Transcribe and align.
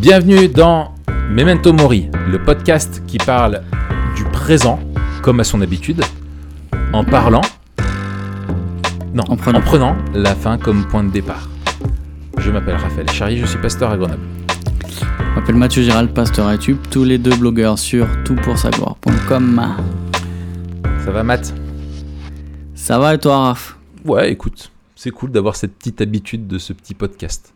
Bienvenue 0.00 0.48
dans 0.48 0.94
Memento 1.30 1.72
Mori, 1.72 2.08
le 2.28 2.42
podcast 2.42 3.02
qui 3.06 3.18
parle 3.18 3.62
du 4.16 4.24
présent, 4.24 4.78
comme 5.22 5.40
à 5.40 5.44
son 5.44 5.60
habitude, 5.60 6.02
en 6.92 7.04
parlant. 7.04 7.42
Non, 9.12 9.24
En 9.28 9.36
prenant. 9.36 9.58
en 9.58 9.62
prenant 9.62 9.96
la 10.14 10.34
fin 10.34 10.56
comme 10.58 10.86
point 10.86 11.04
de 11.04 11.10
départ. 11.10 11.48
Je 12.38 12.50
m'appelle 12.50 12.76
Raphaël 12.76 13.10
Charry, 13.10 13.36
je 13.38 13.46
suis 13.46 13.58
pasteur 13.58 13.90
à 13.90 13.96
Grenoble. 13.96 14.22
Je 14.98 15.34
m'appelle 15.40 15.56
Mathieu 15.56 15.82
Gérald, 15.82 16.10
pasteur 16.14 16.46
à 16.46 16.52
YouTube, 16.52 16.78
tous 16.90 17.04
les 17.04 17.18
deux 17.18 17.36
blogueurs 17.36 17.78
sur 17.78 18.06
toutpoursagloire.com. 18.24 19.62
Ça 21.04 21.10
va, 21.10 21.22
Matt? 21.22 21.54
Ça 22.74 22.98
va 22.98 23.14
et 23.14 23.18
toi, 23.18 23.38
Raph? 23.48 23.76
Ouais, 24.04 24.30
écoute, 24.32 24.70
c'est 24.94 25.10
cool 25.10 25.30
d'avoir 25.30 25.56
cette 25.56 25.74
petite 25.76 26.00
habitude 26.00 26.46
de 26.46 26.58
ce 26.58 26.72
petit 26.72 26.94
podcast. 26.94 27.52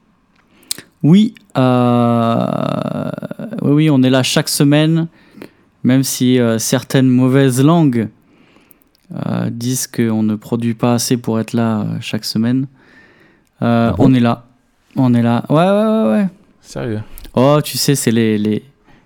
Oui, 1.05 1.35
euh, 1.59 3.11
oui, 3.61 3.73
oui, 3.73 3.91
on 3.91 4.03
est 4.03 4.09
là 4.09 4.23
chaque 4.23 4.49
semaine, 4.49 5.07
même 5.83 6.03
si 6.03 6.41
euh, 6.41 6.59
certaines 6.59 7.09
mauvaises 7.09 7.63
langues 7.63 8.09
euh, 9.15 9.51
disent 9.51 9.87
qu'on 9.87 10.23
ne 10.23 10.35
produit 10.35 10.73
pas 10.73 10.95
assez 10.95 11.19
pour 11.19 11.39
être 11.39 11.53
là 11.53 11.85
chaque 12.01 12.25
semaine. 12.25 12.67
Ah 13.61 13.93
bon? 13.99 14.07
on 14.07 14.15
est 14.15 14.21
là, 14.21 14.47
on 14.97 15.13
est 15.13 15.21
là. 15.21 15.45
Ouais, 15.51 15.57
ouais, 15.57 15.63
ouais, 15.63 16.11
ouais. 16.23 16.29
Sérieux? 16.63 17.03
Oh, 17.35 17.59
tu 17.63 17.77
sais, 17.77 17.95
c'est 17.95 18.11
les, 18.11 18.39
les, 18.39 18.65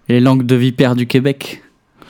les 0.08 0.20
langues 0.20 0.46
de 0.46 0.54
vipère 0.54 0.94
du 0.94 1.08
Québec. 1.08 1.64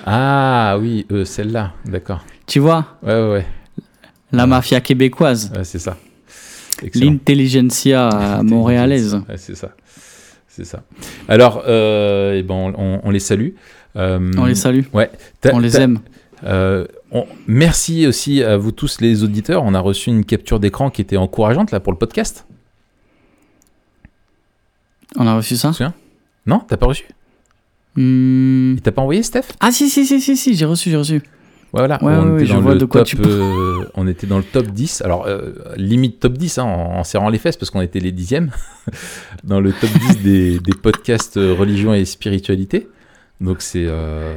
Ah 0.04 0.76
oui, 0.78 1.06
celle-là, 1.24 1.72
d'accord. 1.86 2.26
Tu 2.46 2.58
vois, 2.58 2.84
Ouais, 3.02 3.14
ouais, 3.14 3.32
ouais, 3.32 3.46
la 4.32 4.46
mafia 4.46 4.82
québécoise, 4.82 5.50
ouais, 5.56 5.64
c'est 5.64 5.78
ça. 5.78 5.96
L'intelligentsia 6.94 8.40
montréalaise. 8.42 9.14
Ouais, 9.28 9.36
c'est 9.36 9.54
ça. 9.56 9.70
C'est 10.48 10.64
ça. 10.64 10.82
Alors, 11.28 11.62
euh, 11.68 12.34
eh 12.36 12.42
ben, 12.42 12.54
on, 12.76 13.00
on 13.04 13.10
les 13.10 13.20
salue. 13.20 13.50
Euh, 13.96 14.30
On 14.36 14.44
les 14.44 14.54
salue, 14.54 14.82
Ouais. 14.92 15.10
T'as- 15.40 15.54
on 15.54 15.58
les 15.60 15.70
t'as- 15.70 15.82
aime. 15.82 16.00
euh, 16.44 16.84
on- 17.10 17.26
merci 17.46 18.06
aussi 18.06 18.42
à 18.42 18.56
vous 18.56 18.72
tous 18.72 19.00
les 19.00 19.22
auditeurs. 19.24 19.62
On 19.64 19.74
a 19.74 19.80
reçu 19.80 20.10
une 20.10 20.24
capture 20.24 20.58
d'écran 20.60 20.90
qui 20.90 21.00
était 21.00 21.16
encourageante 21.16 21.70
là 21.70 21.80
pour 21.80 21.92
le 21.92 21.98
podcast. 21.98 22.44
On 25.16 25.26
a 25.26 25.34
reçu 25.36 25.56
ça 25.56 25.72
Non, 26.46 26.60
t'as 26.66 26.76
pas 26.76 26.86
reçu? 26.86 27.04
Hmm. 27.96 28.74
Il 28.76 28.82
t'a 28.82 28.92
pas 28.92 29.02
envoyé, 29.02 29.22
Steph? 29.22 29.44
Ah 29.60 29.72
si, 29.72 29.88
si, 29.88 30.04
si, 30.06 30.20
si, 30.20 30.36
si, 30.36 30.54
j'ai 30.54 30.64
reçu, 30.66 30.90
j'ai 30.90 30.96
reçu. 30.96 31.22
Voilà. 31.72 32.02
Ouais, 32.02 32.14
on 32.14 32.30
ouais, 32.30 32.36
était 32.36 32.46
je 32.46 32.54
dans 32.54 32.60
vois 32.60 32.78
quoi 32.86 33.00
top. 33.02 33.06
tu 33.06 33.16
euh, 33.20 33.84
on 33.94 34.06
était 34.08 34.26
dans 34.26 34.38
le 34.38 34.44
top 34.44 34.66
10. 34.68 35.02
Alors 35.02 35.26
euh, 35.26 35.52
limite 35.76 36.18
top 36.20 36.34
10 36.38 36.58
hein, 36.58 36.64
en, 36.64 36.98
en 36.98 37.04
serrant 37.04 37.28
les 37.28 37.38
fesses 37.38 37.56
parce 37.56 37.70
qu'on 37.70 37.82
était 37.82 38.00
les 38.00 38.12
dixièmes 38.12 38.50
dans 39.44 39.60
le 39.60 39.72
top 39.72 39.90
10 40.08 40.22
des, 40.22 40.58
des 40.60 40.72
podcasts 40.72 41.36
euh, 41.36 41.54
religion 41.54 41.92
et 41.92 42.04
spiritualité. 42.04 42.88
Donc 43.40 43.60
c'est 43.60 43.86
euh, 43.86 44.36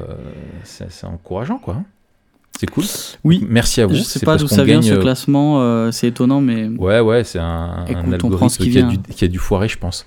encourageant 1.03 1.57
quoi. 1.57 1.75
hein. 1.75 1.85
C'est 2.59 2.69
cool. 2.69 2.83
Oui. 3.23 3.43
Merci 3.49 3.81
à 3.81 3.87
vous. 3.87 3.95
Je 3.95 4.01
sais 4.03 4.19
C'est 4.19 4.25
pas 4.25 4.37
d'où 4.37 4.47
ça 4.47 4.63
vient 4.63 4.81
gagne, 4.81 4.89
ce 4.89 4.95
classement, 4.95 5.61
euh, 5.61 5.89
c'est 5.89 6.09
étonnant, 6.09 6.41
mais 6.41 6.67
Ouais, 6.77 6.99
ouais, 6.99 7.23
c'est 7.23 7.39
un, 7.39 7.85
un 7.89 8.11
algorithme 8.11 8.49
qui 8.63 8.69
qui, 8.69 8.77
a 8.77 8.83
dû, 8.83 8.97
qui 8.99 9.25
a 9.25 9.27
dû 9.27 9.39
foirer, 9.39 9.67
je 9.67 9.79
pense. 9.79 10.05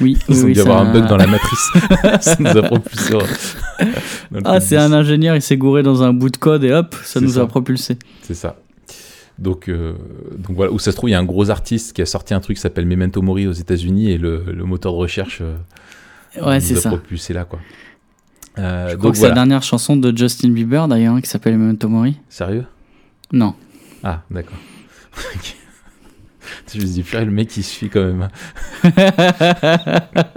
Oui. 0.00 0.16
Ils 0.28 0.34
oui, 0.36 0.50
ont 0.50 0.54
dû 0.54 0.60
avoir 0.60 0.80
un 0.82 0.92
bug 0.92 1.06
dans 1.08 1.16
la 1.16 1.26
matrice. 1.26 1.70
ça 2.20 2.36
nous 2.38 2.56
a 2.56 2.62
propulsé. 2.62 3.14
Ah, 4.44 4.58
c'est 4.60 4.76
10. 4.76 4.82
un 4.82 4.92
ingénieur, 4.92 5.36
il 5.36 5.42
s'est 5.42 5.56
gouré 5.58 5.82
dans 5.82 6.02
un 6.02 6.12
bout 6.12 6.30
de 6.30 6.36
code 6.38 6.64
et 6.64 6.72
hop, 6.72 6.94
ça 7.04 7.20
nous 7.20 7.28
ça. 7.34 7.42
a 7.42 7.46
propulsé. 7.46 7.98
C'est 8.22 8.34
ça. 8.34 8.56
Donc, 9.38 9.68
euh, 9.68 9.92
donc 10.38 10.56
voilà, 10.56 10.72
où 10.72 10.78
ça 10.78 10.92
se 10.92 10.96
trouve, 10.96 11.10
il 11.10 11.12
y 11.12 11.14
a 11.14 11.18
un 11.18 11.24
gros 11.24 11.50
artiste 11.50 11.94
qui 11.94 12.00
a 12.00 12.06
sorti 12.06 12.32
un 12.32 12.40
truc 12.40 12.56
qui 12.56 12.62
s'appelle 12.62 12.86
Memento 12.86 13.20
Mori 13.20 13.46
aux 13.46 13.52
États-Unis 13.52 14.10
et 14.10 14.18
le, 14.18 14.44
le 14.50 14.64
moteur 14.64 14.92
de 14.92 14.96
recherche 14.96 15.40
euh, 15.42 15.56
Ouais, 16.42 16.58
nous 16.58 16.78
a 16.78 16.80
ça. 16.80 16.88
propulsé 16.88 17.34
là, 17.34 17.44
quoi. 17.44 17.58
Euh, 18.58 18.88
Je 18.90 18.94
crois 18.96 19.02
donc 19.04 19.12
que 19.12 19.18
c'est 19.18 19.28
la 19.28 19.34
dernière 19.34 19.62
chanson 19.62 19.94
de 19.96 20.16
Justin 20.16 20.48
Bieber 20.48 20.88
d'ailleurs, 20.88 21.14
hein, 21.14 21.20
qui 21.20 21.28
s'appelle 21.28 21.58
Memento 21.58 21.88
Mori. 21.88 22.16
Sérieux? 22.30 22.64
Non. 23.30 23.54
Ah, 24.02 24.22
d'accord. 24.30 24.56
Je 26.72 26.78
me 26.80 26.84
dis, 26.84 27.04
le 27.12 27.30
mec 27.30 27.54
il 27.56 27.62
suit 27.62 27.88
quand 27.90 28.04
même. 28.04 28.28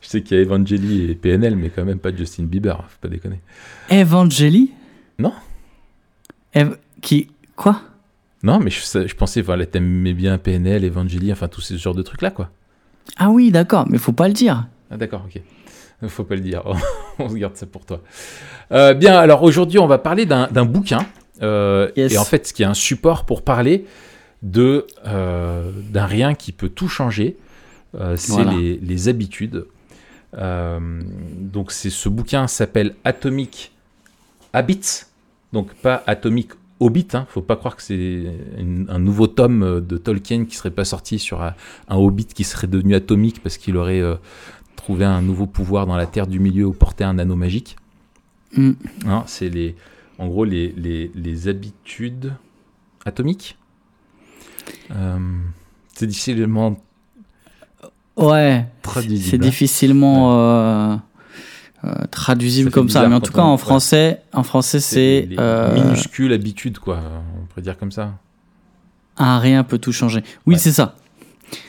Je 0.00 0.06
sais 0.08 0.22
qu'il 0.22 0.36
y 0.36 0.40
a 0.40 0.42
Evangeli 0.44 1.10
et 1.10 1.14
PNL, 1.14 1.56
mais 1.56 1.68
quand 1.70 1.84
même 1.84 1.98
pas 1.98 2.14
Justin 2.14 2.44
Bieber, 2.44 2.76
faut 2.88 2.98
pas 3.00 3.08
déconner. 3.08 3.40
Evangeli? 3.90 4.72
Non. 5.18 5.32
Ev- 6.54 6.76
Qui 7.02 7.30
Quoi? 7.56 7.80
Non, 8.42 8.60
mais 8.60 8.70
je, 8.70 8.80
je 9.06 9.14
pensais, 9.14 9.42
voilà, 9.42 9.66
t'aimais 9.66 10.12
bien 10.14 10.38
PNL, 10.38 10.84
Evangeli, 10.84 11.32
enfin 11.32 11.48
tous 11.48 11.60
ces 11.60 11.76
genres 11.76 11.94
de 11.94 12.02
trucs 12.02 12.22
là, 12.22 12.30
quoi. 12.30 12.50
Ah 13.16 13.30
oui, 13.30 13.50
d'accord, 13.50 13.86
mais 13.90 13.98
faut 13.98 14.12
pas 14.12 14.28
le 14.28 14.34
dire. 14.34 14.66
Ah 14.90 14.96
d'accord, 14.96 15.24
ok. 15.26 15.40
Faut 16.06 16.22
pas 16.22 16.36
le 16.36 16.40
dire, 16.42 16.62
on 17.18 17.28
se 17.28 17.34
garde 17.34 17.56
ça 17.56 17.66
pour 17.66 17.84
toi. 17.84 18.00
Euh, 18.70 18.94
bien, 18.94 19.18
alors 19.18 19.42
aujourd'hui 19.42 19.80
on 19.80 19.88
va 19.88 19.98
parler 19.98 20.26
d'un 20.26 20.46
d'un 20.46 20.64
bouquin. 20.64 21.04
euh, 21.42 21.90
Yes. 21.96 22.12
Et 22.12 22.18
en 22.18 22.24
fait, 22.24 22.46
ce 22.46 22.52
qui 22.54 22.62
est 22.62 22.66
un 22.66 22.72
support 22.74 23.26
pour 23.26 23.42
parler 23.42 23.84
de 24.42 24.86
euh, 25.06 25.70
d'un 25.90 26.06
rien 26.06 26.34
qui 26.34 26.52
peut 26.52 26.68
tout 26.68 26.88
changer, 26.88 27.36
euh, 27.94 28.16
c'est 28.16 28.32
Voilà. 28.32 28.52
les, 28.52 28.76
les 28.78 29.08
habitudes. 29.08 29.66
Euh, 30.34 31.00
donc 31.38 31.72
c'est 31.72 31.90
ce 31.90 32.08
bouquin 32.08 32.46
s'appelle 32.46 32.94
Atomic 33.04 33.72
Habits, 34.52 35.04
donc 35.52 35.74
pas 35.74 36.02
Atomic 36.06 36.50
Hobbit. 36.80 37.08
Hein. 37.14 37.26
Faut 37.30 37.42
pas 37.42 37.56
croire 37.56 37.76
que 37.76 37.82
c'est 37.82 38.26
un 38.88 38.98
nouveau 38.98 39.26
tome 39.26 39.80
de 39.80 39.96
Tolkien 39.96 40.44
qui 40.44 40.54
serait 40.56 40.70
pas 40.70 40.84
sorti 40.84 41.18
sur 41.18 41.42
un, 41.42 41.54
un 41.88 41.96
Hobbit 41.96 42.26
qui 42.26 42.44
serait 42.44 42.66
devenu 42.66 42.94
atomique 42.94 43.42
parce 43.42 43.56
qu'il 43.56 43.76
aurait 43.76 44.02
trouvé 44.76 45.04
un 45.04 45.22
nouveau 45.22 45.46
pouvoir 45.46 45.86
dans 45.86 45.96
la 45.96 46.06
Terre 46.06 46.26
du 46.26 46.38
Milieu 46.38 46.66
ou 46.66 46.72
porté 46.72 47.04
un 47.04 47.18
anneau 47.18 47.36
magique. 47.36 47.76
Hmm. 48.56 48.72
Hein, 49.06 49.24
c'est 49.26 49.48
les, 49.48 49.74
en 50.18 50.28
gros 50.28 50.44
les, 50.44 50.72
les, 50.76 51.10
les 51.14 51.48
habitudes 51.48 52.32
atomiques. 53.04 53.58
Euh, 54.90 55.18
c'est 55.94 56.06
difficilement 56.06 56.76
Ouais, 58.16 58.66
traduisible. 58.82 59.30
c'est 59.30 59.38
difficilement 59.38 60.32
euh, 60.32 60.96
euh, 61.84 61.92
traduisible 62.10 62.70
comme 62.70 62.88
ça. 62.88 63.06
Mais 63.08 63.14
en 63.14 63.20
tout 63.20 63.32
cas, 63.32 63.42
on- 63.42 63.46
en 63.46 63.52
ouais. 63.52 63.58
français, 63.58 64.22
en 64.32 64.42
français, 64.42 64.80
c'est 64.80 65.26
les 65.28 65.36
minuscules 65.74 66.32
habitudes, 66.32 66.78
quoi. 66.78 67.00
On 67.40 67.46
pourrait 67.46 67.62
dire 67.62 67.78
comme 67.78 67.92
ça. 67.92 68.14
un 69.20 69.38
rien 69.40 69.64
peut 69.64 69.78
tout 69.78 69.92
changer. 69.92 70.22
Oui, 70.46 70.54
Ouais. 70.54 70.60
c'est 70.60 70.72
ça. 70.72 70.94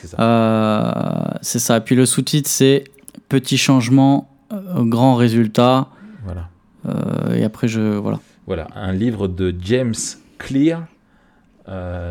C'est 0.02 0.08
ça. 0.08 1.40
Ça. 1.42 1.82
Puis 1.82 1.96
le 1.96 2.06
sous-titre, 2.06 2.50
c'est 2.50 2.84
petit 3.28 3.58
changement, 3.58 4.30
grand 4.78 5.16
résultat. 5.16 5.88
Voilà. 6.26 6.50
Euh, 6.88 7.36
et 7.36 7.44
après, 7.44 7.68
je 7.68 7.80
voilà. 7.98 8.20
Voilà, 8.48 8.68
un 8.76 8.92
livre 8.92 9.28
de 9.28 9.54
James 9.62 9.94
Clear, 10.40 10.84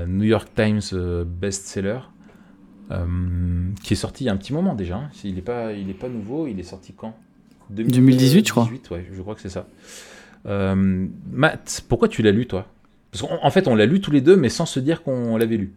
New 0.06 0.24
York 0.24 0.48
Times 0.54 0.80
euh, 0.92 1.24
best-seller, 1.24 1.98
euh, 2.90 3.04
qui 3.82 3.92
est 3.94 3.96
sorti 3.96 4.24
il 4.24 4.26
y 4.28 4.30
a 4.30 4.32
un 4.32 4.36
petit 4.36 4.52
moment 4.52 4.74
déjà. 4.74 4.96
hein. 4.96 5.10
Il 5.24 5.34
n'est 5.34 5.42
pas, 5.42 5.72
il 5.72 5.90
est 5.90 5.94
pas 5.94 6.08
nouveau, 6.08 6.46
il 6.46 6.58
est 6.60 6.62
sorti 6.64 6.92
quand? 6.96 7.14
2018, 7.70 8.46
je 8.46 8.50
crois. 8.52 8.64
2018, 8.64 8.90
ouais, 8.92 9.06
je 9.12 9.20
crois 9.20 9.34
que 9.34 9.40
c'est 9.40 9.48
ça. 9.48 9.66
Euh, 10.46 11.06
Matt, 11.32 11.84
pourquoi 11.88 12.08
tu 12.08 12.22
l'as 12.22 12.30
lu, 12.30 12.46
toi? 12.46 12.66
Parce 13.10 13.22
qu'en 13.22 13.38
en 13.42 13.50
fait, 13.50 13.68
on 13.68 13.74
l'a 13.74 13.86
lu 13.86 14.00
tous 14.00 14.10
les 14.10 14.20
deux, 14.20 14.36
mais 14.36 14.48
sans 14.48 14.66
se 14.66 14.80
dire 14.80 15.02
qu'on 15.02 15.36
l'avait 15.36 15.56
lu. 15.56 15.72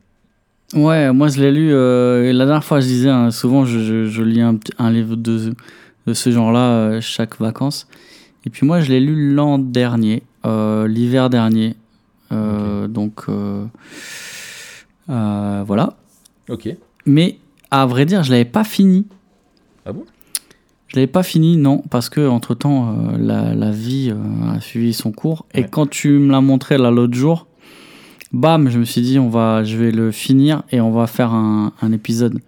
Ouais, 0.73 1.11
moi 1.11 1.27
je 1.27 1.41
l'ai 1.41 1.51
lu. 1.51 1.73
euh, 1.73 2.29
et 2.29 2.33
la 2.33 2.45
dernière 2.45 2.63
fois, 2.63 2.79
je 2.79 2.85
disais, 2.85 3.09
hein, 3.09 3.29
souvent 3.31 3.65
je, 3.65 3.79
je- 3.79 4.05
je 4.05 4.23
lis 4.23 4.41
un, 4.41 4.91
livre 4.91 5.15
de, 5.17 5.53
de 6.07 6.13
ce 6.13 6.29
genre-là 6.31 6.69
euh, 6.71 7.01
chaque 7.01 7.39
vacances. 7.39 7.87
Et 8.45 8.49
puis 8.49 8.65
moi, 8.65 8.79
je 8.79 8.89
l'ai 8.89 8.99
lu 9.01 9.33
l'an 9.33 9.57
dernier, 9.59 10.23
euh, 10.45 10.87
l'hiver 10.87 11.29
dernier. 11.29 11.75
Euh, 12.31 12.87
Donc 12.87 13.23
euh, 13.29 13.65
euh, 15.09 15.63
voilà. 15.65 15.97
Ok. 16.49 16.69
Mais 17.05 17.37
à 17.71 17.85
vrai 17.85 18.05
dire, 18.05 18.23
je 18.23 18.31
l'avais 18.31 18.45
pas 18.45 18.63
fini. 18.63 19.07
Ah 19.85 19.93
bon? 19.93 20.05
Je 20.87 20.97
l'avais 20.97 21.07
pas 21.07 21.23
fini, 21.23 21.55
non, 21.55 21.83
parce 21.89 22.09
que 22.09 22.27
entre 22.27 22.53
temps, 22.53 22.93
la, 23.17 23.55
la 23.55 23.71
vie 23.71 24.11
euh, 24.13 24.51
a 24.57 24.59
suivi 24.59 24.93
son 24.93 25.13
cours. 25.13 25.45
Et 25.53 25.63
quand 25.63 25.89
tu 25.89 26.09
me 26.19 26.31
l'as 26.31 26.41
montré 26.41 26.77
là 26.77 26.91
l'autre 26.91 27.13
jour, 27.13 27.47
bam, 28.33 28.69
je 28.69 28.77
me 28.77 28.83
suis 28.83 29.01
dit, 29.01 29.17
on 29.17 29.29
va, 29.29 29.63
je 29.63 29.77
vais 29.77 29.91
le 29.91 30.11
finir 30.11 30.63
et 30.69 30.81
on 30.81 30.91
va 30.91 31.07
faire 31.07 31.31
un, 31.33 31.71
un 31.81 31.91
épisode. 31.93 32.39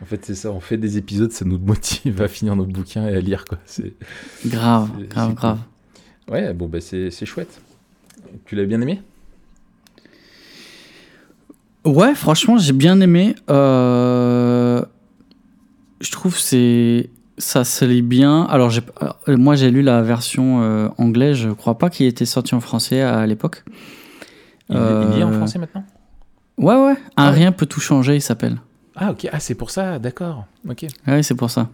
En 0.00 0.06
fait, 0.06 0.24
c'est 0.24 0.34
ça, 0.34 0.50
on 0.50 0.58
fait 0.60 0.78
des 0.78 0.96
épisodes, 0.96 1.30
ça 1.32 1.44
nous 1.44 1.58
motive 1.64 2.22
à 2.22 2.28
finir 2.28 2.56
nos 2.56 2.64
bouquins 2.64 3.06
et 3.08 3.14
à 3.14 3.20
lire, 3.20 3.44
quoi. 3.44 3.58
C'est... 3.66 3.92
Grave, 4.46 4.88
grave, 5.08 5.34
grave. 5.34 5.58
Ouais, 6.30 6.54
bon, 6.54 6.68
bah, 6.68 6.80
c'est, 6.80 7.10
c'est 7.10 7.26
chouette. 7.26 7.60
Tu 8.46 8.56
l'as 8.56 8.64
bien 8.64 8.80
aimé? 8.80 9.02
Ouais, 11.84 12.14
franchement, 12.14 12.58
j'ai 12.58 12.72
bien 12.72 13.00
aimé. 13.00 13.34
Euh, 13.50 14.82
Je 16.00 16.10
trouve 16.10 16.38
c'est 16.38 17.10
ça 17.38 17.64
se 17.64 17.84
lit 17.84 18.02
bien. 18.02 18.42
Alors, 18.44 18.70
j'ai- 18.70 18.82
alors, 19.00 19.16
moi, 19.28 19.54
j'ai 19.56 19.70
lu 19.70 19.82
la 19.82 20.02
version 20.02 20.62
euh, 20.62 20.88
anglaise. 20.98 21.36
Je 21.36 21.48
crois 21.50 21.78
pas 21.78 21.90
qu'il 21.90 22.06
était 22.06 22.24
sorti 22.26 22.54
en 22.54 22.60
français 22.60 23.00
à 23.00 23.26
l'époque. 23.26 23.64
il, 24.68 24.76
il 24.76 25.16
y 25.16 25.20
est 25.20 25.22
en 25.24 25.30
Euh, 25.32 25.36
français 25.38 25.58
maintenant? 25.58 25.84
Ouais, 26.58 26.74
ouais. 26.74 26.92
Un 26.92 26.96
Ah 27.16 27.30
ouais. 27.30 27.36
rien 27.36 27.52
peut 27.52 27.66
tout 27.66 27.80
changer, 27.80 28.14
il 28.16 28.20
s'appelle. 28.20 28.58
Ah, 28.94 29.10
ok. 29.10 29.28
Ah, 29.32 29.40
c'est 29.40 29.54
pour 29.54 29.70
ça, 29.70 29.98
d'accord. 29.98 30.44
Ok. 30.68 30.86
Oui, 31.08 31.24
c'est 31.24 31.34
pour 31.34 31.50
ça. 31.50 31.68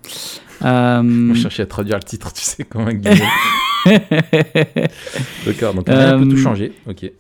Euh, 0.63 1.35
je 1.35 1.41
cherchais 1.41 1.63
à 1.65 1.67
traduire 1.67 1.97
le 1.99 2.05
titre, 2.05 2.33
tu 2.33 2.43
sais, 2.43 2.65
comment 2.65 2.87
avec 2.87 3.01
Guillaume. 3.01 3.19
D'accord, 5.47 5.75
donc 5.75 5.87
on 5.89 5.93
a 5.93 6.15
un 6.15 6.19
peu 6.19 6.25
Euh, 6.27 6.31
tout 6.31 6.37
changé. 6.37 6.73
Ok. 6.89 7.11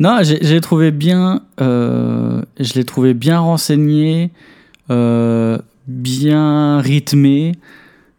Non, 0.00 0.18
j'ai 0.22 0.60
trouvé 0.60 0.90
bien. 0.90 1.42
euh, 1.60 2.42
je 2.58 2.74
l'ai 2.74 2.84
trouvé 2.84 3.14
bien 3.14 3.38
renseigné, 3.38 4.30
euh, 4.90 5.58
bien 5.86 6.80
rythmé. 6.80 7.52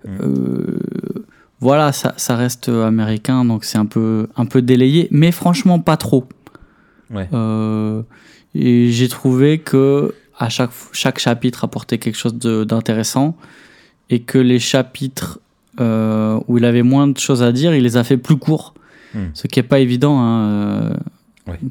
Mm. 0.06 0.10
Euh, 0.22 0.80
voilà, 1.60 1.92
ça, 1.92 2.14
ça 2.18 2.36
reste 2.36 2.70
américain, 2.70 3.44
donc 3.44 3.66
c'est 3.66 3.78
un 3.78 3.86
peu, 3.86 4.28
un 4.36 4.46
peu 4.46 4.62
délayé, 4.62 5.08
mais 5.12 5.32
franchement 5.32 5.80
pas 5.80 5.98
trop. 5.98 6.26
Ouais. 7.12 7.28
Et 8.56 8.90
j'ai 8.92 9.08
trouvé 9.10 9.60
que 9.60 10.14
à 10.38 10.50
chaque, 10.50 10.72
chaque 10.92 11.20
chapitre 11.20 11.64
apportait 11.64 11.98
quelque 11.98 12.18
chose 12.18 12.36
d'intéressant 12.36 13.36
et 14.10 14.22
que 14.22 14.38
les 14.38 14.60
chapitres 14.60 15.40
où 15.80 16.58
il 16.58 16.66
avait 16.66 16.84
moins 16.84 17.08
de 17.08 17.18
choses 17.18 17.44
à 17.44 17.52
dire, 17.52 17.74
il 17.76 17.84
les 17.84 17.98
a 17.98 18.04
fait 18.04 18.18
plus 18.18 18.38
courts. 18.38 18.74
Mm. 19.14 19.20
Ce 19.34 19.48
qui 19.48 19.60
est 19.60 19.64
pas 19.64 19.80
évident. 19.80 20.20
hein, 20.22 20.94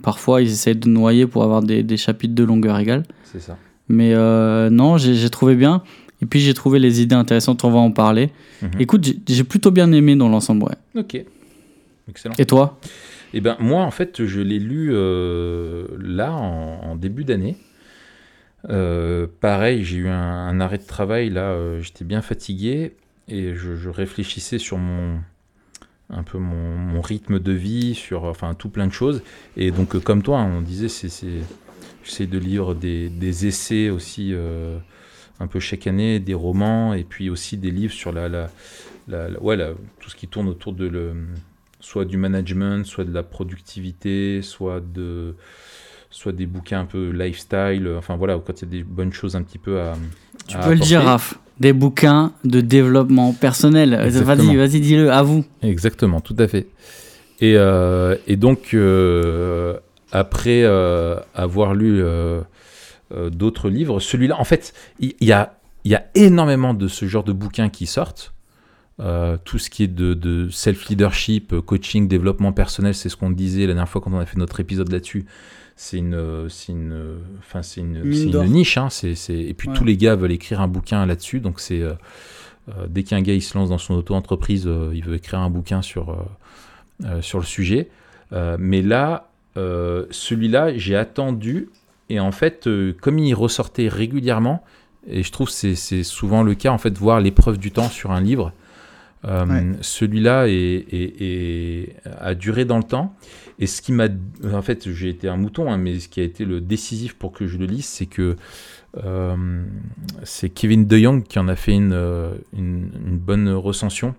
Parfois, 0.03 0.41
ils 0.43 0.49
essayent 0.51 0.77
de 0.77 0.89
noyer 0.89 1.27
pour 1.27 1.43
avoir 1.43 1.63
des, 1.63 1.83
des 1.83 1.97
chapitres 1.97 2.35
de 2.35 2.45
longueur 2.45 2.79
égale. 2.79 3.03
C'est 3.25 3.41
ça. 3.41 3.57
Mais 3.89 4.15
euh, 4.15 4.71
non, 4.71 4.97
j'ai 4.99 5.29
trouvé 5.31 5.57
bien. 5.57 5.83
Et 6.23 6.27
puis 6.27 6.41
j'ai 6.41 6.55
trouvé 6.55 6.79
les 6.79 7.03
idées 7.03 7.17
intéressantes, 7.17 7.65
on 7.65 7.71
va 7.71 7.79
en 7.81 7.91
parler. 7.91 8.31
Mhm. 8.63 8.71
Écoute, 8.79 9.07
j'ai- 9.29 9.45
plutôt 9.45 9.71
bien 9.71 9.91
aimé 9.93 10.17
dans 10.17 10.29
l'ensemble, 10.29 10.65
ouais. 10.65 11.01
Ok. 11.01 11.23
Excellent. 12.09 12.35
Et 12.39 12.47
toi? 12.47 12.79
Eh 13.35 13.41
ben 13.41 13.57
moi 13.59 13.83
en 13.83 13.91
fait 13.91 14.25
je 14.25 14.41
l'ai 14.41 14.61
lu 14.61 14.91
euh, 14.93 15.87
là 15.99 16.33
en, 16.33 16.81
en 16.91 16.97
début 16.97 17.25
d'année. 17.25 17.57
Euh, 18.71 19.27
pareil, 19.41 19.85
j'ai 19.85 19.97
eu 19.99 20.09
un, 20.09 20.13
un 20.15 20.61
arrêt 20.61 20.79
de 20.79 20.87
travail 20.87 21.31
là, 21.31 21.49
euh, 21.51 21.81
j'étais 21.83 22.05
bien 22.05 22.23
fatigué 22.23 22.93
et 23.29 23.55
je, 23.55 23.75
je 23.75 23.89
réfléchissais 23.91 24.59
sur 24.59 24.79
mon 24.79 25.19
un 26.11 26.23
peu 26.23 26.39
mon, 26.39 26.77
mon 26.77 27.01
rythme 27.01 27.39
de 27.41 27.53
vie, 27.53 27.95
sur 27.95 28.25
enfin 28.25 28.55
tout 28.55 28.69
plein 28.69 28.87
de 28.87 28.93
choses. 28.93 29.23
Et 29.57 29.71
donc 29.71 29.95
euh, 29.97 30.01
comme 30.01 30.23
toi, 30.23 30.39
on 30.41 30.61
disait 30.61 30.89
c'est 30.89 31.09
j'essaie 32.05 32.27
de 32.27 32.39
lire 32.39 32.75
des, 32.75 33.09
des 33.09 33.47
essais 33.47 33.91
aussi 33.91 34.31
euh, 34.33 34.77
un 35.41 35.47
peu 35.47 35.61
chaque 35.61 35.87
année, 35.87 36.21
des 36.21 36.35
romans 36.35 36.95
et 36.95 37.05
puis 37.05 37.31
aussi 37.31 37.57
des 37.57 37.71
livres 37.71 37.95
sur 37.95 38.13
la, 38.13 38.29
la, 38.29 38.51
la- 39.09 39.29
la- 39.29 39.43
ouais, 39.43 39.57
la- 39.57 39.73
tout 40.01 40.11
ce 40.11 40.17
qui 40.17 40.29
tourne 40.29 40.49
autour 40.49 40.73
de 40.75 40.87
le 40.87 41.15
soit 41.81 42.05
du 42.05 42.17
management, 42.17 42.87
soit 42.87 43.05
de 43.05 43.13
la 43.13 43.23
productivité, 43.23 44.43
soit 44.43 44.81
de 44.81 45.35
soit 46.11 46.33
des 46.33 46.47
bouquins 46.47 46.81
un 46.81 46.85
peu 46.87 47.11
lifestyle, 47.11 47.89
enfin 47.99 48.17
voilà, 48.17 48.39
quand 48.45 48.63
il 48.63 48.65
y 48.65 48.69
a 48.69 48.71
des 48.71 48.83
bonnes 48.85 49.13
choses 49.13 49.35
un 49.37 49.43
petit 49.43 49.59
peu 49.59 49.81
à 49.81 49.95
Tu 50.47 50.57
à 50.57 50.61
peux 50.63 50.71
le 50.71 50.79
dire. 50.81 51.03
Raph. 51.03 51.39
Des 51.61 51.73
bouquins 51.73 52.33
de 52.45 52.61
développement 52.61 53.33
personnel. 53.33 53.99
Exactement. 54.05 54.37
Vas-y, 54.37 54.57
vas-y, 54.57 54.81
dis-le, 54.81 55.13
à 55.13 55.23
vous. 55.23 55.45
Exactement, 55.63 56.21
tout 56.21 56.37
à 56.39 56.49
fait. 56.49 56.67
Et, 57.41 57.55
euh, 57.57 58.17
et 58.27 58.37
donc, 58.37 58.75
euh, 58.75 59.79
après 60.13 60.63
euh, 60.65 61.17
avoir 61.35 61.75
lu 61.75 62.03
euh, 62.03 62.41
euh, 63.15 63.31
d'autres 63.31 63.69
livres, 63.69 64.01
celui-là, 64.01 64.39
en 64.39 64.45
fait, 64.45 64.73
il 64.99 65.15
y, 65.21 65.33
a, 65.33 65.59
il 65.85 65.93
y 65.93 65.95
a 65.95 66.07
énormément 66.15 66.75
de 66.75 66.89
ce 66.89 67.07
genre 67.07 67.25
de 67.25 67.33
bouquins 67.33 67.69
qui 67.69 67.87
sortent. 67.87 68.33
Euh, 69.01 69.37
tout 69.45 69.59
ce 69.59 69.71
qui 69.71 69.83
est 69.83 69.89
de, 69.89 70.15
de 70.15 70.49
self-leadership, 70.51 71.53
euh, 71.53 71.61
coaching, 71.61 72.07
développement 72.07 72.53
personnel, 72.53 72.95
c'est 72.95 73.09
ce 73.09 73.17
qu'on 73.17 73.31
disait 73.31 73.63
la 73.63 73.75
dernière 73.75 73.89
fois 73.89 74.01
quand 74.01 74.13
on 74.13 74.21
a 74.21 74.27
fait 74.27 74.39
notre 74.39 74.61
épisode 74.61 74.93
là-dessus. 74.93 75.25
C'est 75.77 75.99
une, 75.99 76.15
euh, 76.15 76.49
c'est 76.49 76.73
une, 76.73 76.93
euh, 76.93 77.17
enfin 77.41 77.63
c'est 77.63 77.81
une, 77.81 78.01
niche. 78.47 78.79
Hein, 78.79 78.89
c'est, 78.91 79.15
Et 79.31 79.55
puis 79.55 79.69
Ouais. 79.69 79.75
tous 79.75 79.85
les 79.85 79.97
gars 79.97 80.15
veulent 80.15 80.31
écrire 80.33 80.61
un 80.61 80.69
bouquin 80.69 81.05
là-dessus. 81.05 81.41
Donc 81.41 81.59
c'est 81.61 81.83
euh, 81.83 81.95
dès 82.89 83.03
qu'un 83.03 83.21
gars 83.23 83.35
il 83.35 83.43
se 83.43 83.59
lance 83.59 83.71
dans 83.71 83.79
son 83.79 83.95
auto-entreprise, 83.95 84.65
euh, 84.67 84.93
il 84.95 85.05
veut 85.05 85.17
écrire 85.17 85.41
un 85.41 85.51
bouquin 85.51 85.83
sur, 85.83 86.17
euh, 87.05 87.21
sur 87.21 87.39
le 87.41 87.45
sujet. 87.45 87.89
Mais 88.59 88.83
là, 88.83 89.29
celui-là, 90.11 90.77
j'ai 90.77 90.97
attendu. 90.97 91.69
Et 92.11 92.19
en 92.21 92.33
fait, 92.33 92.69
comme 93.01 93.19
il 93.19 93.33
ressortait 93.35 93.87
régulièrement, 93.89 94.65
et 95.09 95.23
je 95.23 95.31
trouve 95.31 95.47
que 95.49 95.53
c'est, 95.53 95.75
c'est 95.77 96.03
souvent 96.03 96.43
le 96.43 96.55
cas, 96.55 96.71
en 96.71 96.79
fait, 96.79 96.97
voir 96.99 97.21
l'épreuve 97.21 97.59
du 97.59 97.71
temps 97.71 97.89
sur 97.89 98.11
un 98.11 98.21
livre. 98.21 98.53
Ouais. 99.25 99.65
Celui-là 99.81 100.49
est, 100.49 100.53
est- 100.53 101.23
est- 101.23 101.97
a 102.21 102.35
duré 102.35 102.65
dans 102.65 102.77
le 102.79 102.83
temps. 102.85 103.15
Et 103.59 103.67
ce 103.67 103.83
qui 103.83 103.93
m'a. 103.93 104.09
En 104.53 104.63
fait, 104.63 104.91
j'ai 104.91 105.09
été 105.09 105.29
un 105.29 105.37
mouton, 105.37 105.71
hein, 105.71 105.77
mais 105.77 106.01
ce 106.01 106.09
qui 106.09 106.21
a 106.21 106.25
été 106.25 106.45
le 106.45 106.61
décisif 106.61 107.15
pour 107.15 107.33
que 107.33 107.47
je 107.47 107.57
le 107.57 107.67
lise, 107.67 107.85
c'est 107.87 108.07
que 108.07 108.37
euh, 109.05 109.65
c'est 110.25 110.51
Kevin 110.51 110.87
De 110.87 110.99
Jong 110.99 111.23
qui 111.23 111.39
en 111.39 111.47
a 111.47 111.55
fait 111.55 111.73
une, 111.73 111.93
euh, 111.93 112.35
une, 112.53 112.91
une 113.07 113.19
bonne 113.19 113.49
recension. 113.49 114.15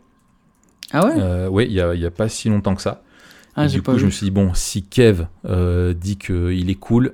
Ah 0.91 1.05
ouais? 1.05 1.13
Euh, 1.17 1.49
ouais, 1.49 1.65
il 1.65 1.73
n'y 1.73 1.79
a, 1.79 1.89
a 1.89 2.11
pas 2.11 2.29
si 2.29 2.47
longtemps 2.47 2.75
que 2.75 2.81
ça. 2.81 3.03
Ah, 3.57 3.67
du 3.67 3.81
coup, 3.81 3.97
je 3.97 4.05
me 4.05 4.11
suis 4.11 4.25
dit, 4.25 4.31
bon, 4.31 4.53
si 4.53 4.83
Kev 4.83 5.27
euh, 5.45 5.93
dit 5.93 6.17
qu'il 6.17 6.69
est 6.69 6.75
cool, 6.75 7.13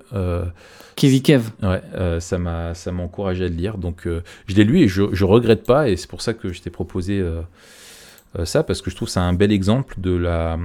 Kevin 0.96 1.22
Kev. 1.22 1.50
ouais, 1.64 2.20
ça 2.20 2.38
m'a 2.38 2.74
ça 2.74 2.92
encouragé 2.92 3.46
à 3.46 3.48
le 3.48 3.56
lire. 3.56 3.78
Donc, 3.78 4.08
je 4.48 4.56
l'ai 4.56 4.64
lu 4.64 4.80
et 4.80 4.88
je, 4.88 5.04
je 5.14 5.26
regrette 5.26 5.64
pas. 5.66 5.90
Et 5.90 5.96
c'est 5.96 6.10
pour 6.10 6.22
ça 6.22 6.34
que 6.34 6.52
je 6.52 6.62
t'ai 6.62 6.70
proposé 6.72 7.24
ça, 8.44 8.64
parce 8.64 8.82
que 8.82 8.90
je 8.90 8.96
trouve 8.96 9.08
c'est 9.10 9.20
un 9.20 9.34
bel 9.34 9.52
exemple 9.52 9.96
de 10.00 10.16
la 10.16 10.58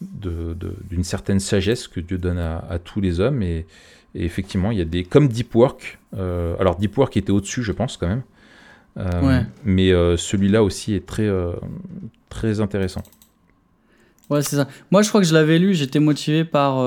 d'une 0.00 1.04
certaine 1.04 1.40
sagesse 1.40 1.88
que 1.88 2.00
Dieu 2.00 2.18
donne 2.18 2.38
à, 2.38 2.58
à 2.70 2.78
tous 2.78 3.00
les 3.00 3.20
hommes. 3.20 3.42
Et, 3.42 3.66
et 4.14 4.24
effectivement, 4.24 4.70
il 4.70 4.78
y 4.78 4.80
a 4.80 4.84
des. 4.84 5.04
Comme 5.04 5.28
Deep 5.28 5.54
Work. 5.54 5.98
euh, 6.16 6.56
alors, 6.58 6.76
Deep 6.76 6.96
Work 6.98 7.16
était 7.16 7.30
au-dessus, 7.32 7.62
je 7.62 7.72
pense, 7.72 7.96
quand 7.96 8.08
même. 8.08 8.22
Euh, 8.98 9.20
Ouais. 9.22 9.46
Mais 9.64 9.92
euh, 9.92 10.16
celui-là 10.16 10.64
aussi 10.64 10.94
est 10.94 11.06
très, 11.06 11.28
très 12.28 12.60
intéressant. 12.60 13.02
Ouais, 14.30 14.42
c'est 14.42 14.56
ça. 14.56 14.68
Moi, 14.90 15.02
je 15.02 15.08
crois 15.08 15.20
que 15.20 15.26
je 15.26 15.34
l'avais 15.34 15.58
lu, 15.58 15.74
j'étais 15.74 16.00
motivé 16.00 16.44
par, 16.44 16.84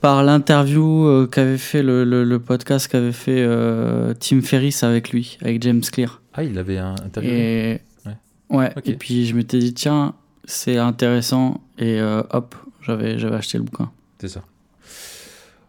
par 0.00 0.22
l'interview 0.22 1.26
qu'avait 1.28 1.58
fait 1.58 1.82
le, 1.82 2.04
le- 2.04 2.24
le 2.24 2.38
podcast 2.38 2.88
qu'avait 2.88 3.12
fait 3.12 3.46
Tim 4.20 4.40
Ferriss 4.42 4.82
avec 4.82 5.10
lui, 5.10 5.38
avec 5.40 5.62
James 5.62 5.80
Clear. 5.80 6.20
Ah, 6.34 6.42
il 6.44 6.58
avait 6.58 6.78
un 6.78 6.94
interviewé. 6.94 7.72
Et, 7.72 7.80
Ouais. 8.50 8.70
et 8.84 8.94
puis 8.94 9.26
je 9.26 9.34
m'étais 9.34 9.58
dit, 9.58 9.72
tiens, 9.74 10.14
c'est 10.46 10.76
intéressant, 10.78 11.60
et 11.78 12.00
euh, 12.00 12.22
hop, 12.30 12.54
j'avais 12.82 13.18
j'avais 13.18 13.36
acheté 13.36 13.58
le 13.58 13.64
bouquin. 13.64 13.90
C'est 14.20 14.28
ça. 14.28 14.40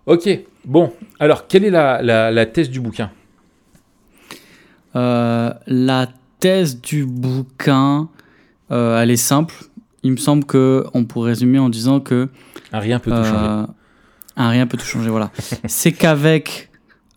Ok, 0.05 0.29
bon. 0.65 0.93
Alors, 1.19 1.47
quelle 1.47 1.65
est 1.65 1.69
la, 1.71 2.01
la, 2.01 2.31
la 2.31 2.45
thèse 2.45 2.69
du 2.69 2.79
bouquin? 2.79 3.09
Euh, 4.95 5.51
la 5.67 6.07
thèse 6.39 6.79
du 6.81 7.05
bouquin, 7.05 8.09
euh, 8.71 9.01
elle 9.01 9.11
est 9.11 9.17
simple. 9.17 9.55
Il 10.03 10.11
me 10.11 10.17
semble 10.17 10.45
qu'on 10.45 11.05
pourrait 11.05 11.31
résumer 11.31 11.59
en 11.59 11.69
disant 11.69 11.99
que 11.99 12.29
Un 12.71 12.79
rien 12.79 12.99
peut 12.99 13.11
tout 13.11 13.23
changer. 13.23 13.35
Euh, 13.45 13.65
Un 14.35 14.49
rien 14.49 14.67
peut 14.67 14.77
tout 14.77 14.85
changer, 14.85 15.09
voilà. 15.09 15.31
c'est 15.65 15.91
qu'avec. 15.91 16.69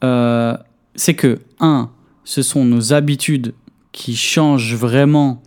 euh, 0.02 0.56
c'est 0.94 1.14
que, 1.14 1.38
un, 1.60 1.90
ce 2.24 2.42
sont 2.42 2.64
nos 2.64 2.92
habitudes 2.92 3.54
qui 3.92 4.16
changent 4.16 4.74
vraiment 4.74 5.42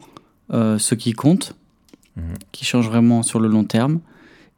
euh, 0.54 0.78
ce 0.78 0.96
qui 0.96 1.12
compte, 1.14 1.56
Mhm. 2.18 2.34
qui 2.52 2.66
changent 2.66 2.90
vraiment 2.90 3.24
sur 3.24 3.40
le 3.40 3.48
long 3.48 3.64
terme. 3.64 4.02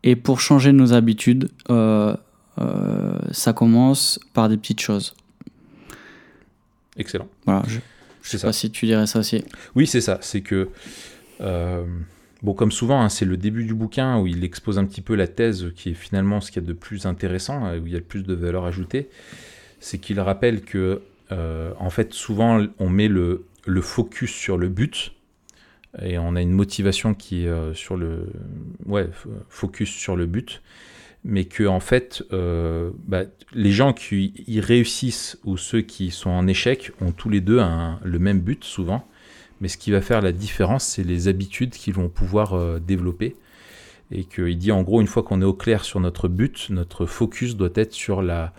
Et 0.03 0.15
pour 0.15 0.39
changer 0.39 0.73
nos 0.73 0.93
habitudes, 0.93 1.49
euh, 1.69 2.15
euh, 2.59 3.17
ça 3.31 3.53
commence 3.53 4.19
par 4.33 4.49
des 4.49 4.57
petites 4.57 4.81
choses. 4.81 5.15
Excellent. 6.97 7.27
Voilà, 7.45 7.63
je, 7.67 7.79
je 8.21 8.29
sais 8.29 8.37
ça. 8.39 8.47
pas 8.47 8.53
si 8.53 8.69
tu 8.71 8.85
dirais 8.85 9.07
ça 9.07 9.19
aussi. 9.19 9.43
Oui, 9.75 9.87
c'est 9.87 10.01
ça. 10.01 10.17
C'est 10.21 10.41
que, 10.41 10.69
euh, 11.41 11.85
bon, 12.41 12.53
comme 12.53 12.71
souvent, 12.71 13.01
hein, 13.01 13.09
c'est 13.09 13.25
le 13.25 13.37
début 13.37 13.63
du 13.63 13.73
bouquin 13.73 14.19
où 14.19 14.27
il 14.27 14.43
expose 14.43 14.77
un 14.77 14.85
petit 14.85 15.01
peu 15.01 15.15
la 15.15 15.27
thèse 15.27 15.71
qui 15.75 15.91
est 15.91 15.95
finalement 15.95 16.41
ce 16.41 16.51
qu'il 16.51 16.61
y 16.61 16.65
a 16.65 16.67
de 16.67 16.73
plus 16.73 17.05
intéressant, 17.05 17.71
où 17.77 17.87
il 17.87 17.91
y 17.91 17.95
a 17.95 17.99
le 17.99 18.03
plus 18.03 18.23
de 18.23 18.33
valeur 18.33 18.65
ajoutée. 18.65 19.09
C'est 19.79 19.99
qu'il 19.99 20.19
rappelle 20.19 20.61
que, 20.61 21.01
en 21.31 21.89
fait, 21.89 22.13
souvent, 22.13 22.65
on 22.79 22.89
met 22.89 23.07
le, 23.07 23.45
le 23.65 23.81
focus 23.81 24.31
sur 24.31 24.57
le 24.57 24.69
but 24.69 25.13
et 26.01 26.17
on 26.17 26.35
a 26.35 26.41
une 26.41 26.51
motivation 26.51 27.13
qui 27.13 27.45
est 27.45 27.49
euh, 27.49 27.73
sur 27.73 27.97
le, 27.97 28.27
ouais, 28.85 29.09
focus 29.49 29.91
sur 29.91 30.15
le 30.15 30.25
but. 30.25 30.61
Mais 31.25 31.45
que 31.45 31.63
en 31.65 31.79
fait, 31.79 32.23
euh, 32.33 32.91
bah, 33.07 33.23
les 33.53 33.71
gens 33.71 33.93
qui 33.93 34.33
y 34.47 34.59
réussissent 34.59 35.39
ou 35.45 35.55
ceux 35.55 35.81
qui 35.81 36.11
sont 36.11 36.29
en 36.29 36.47
échec 36.47 36.91
ont 36.99 37.11
tous 37.11 37.29
les 37.29 37.39
deux 37.39 37.61
le 38.03 38.19
même 38.19 38.41
but 38.41 38.63
souvent. 38.63 39.07
Mais 39.61 39.69
ce 39.69 39.77
qui 39.77 39.91
va 39.91 40.01
faire 40.01 40.21
la 40.21 40.33
différence, 40.33 40.83
c'est 40.83 41.03
les 41.03 41.29
habitudes 41.29 41.71
qu'ils 41.71 41.93
vont 41.93 42.09
pouvoir 42.09 42.53
euh, 42.53 42.79
développer. 42.79 43.37
Et 44.11 44.25
qu'il 44.25 44.57
dit 44.57 44.71
en 44.71 44.81
gros, 44.81 44.99
une 44.99 45.07
fois 45.07 45.23
qu'on 45.23 45.41
est 45.41 45.45
au 45.45 45.53
clair 45.53 45.85
sur 45.85 45.99
notre 45.99 46.27
but, 46.27 46.69
notre 46.69 47.05
focus 47.05 47.55
doit 47.55 47.69
être 47.75 47.93
sur, 47.93 48.21
la, 48.21 48.53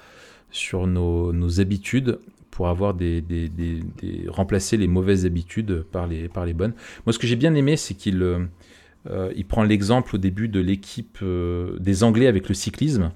sur 0.50 0.86
nos, 0.86 1.32
nos 1.32 1.60
habitudes 1.60 2.18
pour 2.54 2.68
avoir 2.68 2.94
des, 2.94 3.20
des- 3.20 3.48
des- 3.48 3.80
des- 4.00 4.24
remplacer 4.28 4.76
les 4.76 4.86
mauvaises 4.86 5.26
habitudes 5.26 5.82
par 5.90 6.06
les, 6.06 6.28
par 6.28 6.46
les 6.46 6.52
bonnes. 6.54 6.72
Moi, 7.04 7.12
ce 7.12 7.18
que 7.18 7.26
j'ai 7.26 7.34
bien 7.36 7.52
aimé, 7.56 7.76
c'est 7.76 7.94
qu'il 7.94 8.22
euh, 8.22 8.46
euh, 9.10 9.32
il 9.36 9.44
prend 9.44 9.64
l'exemple 9.64 10.14
au 10.14 10.18
début 10.18 10.46
de 10.48 10.60
l'équipe 10.60 11.18
euh, 11.22 11.76
des 11.80 12.04
Anglais 12.04 12.28
avec 12.28 12.48
le 12.48 12.54
cyclisme. 12.54 13.10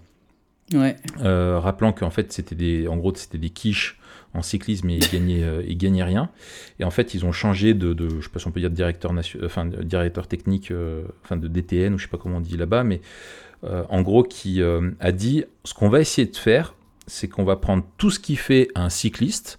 Ouais. 0.75 0.97
Euh, 1.23 1.61
rappelant 1.61 1.93
qu'en 1.93 2.11
fait, 2.11 2.33
c'était 2.33 2.57
des, 2.57 2.89
en 2.89 2.97
gros, 2.97 3.15
c'était 3.15 3.39
des 3.39 3.51
quiches 3.51 3.99
en 4.35 4.43
cyclisme 4.43 4.91
et 4.91 4.97
ils 4.97 5.09
gagnaient, 5.11 5.47
ils 5.67 5.79
gagnaient 5.79 6.05
rien. 6.05 6.31
Et 6.81 6.85
en 6.85 6.91
fait, 6.91 7.15
ils 7.15 7.25
ont 7.25 7.33
changé 7.33 7.73
de, 7.75 7.95
de 7.95 8.09
je 8.19 8.25
sais 8.25 8.29
pas 8.31 8.41
si 8.41 8.49
on 8.49 8.51
peut 8.51 8.61
dire 8.61 8.71
directeur, 8.71 9.13
nation- 9.13 9.39
enfin, 9.45 9.65
directeur 9.67 10.27
technique, 10.27 10.73
enfin 11.25 11.37
de 11.37 11.47
DTN 11.49 11.95
ou 11.95 11.99
je 11.99 12.03
sais 12.05 12.11
pas 12.11 12.19
comment 12.19 12.37
on 12.39 12.41
dit 12.43 12.57
là-bas, 12.59 12.83
mais 12.85 13.01
en 13.63 14.03
gros, 14.03 14.23
qui 14.25 14.61
a 15.01 15.13
dit 15.13 15.45
ce 15.65 15.73
qu'on 15.75 15.89
va 15.89 16.01
essayer 16.01 16.27
de 16.29 16.37
faire, 16.37 16.75
c'est 17.09 17.29
qu'on 17.29 17.45
va 17.45 17.57
prendre 17.57 17.85
tout 17.97 18.11
ce 18.11 18.21
qui 18.21 18.37
fait 18.37 18.69
un 18.77 18.91
cycliste, 18.91 19.59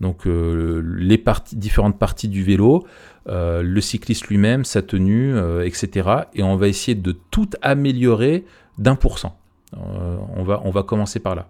donc 0.00 0.26
euh, 0.26 0.82
les 0.96 1.22
différentes 1.52 1.98
parties 1.98 2.28
du 2.28 2.42
vélo, 2.42 2.86
euh, 3.28 3.62
le 3.62 3.80
cycliste 3.80 4.26
lui-même, 4.26 4.64
sa 4.64 4.82
tenue, 4.82 5.34
euh, 5.34 5.64
etc. 5.64 6.10
Et 6.34 6.42
on 6.42 6.56
va 6.56 6.68
essayer 6.68 6.94
de 6.94 7.12
tout 7.30 7.48
améliorer 7.62 8.44
d'un 8.78 8.96
pour 8.96 9.18
cent. 9.18 9.38
On, 9.74 10.42
va, 10.42 10.82
commencer 10.82 11.18
par 11.18 11.34
là. 11.34 11.48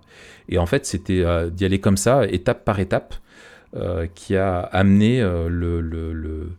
Et 0.49 0.57
en 0.57 0.67
fait, 0.67 0.87
c'était 0.87 1.25
d'y 1.51 1.65
aller 1.65 1.81
comme 1.81 1.97
ça, 1.97 2.25
étape 2.29 2.65
par 2.65 2.79
étape, 2.79 3.17
qui 4.15 4.37
a 4.37 4.61
amené 4.61 5.21
le- 5.21 6.53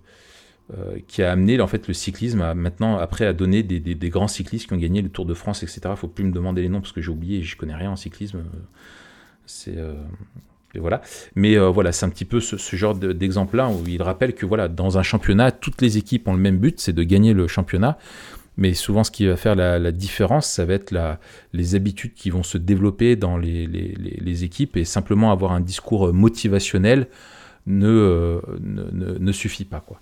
euh, 0.72 0.98
qui 1.08 1.22
a 1.22 1.30
amené 1.30 1.60
en 1.60 1.68
fait 1.68 1.90
le 1.90 1.94
cyclisme 1.94 2.42
à 2.42 2.56
maintenant 2.56 2.98
après 2.98 3.26
à 3.26 3.34
donner 3.34 3.64
des, 3.64 4.10
grands 4.10 4.30
cyclistes 4.30 4.68
qui 4.68 4.74
ont 4.74 4.78
gagné 4.78 5.02
le 5.02 5.10
Tour 5.10 5.26
de 5.26 5.34
France, 5.34 5.62
etc. 5.62 5.82
Faut 5.98 6.08
plus 6.08 6.24
me 6.24 6.32
demander 6.32 6.62
les 6.62 6.70
noms 6.70 6.80
parce 6.80 6.94
que 6.94 7.02
j'ai 7.02 7.12
oublié, 7.12 7.44
je 7.44 7.58
connais 7.58 7.76
rien 7.76 7.92
en 7.92 7.96
cyclisme. 7.98 8.44
C'est 9.46 9.78
euh, 9.78 9.94
voilà. 10.76 11.02
Mais 11.36 11.58
euh, 11.58 11.68
voilà, 11.68 11.92
c'est 11.92 12.06
un 12.06 12.10
petit 12.10 12.24
peu 12.24 12.40
ce, 12.40 12.76
genre 12.78 12.96
de- 12.96 13.12
d'exemple-là 13.12 13.68
où 13.68 13.84
il 13.88 14.02
rappelle 14.02 14.34
que 14.34 14.46
voilà, 14.46 14.70
dans 14.70 14.98
un 14.98 15.04
championnat, 15.04 15.52
toutes 15.52 15.82
les 15.82 15.98
équipes 15.98 16.30
ont 16.30 16.34
le 16.34 16.40
même 16.40 16.60
but, 16.60 16.80
c'est 16.80 16.94
de 16.94 17.04
gagner 17.04 17.34
le 17.34 17.48
championnat. 17.48 17.98
Mais 18.56 18.74
souvent, 18.74 19.04
ce 19.04 19.12
qui 19.12 19.26
va 19.26 19.36
faire 19.36 19.56
la, 19.56 19.92
différence, 19.92 20.48
ça 20.48 20.64
va 20.64 20.76
être 20.76 20.96
les 21.52 21.76
habitudes 21.76 22.14
qui 22.14 22.30
vont 22.30 22.44
se 22.44 22.58
développer 22.58 23.18
dans 23.18 23.38
les, 23.38 24.44
équipes 24.46 24.78
et 24.78 24.86
simplement 24.86 25.32
avoir 25.32 25.52
un 25.52 25.60
discours 25.60 26.14
motivationnel 26.14 27.08
ne, 27.68 28.40
ne, 28.62 28.84
ne- 28.92 29.18
ne 29.18 29.32
suffit 29.32 29.66
pas. 29.66 29.82
Quoi. 29.82 30.00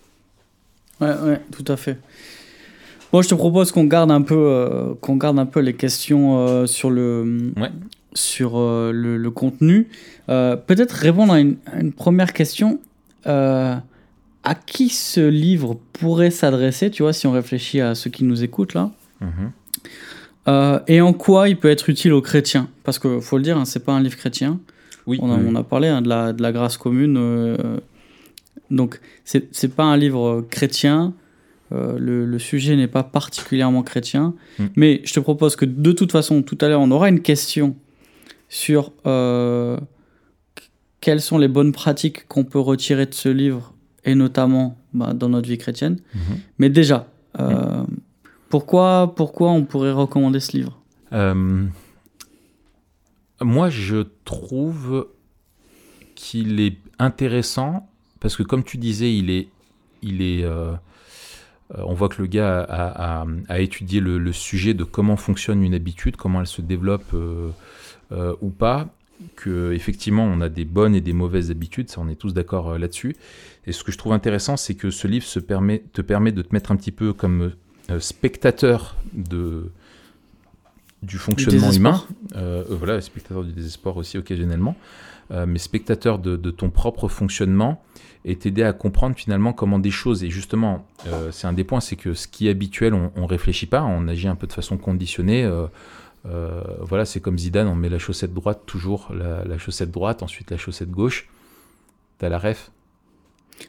Ouais, 1.02 1.14
ouais, 1.26 1.42
tout 1.52 1.66
à 1.72 1.76
fait. 1.78 1.98
Moi, 3.14 3.22
je 3.24 3.28
te 3.30 3.36
propose 3.36 3.72
qu'on 3.72 3.84
garde 3.86 4.12
un 4.12 4.22
peu, 4.22 4.36
euh, 4.38 4.94
qu'on 5.02 5.18
garde 5.18 5.38
un 5.40 5.46
peu 5.46 5.60
les 5.60 5.74
questions 5.74 6.48
euh, 6.48 6.66
sur 6.66 6.90
le, 6.90 7.52
Ouais. 7.58 7.70
sur 8.14 8.58
euh, 8.58 8.92
le, 8.94 9.18
le 9.18 9.32
contenu. 9.32 9.88
Peut-être 10.28 10.92
répondre 10.94 11.34
à 11.34 11.40
une, 11.42 11.58
à 11.66 11.80
une 11.82 11.92
première 11.92 12.32
question. 12.34 12.80
À 13.26 14.56
qui 14.66 14.90
ce 14.90 15.20
livre 15.28 15.78
pourrait 15.94 16.32
s'adresser, 16.32 16.90
tu 16.90 17.04
vois, 17.04 17.14
si 17.14 17.28
on 17.28 17.32
réfléchit 17.32 17.80
à 17.82 17.94
ceux 17.96 18.10
qui 18.10 18.24
nous 18.24 18.44
écoutent 18.44 18.74
là? 18.74 18.90
Mhm. 19.20 19.52
Euh, 20.48 20.80
Et 20.88 21.00
en 21.02 21.14
quoi 21.14 21.48
il 21.50 21.58
peut 21.58 21.70
être 21.70 21.90
utile 21.90 22.14
aux 22.14 22.22
chrétiens? 22.24 22.68
Parce 22.84 22.98
que 22.98 23.20
faut 23.20 23.38
le 23.38 23.44
dire, 23.44 23.58
hein, 23.58 23.66
c'est 23.66 23.84
pas 23.86 23.92
un 23.92 24.02
livre 24.02 24.18
chrétien. 24.18 24.60
Oui, 25.06 25.20
On 25.22 25.32
a, 25.32 25.36
oui. 25.36 25.44
on 25.48 25.56
a 25.56 25.64
parlé 25.64 25.90
hein, 25.90 26.02
de, 26.02 26.10
la, 26.10 26.34
de 26.34 26.42
la 26.42 26.52
grâce 26.52 26.78
commune. 26.78 27.18
Euh, 28.72 28.76
donc, 28.76 29.00
c'est 29.26 29.76
pas 29.76 29.84
un 29.84 29.98
livre 29.98 30.46
chrétien. 30.50 31.14
euh, 31.72 31.98
le, 31.98 32.26
le 32.26 32.40
sujet 32.40 32.76
n'est 32.76 32.88
pas 32.88 33.04
particulièrement 33.04 33.84
chrétien. 33.84 34.34
Mm. 34.60 34.66
Mais 34.76 35.02
je 35.06 35.14
te 35.14 35.20
propose 35.20 35.56
que 35.56 35.66
de 35.66 35.92
toute 35.92 36.12
façon, 36.12 36.42
tout 36.42 36.58
à 36.62 36.68
l'heure, 36.68 36.82
on 36.82 36.92
aura 36.92 37.10
une 37.10 37.22
question 37.22 37.76
sur 38.50 38.92
euh, 39.06 39.78
quelles 41.00 41.22
sont 41.22 41.38
les 41.38 41.48
bonnes 41.48 41.72
pratiques 41.72 42.28
qu'on 42.28 42.44
peut 42.44 42.60
retirer 42.60 43.06
de 43.06 43.14
ce 43.14 43.30
livre, 43.30 43.74
et 44.04 44.16
notamment 44.16 44.78
bah, 44.94 45.14
dans 45.14 45.30
notre 45.30 45.48
vie 45.48 45.58
chrétienne. 45.58 45.98
Mhm. 46.14 46.22
Mais 46.58 46.70
déjà, 46.70 47.08
euh, 47.40 47.84
pourquoi, 48.50 49.14
pourquoi 49.16 49.52
on 49.52 49.64
pourrait 49.64 49.94
recommander 49.94 50.42
ce 50.42 50.58
livre? 50.58 50.82
Euh, 51.14 51.66
moi, 53.40 53.70
je 53.70 54.06
trouve 54.26 55.08
qu'il 56.16 56.60
est 56.60 56.78
intéressant 57.00 57.90
parce 58.22 58.38
que, 58.38 58.44
comme 58.44 58.64
tu 58.64 58.78
disais, 58.78 59.14
il 59.14 59.30
est, 59.30 59.50
il 60.02 60.22
est, 60.22 60.44
euh, 60.46 60.72
euh, 61.76 61.84
on 61.86 61.94
voit 61.94 62.08
que 62.08 62.22
le 62.22 62.28
gars 62.28 62.62
a, 62.62 63.22
a- 63.22 63.28
a 63.50 63.60
étudié 63.60 64.00
le, 64.00 64.18
le 64.18 64.32
sujet 64.32 64.74
de 64.74 64.86
comment 64.86 65.18
fonctionne 65.18 65.62
une 65.64 65.74
habitude, 65.74 66.16
comment 66.16 66.40
elle 66.40 66.48
se 66.48 66.62
développe 66.62 67.14
euh, 67.14 67.50
euh, 68.14 68.34
ou 68.42 68.50
pas. 68.50 68.88
Que 69.36 69.72
effectivement, 69.74 70.24
on 70.26 70.42
a 70.42 70.50
des 70.50 70.66
bonnes 70.66 70.96
et 70.96 71.02
des 71.02 71.14
mauvaises 71.14 71.52
habitudes, 71.52 71.90
ça, 71.90 72.02
on 72.02 72.08
est 72.08 72.16
tous 72.16 72.34
d'accord 72.34 72.80
là-dessus. 72.80 73.16
Et 73.68 73.72
ce 73.72 73.84
que 73.84 73.92
je 73.92 73.98
trouve 74.00 74.14
intéressant, 74.14 74.58
c'est 74.58 74.74
que 74.74 74.90
ce 74.90 75.08
livre 75.08 75.26
se 75.26 75.40
permet, 75.40 75.84
te 75.94 76.02
permet 76.02 76.32
de 76.32 76.42
te 76.42 76.54
mettre 76.54 76.72
un 76.72 76.76
petit 76.76 76.92
peu 76.92 77.14
comme 77.14 77.52
spectateur 78.00 78.96
de 79.14 79.70
du 81.04 81.18
fonctionnement 81.18 81.72
humain. 81.72 82.04
Voilà, 82.70 83.00
spectateur 83.02 83.44
du 83.44 83.52
désespoir 83.52 83.98
aussi 83.98 84.18
occasionnellement, 84.18 84.76
mais 85.46 85.60
spectateur 85.60 86.18
de, 86.18 86.36
de 86.36 86.50
ton 86.52 86.70
propre 86.72 87.08
fonctionnement 87.08 87.84
et 88.24 88.36
t'aider 88.36 88.64
à 88.64 88.74
comprendre 88.74 89.16
finalement 89.16 89.54
comment 89.54 89.80
des 89.80 89.92
choses. 89.92 90.24
Et 90.24 90.30
justement, 90.30 90.86
euh, 91.08 91.32
c'est 91.32 91.48
un 91.48 91.54
des 91.54 91.64
points, 91.64 91.80
c'est 91.80 91.96
que 91.96 92.14
ce 92.14 92.28
qui 92.28 92.48
est 92.48 92.52
habituel, 92.52 92.94
on, 92.94 93.12
on 93.16 93.26
réfléchit 93.26 93.66
pas, 93.66 93.84
on 93.84 94.08
agit 94.08 94.28
un 94.28 94.36
peu 94.36 94.48
de 94.48 94.54
façon 94.54 94.78
conditionnée. 94.78 95.44
euh, 95.44 95.68
euh, 96.28 96.62
voilà, 96.82 97.06
c'est 97.06 97.20
comme 97.20 97.38
Zidane, 97.38 97.68
on 97.68 97.76
met 97.76 97.90
la 97.90 97.98
chaussette 97.98 98.34
droite 98.34 98.62
toujours, 98.66 99.12
la, 99.14 99.44
la 99.44 99.58
chaussette 99.58 99.90
droite, 99.90 100.22
ensuite 100.22 100.52
la 100.52 100.58
chaussette 100.58 100.92
gauche. 100.92 101.28
T'as 102.20 102.30
la 102.30 102.38
ref 102.38 102.72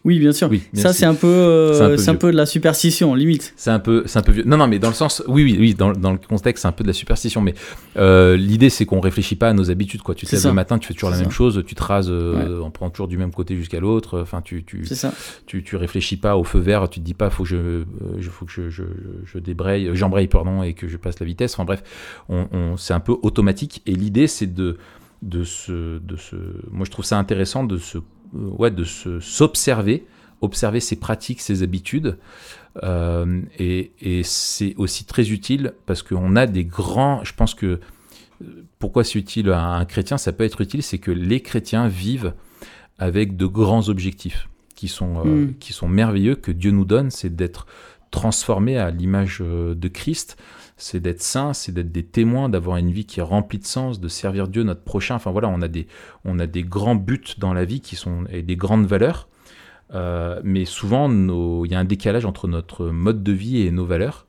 Oui, 0.04 0.18
bien 0.18 0.32
sûr. 0.32 0.48
Oui, 0.50 0.62
bien 0.72 0.82
Ça, 0.82 0.88
sûr. 0.92 0.98
c'est 1.00 1.06
un, 1.06 1.14
peu, 1.14 1.26
euh, 1.26 1.72
C'est 1.74 1.82
un 1.82 1.88
peu 1.88 1.96
c'est 1.96 2.10
un 2.10 2.14
peu 2.14 2.32
de 2.32 2.36
la 2.36 2.46
superstition, 2.46 3.14
limite. 3.14 3.52
C'est 3.56 3.70
un 3.70 3.78
peu, 3.78 4.02
c'est 4.06 4.18
un 4.18 4.22
peu 4.22 4.32
vieux. 4.32 4.44
Non, 4.44 4.56
non, 4.56 4.66
mais 4.66 4.78
dans 4.78 4.88
le 4.88 4.94
sens, 4.94 5.22
oui, 5.28 5.42
oui, 5.44 5.56
oui, 5.58 5.74
dans, 5.74 5.92
dans 5.92 6.12
le 6.12 6.18
contexte, 6.18 6.62
c'est 6.62 6.68
un 6.68 6.72
peu 6.72 6.82
de 6.84 6.88
la 6.88 6.94
superstition. 6.94 7.40
Mais 7.40 7.54
euh, 7.96 8.36
l'idée, 8.36 8.70
c'est 8.70 8.84
qu'on 8.86 9.00
réfléchit 9.00 9.36
pas 9.36 9.48
à 9.48 9.52
nos 9.52 9.70
habitudes. 9.70 10.02
Quoi. 10.02 10.14
Tu 10.14 10.26
te 10.26 10.32
lèves 10.32 10.40
ça. 10.42 10.48
le 10.48 10.54
matin, 10.54 10.78
tu 10.78 10.88
fais 10.88 10.94
toujours 10.94 11.10
la 11.10 11.18
même 11.18 11.30
chose, 11.30 11.62
tu 11.66 11.74
te 11.74 11.82
rases, 11.82 12.08
euh, 12.10 12.60
on 12.62 12.70
prend 12.70 12.90
toujours 12.90 13.08
du 13.08 13.18
même 13.18 13.32
côté 13.32 13.56
jusqu'à 13.56 13.80
l'autre. 13.80 14.20
Enfin, 14.20 14.40
tu, 14.42 14.64
tu, 14.64 14.84
C'est 14.84 14.94
ça. 14.94 15.12
tu, 15.46 15.62
tu 15.62 15.76
réfléchis 15.76 16.16
pas 16.16 16.36
au 16.36 16.44
feu 16.44 16.58
vert. 16.58 16.88
Tu 16.90 17.00
te 17.00 17.04
dis 17.04 17.14
pas, 17.14 17.30
faut 17.30 17.42
que 17.44 17.48
je, 17.48 17.84
je- 18.18 18.30
faut 18.30 18.44
que 18.46 18.52
je, 18.52 18.70
je, 18.70 18.82
je 19.24 19.38
débraye, 19.38 19.90
j'embraye, 19.94 20.26
pardon, 20.28 20.62
et 20.62 20.74
que 20.74 20.88
je 20.88 20.96
passe 20.96 21.18
la 21.20 21.26
vitesse. 21.26 21.54
Enfin 21.54 21.64
bref, 21.64 21.82
on, 22.28 22.46
on- 22.52 22.76
c'est 22.76 22.94
un 22.94 23.00
peu 23.00 23.16
automatique. 23.22 23.82
Et 23.86 23.92
l'idée, 23.94 24.26
c'est 24.26 24.52
de, 24.52 24.76
de 25.22 25.44
se, 25.44 25.98
de 25.98 26.16
se, 26.16 26.36
moi, 26.70 26.84
je 26.84 26.90
trouve 26.90 27.04
ça 27.04 27.18
intéressant 27.18 27.62
de 27.64 27.76
se, 27.78 27.98
ouais, 28.32 28.70
de 28.70 28.84
se 28.84 29.20
s'observer, 29.20 30.06
observer 30.40 30.80
ses 30.80 30.96
pratiques, 30.96 31.40
ses 31.40 31.62
habitudes. 31.62 32.18
Euh, 32.82 33.42
et 33.58 33.92
et 34.00 34.22
c'est 34.22 34.74
aussi 34.76 35.04
très 35.04 35.30
utile 35.30 35.74
parce 35.86 36.02
qu'on 36.02 36.36
a 36.36 36.46
des 36.46 36.64
grands. 36.64 37.22
Je 37.24 37.34
pense 37.34 37.54
que 37.54 37.80
euh, 38.42 38.64
pourquoi 38.78 39.04
c'est 39.04 39.18
utile 39.18 39.50
à 39.50 39.62
un 39.62 39.84
chrétien 39.84 40.18
Ça 40.18 40.32
peut 40.32 40.44
être 40.44 40.60
utile, 40.60 40.82
c'est 40.82 40.98
que 40.98 41.10
les 41.10 41.40
chrétiens 41.40 41.88
vivent 41.88 42.32
avec 42.98 43.36
de 43.36 43.46
grands 43.46 43.88
objectifs 43.88 44.48
qui 44.74 44.88
sont, 44.88 45.20
euh, 45.24 45.46
Mm. 45.46 45.54
qui 45.60 45.72
sont 45.72 45.88
merveilleux, 45.88 46.34
que 46.34 46.50
Dieu 46.50 46.70
nous 46.70 46.84
donne, 46.84 47.10
c'est 47.10 47.34
d'être 47.34 47.66
transformé 48.10 48.78
à 48.78 48.90
l'image 48.90 49.38
euh, 49.40 49.74
de 49.74 49.88
Christ, 49.88 50.36
c'est 50.82 51.00
d'être 51.00 51.22
saint, 51.22 51.52
c'est 51.52 51.72
d'être 51.72 51.92
des 51.92 52.02
témoins, 52.02 52.48
d'avoir 52.48 52.76
une 52.76 52.90
vie 52.90 53.04
qui 53.06 53.20
est 53.20 53.22
remplie 53.22 53.58
de 53.58 53.64
sens, 53.66 54.00
de 54.00 54.08
servir 54.08 54.48
Dieu, 54.48 54.62
notre 54.64 54.82
prochain. 54.82 55.14
Enfin 55.14 55.30
voilà, 55.30 55.48
on 55.48 55.62
a 55.62 55.68
des, 55.68 55.86
on 56.24 56.38
a 56.38 56.46
des 56.46 56.62
grands 56.64 56.96
buts 56.96 57.34
dans 57.38 57.54
la 57.54 57.64
vie 57.64 57.80
qui 57.80 57.96
sont, 57.96 58.24
et 58.30 58.42
des 58.42 58.56
grandes 58.56 58.86
valeurs. 58.86 59.28
Euh, 59.94 60.40
mais 60.42 60.64
souvent, 60.64 61.10
il 61.64 61.70
y 61.70 61.74
a 61.74 61.78
un 61.78 61.84
décalage 61.84 62.24
entre 62.24 62.48
notre 62.48 62.86
mode 62.88 63.22
de 63.22 63.32
vie 63.32 63.60
et 63.66 63.70
nos 63.70 63.84
valeurs 63.84 64.26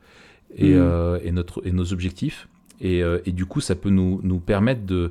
et, 0.55 0.72
Mm. 0.72 0.77
euh, 0.77 1.19
et 1.24 1.31
notre, 1.31 1.65
et 1.65 1.72
nos 1.72 1.91
objectifs. 1.93 2.48
Et, 2.81 3.01
euh, 3.01 3.19
et 3.25 3.31
du 3.31 3.45
coup, 3.45 3.62
ça 3.62 3.75
peut 3.75 3.89
nous, 3.91 4.19
nous 4.24 4.39
permettre 4.39 4.86
de, 4.86 5.10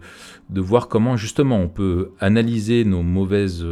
de 0.50 0.60
voir 0.60 0.88
comment 0.88 1.16
justement 1.16 1.58
on 1.58 1.68
peut 1.68 2.10
analyser 2.20 2.84
nos 2.84 3.02
mauvaises 3.02 3.64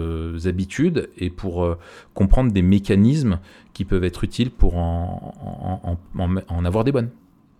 habitudes 0.47 1.11
et 1.19 1.29
pour 1.29 1.65
euh, 1.65 1.77
comprendre 2.15 2.51
des 2.51 2.63
mécanismes 2.63 3.41
qui 3.75 3.85
peuvent 3.85 4.05
être 4.05 4.25
utiles 4.25 4.51
pour 4.51 4.77
en, 4.79 5.35
en, 5.41 5.99
en- 6.19 6.23
en- 6.25 6.43
en 6.49 6.65
avoir 6.65 6.85
des 6.85 6.93
bonnes. 6.93 7.11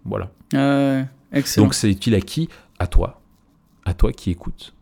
Voilà. 0.05 0.31
Euh, 0.55 1.03
excellent. 1.33 1.67
Donc 1.67 1.75
c'est 1.75 1.91
utile 1.91 2.15
à 2.15 2.21
qui 2.21 2.49
À 2.79 2.87
toi. 2.87 3.21
À 3.85 3.95
toi 3.95 4.13
qui 4.13 4.31
écoutes. 4.31 4.73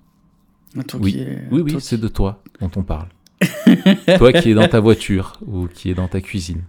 À 0.79 0.83
toi 0.83 1.01
oui. 1.03 1.13
qui 1.13 1.21
est- 1.21 1.43
Oui, 1.51 1.63
oui, 1.63 1.77
c'est 1.81 1.97
qui- 1.97 2.03
de 2.03 2.09
toi 2.09 2.43
dont 2.61 2.71
on 2.77 2.83
parle. 2.83 3.09
toi 4.19 4.33
qui 4.33 4.51
es 4.51 4.55
dans 4.55 4.69
ta 4.69 4.81
voiture 4.81 5.39
ou 5.47 5.67
qui 5.67 5.91
est 5.91 5.95
dans 5.95 6.09
ta 6.09 6.21
cuisine. 6.21 6.63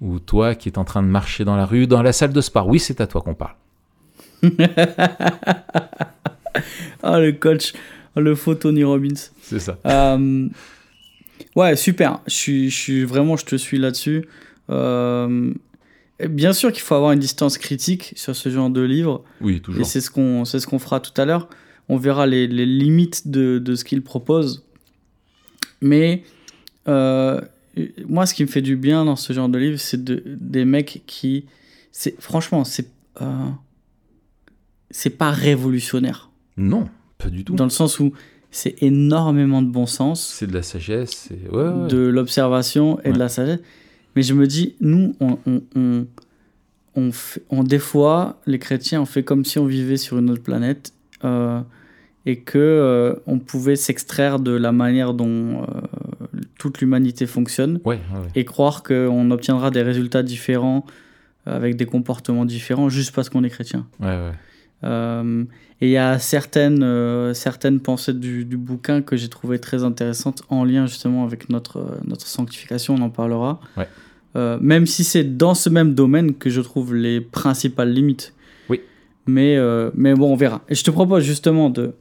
Ou 0.00 0.18
toi 0.18 0.54
qui 0.54 0.68
es 0.68 0.78
en 0.78 0.84
train 0.84 1.02
de 1.02 1.08
marcher 1.08 1.44
dans 1.44 1.56
la 1.56 1.66
rue, 1.66 1.86
dans 1.86 2.02
la 2.02 2.12
salle 2.12 2.32
de 2.32 2.40
sport. 2.40 2.68
Oui, 2.68 2.78
c'est 2.78 3.00
à 3.00 3.06
toi 3.06 3.20
qu'on 3.22 3.34
parle. 3.34 3.54
Ah, 7.02 7.20
le 7.20 7.32
coach, 7.32 7.72
le 8.16 8.34
faux 8.34 8.54
Tony 8.54 8.82
Robbins. 8.84 9.14
C'est 9.42 9.60
ça. 9.60 9.78
Euh, 9.86 10.48
ouais, 11.54 11.76
super. 11.76 12.20
Je 12.26 12.34
suis, 12.34 12.70
je 12.70 12.76
suis 12.76 13.04
vraiment, 13.04 13.36
je 13.36 13.44
te 13.44 13.56
suis 13.56 13.78
là-dessus. 13.78 14.26
Euh, 14.70 15.52
bien 16.26 16.52
sûr 16.52 16.72
qu'il 16.72 16.82
faut 16.82 16.94
avoir 16.94 17.12
une 17.12 17.20
distance 17.20 17.58
critique 17.58 18.12
sur 18.16 18.34
ce 18.34 18.48
genre 18.48 18.70
de 18.70 18.80
livre. 18.80 19.22
Oui, 19.40 19.56
Et 19.56 19.60
toujours. 19.60 19.86
c'est 19.86 20.00
ce 20.00 20.10
qu'on 20.10 20.44
c'est 20.44 20.58
ce 20.60 20.66
qu'on 20.66 20.78
fera 20.78 21.00
tout 21.00 21.18
à 21.20 21.24
l'heure. 21.24 21.48
On 21.88 21.96
verra 21.96 22.26
les, 22.26 22.46
les 22.46 22.66
limites 22.66 23.28
de, 23.28 23.58
de 23.58 23.74
ce 23.74 23.84
qu'il 23.84 24.02
propose. 24.02 24.64
Mais 25.80 26.24
euh, 26.88 27.40
moi, 28.08 28.26
ce 28.26 28.34
qui 28.34 28.42
me 28.42 28.48
fait 28.48 28.62
du 28.62 28.76
bien 28.76 29.04
dans 29.04 29.16
ce 29.16 29.32
genre 29.32 29.48
de 29.48 29.58
livre, 29.58 29.78
c'est 29.78 30.02
de, 30.02 30.22
des 30.26 30.64
mecs 30.64 31.02
qui. 31.06 31.46
Franchement, 32.18 32.64
c'est. 32.64 32.90
euh, 33.20 33.48
c'est 34.90 35.10
pas 35.10 35.30
révolutionnaire. 35.30 36.30
Non, 36.56 36.88
pas 37.18 37.28
du 37.30 37.44
tout. 37.44 37.54
Dans 37.54 37.64
le 37.64 37.70
sens 37.70 38.00
où 38.00 38.12
c'est 38.50 38.82
énormément 38.82 39.60
de 39.62 39.70
bon 39.70 39.86
sens, 39.86 40.26
C'est 40.38 40.46
de 40.46 40.54
la 40.54 40.62
sagesse. 40.62 41.28
c'est- 41.28 41.48
Ouais, 41.50 41.62
ouais. 41.68 41.88
de 41.88 41.98
l'observation 41.98 42.98
et 43.00 43.08
Ouais. 43.08 43.12
de 43.12 43.18
la 43.18 43.28
sagesse. 43.28 43.60
Mais 44.18 44.24
je 44.24 44.34
me 44.34 44.48
dis, 44.48 44.74
nous, 44.80 45.14
on, 45.20 45.38
on, 45.46 45.62
on, 45.76 46.06
on 46.96 47.12
fait, 47.12 47.40
on- 47.50 47.62
des 47.62 47.78
fois, 47.78 48.40
les 48.46 48.58
chrétiens, 48.58 49.00
on 49.00 49.06
fait 49.06 49.22
comme 49.22 49.44
si 49.44 49.60
on 49.60 49.64
vivait 49.66 49.96
sur 49.96 50.18
une 50.18 50.28
autre 50.28 50.42
planète 50.42 50.92
euh, 51.22 51.60
et 52.26 52.40
que 52.40 52.58
euh, 52.58 53.14
on 53.28 53.38
pouvait 53.38 53.76
s'extraire 53.76 54.40
de 54.40 54.50
la 54.50 54.72
manière 54.72 55.14
dont 55.14 55.62
euh, 55.62 55.66
toute 56.58 56.80
l'humanité 56.80 57.28
fonctionne 57.28 57.78
Ouais, 57.84 58.00
ouais, 58.12 58.18
ouais. 58.22 58.26
et 58.34 58.44
croire 58.44 58.82
qu'on 58.82 59.30
obtiendra 59.30 59.70
des 59.70 59.82
résultats 59.82 60.24
différents 60.24 60.84
avec 61.46 61.76
des 61.76 61.86
comportements 61.86 62.44
différents 62.44 62.88
juste 62.88 63.14
parce 63.14 63.28
qu'on 63.28 63.44
est 63.44 63.50
chrétien. 63.50 63.86
Ouais. 64.00 64.32
Euh, 64.82 65.44
et 65.80 65.86
il 65.86 65.92
y 65.92 65.96
a 65.96 66.18
certaines, 66.18 66.82
euh, 66.82 67.34
certaines 67.34 67.78
pensées 67.78 68.14
du, 68.14 68.44
du 68.44 68.56
bouquin 68.56 69.00
que 69.00 69.16
j'ai 69.16 69.28
trouvées 69.28 69.60
très 69.60 69.84
intéressantes 69.84 70.42
en 70.50 70.64
lien 70.64 70.86
justement 70.86 71.22
avec 71.24 71.48
notre, 71.50 71.78
euh, 71.78 71.98
notre 72.04 72.26
sanctification, 72.26 72.96
on 72.96 73.00
en 73.02 73.10
parlera. 73.10 73.60
Ouais. 73.76 73.86
Euh, 74.36 74.58
même 74.60 74.86
si 74.86 75.04
c'est 75.04 75.24
dans 75.36 75.54
ce 75.54 75.68
même 75.70 75.94
domaine 75.94 76.34
que 76.34 76.50
je 76.50 76.60
trouve 76.60 76.94
les 76.94 77.20
principales 77.20 77.92
limites. 77.92 78.34
Oui. 78.68 78.80
Mais, 79.26 79.56
euh, 79.56 79.90
mais 79.94 80.14
bon, 80.14 80.32
on 80.32 80.36
verra. 80.36 80.62
Et 80.68 80.74
je 80.74 80.84
te 80.84 80.90
propose 80.90 81.24
justement 81.24 81.70
de, 81.70 81.94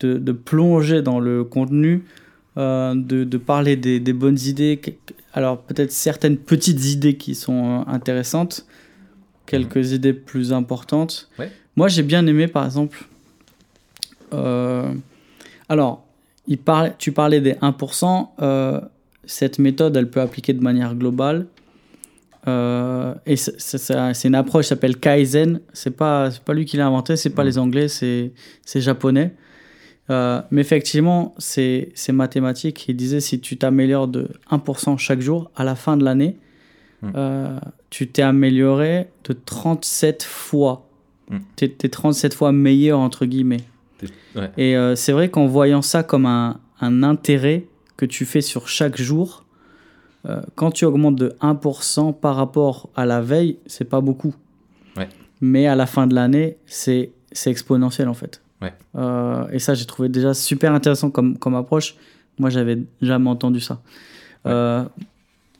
de, 0.00 0.18
de 0.18 0.32
plonger 0.32 1.02
dans 1.02 1.18
le 1.18 1.44
contenu, 1.44 2.04
euh, 2.58 2.94
de, 2.94 3.24
de 3.24 3.36
parler 3.38 3.76
des, 3.76 4.00
des 4.00 4.12
bonnes 4.12 4.38
idées. 4.44 4.80
Alors 5.32 5.62
peut-être 5.62 5.92
certaines 5.92 6.36
petites 6.36 6.84
idées 6.84 7.16
qui 7.16 7.34
sont 7.34 7.84
intéressantes, 7.88 8.66
quelques 9.46 9.92
idées 9.92 10.12
plus 10.12 10.52
importantes. 10.52 11.30
Ouais. 11.38 11.50
Moi, 11.76 11.88
j'ai 11.88 12.02
bien 12.02 12.26
aimé, 12.26 12.48
par 12.48 12.66
exemple. 12.66 13.06
alors, 15.68 16.04
il 16.46 16.58
parlait, 16.58 16.92
tu 16.98 17.12
parlais 17.12 17.40
des 17.40 17.54
1%. 17.54 18.28
euh, 18.40 18.80
cette 19.24 19.58
méthode, 19.60 19.96
elle 19.96 20.10
peut 20.10 20.20
appliquer 20.20 20.52
de 20.52 20.60
manière 20.62 20.94
globale. 20.96 21.46
Euh, 22.48 23.14
et 23.26 23.36
c'est- 23.36 24.24
une 24.24 24.34
approche 24.34 24.64
qui 24.64 24.68
s'appelle 24.70 24.96
Kaizen. 24.98 25.60
C'est 25.72 25.96
pas, 25.96 26.30
pas 26.44 26.54
lui 26.54 26.64
qui 26.64 26.76
l'a 26.76 26.86
inventé, 26.86 27.16
c'est 27.16 27.30
pas 27.30 27.42
Mhm. 27.42 27.48
les 27.48 27.58
Anglais, 27.58 27.88
c'est 27.88 28.32
japonais. 28.74 29.34
Euh, 30.10 30.42
mais 30.50 30.60
effectivement, 30.60 31.34
c'est 31.38 31.92
mathématique. 32.12 32.86
Il 32.88 32.96
disait 32.96 33.20
si 33.20 33.40
tu 33.40 33.56
t'améliores 33.56 34.08
de 34.08 34.28
1% 34.50 34.96
chaque 34.96 35.20
jour, 35.20 35.50
à 35.56 35.62
la 35.64 35.74
fin 35.76 35.96
de 35.96 36.04
l'année, 36.04 36.36
Mhm. 37.02 37.12
euh, 37.16 37.58
tu 37.90 38.08
t'es 38.08 38.22
amélioré 38.22 39.06
de 39.24 39.32
37 39.32 40.22
fois. 40.24 40.88
Mhm. 41.30 41.40
Tu 41.56 41.64
es 41.66 41.88
37 41.88 42.34
fois 42.34 42.50
meilleur, 42.52 42.98
entre 42.98 43.24
guillemets. 43.26 43.60
Ouais. 44.34 44.50
Et 44.58 44.74
c'est 44.96 45.12
vrai 45.12 45.28
qu'en 45.30 45.46
voyant 45.46 45.82
ça 45.82 46.02
comme 46.02 46.26
un, 46.26 46.58
un 46.80 47.04
intérêt 47.04 47.66
que 47.96 48.04
tu 48.04 48.24
fais 48.24 48.40
sur 48.40 48.66
chaque 48.66 49.00
jour, 49.00 49.41
quand 50.54 50.70
tu 50.70 50.84
augmentes 50.84 51.16
de 51.16 51.34
1% 51.40 52.14
par 52.14 52.36
rapport 52.36 52.88
à 52.94 53.06
la 53.06 53.20
veille, 53.20 53.58
c'est 53.66 53.84
pas 53.84 54.00
beaucoup. 54.00 54.34
Ouais. 54.96 55.08
Mais 55.40 55.66
à 55.66 55.74
la 55.74 55.86
fin 55.86 56.06
de 56.06 56.14
l'année, 56.14 56.56
c'est 56.66 57.10
exponentiel 57.46 58.08
en 58.08 58.14
fait. 58.14 58.40
Ouais. 58.60 58.72
Euh, 58.96 59.48
et 59.50 59.58
ça, 59.58 59.74
j'ai 59.74 59.84
trouvé 59.84 60.08
déjà 60.08 60.34
super 60.34 60.72
intéressant 60.72 61.10
comme, 61.10 61.36
comme 61.36 61.54
approche. 61.54 61.96
Moi, 62.38 62.50
j'avais 62.50 62.78
jamais 63.00 63.28
entendu 63.28 63.60
ça. 63.60 63.80
Ouais. 64.44 64.52
Euh, 64.52 64.84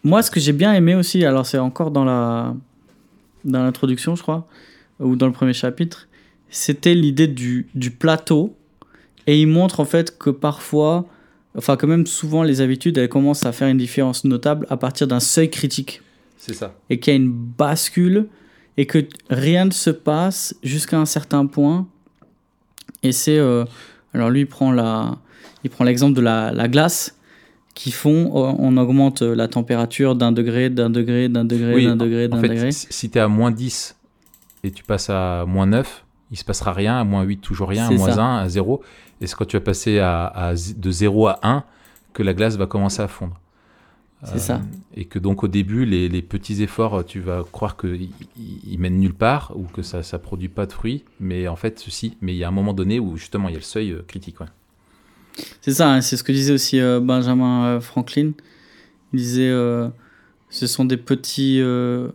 moi, 0.05 0.23
ce 0.23 0.31
que 0.31 0.41
j'ai 0.41 0.53
bien 0.53 0.73
aimé 0.73 0.95
aussi, 0.95 1.25
alors 1.25 1.47
c'est 1.47 1.59
encore 1.59 1.91
dans 1.91 2.05
la 2.05 2.55
dans 3.45 3.65
l'introduction, 3.65 4.15
je 4.15 4.23
crois, 4.23 4.47
ou 5.01 5.17
dans 5.17 5.27
le 5.27 5.33
premier 5.33 5.53
chapitre, 5.53 6.09
c'était 6.49 6.95
l'idée 6.95 7.27
du, 7.27 7.67
du 7.75 7.91
plateau. 7.91 8.57
Et 9.27 9.41
il 9.41 9.47
montre 9.47 9.81
en 9.81 9.85
fait 9.85 10.17
que 10.17 10.31
parfois, 10.31 11.07
enfin 11.57 11.77
que 11.77 11.87
même 11.87 12.07
souvent 12.07 12.43
les 12.43 12.61
habitudes, 12.61 12.99
elles 12.99 13.09
commencent 13.09 13.47
à 13.47 13.53
faire 13.53 13.69
une 13.69 13.79
différence 13.79 14.25
notable 14.25 14.67
à 14.71 14.77
partir 14.77 15.07
d'un 15.07 15.21
seuil 15.21 15.51
critique. 15.51 16.03
C'est 16.39 16.55
ça. 16.55 16.75
Et 16.91 16.99
qu'il 16.99 17.13
y 17.13 17.17
a 17.17 17.21
une 17.21 17.33
bascule 17.33 18.27
et 18.77 18.87
que 18.87 19.07
rien 19.31 19.67
ne 19.67 19.71
se 19.71 19.91
passe 19.91 20.55
jusqu'à 20.63 20.99
un 20.99 21.07
certain 21.07 21.47
point. 21.47 21.87
Et 23.03 23.13
c'est... 23.13 23.39
euh, 23.39 23.65
alors 24.15 24.31
lui, 24.31 24.41
il 24.41 24.47
prend 24.47 24.73
la... 24.73 25.19
Il 25.65 25.71
prend 25.71 25.85
l'exemple 25.85 26.15
de 26.17 26.21
la, 26.21 26.51
la 26.53 26.67
glace 26.67 27.17
qui 27.75 27.93
font, 27.93 28.27
euh, 28.35 28.53
on 28.59 28.77
augmente 28.77 29.23
la 29.23 29.47
température 29.47 30.17
d'un 30.17 30.33
degré, 30.33 30.69
d'un 30.71 30.91
degré, 30.91 31.29
d'un 31.29 31.45
degré, 31.45 31.75
Oui, 31.75 31.87
d'un 31.87 31.97
degré, 31.97 32.27
d'un 32.29 32.41
degré. 32.41 32.73
si 32.73 32.89
si 32.91 33.09
t'es 33.11 33.21
à 33.21 33.29
moins 33.29 33.51
10 33.53 33.97
et 34.65 34.73
tu 34.73 34.83
passes 34.83 35.09
à 35.09 35.45
moins 35.47 35.67
9, 35.67 36.05
il 36.33 36.37
se 36.39 36.45
passera 36.45 36.73
rien, 36.73 36.99
à 36.99 37.05
moins 37.05 37.23
8, 37.23 37.39
toujours 37.43 37.69
rien, 37.69 37.87
à 37.87 37.91
moins 37.93 38.11
ça. 38.13 38.25
1, 38.25 38.39
à 38.39 38.49
0. 38.49 38.83
Et 39.21 39.27
c'est 39.29 39.37
quand 39.37 39.45
tu 39.45 39.57
vas 39.57 39.61
passer 39.61 40.01
à, 40.01 40.27
à 40.27 40.55
z- 40.55 40.81
de 40.81 40.91
0 40.91 41.29
à 41.29 41.39
1 41.45 41.63
que 42.13 42.23
la 42.25 42.35
glace 42.35 42.57
va 42.57 42.67
commencer 42.67 43.01
à 43.03 43.09
fondre. 43.09 43.39
Euh, 44.25 44.29
C'est 44.33 44.39
ça. 44.39 44.61
Et 44.97 45.05
que 45.05 45.19
donc 45.19 45.45
au 45.45 45.49
début, 45.49 45.85
les, 45.85 46.09
les 46.09 46.23
petits 46.23 46.63
efforts, 46.63 47.05
tu 47.05 47.21
vas 47.21 47.45
croire 47.51 47.77
qu'ils 47.77 48.11
ils 48.67 48.79
mènent 48.79 48.99
nulle 48.99 49.15
part 49.15 49.53
ou 49.57 49.65
que 49.65 49.83
ça 49.83 49.99
ne 50.01 50.19
produit 50.19 50.49
pas 50.49 50.67
de 50.67 50.73
fruits. 50.73 51.05
Mais 51.21 51.49
en 51.49 51.57
fait, 51.57 51.79
ceci, 51.79 52.17
mais 52.21 52.33
il 52.35 52.39
y 52.39 52.45
a 52.45 52.49
un 52.49 52.53
moment 52.53 52.73
donné 52.75 52.99
où 53.01 53.17
justement 53.17 53.49
il 53.49 53.53
y 53.53 53.57
a 53.57 53.59
le 53.59 53.65
seuil 53.65 53.91
euh, 53.93 54.03
critique. 54.07 54.41
ouais. 54.41 54.47
C'est 55.61 55.73
ça, 55.73 55.91
hein, 55.93 56.01
c'est 56.03 56.17
ce 56.17 56.23
que 56.25 56.33
disait 56.33 56.53
aussi 56.53 56.79
euh, 56.81 57.01
Benjamin 57.01 57.65
euh, 57.65 57.81
Franklin. 57.81 58.33
Il 59.13 59.19
disait 59.19 59.49
euh, 59.49 59.89
ce 60.51 60.67
sont 60.67 60.85
des 60.85 60.99
petits 60.99 61.59
euh, 61.61 62.09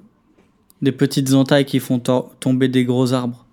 des 0.84 0.92
petites 0.92 1.34
entailles 1.34 1.66
qui 1.66 1.80
font 1.80 1.98
to- 2.00 2.30
tomber 2.40 2.68
des 2.68 2.86
gros 2.86 3.14
arbres. 3.14 3.46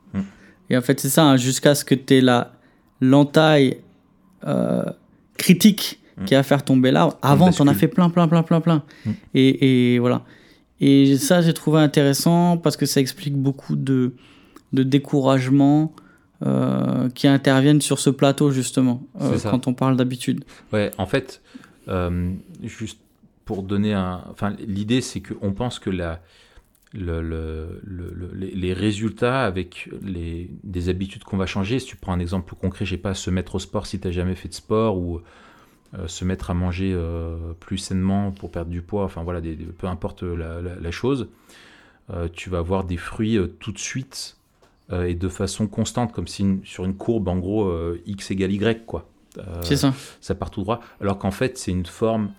Et 0.70 0.76
en 0.76 0.82
fait, 0.82 1.00
c'est 1.00 1.08
ça, 1.08 1.24
hein, 1.24 1.36
jusqu'à 1.36 1.74
ce 1.74 1.84
que 1.84 1.94
tu 1.94 2.14
aies 2.14 2.20
la 2.20 2.52
l'entaille 3.00 3.78
euh, 4.46 4.84
critique 5.36 6.00
Mm. 6.16 6.24
qui 6.24 6.34
va 6.34 6.42
faire 6.42 6.64
tomber 6.64 6.90
l'arbre. 6.90 7.18
Avant, 7.22 7.50
tu 7.50 7.60
en 7.62 7.66
as 7.66 7.74
fait 7.74 7.88
plein, 7.88 8.10
plein, 8.10 8.28
plein, 8.28 8.42
plein, 8.42 8.60
plein. 8.60 8.82
Mm. 9.04 9.10
Et, 9.34 9.94
et 9.94 9.98
voilà. 9.98 10.22
Et 10.80 11.16
ça, 11.16 11.40
j'ai 11.40 11.54
trouvé 11.54 11.80
intéressant 11.80 12.56
parce 12.56 12.76
que 12.76 12.86
ça 12.86 13.00
explique 13.00 13.36
beaucoup 13.36 13.76
de, 13.76 14.14
de 14.72 14.82
découragement 14.82 15.92
euh, 16.44 17.08
qui 17.10 17.26
interviennent 17.26 17.80
sur 17.80 17.98
ce 17.98 18.10
plateau, 18.10 18.50
justement, 18.50 19.02
euh, 19.20 19.38
quand 19.50 19.66
on 19.66 19.74
parle 19.74 19.96
d'habitude. 19.96 20.44
Ouais, 20.72 20.90
en 20.98 21.06
fait, 21.06 21.40
juste 22.62 22.98
pour 23.44 23.62
donner 23.62 23.94
un. 23.94 24.22
Enfin, 24.30 24.54
l'idée, 24.66 25.00
c'est 25.00 25.20
qu'on 25.20 25.52
pense 25.52 25.78
que 25.78 25.90
la, 25.90 26.20
le, 26.94 27.20
le- 27.20 27.80
le- 27.84 28.12
le- 28.14 28.30
les, 28.32 28.72
résultats 28.72 29.44
avec 29.44 29.90
les, 30.02 30.48
des 30.62 30.88
habitudes 30.88 31.24
qu'on 31.24 31.36
va 31.36 31.46
changer, 31.46 31.78
si 31.80 31.86
tu 31.86 31.96
prends 31.96 32.12
un 32.12 32.20
exemple 32.20 32.54
concret, 32.54 32.84
je 32.84 32.92
sais 32.92 32.96
pas, 32.96 33.14
se 33.14 33.30
mettre 33.30 33.56
au 33.56 33.58
sport 33.58 33.86
si 33.86 33.98
tu 33.98 34.06
n'as 34.06 34.12
jamais 34.12 34.34
fait 34.36 34.48
de 34.48 34.54
sport 34.54 34.96
ou 34.96 35.20
euh, 35.98 36.06
se 36.08 36.24
mettre 36.24 36.50
à 36.50 36.54
manger 36.54 36.92
euh, 36.94 37.36
plus 37.60 37.78
sainement 37.78 38.30
pour 38.32 38.50
perdre 38.50 38.70
du 38.70 38.80
poids, 38.82 39.04
enfin 39.04 39.22
voilà, 39.24 39.40
des- 39.40 39.56
des- 39.56 39.64
peu 39.64 39.86
importe 39.88 40.22
la, 40.22 40.60
la- 40.62 40.76
la 40.76 40.90
chose, 40.90 41.28
euh, 42.10 42.28
tu 42.32 42.48
vas 42.50 42.58
avoir 42.58 42.84
des 42.84 42.96
fruits 42.96 43.36
euh, 43.38 43.48
tout 43.60 43.72
de 43.72 43.78
suite 43.78 44.36
et 44.92 45.14
de 45.14 45.28
façon 45.30 45.66
constante, 45.66 46.12
comme 46.12 46.26
si 46.28 46.42
une- 46.42 46.60
sur 46.64 46.84
une 46.84 46.94
courbe, 46.94 47.26
en 47.28 47.38
gros, 47.38 47.72
x 48.06 48.30
égale 48.30 48.52
y, 48.52 48.84
quoi. 48.84 49.08
C'est 49.62 49.76
ça. 49.76 49.94
ça 50.20 50.34
part 50.34 50.50
tout 50.50 50.60
droit, 50.62 50.80
alors 51.00 51.18
qu'en 51.18 51.30
fait 51.32 51.56
c'est 51.58 51.70
une 51.72 51.86
forme 51.86 52.30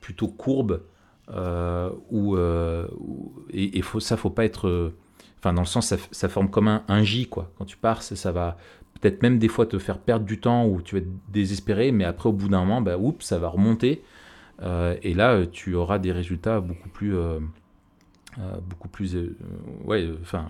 plutôt 0.00 0.26
courbe 0.26 0.80
euh, 1.32 2.86
où- 2.98 3.32
et, 3.52 3.78
et 3.78 3.82
faut, 3.82 4.00
ça 4.00 4.16
faut 4.16 4.30
pas 4.30 4.44
être, 4.44 4.68
euh, 4.68 4.94
enfin 5.38 5.52
dans 5.52 5.62
le 5.62 5.66
sens 5.66 5.94
ça, 6.10 6.28
forme 6.28 6.50
comme 6.50 6.68
un, 6.68 6.82
un 6.88 7.02
J 7.02 7.26
quoi. 7.28 7.50
Quand 7.58 7.64
tu 7.64 7.76
pars, 7.76 8.02
ça, 8.02 8.32
va 8.32 8.56
peut-être 9.00 9.22
même 9.22 9.38
des 9.38 9.48
fois 9.48 9.66
te 9.66 9.78
faire 9.78 9.98
perdre 9.98 10.26
du 10.26 10.40
temps 10.40 10.66
ou 10.66 10.82
tu 10.82 10.94
vas 10.96 11.00
être 11.02 11.08
désespéré, 11.32 11.92
mais 11.92 12.04
après 12.04 12.28
au 12.28 12.32
bout 12.32 12.48
d'un 12.48 12.60
moment, 12.60 12.80
bah 12.80 12.96
oups, 12.98 13.24
ça 13.24 13.38
va 13.38 13.48
remonter 13.48 14.02
Euh, 14.62 14.96
et 15.02 15.14
là 15.14 15.34
euh, 15.34 15.46
tu 15.52 15.74
auras 15.74 15.98
des 16.00 16.12
résultats 16.12 16.60
beaucoup 16.60 16.88
plus, 16.90 17.16
euh, 17.16 17.40
euh, 18.38 18.58
beaucoup 18.68 18.88
plus, 18.88 19.16
euh, 19.16 19.36
ouais, 19.84 20.02
euh, 20.04 20.16
enfin, 20.22 20.48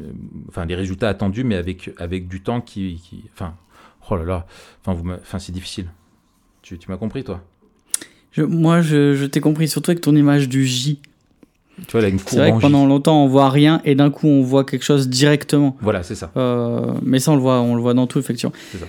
euh, 0.00 0.12
enfin 0.48 0.66
des 0.66 0.74
résultats 0.74 1.08
attendus, 1.08 1.44
mais 1.44 1.56
avec 1.56 1.90
avec 1.98 2.28
du 2.28 2.42
temps 2.42 2.60
qui, 2.60 3.02
enfin, 3.32 3.54
oh 4.10 4.16
là 4.16 4.24
là, 4.24 4.46
enfin 4.86 5.00
enfin 5.22 5.38
c'est 5.38 5.52
difficile. 5.52 5.88
Tu, 6.62 6.78
tu 6.78 6.90
m'as 6.90 6.98
compris, 6.98 7.24
toi? 7.24 7.42
Je- 8.36 8.42
moi, 8.42 8.80
je, 8.82 9.14
je 9.14 9.24
t'ai 9.24 9.40
compris, 9.40 9.66
surtout 9.68 9.90
avec 9.92 10.00
ton 10.02 10.14
image 10.14 10.48
du 10.48 10.64
J. 10.66 11.00
Tu 11.86 11.92
vois, 11.92 12.00
là, 12.00 12.08
une 12.08 12.18
C'est 12.18 12.36
vrai 12.36 12.52
que 12.52 12.60
pendant 12.60 12.86
longtemps, 12.86 13.22
on 13.24 13.28
voit 13.28 13.50
rien 13.50 13.80
et 13.84 13.94
d'un 13.94 14.10
coup, 14.10 14.26
on 14.28 14.42
voit 14.42 14.64
quelque 14.64 14.82
chose 14.84 15.08
directement. 15.08 15.76
Voilà, 15.82 16.02
c'est 16.02 16.14
ça. 16.14 16.32
Euh, 16.36 16.94
mais 17.02 17.18
ça, 17.18 17.32
on 17.32 17.36
le 17.36 17.42
voit, 17.42 17.60
on 17.60 17.74
le 17.74 17.82
voit 17.82 17.92
dans 17.94 18.06
tout, 18.06 18.18
effectivement. 18.18 18.52
C'est 18.72 18.78
ça. 18.78 18.86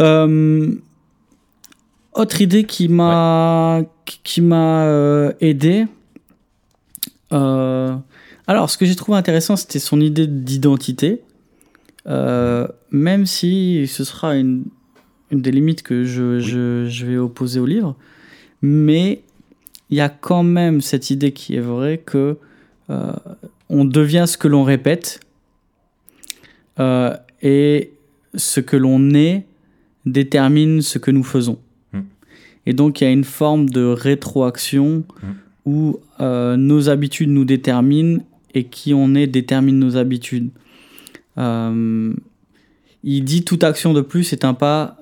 Euh, 0.00 0.74
autre 2.14 2.40
idée 2.40 2.64
qui 2.64 2.88
m'a 2.88 3.82
qui 4.24 4.40
m'a 4.40 4.84
euh, 4.84 5.32
aidé. 5.40 5.86
Alors, 7.30 8.68
ce 8.70 8.76
que 8.78 8.84
j'ai 8.86 8.94
trouvé 8.94 9.16
intéressant, 9.18 9.56
c'était 9.56 9.78
son 9.78 10.00
idée 10.00 10.26
d'identité. 10.26 11.22
Même 12.06 13.26
si 13.26 13.86
ce 13.88 14.04
sera 14.04 14.36
une, 14.36 14.64
une 15.30 15.40
des 15.40 15.50
limites 15.50 15.82
que 15.82 16.04
je, 16.04 16.38
je, 16.40 16.86
je 16.88 17.06
vais 17.06 17.16
opposer 17.16 17.58
au 17.60 17.66
livre, 17.66 17.96
mais 18.64 19.20
il 19.90 19.98
y 19.98 20.00
a 20.00 20.08
quand 20.08 20.42
même 20.42 20.80
cette 20.80 21.10
idée 21.10 21.32
qui 21.32 21.54
est 21.54 21.60
vraie 21.60 21.98
que 21.98 22.38
euh, 22.88 23.12
on 23.68 23.84
devient 23.84 24.24
ce 24.26 24.38
que 24.38 24.48
l'on 24.48 24.64
répète. 24.64 25.20
Euh, 26.80 27.14
et 27.42 27.92
ce 28.34 28.60
que 28.60 28.78
l'on 28.78 29.10
est 29.10 29.44
détermine 30.06 30.80
ce 30.80 30.98
que 30.98 31.10
nous 31.10 31.22
faisons. 31.22 31.58
Mm. 31.92 32.00
Et 32.64 32.72
donc 32.72 33.00
il 33.00 33.04
y 33.04 33.06
a 33.06 33.10
une 33.10 33.24
forme 33.24 33.68
de 33.68 33.84
rétroaction 33.84 35.04
Mm. 35.22 35.26
où 35.66 36.00
euh, 36.20 36.56
nos 36.56 36.88
habitudes 36.88 37.28
nous 37.28 37.44
déterminent 37.44 38.24
et 38.54 38.64
qui 38.64 38.94
on 38.94 39.14
est 39.14 39.26
détermine 39.26 39.78
nos 39.78 39.98
habitudes. 39.98 40.48
Il 41.36 43.24
dit 43.24 43.44
toute 43.44 43.62
action 43.62 43.92
de 43.92 44.00
plus 44.00 44.32
est 44.32 44.46
un 44.46 44.54
pas, 44.54 44.96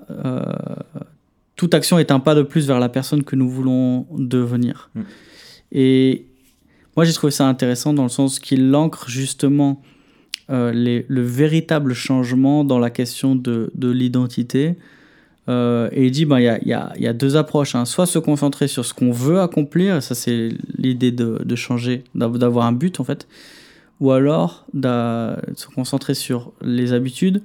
toute 1.62 1.74
action 1.74 1.96
est 2.00 2.10
un 2.10 2.18
pas 2.18 2.34
de 2.34 2.42
plus 2.42 2.66
vers 2.66 2.80
la 2.80 2.88
personne 2.88 3.22
que 3.22 3.36
nous 3.36 3.48
voulons 3.48 4.06
devenir. 4.18 4.90
Mm. 4.96 5.00
Et 5.70 6.26
moi 6.96 7.04
j'ai 7.04 7.12
trouvé 7.12 7.30
ça 7.30 7.46
intéressant 7.46 7.94
dans 7.94 8.02
le 8.02 8.08
sens 8.08 8.40
qu'il 8.40 8.74
ancre 8.74 9.08
justement 9.08 9.80
euh, 10.50 10.72
les- 10.72 11.04
le 11.08 11.22
véritable 11.22 11.94
changement 11.94 12.64
dans 12.64 12.80
la 12.80 12.90
question 12.90 13.36
de, 13.36 13.70
de 13.76 13.90
l'identité. 13.90 14.74
Euh, 15.48 15.88
et 15.92 16.06
il 16.06 16.10
dit, 16.10 16.24
ben, 16.24 16.38
il 16.40 16.44
y, 16.44 16.48
a, 16.48 16.58
il 16.62 16.68
y 16.68 16.72
a- 16.72 16.92
y 16.98 17.06
a 17.06 17.12
deux 17.12 17.36
approches. 17.36 17.74
hein. 17.76 17.84
Soit 17.84 18.06
se 18.06 18.18
concentrer 18.18 18.66
sur 18.66 18.84
ce 18.84 18.92
qu'on 18.92 19.12
veut 19.12 19.40
accomplir, 19.40 20.02
ça 20.02 20.14
c'est 20.16 20.48
l'idée 20.76 21.12
de, 21.12 21.40
de 21.44 21.56
changer, 21.56 22.02
d'av- 22.16 22.38
d'avoir 22.38 22.66
un 22.66 22.72
but 22.72 22.98
en 23.00 23.04
fait. 23.04 23.28
Ou 24.00 24.10
alors 24.10 24.66
d'a- 24.74 25.40
se 25.54 25.66
concentrer 25.68 26.14
sur 26.14 26.52
les 26.60 26.92
habitudes 26.92 27.40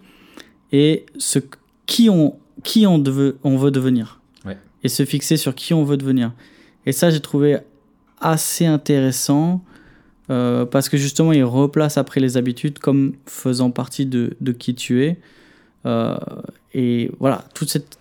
et 0.71 1.05
ce, 1.19 1.37
qui, 1.85 2.09
on, 2.09 2.35
qui 2.63 2.85
on, 2.87 2.97
veut 3.01 3.71
devenir. 3.71 4.19
Ouais. 4.45 4.57
Et 4.83 4.89
se 4.89 5.05
fixer 5.05 5.37
sur 5.37 5.55
qui 5.55 5.73
on 5.73 5.83
veut 5.83 5.97
devenir. 5.97 6.31
Et 6.85 6.91
ça, 6.91 7.09
j'ai 7.09 7.19
trouvé 7.19 7.57
assez 8.19 8.65
intéressant 8.65 9.63
euh, 10.29 10.65
parce 10.65 10.89
que 10.89 10.97
justement, 10.97 11.31
il 11.31 11.43
replace 11.43 11.97
après 11.97 12.19
les 12.19 12.37
habitudes 12.37 12.79
comme 12.79 13.13
faisant 13.25 13.71
partie 13.71 14.05
de, 14.05 14.35
de 14.41 14.51
qui 14.51 14.75
tu 14.75 15.03
es. 15.03 15.17
Euh, 15.85 16.17
et 16.73 17.11
voilà, 17.19 17.45
toute 17.53 17.69
cette, 17.69 17.97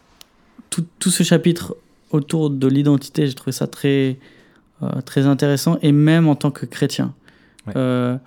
tout, 0.70 0.84
tout 0.98 1.10
ce 1.10 1.22
chapitre 1.22 1.76
autour 2.10 2.50
de 2.50 2.66
l'identité, 2.66 3.26
j'ai 3.26 3.34
trouvé 3.34 3.52
ça 3.52 3.66
très, 3.66 4.18
euh, 4.82 5.00
très 5.04 5.26
intéressant, 5.26 5.78
et 5.82 5.92
même 5.92 6.28
en 6.28 6.34
tant 6.34 6.50
que 6.50 6.66
chrétien. 6.66 7.14
Ouais. 7.66 8.18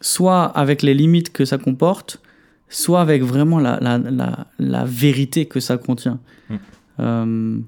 Soit 0.00 0.44
avec 0.44 0.82
les 0.82 0.94
limites 0.94 1.32
que 1.32 1.44
ça 1.44 1.58
comporte, 1.58 2.20
soit 2.72 3.00
avec 3.00 3.22
vraiment 3.22 3.58
la, 3.58 3.78
la, 3.80 3.98
la, 3.98 4.46
la 4.58 4.84
vérité 4.84 5.46
que 5.46 5.60
ça 5.60 5.76
contient. 5.78 6.18
Mm. 6.50 6.56
Euh, 7.00 7.58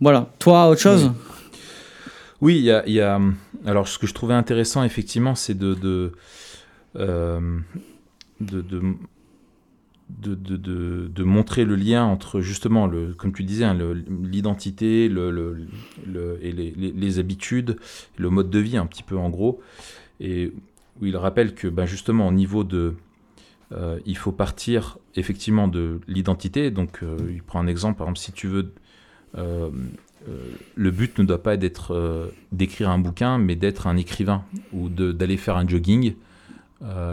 Voilà. 0.00 0.30
Toi, 0.38 0.68
autre 0.68 0.80
chose? 0.80 1.12
Oui, 2.40 2.56
il 2.56 2.64
y 2.64 2.70
a, 2.70 2.86
il 2.86 2.92
y 2.94 3.00
a- 3.00 3.20
Alors, 3.64 3.88
ce 3.88 3.98
que 3.98 4.06
je 4.06 4.12
trouvais 4.14 4.34
intéressant, 4.34 4.84
effectivement, 4.84 5.34
c'est 5.34 5.54
de. 5.56 5.74
de, 5.74 6.12
euh, 6.96 7.58
de, 8.40 8.60
de, 8.60 8.82
de, 10.10 10.34
de- 10.34 11.08
de- 11.08 11.24
montrer 11.24 11.64
le 11.64 11.74
lien 11.74 12.04
entre, 12.04 12.40
justement, 12.40 12.86
le, 12.86 13.12
comme 13.14 13.32
tu 13.32 13.42
disais, 13.42 13.64
hein, 13.64 13.76
l'identité 14.22 15.08
le, 15.08 15.30
le- 15.32 15.66
le- 16.06 16.38
et 16.42 16.52
les, 16.52 16.70
les- 16.76 16.92
les 16.92 17.18
habitudes, 17.18 17.76
le 18.16 18.30
mode 18.30 18.50
de 18.50 18.58
vie, 18.60 18.76
un 18.76 18.86
petit 18.86 19.02
peu 19.02 19.16
en 19.16 19.30
gros. 19.30 19.60
Et 20.20 20.52
où 21.00 21.06
il 21.06 21.16
rappelle 21.16 21.54
que, 21.54 21.66
ben, 21.68 21.86
justement, 21.86 22.28
au 22.28 22.32
niveau 22.32 22.62
de. 22.64 22.94
Euh, 23.72 23.98
il 24.06 24.16
faut 24.16 24.32
partir 24.32 24.98
effectivement 25.16 25.68
de 25.68 26.00
l'identité. 26.06 26.70
Donc, 26.70 27.00
euh, 27.02 27.16
il 27.30 27.42
prend 27.42 27.60
un 27.60 27.66
exemple, 27.66 27.98
par 27.98 28.06
exemple, 28.06 28.18
si 28.18 28.32
tu 28.32 28.46
veux. 28.48 28.72
euh, 29.36 29.70
le 30.74 30.90
but 30.90 31.18
ne 31.20 31.24
doit 31.24 31.42
pas 31.42 31.54
être 31.54 32.32
d'écrire 32.50 32.90
un 32.90 32.98
bouquin, 32.98 33.38
mais 33.38 33.54
d'être 33.54 33.86
un 33.86 33.96
écrivain 33.96 34.42
ou 34.72 34.88
d'aller 34.88 35.36
faire 35.36 35.56
un 35.56 35.68
jogging, 35.68 36.16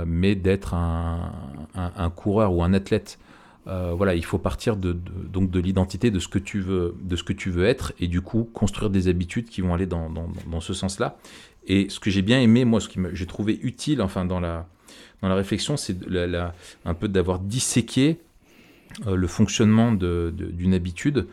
mais 0.08 0.34
d'être 0.34 0.74
un, 0.74 2.10
coureur 2.16 2.54
ou 2.56 2.64
un 2.64 2.74
athlète. 2.74 3.20
Voilà, 3.68 4.16
il 4.16 4.26
faut 4.26 4.40
partir 4.40 4.78
de, 4.78 4.98
donc 5.32 5.52
de 5.52 5.60
l'identité 5.60 6.10
de 6.10 6.18
ce 6.18 6.28
que 6.28 6.40
tu 6.40 6.60
veux, 6.60 6.96
de 7.04 7.16
ce 7.16 7.22
que 7.22 7.34
tu 7.34 7.52
veux 7.52 7.66
être, 7.66 7.94
et 8.00 8.08
du 8.08 8.22
coup 8.22 8.50
construire 8.52 8.90
des 8.90 9.08
habitudes 9.10 9.48
qui 9.48 9.62
vont 9.62 9.76
aller 9.76 9.86
dans, 9.86 10.10
dans- 10.10 10.30
dans 10.50 10.62
ce 10.62 10.74
sens-là. 10.74 11.18
Et 11.68 11.90
ce 11.90 12.00
que 12.00 12.10
j'ai 12.10 12.24
bien 12.24 12.42
aimé, 12.42 12.66
moi, 12.66 12.80
ce 12.82 12.90
que 12.90 13.14
j'ai 13.14 13.28
trouvé 13.28 13.60
utile, 13.62 14.02
enfin 14.02 14.26
dans 14.26 14.40
la 14.40 14.68
dans 15.24 15.30
la 15.30 15.36
réflexion, 15.36 15.78
c'est 15.78 15.96
un 16.84 16.94
peu 16.94 17.08
d'avoir 17.08 17.40
disséqué 17.40 18.18
euh, 19.08 19.16
le 19.16 19.28
fonctionnement 19.28 19.94
d'une 19.94 20.74
habitude. 20.74 21.28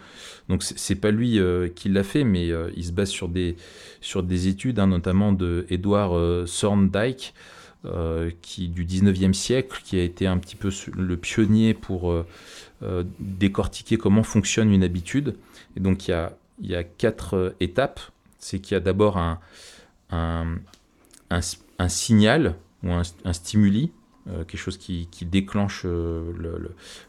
Donc 0.48 0.62
c'est 0.62 0.94
pas 0.94 1.10
lui 1.10 1.40
euh, 1.40 1.68
qui 1.68 1.88
l'a 1.88 2.04
fait, 2.04 2.22
mais 2.22 2.52
euh, 2.52 2.70
il 2.76 2.84
se 2.84 2.92
base 2.92 3.10
sur 3.10 3.28
des, 3.28 3.56
sur 4.00 4.22
des 4.22 4.46
études, 4.46 4.78
hein, 4.78 4.86
notamment 4.86 5.32
de 5.32 5.66
Edward 5.70 6.46
Thorndike, 6.46 7.34
qui, 8.42 8.68
du 8.68 8.84
19e 8.84 9.32
siècle, 9.32 9.80
qui 9.84 9.98
a 9.98 10.04
été 10.04 10.28
un 10.28 10.38
petit 10.38 10.54
peu 10.54 10.70
le 10.96 11.16
pionnier 11.16 11.74
pour 11.74 12.14
décortiquer 13.18 13.96
comment 13.96 14.22
fonctionne 14.22 14.70
une 14.70 14.84
habitude. 14.84 15.34
Et 15.76 15.80
donc 15.80 16.06
il 16.06 16.12
y 16.60 16.74
a, 16.76 16.84
quatre 16.84 17.56
étapes. 17.58 18.00
C'est 18.38 18.60
qu'il 18.60 18.74
y 18.74 18.76
a 18.76 18.80
d'abord 18.80 19.18
un 20.10 20.60
signal 21.88 22.54
ou 22.82 22.92
un, 22.92 23.02
un 23.24 23.32
stimuli, 23.32 23.92
euh, 24.28 24.44
quelque 24.44 24.60
chose 24.60 24.76
qui, 24.78 25.08
qui 25.10 25.24
déclenche 25.24 25.82
euh, 25.84 26.32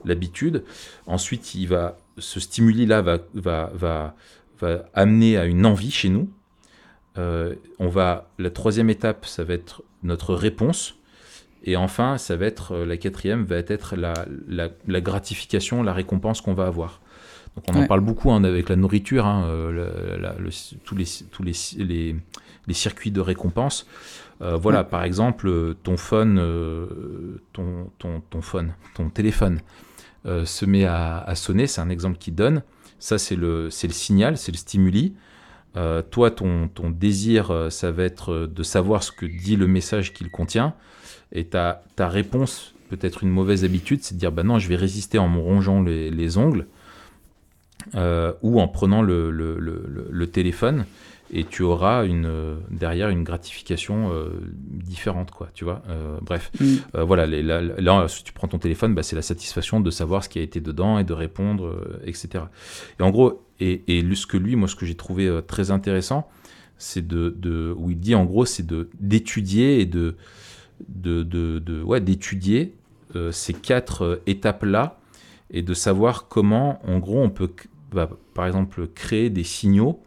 l'habitude. 0.06 0.64
Ensuite, 1.06 1.56
il 1.56 1.68
va, 1.68 1.98
ce 2.18 2.40
stimuli-là 2.40 3.02
va, 3.02 3.20
va, 3.34 3.72
va, 3.74 4.16
va 4.60 4.86
amener 4.94 5.38
à 5.38 5.46
une 5.46 5.66
envie 5.66 5.92
chez 5.92 6.10
nous. 6.10 6.30
Euh, 7.18 7.56
on 7.80 7.90
va, 7.90 8.30
la 8.40 8.50
troisième 8.50 8.90
étape, 8.90 9.26
ça 9.26 9.44
va 9.44 9.54
être 9.54 9.84
notre 10.04 10.34
réponse. 10.34 10.96
Et 11.64 11.76
enfin, 11.76 12.18
ça 12.18 12.36
va 12.38 12.46
être 12.48 12.76
la 12.78 12.98
quatrième, 12.98 13.44
va 13.44 13.58
être 13.58 13.96
la, 13.96 14.14
la, 14.48 14.70
la 14.88 15.02
gratification, 15.02 15.84
la 15.84 15.94
récompense 15.94 16.42
qu'on 16.42 16.56
va 16.56 16.66
avoir. 16.66 17.02
Donc 17.56 17.66
on 17.70 17.74
en 17.74 17.86
parle 17.88 18.00
beaucoup 18.00 18.32
hein, 18.32 18.44
avec 18.46 18.70
la 18.70 18.78
nourriture, 18.78 19.26
hein, 19.26 19.72
la- 19.72 20.36
tous, 20.86 20.96
les, 20.96 21.06
tous 21.32 21.44
les, 21.44 21.54
les, 21.78 22.16
les 22.66 22.74
circuits 22.74 23.12
de 23.12 23.20
récompense. 23.20 23.86
Euh, 24.42 24.56
voilà, 24.56 24.80
Ouais. 24.80 24.88
par 24.90 25.04
exemple, 25.04 25.48
euh, 25.48 25.76
ton 25.84 25.98
phone, 25.98 26.38
euh, 26.40 27.38
ton, 27.54 27.92
ton, 28.00 28.22
ton 28.30 28.42
phone, 28.42 28.74
ton 28.96 29.10
téléphone 29.10 29.60
euh, 30.26 30.46
se 30.46 30.66
met 30.66 30.86
à, 30.86 31.20
à 31.20 31.36
sonner, 31.36 31.68
c'est 31.68 31.82
un 31.82 31.90
exemple 31.90 32.18
qu'il 32.18 32.34
donne. 32.36 32.64
Ça, 33.00 33.18
c'est 33.18 33.36
le, 33.36 33.70
signal, 33.70 34.38
c'est 34.38 34.52
le 34.52 34.58
stimuli. 34.58 35.16
Toi, 36.12 36.32
ton, 36.32 36.68
ton 36.68 36.90
désir, 36.90 37.68
ça 37.72 37.92
va 37.92 38.04
être 38.04 38.46
de 38.46 38.62
savoir 38.62 39.04
ce 39.04 39.12
que 39.12 39.26
dit 39.26 39.56
le 39.56 39.68
message 39.68 40.14
qu'il 40.14 40.30
contient. 40.30 40.76
Et 41.32 41.46
ta, 41.46 41.84
ta 41.96 42.10
réponse, 42.10 42.76
peut-être 42.90 43.24
une 43.24 43.30
mauvaise 43.30 43.64
habitude, 43.64 44.04
c'est 44.04 44.16
de 44.16 44.20
dire 44.20 44.32
bah 44.34 44.44
non, 44.44 44.60
je 44.60 44.68
vais 44.68 44.76
résister 44.76 45.18
en 45.18 45.30
me 45.30 45.40
rongeant 45.40 45.82
les, 45.82 46.12
les 46.12 46.38
ongles 46.38 46.68
ou 47.96 48.62
en 48.62 48.68
prenant 48.68 49.02
le 49.02 50.26
téléphone. 50.26 50.86
Et 51.34 51.46
tu 51.46 51.64
auras 51.64 52.06
une, 52.06 52.26
euh, 52.26 52.58
derrière 52.70 53.08
une 53.10 53.24
gratification 53.24 54.12
euh, 54.12 54.30
différente, 54.58 55.32
quoi, 55.32 55.50
tu 55.54 55.64
vois. 55.64 55.82
Euh, 55.90 56.18
bref. 56.22 56.52
Mm. 56.60 56.76
Voilà, 57.04 57.26
les- 57.26 57.42
là, 57.42 57.62
là, 57.62 58.08
si 58.10 58.24
tu 58.26 58.34
prends 58.34 58.50
ton 58.50 58.60
téléphone, 58.60 58.94
bah, 58.94 59.02
c'est 59.04 59.16
la 59.16 59.22
satisfaction 59.22 59.80
de 59.80 59.90
savoir 59.92 60.24
ce 60.26 60.30
qui 60.30 60.40
a 60.40 60.42
été 60.42 60.60
dedans 60.60 61.00
et 61.00 61.06
de 61.06 61.14
répondre, 61.14 61.74
etc. 62.06 62.46
Et 63.00 63.04
en 63.04 63.12
gros, 63.12 63.42
et, 63.62 63.82
et 63.88 64.16
ce 64.16 64.28
que 64.28 64.36
lui, 64.38 64.56
moi, 64.58 64.68
ce 64.68 64.76
que 64.76 64.86
j'ai 64.86 64.96
trouvé 64.96 65.40
très 65.48 65.72
intéressant, 65.72 66.28
c'est 66.78 67.08
de, 67.08 67.34
de, 67.38 67.74
où 67.78 67.92
il 67.92 68.00
dit 68.00 68.16
en 68.16 68.26
gros, 68.26 68.44
c'est 68.46 68.66
de 68.66 68.90
d'étudier 69.00 69.80
et 69.80 69.86
de, 69.86 70.16
de, 70.90 71.24
de, 71.24 71.60
de- 71.60 71.82
ouais, 71.82 72.02
d'étudier 72.02 72.74
ces 73.32 73.54
quatre 73.54 74.22
étapes-là 74.26 74.98
et 75.50 75.62
de 75.62 75.74
savoir 75.74 76.28
comment, 76.28 76.80
en 76.88 76.98
gros, 77.00 77.22
on 77.22 77.30
peut, 77.30 77.52
bah, 77.92 78.10
par 78.34 78.48
exemple, 78.48 78.88
créer 78.88 79.30
des 79.30 79.44
signaux 79.44 80.02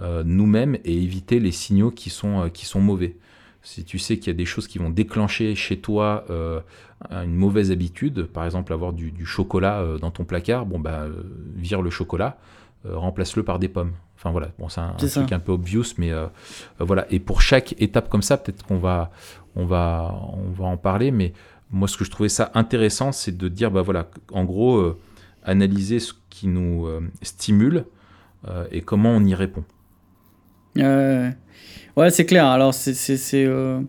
euh, 0.00 0.22
nous-mêmes 0.24 0.76
et 0.84 1.02
éviter 1.02 1.40
les 1.40 1.50
signaux 1.50 1.90
qui 1.90 2.08
sont, 2.08 2.42
euh, 2.42 2.48
qui 2.48 2.66
sont 2.66 2.80
mauvais. 2.80 3.16
Si 3.62 3.84
tu 3.84 3.98
sais 3.98 4.16
qu'il 4.16 4.28
y 4.28 4.30
a 4.30 4.36
des 4.36 4.44
choses 4.44 4.68
qui 4.68 4.78
vont 4.78 4.90
déclencher 4.90 5.56
chez 5.56 5.78
toi 5.78 6.24
euh, 6.30 6.60
une 7.10 7.34
mauvaise 7.34 7.72
habitude, 7.72 8.24
par 8.26 8.44
exemple 8.44 8.72
avoir 8.72 8.92
du, 8.92 9.10
du 9.10 9.26
chocolat 9.26 9.84
dans 10.00 10.12
ton 10.12 10.24
placard, 10.24 10.64
bon 10.64 10.78
bah 10.78 11.06
vire 11.56 11.82
le 11.82 11.90
chocolat, 11.90 12.38
remplace-le 12.88 13.42
par 13.42 13.58
des 13.58 13.68
pommes. 13.68 13.92
Enfin 14.16 14.30
voilà, 14.30 14.50
bon 14.58 14.68
c'est 14.68 14.80
un, 14.80 14.94
un 15.00 15.06
truc 15.06 15.32
un 15.32 15.38
peu 15.38 15.52
obvious, 15.52 15.84
mais 15.98 16.12
voilà. 16.78 17.06
Et 17.10 17.18
pour 17.18 17.42
chaque 17.42 17.74
étape 17.80 18.08
comme 18.08 18.22
ça, 18.22 18.38
peut-être 18.38 18.64
qu'on 18.64 18.78
va, 18.78 19.10
on 19.54 19.66
va, 19.66 20.14
on 20.32 20.50
va 20.50 20.64
en 20.64 20.76
parler, 20.76 21.10
mais 21.10 21.32
moi 21.70 21.88
ce 21.88 21.96
que 21.96 22.04
je 22.04 22.10
trouvais 22.10 22.28
ça 22.28 22.50
intéressant, 22.54 23.12
c'est 23.12 23.36
de 23.36 23.48
dire 23.48 23.70
bah 23.70 23.82
voilà, 23.82 24.08
en 24.32 24.44
gros, 24.44 24.96
analyser 25.44 25.98
ce 25.98 26.14
qui 26.30 26.46
nous 26.46 26.88
stimule 27.22 27.84
et 28.70 28.80
comment 28.80 29.10
on 29.10 29.24
y 29.24 29.34
répond. 29.34 29.64
Euh, 30.78 31.30
ouais, 31.96 32.10
c'est 32.10 32.26
clair. 32.26 32.46
Alors, 32.46 32.74
c'est. 32.74 32.94
euh, 33.34 33.80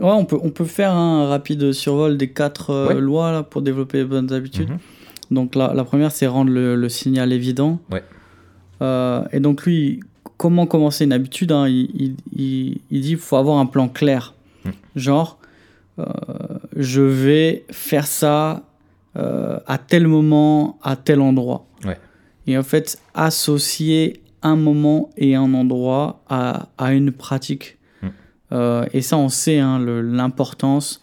Ouais, 0.00 0.12
on 0.12 0.24
peut, 0.24 0.38
on 0.42 0.48
peut 0.50 0.64
faire 0.64 0.94
un 0.94 1.26
rapide 1.28 1.72
survol 1.72 2.16
des 2.16 2.30
quatre 2.30 2.70
euh, 2.70 2.88
Ouais. 2.88 3.00
lois 3.00 3.32
là, 3.32 3.42
pour 3.42 3.60
développer 3.60 3.98
les 3.98 4.04
bonnes 4.06 4.32
habitudes. 4.32 4.70
Mhm. 4.70 4.78
Donc, 5.30 5.54
la, 5.54 5.74
la 5.74 5.84
première, 5.84 6.10
c'est 6.10 6.26
rendre 6.26 6.50
le, 6.50 6.74
le 6.74 6.88
signal 6.88 7.32
évident. 7.34 7.78
Ouais. 7.92 8.02
Euh, 8.80 9.22
et 9.32 9.40
donc, 9.40 9.66
lui, 9.66 10.00
comment 10.38 10.66
commencer 10.66 11.04
une 11.04 11.12
habitude 11.12 11.52
hein, 11.52 11.68
il, 11.68 11.90
il, 11.94 12.16
il, 12.34 12.80
il 12.90 13.00
dit 13.02 13.08
qu'il 13.10 13.18
faut 13.18 13.36
avoir 13.36 13.58
un 13.58 13.66
plan 13.66 13.88
clair. 13.88 14.32
Mm. 14.64 14.70
Genre, 14.96 15.38
euh, 15.98 16.04
je 16.76 17.02
vais 17.02 17.64
faire 17.70 18.06
ça 18.06 18.62
à 19.16 19.76
tel 19.76 20.06
moment, 20.06 20.78
à 20.82 20.96
tel 20.96 21.20
endroit. 21.20 21.66
Ouais. 21.84 21.98
Et 22.46 22.56
en 22.56 22.62
fait, 22.62 22.98
associer 23.14 24.22
un 24.42 24.56
moment 24.56 25.10
et 25.16 25.34
un 25.34 25.52
endroit 25.54 26.22
à, 26.28 26.68
à 26.78 26.92
une 26.92 27.12
pratique. 27.12 27.78
Mm. 28.02 28.06
Euh, 28.52 28.86
et 28.92 29.02
ça, 29.02 29.16
on 29.18 29.28
sait 29.28 29.58
hein, 29.58 29.78
l'importance 29.78 31.02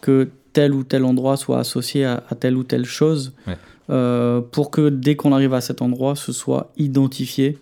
que 0.00 0.28
tel 0.52 0.72
ou 0.74 0.82
tel 0.84 1.04
endroit 1.04 1.36
soit 1.36 1.58
associé 1.58 2.04
à, 2.04 2.24
à 2.28 2.34
telle 2.34 2.56
ou 2.56 2.64
telle 2.64 2.84
chose 2.84 3.34
Ouais. 3.46 3.56
euh, 3.90 4.40
pour 4.40 4.70
que 4.70 4.88
dès 4.88 5.14
qu'on 5.16 5.32
arrive 5.32 5.54
à 5.54 5.60
cet 5.60 5.82
endroit, 5.82 6.16
ce 6.16 6.32
soit 6.32 6.72
identifié. 6.76 7.58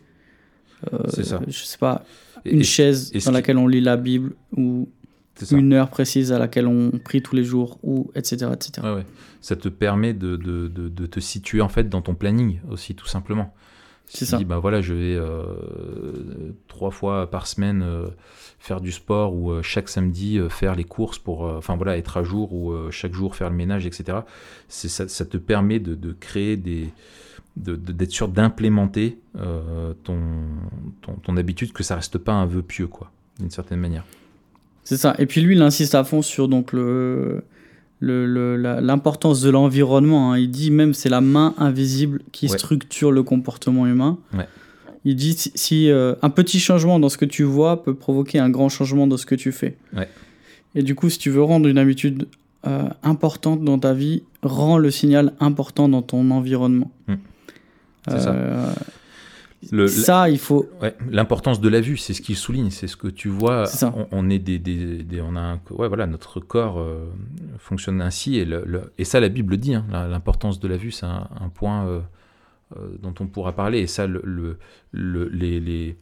Euh, 0.93 0.99
C'est 1.09 1.25
ça. 1.25 1.41
Je 1.47 1.65
sais 1.65 1.79
pas, 1.79 2.05
une 2.45 2.61
et- 2.61 2.65
chaise 2.65 3.11
et 3.13 3.19
dans 3.19 3.25
qui- 3.27 3.31
laquelle 3.33 3.59
on 3.59 3.67
lit 3.67 3.81
la 3.81 3.97
Bible 3.97 4.35
ou 4.57 4.89
une 5.53 5.73
heure 5.73 5.89
précise 5.89 6.33
à 6.33 6.39
laquelle 6.39 6.67
on 6.67 6.91
prie 6.99 7.23
tous 7.23 7.37
les 7.37 7.45
jours 7.45 7.79
ou 7.83 8.11
etc. 8.15 8.49
etc. 8.53 8.73
Ouais, 8.85 8.95
ouais. 8.95 9.07
Ça 9.41 9.55
te 9.55 9.69
permet 9.69 10.13
de, 10.13 10.37
de, 10.37 10.67
de, 10.69 10.89
de 10.89 11.07
te 11.07 11.21
situer 11.21 11.61
en 11.61 11.69
fait 11.69 11.89
dans 11.89 12.03
ton 12.03 12.15
planning 12.15 12.59
aussi, 12.71 12.95
tout 12.97 13.07
simplement. 13.07 13.55
C'est 14.09 14.19
Tu 14.25 14.27
ça. 14.27 14.37
dis, 14.39 14.45
bah 14.45 14.59
voilà, 14.59 14.81
je 14.81 14.95
vais 14.95 15.15
euh, 15.17 15.45
trois 16.67 16.91
fois 16.91 17.31
par 17.31 17.47
semaine 17.47 17.83
euh, 17.83 18.07
faire 18.59 18.81
du 18.81 18.91
sport 18.93 19.35
ou 19.35 19.51
euh, 19.51 19.63
chaque 19.63 19.89
samedi 19.89 20.39
faire 20.49 20.75
les 20.75 20.85
courses 20.85 21.19
pour, 21.19 21.43
enfin 21.43 21.77
voilà, 21.77 21.97
être 21.99 22.17
à 22.17 22.23
jour 22.23 22.53
ou 22.55 22.73
chaque 22.91 23.13
jour 23.13 23.37
faire 23.37 23.51
le 23.51 23.57
ménage, 23.57 23.87
etc. 23.87 24.19
C'est 24.69 24.89
ça, 24.89 25.09
ça 25.09 25.25
te 25.25 25.37
permet 25.37 25.79
de, 25.79 25.95
de 25.95 26.13
créer 26.13 26.57
des, 26.57 26.89
de- 27.57 27.77
de- 27.77 27.93
d'être 27.93 28.13
sûr 28.13 28.29
d'implémenter 28.29 29.19
ton, 30.05 30.19
ton, 31.03 31.13
ton 31.15 31.37
habitude, 31.37 31.73
que 31.73 31.83
ça 31.83 31.97
reste 31.97 32.19
pas 32.19 32.33
un 32.33 32.47
vœu 32.47 32.63
pieux, 32.63 32.87
quoi, 32.89 33.11
d'une 33.39 33.51
certaine 33.51 33.81
manière. 33.81 34.05
C'est 34.85 34.97
ça. 34.97 35.15
Et 35.19 35.27
puis 35.27 35.43
lui, 35.43 35.55
il 35.55 35.63
insiste 35.63 35.95
à 35.95 36.03
fond 36.03 36.23
sur 36.23 36.49
donc 36.49 36.73
le 36.73 37.45
le- 38.01 38.27
le- 38.27 38.57
la- 38.57 38.81
l'importance 38.81 39.41
de 39.41 39.51
l'environnement. 39.51 40.33
hein. 40.33 40.39
Il 40.39 40.51
dit 40.51 40.71
même 40.71 40.95
c'est 40.95 41.09
la 41.09 41.21
main 41.21 41.55
invisible 41.59 42.21
qui 42.33 42.47
Ouais. 42.49 42.57
structure 42.59 43.11
le 43.13 43.23
comportement 43.23 43.87
humain. 43.87 44.19
Ouais. 44.35 44.47
Il 45.05 45.17
dit 45.17 45.33
si, 45.35 45.53
si, 45.55 45.91
euh, 45.91 46.15
un 46.23 46.31
petit 46.31 46.61
changement 46.61 46.99
dans 47.01 47.09
ce 47.09 47.17
que 47.19 47.25
tu 47.25 47.43
vois 47.45 47.83
peut 47.83 47.95
provoquer 47.95 48.39
un 48.39 48.51
grand 48.51 48.69
changement 48.69 49.07
dans 49.07 49.17
ce 49.17 49.27
que 49.27 49.35
tu 49.35 49.53
fais. 49.53 49.77
Ouais. 49.97 50.09
Et 50.75 50.83
du 50.83 50.95
coup, 50.95 51.09
si 51.09 51.19
tu 51.19 51.31
veux 51.31 51.43
rendre 51.43 51.67
une 51.69 51.79
habitude 51.79 52.27
euh, 52.67 52.89
importante 53.05 53.63
dans 53.65 53.79
ta 53.79 53.95
vie, 53.95 54.25
rends 54.43 54.79
le 54.79 54.91
signal 54.91 55.33
important 55.41 55.89
dans 55.89 56.03
ton 56.03 56.31
environnement. 56.33 56.91
Hmm. 57.07 57.15
C'est 58.09 58.21
ça. 58.21 58.75
Le- 59.73 59.89
ça, 59.89 60.29
il 60.31 60.39
faut. 60.39 60.69
Ouais, 60.81 60.97
l'importance 61.11 61.61
de 61.61 61.69
la 61.69 61.81
vue, 61.81 61.97
c'est 61.97 62.15
ce 62.15 62.23
qu'il 62.23 62.37
souligne, 62.37 62.71
c'est 62.71 62.87
ce 62.87 62.97
que 62.97 63.09
tu 63.09 63.29
vois. 63.29 63.67
On, 63.97 64.07
on 64.13 64.31
est 64.31 64.39
des, 64.39 64.59
des- 64.59 65.03
des- 65.03 65.21
on 65.21 65.35
a 65.35 65.41
un, 65.41 65.61
ouais, 65.71 65.89
voilà, 65.89 66.07
notre 66.07 66.39
corps 66.39 66.79
euh, 66.79 67.07
fonctionne 67.59 68.01
ainsi 68.01 68.37
et, 68.39 68.45
le- 68.45 68.63
le- 68.65 68.93
et 68.99 69.05
ça, 69.05 69.19
la 69.19 69.29
Bible 69.29 69.57
dit. 69.57 69.75
hein, 69.75 69.85
l'importance 69.91 70.61
de 70.61 70.69
la 70.69 70.77
vue, 70.77 70.93
c'est 70.93 71.07
un, 71.07 71.29
un 71.41 71.49
point 71.49 71.87
euh, 71.87 72.01
euh, 72.77 72.97
dont 73.03 73.15
on 73.19 73.27
pourra 73.27 73.53
parler. 73.53 73.81
Et 73.81 73.87
ça, 73.89 74.07
le, 74.07 74.21
le- 74.25 74.59
le- 74.93 75.29
les, 75.29 75.59
les, 75.59 75.97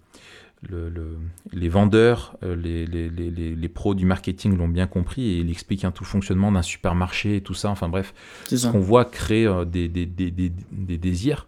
le- 0.68 0.90
le- 0.90 1.16
les 1.54 1.68
vendeurs, 1.70 2.36
les, 2.42 3.68
pros 3.68 3.94
du 3.94 4.04
marketing 4.04 4.56
l'ont 4.58 4.68
bien 4.68 4.86
compris 4.86 5.22
et 5.30 5.38
il 5.38 5.50
explique 5.50 5.84
hein, 5.86 5.92
tout 5.92 6.04
le 6.04 6.08
fonctionnement 6.08 6.52
d'un 6.52 6.62
supermarché 6.62 7.36
et 7.36 7.40
tout 7.40 7.54
ça. 7.54 7.70
Enfin 7.70 7.88
bref, 7.88 8.12
ce 8.58 8.66
qu'on 8.72 8.80
voit 8.80 9.06
crée 9.06 9.46
des, 9.66 9.88
des, 9.88 10.04
des, 10.04 10.30
des- 10.30 10.52
des 10.72 10.98
désirs. 10.98 11.46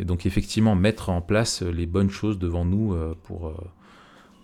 Et 0.00 0.04
donc 0.04 0.24
effectivement, 0.26 0.74
mettre 0.74 1.10
en 1.10 1.20
place 1.20 1.62
euh, 1.62 1.70
les 1.70 1.86
bonnes 1.86 2.10
choses 2.10 2.38
devant 2.38 2.64
nous 2.64 2.94
euh, 2.94 3.14
pour, 3.24 3.48
euh, 3.48 3.54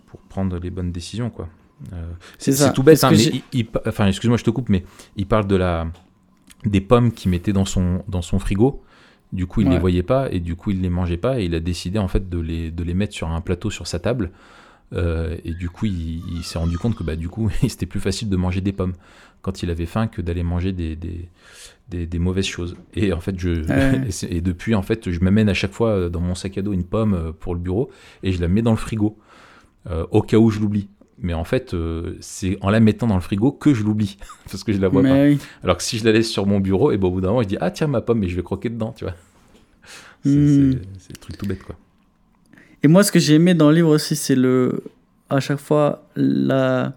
pour 0.07 0.21
prendre 0.21 0.59
les 0.59 0.71
bonnes 0.71 0.93
décisions. 0.93 1.31
quoi. 1.31 1.49
C'est 2.39 2.73
tout 2.73 2.83
bête, 2.83 3.03
hein, 3.05 3.11
mais 3.11 3.19
il, 3.25 3.43
il 3.53 3.67
enfin, 3.87 4.07
excuse-moi, 4.07 4.37
je 4.39 4.45
te 4.45 4.51
coupe, 4.51 4.69
mais 4.69 4.85
il 5.17 5.27
parle 5.27 5.47
de 5.47 5.57
la, 5.57 5.87
des 6.65 6.81
pommes 6.81 7.11
qu'il 7.13 7.31
mettait 7.31 7.53
dans 7.53 7.65
son, 7.65 8.03
dans 8.09 8.23
son 8.23 8.39
frigo. 8.39 8.83
Du 9.33 9.47
coup, 9.47 9.61
il 9.63 9.67
Ouais. 9.67 9.75
les 9.75 9.79
voyait 9.81 10.03
pas 10.05 10.31
et 10.31 10.41
du 10.41 10.55
coup, 10.57 10.71
il 10.71 10.81
les 10.81 10.89
mangeait 10.89 11.17
pas 11.17 11.41
et 11.41 11.45
il 11.47 11.55
a 11.55 11.61
décidé 11.61 11.99
en 11.99 12.09
fait 12.09 12.29
de 12.29 12.39
les, 12.39 12.71
de 12.71 12.83
les 12.85 12.95
mettre 12.95 13.13
sur 13.15 13.29
un 13.29 13.41
plateau 13.41 13.71
sur 13.71 13.87
sa 13.87 13.99
table. 13.99 14.31
Euh, 14.93 15.37
et 15.45 15.53
du 15.53 15.69
coup, 15.69 15.87
il, 15.87 16.23
il 16.37 16.45
s'est 16.45 16.59
rendu 16.59 16.79
compte 16.79 16.95
que 16.95 17.03
bah, 17.03 17.17
du 17.17 17.29
coup, 17.29 17.51
c'était 17.69 17.87
plus 17.87 18.01
facile 18.01 18.29
de 18.29 18.37
manger 18.37 18.61
des 18.61 18.73
pommes 18.73 18.95
quand 19.47 19.63
il 19.63 19.71
avait 19.71 19.87
faim 19.87 20.09
que 20.09 20.21
d'aller 20.21 20.43
manger 20.43 20.73
des, 20.73 20.97
des, 20.97 21.29
des, 21.89 22.05
des 22.05 22.19
mauvaises 22.19 22.47
choses. 22.47 22.77
Et 22.95 23.13
en 23.13 23.21
fait, 23.21 23.39
je, 23.39 23.51
Ouais. 23.63 24.09
et, 24.29 24.41
depuis, 24.41 24.75
en 24.75 24.83
fait, 24.83 25.09
je 25.09 25.21
m'amène 25.21 25.49
à 25.49 25.55
chaque 25.55 25.71
fois 25.71 25.91
euh, 25.91 26.09
dans 26.09 26.21
mon 26.21 26.35
sac 26.35 26.59
à 26.59 26.63
dos 26.63 26.73
une 26.73 26.83
pomme 26.83 27.15
euh, 27.15 27.31
pour 27.31 27.55
le 27.55 27.61
bureau 27.61 27.89
et 28.25 28.33
je 28.33 28.41
la 28.41 28.49
mets 28.49 28.63
dans 28.63 28.73
le 28.73 28.77
frigo 28.77 29.17
euh, 29.89 30.05
au 30.11 30.21
cas 30.21 30.37
où 30.37 30.51
je 30.51 30.59
l'oublie. 30.59 30.89
Mais 31.19 31.33
en 31.33 31.45
fait, 31.45 31.75
euh, 31.75 32.17
c'est 32.19 32.59
en 32.61 32.71
la 32.71 32.81
mettant 32.81 33.07
dans 33.07 33.15
le 33.15 33.21
frigo 33.21 33.53
que 33.53 33.73
je 33.73 33.85
l'oublie 33.85 34.19
parce 34.51 34.65
que 34.65 34.73
je 34.73 34.81
la 34.81 34.89
vois 34.89 35.03
pas. 35.03 35.09
Mais. 35.11 35.39
Alors 35.63 35.77
que 35.77 35.85
si 35.85 35.97
je 35.99 36.05
la 36.05 36.11
laisse 36.11 36.29
sur 36.29 36.45
mon 36.45 36.59
bureau, 36.59 36.91
et 36.91 36.97
ben, 36.97 37.07
au 37.07 37.13
bout 37.13 37.21
d'un 37.21 37.29
moment, 37.29 37.43
je 37.43 37.49
dis 37.49 37.57
ah 37.61 37.71
tiens 37.71 37.87
ma 37.87 38.01
pomme, 38.01 38.19
mais 38.19 38.29
je 38.29 38.35
vais 38.35 38.43
croquer 38.43 38.69
dedans, 38.69 38.93
tu 38.97 39.05
vois. 39.05 39.15
C'est 40.25 40.31
Hmm. 40.31 40.73
c'est 40.99 41.13
le 41.13 41.21
truc 41.21 41.39
tout 41.39 41.47
bête 41.47 41.63
quoi. 41.63 41.77
Et 42.83 42.89
moi, 42.89 43.05
ce 43.05 43.13
que 43.13 43.21
j'ai 43.21 43.35
aimé 43.35 43.55
dans 43.55 43.69
le 43.69 43.77
livre 43.77 43.91
aussi, 43.91 44.17
c'est 44.17 44.35
le, 44.35 44.83
à 45.31 45.39
chaque 45.39 45.61
fois 45.61 46.05
la, 46.17 46.95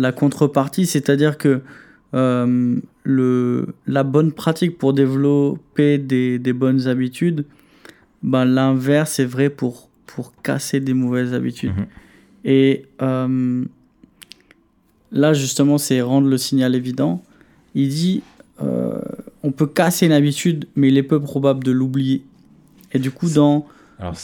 la 0.00 0.12
contrepartie, 0.12 0.86
c'est-à-dire 0.86 1.36
que 1.36 1.60
euh, 2.14 2.76
le, 3.04 3.66
la 3.86 4.02
bonne 4.02 4.32
pratique 4.32 4.78
pour 4.78 4.94
développer 4.94 5.98
des, 5.98 6.38
des 6.38 6.52
bonnes 6.52 6.88
habitudes, 6.88 7.44
ben, 8.22 8.44
l'inverse 8.46 9.18
est 9.18 9.26
vrai 9.26 9.50
pour, 9.50 9.88
pour 10.06 10.32
casser 10.42 10.80
des 10.80 10.94
mauvaises 10.94 11.34
habitudes. 11.34 11.76
Mhm. 11.76 11.86
Et 12.44 12.86
euh, 13.02 13.64
là, 15.12 15.34
justement, 15.34 15.76
c'est 15.76 16.00
rendre 16.00 16.28
le 16.28 16.38
signal 16.38 16.74
évident. 16.74 17.22
Il 17.74 17.88
dit, 17.88 18.22
euh, 18.62 18.98
on 19.42 19.52
peut 19.52 19.66
casser 19.66 20.06
une 20.06 20.12
habitude, 20.12 20.66
mais 20.76 20.88
il 20.88 20.96
est 20.96 21.02
peu 21.02 21.20
probable 21.20 21.62
de 21.62 21.72
l'oublier. 21.72 22.22
Et 22.92 22.98
du 22.98 23.10
coup, 23.10 23.28
dans 23.28 23.66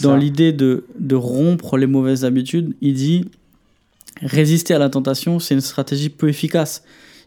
dans 0.00 0.16
l'idée 0.16 0.54
de, 0.54 0.84
de 0.98 1.14
rompre 1.14 1.76
les 1.76 1.86
mauvaises 1.86 2.24
habitudes, 2.24 2.74
il 2.80 2.94
dit 2.94 3.28
résister 4.22 4.74
à 4.74 4.78
la 4.78 4.88
tentation, 4.88 5.38
c'est 5.38 5.54
une 5.54 5.60
stratégie 5.60 6.08
peu 6.08 6.28
efficace. 6.28 6.82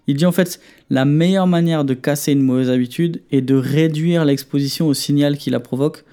Il 0.07 0.15
dit 0.15 0.25
en 0.25 0.31
fait 0.31 0.59
la 0.89 1.05
meilleure 1.05 1.47
manière 1.47 1.85
de 1.85 1.93
casser 1.93 2.31
une 2.31 2.41
mauvaise 2.41 2.69
habitude 2.69 3.21
est 3.31 3.41
de 3.41 3.55
réduire 3.55 4.25
l'exposition 4.25 4.87
au 4.87 4.93
signal 4.93 5.37
qui 5.37 5.49
la 5.49 5.59
provoque. 5.59 6.03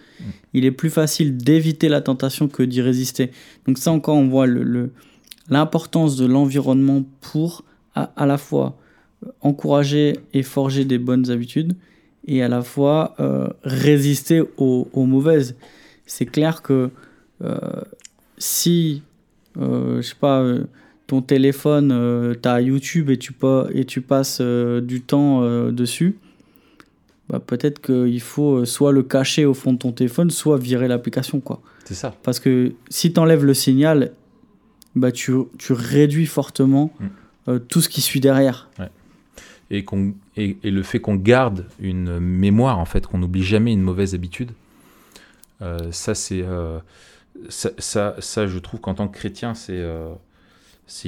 Il 0.54 0.64
est 0.64 0.70
plus 0.70 0.90
facile 0.90 1.36
d'éviter 1.36 1.88
la 1.88 2.00
tentation 2.00 2.48
que 2.48 2.62
d'y 2.62 2.80
résister. 2.80 3.30
Donc 3.66 3.78
ça 3.78 3.92
encore, 3.92 4.16
on 4.16 4.28
voit 4.28 4.46
l'importance 5.48 6.16
de 6.16 6.26
l'environnement 6.26 7.04
pour 7.20 7.64
à, 7.94 8.26
la 8.26 8.38
fois 8.38 8.78
encourager 9.40 10.18
et 10.34 10.42
forger 10.42 10.84
des 10.84 10.98
bonnes 10.98 11.30
habitudes 11.30 11.74
et 12.26 12.42
à 12.42 12.48
la 12.48 12.62
fois 12.62 13.14
euh, 13.20 13.48
résister 13.62 14.42
aux, 14.56 14.88
mauvaises. 14.94 15.56
C'est 16.06 16.26
clair 16.26 16.62
que 16.62 16.90
euh, 17.42 17.58
si, 18.38 19.02
euh, 19.02 19.15
je 19.58 20.02
sais 20.02 20.14
pas, 20.20 20.40
euh, 20.40 20.64
ton 21.06 21.22
téléphone, 21.22 21.90
euh, 21.92 22.34
t'as 22.34 22.60
YouTube 22.60 23.10
et 23.10 23.16
tu, 23.18 23.32
et 23.72 23.84
tu 23.84 24.00
passes 24.00 24.38
euh, 24.40 24.80
du 24.80 25.00
temps 25.02 25.42
euh, 25.42 25.70
dessus, 25.70 26.16
bah, 27.28 27.40
peut-être 27.40 27.80
qu'il 27.80 28.20
faut 28.20 28.58
euh, 28.58 28.64
soit 28.64 28.92
le 28.92 29.02
cacher 29.02 29.44
au 29.44 29.54
fond 29.54 29.72
de 29.72 29.78
ton 29.78 29.92
téléphone, 29.92 30.30
soit 30.30 30.58
virer 30.58 30.88
l'application. 30.88 31.40
quoi. 31.40 31.60
c'est 31.84 31.94
ça. 31.94 32.14
Parce 32.22 32.40
que 32.40 32.72
si 32.88 33.12
tu 33.12 33.18
enlèves 33.20 33.44
le 33.44 33.54
signal, 33.54 34.12
bah, 34.94 35.12
tu, 35.12 35.32
tu 35.58 35.72
réduis 35.72 36.26
fortement 36.26 36.92
Mm. 36.98 37.06
euh, 37.48 37.58
tout 37.58 37.80
ce 37.80 37.88
qui 37.88 38.00
suit 38.00 38.20
derrière. 38.20 38.68
Et, 39.70 39.84
qu'on 39.84 40.14
et, 40.36 40.56
et 40.62 40.70
le 40.70 40.82
fait 40.84 41.00
qu'on 41.00 41.16
garde 41.16 41.66
une 41.80 42.20
mémoire, 42.20 42.78
en 42.78 42.84
fait, 42.84 43.06
qu'on 43.06 43.18
n'oublie 43.18 43.42
jamais 43.42 43.72
une 43.72 43.82
mauvaise 43.82 44.14
habitude, 44.14 44.50
euh, 45.62 45.78
ça, 45.90 46.14
c'est. 46.14 46.42
euh, 46.42 46.78
ça, 47.48 47.70
ça, 47.78 48.16
ça, 48.18 48.46
je 48.46 48.58
trouve 48.58 48.80
qu'en 48.80 48.94
tant 48.94 49.08
que 49.08 49.16
chrétien, 49.16 49.54
c'est. 49.54 49.78
euh, 49.80 50.12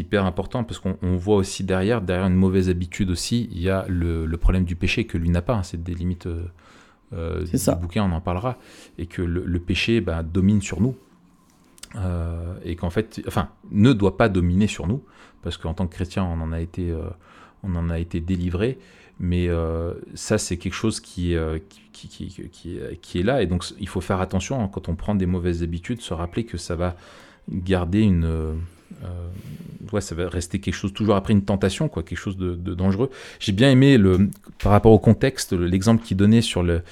hyper 0.00 0.24
important 0.24 0.64
parce 0.64 0.80
qu'on 0.80 0.98
on 1.02 1.16
voit 1.16 1.36
aussi 1.36 1.62
derrière, 1.64 2.00
derrière 2.02 2.26
une 2.26 2.34
mauvaise 2.34 2.68
habitude 2.68 3.10
aussi, 3.10 3.48
il 3.52 3.60
y 3.60 3.70
a 3.70 3.84
le, 3.88 4.26
le 4.26 4.36
problème 4.36 4.64
du 4.64 4.74
péché 4.74 5.04
que 5.06 5.16
lui 5.16 5.30
n'a 5.30 5.42
pas. 5.42 5.54
hein. 5.54 5.62
c'est 5.62 5.82
des 5.82 5.94
limites 5.94 6.26
euh, 6.26 6.46
euh, 7.12 7.44
du 7.44 7.58
ça. 7.58 7.74
bouquin, 7.76 8.02
on 8.04 8.12
en 8.12 8.20
parlera. 8.20 8.58
Et 8.98 9.06
que 9.06 9.22
le, 9.22 9.44
le 9.44 9.58
péché 9.60 10.00
bah, 10.00 10.22
domine 10.24 10.60
sur 10.62 10.80
nous. 10.80 10.96
Euh, 11.96 12.54
et 12.64 12.76
qu'en 12.76 12.90
fait, 12.90 13.22
enfin, 13.28 13.50
ne 13.70 13.92
doit 13.92 14.16
pas 14.16 14.28
dominer 14.28 14.66
sur 14.66 14.86
nous, 14.88 15.02
parce 15.42 15.56
qu'en 15.56 15.74
tant 15.74 15.86
que 15.86 15.94
chrétien, 15.94 16.24
on 16.24 16.40
en 16.40 16.52
a 16.52 16.60
été, 16.60 16.92
on 17.62 17.74
en 17.76 17.88
a 17.88 17.98
été 17.98 18.20
délivré. 18.20 18.78
Mais 19.20 19.48
euh, 19.48 19.94
ça, 20.14 20.38
c'est 20.38 20.56
quelque 20.58 20.74
chose 20.74 21.00
qui, 21.00 21.34
euh, 21.34 21.58
qui, 21.92 23.18
est 23.18 23.22
là. 23.22 23.42
Et 23.42 23.46
donc, 23.46 23.64
il 23.80 23.88
faut 23.88 24.00
faire 24.00 24.20
attention 24.20 24.62
hein, 24.62 24.70
quand 24.72 24.88
on 24.88 24.94
prend 24.94 25.14
des 25.14 25.26
mauvaises 25.26 25.62
habitudes, 25.62 26.00
se 26.00 26.14
rappeler 26.14 26.44
que 26.44 26.56
ça 26.56 26.76
va 26.76 26.96
garder 27.50 28.00
une. 28.02 28.24
euh, 28.24 28.54
ouais, 29.92 30.00
ça 30.00 30.14
va 30.14 30.28
rester 30.28 30.60
quelque 30.60 30.74
chose, 30.74 30.92
toujours 30.92 31.16
après 31.16 31.32
une 31.32 31.44
tentation, 31.44 31.88
quoi, 31.88 32.02
quelque 32.02 32.18
chose 32.18 32.36
de, 32.36 32.54
dangereux. 32.54 33.10
J'ai 33.40 33.52
bien 33.52 33.70
aimé, 33.70 33.98
le, 33.98 34.28
par 34.62 34.72
rapport 34.72 34.92
au 34.92 34.98
contexte, 34.98 35.52
le- 35.52 35.66
l'exemple 35.66 36.02
qu'il 36.02 36.16
donnait 36.16 36.40
sur 36.42 36.62
le, 36.62 36.82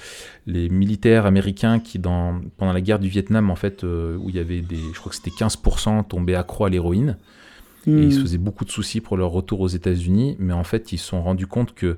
les 0.45 0.69
militaires 0.69 1.25
américains 1.25 1.79
qui, 1.79 1.99
dans, 1.99 2.41
pendant 2.57 2.73
la 2.73 2.81
guerre 2.81 2.99
du 2.99 3.09
Vietnam, 3.09 3.49
en 3.49 3.55
fait, 3.55 3.83
euh, 3.83 4.17
où 4.17 4.29
il 4.29 4.35
y 4.35 4.39
avait 4.39 4.61
des. 4.61 4.77
Je 4.93 4.99
crois 4.99 5.09
que 5.09 5.15
c'était 5.15 5.31
15% 5.31 6.07
tombés 6.07 6.35
accro 6.35 6.65
à 6.65 6.69
l'héroïne. 6.69 7.17
Et 7.95 8.03
ils 8.03 8.11
se 8.13 8.19
Hmm. 8.19 8.21
faisaient 8.21 8.37
beaucoup 8.37 8.65
de 8.65 8.71
soucis 8.71 9.01
pour 9.01 9.17
leur 9.17 9.29
retour 9.31 9.61
aux 9.61 9.67
États-Unis, 9.67 10.35
mais 10.39 10.53
en 10.53 10.63
fait, 10.63 10.91
ils 10.91 10.97
se 10.97 11.05
sont 11.07 11.21
rendus 11.21 11.47
compte 11.47 11.73
que 11.73 11.97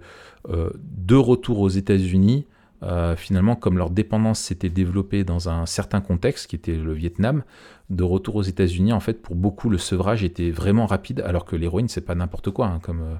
euh, 0.49 0.69
de 0.97 1.15
retour 1.15 1.59
aux 1.59 1.69
États-Unis, 1.69 2.45
euh, 2.83 3.15
finalement, 3.15 3.55
comme 3.55 3.77
leur 3.77 3.89
dépendance 3.89 4.39
s'était 4.39 4.69
développée 4.69 5.23
dans 5.23 5.49
un 5.49 5.65
certain 5.65 5.99
contexte, 5.99 6.47
qui 6.47 6.55
était 6.55 6.75
le 6.75 6.93
Vietnam, 6.93 7.43
de 7.89 8.03
retour 8.03 8.35
aux 8.35 8.43
États-Unis, 8.43 8.93
en 8.93 8.99
fait, 8.99 9.21
pour 9.21 9.35
beaucoup, 9.35 9.69
le 9.69 9.77
sevrage 9.79 10.23
était 10.23 10.51
vraiment 10.51 10.85
rapide, 10.85 11.21
alors 11.25 11.43
que 11.43 11.55
l'héroïne, 11.55 11.87
c'est 11.89 12.01
pas 12.05 12.15
n'importe 12.15 12.51
quoi, 12.51 12.67
hein, 12.67 12.79
comme, 12.81 13.01
euh, 13.01 13.15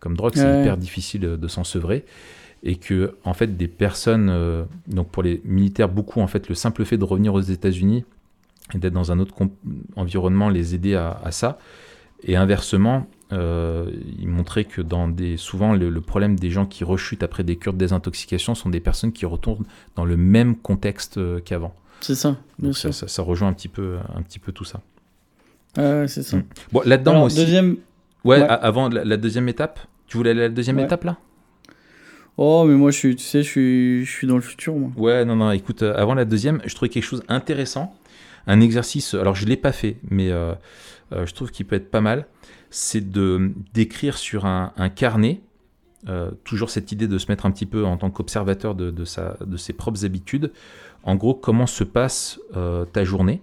comme 0.00 0.16
drogue, 0.16 0.34
c'est 0.34 0.48
Ouais. 0.48 0.60
hyper 0.60 0.76
difficile 0.76 1.20
de 1.22 1.48
s'en 1.48 1.64
sevrer. 1.64 2.04
Et 2.62 2.76
que, 2.76 3.14
en 3.24 3.34
fait, 3.34 3.56
des 3.56 3.66
personnes, 3.68 4.28
euh, 4.30 4.64
donc 4.86 5.08
pour 5.08 5.22
les 5.24 5.40
militaires, 5.44 5.88
beaucoup, 5.88 6.20
en 6.20 6.28
fait, 6.28 6.48
le 6.48 6.54
simple 6.54 6.84
fait 6.84 6.96
de 6.98 7.04
revenir 7.04 7.34
aux 7.34 7.40
États-Unis 7.40 8.04
et 8.74 8.78
d'être 8.78 8.92
dans 8.92 9.10
un 9.10 9.18
autre 9.18 9.34
environnement 9.96 10.48
les 10.48 10.74
aider 10.74 10.94
à, 10.94 11.20
à 11.24 11.32
ça. 11.32 11.58
Et 12.24 12.36
inversement, 12.36 13.06
euh, 13.32 13.90
il 14.18 14.28
montrait 14.28 14.64
que 14.64 14.80
dans 14.82 15.08
des, 15.08 15.36
souvent 15.36 15.72
le, 15.74 15.88
le 15.90 16.00
problème 16.00 16.38
des 16.38 16.50
gens 16.50 16.66
qui 16.66 16.84
rechutent 16.84 17.22
après 17.22 17.42
des 17.44 17.56
cures 17.56 17.72
de 17.72 17.78
désintoxication 17.78 18.54
sont 18.54 18.68
des 18.70 18.80
personnes 18.80 19.12
qui 19.12 19.26
retournent 19.26 19.64
dans 19.96 20.04
le 20.04 20.16
même 20.16 20.56
contexte 20.56 21.18
euh, 21.18 21.40
qu'avant. 21.44 21.74
C'est 22.00 22.14
ça, 22.14 22.36
bien 22.58 22.68
Donc 22.68 22.76
ça, 22.76 22.92
sûr. 22.92 22.94
ça, 22.94 23.08
ça 23.08 23.22
rejoint 23.22 23.48
un 23.48 23.52
petit 23.52 23.68
peu, 23.68 23.96
un 24.14 24.22
petit 24.22 24.38
peu 24.38 24.52
tout 24.52 24.64
ça. 24.64 24.80
Ouais, 25.76 26.06
c'est 26.08 26.22
ça. 26.22 26.36
Mm. 26.36 26.44
Bon, 26.72 26.82
là-dedans 26.84 27.12
Alors, 27.12 27.24
aussi. 27.24 27.36
deuxième. 27.36 27.76
Ouais, 28.24 28.40
avant 28.40 28.88
la, 28.88 29.04
la 29.04 29.16
deuxième 29.16 29.48
étape. 29.48 29.80
Tu 30.06 30.16
voulais 30.16 30.30
aller 30.30 30.40
à 30.40 30.44
la 30.44 30.48
deuxième 30.50 30.76
Ouais. 30.76 30.84
étape 30.84 31.04
là? 31.04 31.16
Oh, 32.38 32.64
mais 32.66 32.74
moi, 32.74 32.90
je 32.90 32.96
suis, 32.96 33.16
tu 33.16 33.24
sais, 33.24 33.42
je 33.42 33.48
suis, 33.48 34.04
je 34.04 34.10
suis 34.10 34.26
dans 34.26 34.36
le 34.36 34.40
futur, 34.42 34.74
moi. 34.74 34.90
Ouais, 34.96 35.24
non, 35.24 35.36
non, 35.36 35.50
écoute, 35.50 35.82
euh, 35.82 35.94
avant 35.96 36.14
la 36.14 36.24
deuxième, 36.24 36.60
je 36.64 36.74
trouvais 36.74 36.88
quelque 36.88 37.04
chose 37.04 37.22
intéressant. 37.28 37.94
Un 38.46 38.60
exercice, 38.60 39.14
alors 39.14 39.34
je 39.34 39.44
ne 39.44 39.50
l'ai 39.50 39.56
pas 39.56 39.70
fait, 39.72 39.96
mais 40.10 40.30
euh, 40.30 40.54
euh, 41.12 41.26
je 41.26 41.34
trouve 41.34 41.50
qu'il 41.50 41.66
peut 41.66 41.76
être 41.76 41.90
pas 41.90 42.00
mal. 42.00 42.26
C'est 42.70 43.10
de 43.10 43.52
d'écrire 43.74 44.16
sur 44.16 44.46
un, 44.46 44.72
carnet, 44.94 45.40
euh, 46.08 46.30
toujours 46.44 46.70
cette 46.70 46.90
idée 46.90 47.06
de 47.06 47.18
se 47.18 47.30
mettre 47.30 47.44
un 47.44 47.50
petit 47.50 47.66
peu 47.66 47.84
en 47.84 47.98
tant 47.98 48.10
qu'observateur 48.10 48.74
de, 48.74 48.90
de, 48.90 49.56
ses 49.56 49.72
propres 49.72 50.04
habitudes. 50.04 50.52
En 51.02 51.16
gros, 51.16 51.34
comment 51.34 51.66
se 51.66 51.84
passe 51.84 52.40
euh, 52.56 52.84
ta 52.84 53.04
journée 53.04 53.40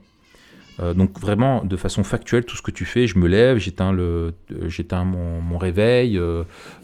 donc 0.96 1.20
vraiment 1.20 1.66
de 1.66 1.76
façon 1.76 2.06
factuelle 2.06 2.46
tout 2.46 2.56
ce 2.56 2.62
que 2.62 2.72
tu 2.72 2.86
fais 2.86 3.06
je 3.06 3.18
me 3.18 3.28
lève 3.28 3.58
j'éteins 3.58 3.92
le 3.92 4.34
j'éteins 4.68 5.04
mon, 5.04 5.58
réveil 5.58 6.18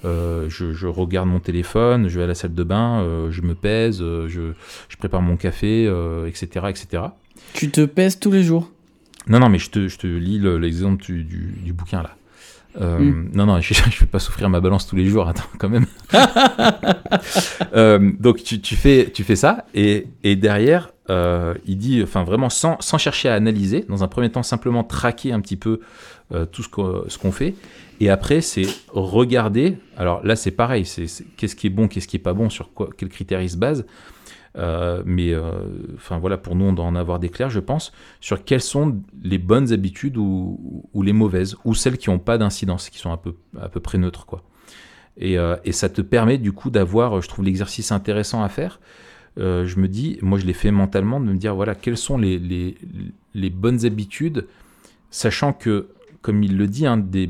je, 0.04 0.48
je 0.50 0.86
regarde 0.86 1.30
mon 1.30 1.39
téléphone 1.39 2.10
je 2.10 2.17
vais 2.17 2.26
à 2.26 2.28
la 2.28 2.36
salle 2.36 2.54
de 2.54 2.63
bain 2.65 3.30
je 3.30 3.41
me 3.41 3.56
pèse 3.56 4.00
je, 4.00 4.52
je 4.89 4.98
prépare 4.98 5.21
mon 5.21 5.38
café 5.38 5.89
etc 6.28 6.65
etc 6.67 7.04
Tu 7.54 7.71
te 7.71 7.86
pèses 7.86 8.19
tous 8.19 8.32
les 8.32 8.43
jours? 8.43 8.69
Non 9.28 9.40
non 9.40 9.50
mais 9.50 9.58
je 9.60 9.70
te, 9.70 9.88
je 9.88 9.98
te 9.98 10.08
lis 10.08 10.40
le- 10.40 10.58
l'exemple 10.58 11.04
du, 11.04 11.24
du, 11.24 11.54
du 11.64 11.74
bouquin 11.74 12.02
là 12.04 12.16
Euh, 12.82 13.00
Mm. 13.00 13.30
Non, 13.34 13.46
non, 13.46 13.62
je 13.62 13.74
ne 13.74 14.00
vais 14.02 14.06
pas 14.06 14.20
souffrir 14.20 14.50
ma 14.50 14.60
balance 14.60 14.86
tous 14.86 14.98
les 14.98 15.06
jours, 15.06 15.28
attends, 15.30 15.50
quand 15.60 15.70
même. 15.70 15.86
Euh, 17.74 18.12
donc, 18.20 18.44
tu, 18.44 18.60
tu 18.62 18.76
fais, 18.76 19.10
tu 19.14 19.24
fais 19.24 19.36
ça, 19.36 19.66
et, 19.74 20.08
et 20.24 20.36
derrière, 20.36 20.92
euh, 21.10 21.54
il 21.66 21.78
dit, 21.78 22.02
enfin, 22.04 22.24
vraiment, 22.24 22.50
sans, 22.50 22.78
sans 22.82 22.98
chercher 22.98 23.30
à 23.30 23.34
analyser, 23.36 23.86
dans 23.90 24.04
un 24.04 24.08
premier 24.08 24.30
temps, 24.30 24.44
simplement 24.44 24.84
traquer 24.84 25.32
un 25.32 25.40
petit 25.42 25.56
peu 25.58 25.80
tout 26.52 26.64
ce 26.64 26.70
qu'on 26.70 27.04
ce 27.08 27.18
qu'on 27.20 27.32
fait, 27.32 27.54
et 28.00 28.10
après, 28.10 28.42
c'est 28.42 28.66
regarder. 28.90 29.78
Alors 29.96 30.26
là, 30.26 30.36
c'est 30.36 30.52
pareil, 30.52 30.84
c'est 30.86 31.06
c'est 31.08 31.24
qu'est-ce 31.38 31.56
qui 31.56 31.68
est 31.68 31.70
bon, 31.70 31.88
qu'est-ce 31.88 32.08
qui 32.08 32.16
est 32.16 32.20
pas 32.20 32.34
bon, 32.34 32.50
sur 32.50 32.74
quoi, 32.74 32.90
quels 32.98 33.10
critères 33.10 33.42
il 33.42 33.50
se 33.50 33.58
base. 33.58 33.86
Euh, 34.58 35.04
mais 35.06 35.34
euh, 35.34 35.52
enfin 35.96 36.18
voilà, 36.18 36.38
pour 36.38 36.56
nous, 36.56 36.65
on 36.65 36.74
doit 36.74 36.86
en 36.86 36.96
avoir 36.96 37.20
des 37.20 37.30
clairs, 37.30 37.50
je 37.50 37.60
pense, 37.60 37.91
sur 38.22 38.44
quelles 38.44 38.62
sont 38.62 39.02
les 39.22 39.38
bonnes 39.38 39.74
habitudes 39.74 40.18
ou, 40.18 40.82
les 41.02 41.13
mauvaises, 41.13 41.56
ou 41.65 41.74
celles 41.74 41.98
qui 41.98 42.10
n'ont 42.10 42.20
pas 42.20 42.38
d'incidence, 42.38 42.89
qui 42.89 42.98
sont 42.98 43.12
à 43.12 43.18
peu, 43.18 43.36
à 43.60 43.70
peu 43.70 43.80
près 43.80 43.98
neutres, 43.98 44.26
quoi. 44.26 44.44
Et, 45.18 45.38
euh, 45.38 45.56
et 45.63 45.72
ça 45.72 45.88
te 45.88 46.02
permet 46.02 46.38
du 46.38 46.52
coup 46.52 46.70
d'avoir, 46.70 47.22
je 47.22 47.30
trouve 47.30 47.46
l'exercice 47.46 47.91
intéressant 47.91 48.44
à 48.44 48.50
faire. 48.50 48.80
Je 49.38 49.80
me 49.80 49.89
dis, 49.89 50.18
moi 50.22 50.39
je 50.39 50.46
l'ai 50.46 50.54
fait 50.54 50.72
mentalement, 50.72 51.20
de 51.20 51.26
me 51.26 51.36
dire 51.36 51.56
voilà, 51.56 51.76
quelles 51.76 51.98
sont 51.98 52.18
les, 52.18 52.39
les, 52.39 53.50
bonnes 53.50 53.86
habitudes, 53.86 54.48
sachant 55.10 55.52
que, 55.52 55.89
comme 56.22 56.41
il 56.41 56.56
le 56.56 56.68
dit, 56.68 56.88
hein, 56.88 56.96
des, 56.96 57.30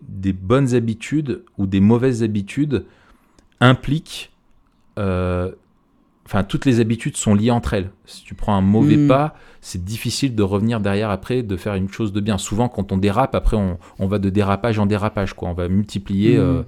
des 0.00 0.32
bonnes 0.32 0.74
habitudes 0.74 1.42
ou 1.58 1.66
des 1.66 1.80
mauvaises 1.80 2.22
habitudes 2.22 2.86
impliquent 3.60 4.32
enfin 6.32 6.44
toutes 6.44 6.64
les 6.64 6.80
habitudes 6.80 7.16
sont 7.18 7.34
liées 7.34 7.50
entre 7.50 7.74
elles. 7.74 7.90
Si 8.06 8.24
tu 8.24 8.34
prends 8.34 8.54
un 8.54 8.62
mauvais 8.62 8.96
Mm. 8.96 9.06
pas, 9.08 9.34
c'est 9.60 9.84
difficile 9.84 10.34
de 10.34 10.42
revenir 10.42 10.80
derrière 10.80 11.10
après, 11.10 11.42
de 11.42 11.56
faire 11.58 11.74
une 11.74 11.90
chose 11.90 12.10
de 12.12 12.20
bien. 12.20 12.38
Souvent, 12.38 12.68
quand 12.70 12.90
on 12.90 12.96
dérape, 12.96 13.34
après, 13.34 13.56
on, 13.58 13.78
on 13.98 14.06
va 14.06 14.18
de 14.18 14.30
dérapage 14.30 14.78
en 14.78 14.86
dérapage, 14.86 15.34
quoi. 15.34 15.50
On 15.50 15.52
va 15.52 15.68
multiplier. 15.68 16.38
Mm. 16.38 16.40
euh, 16.40 16.62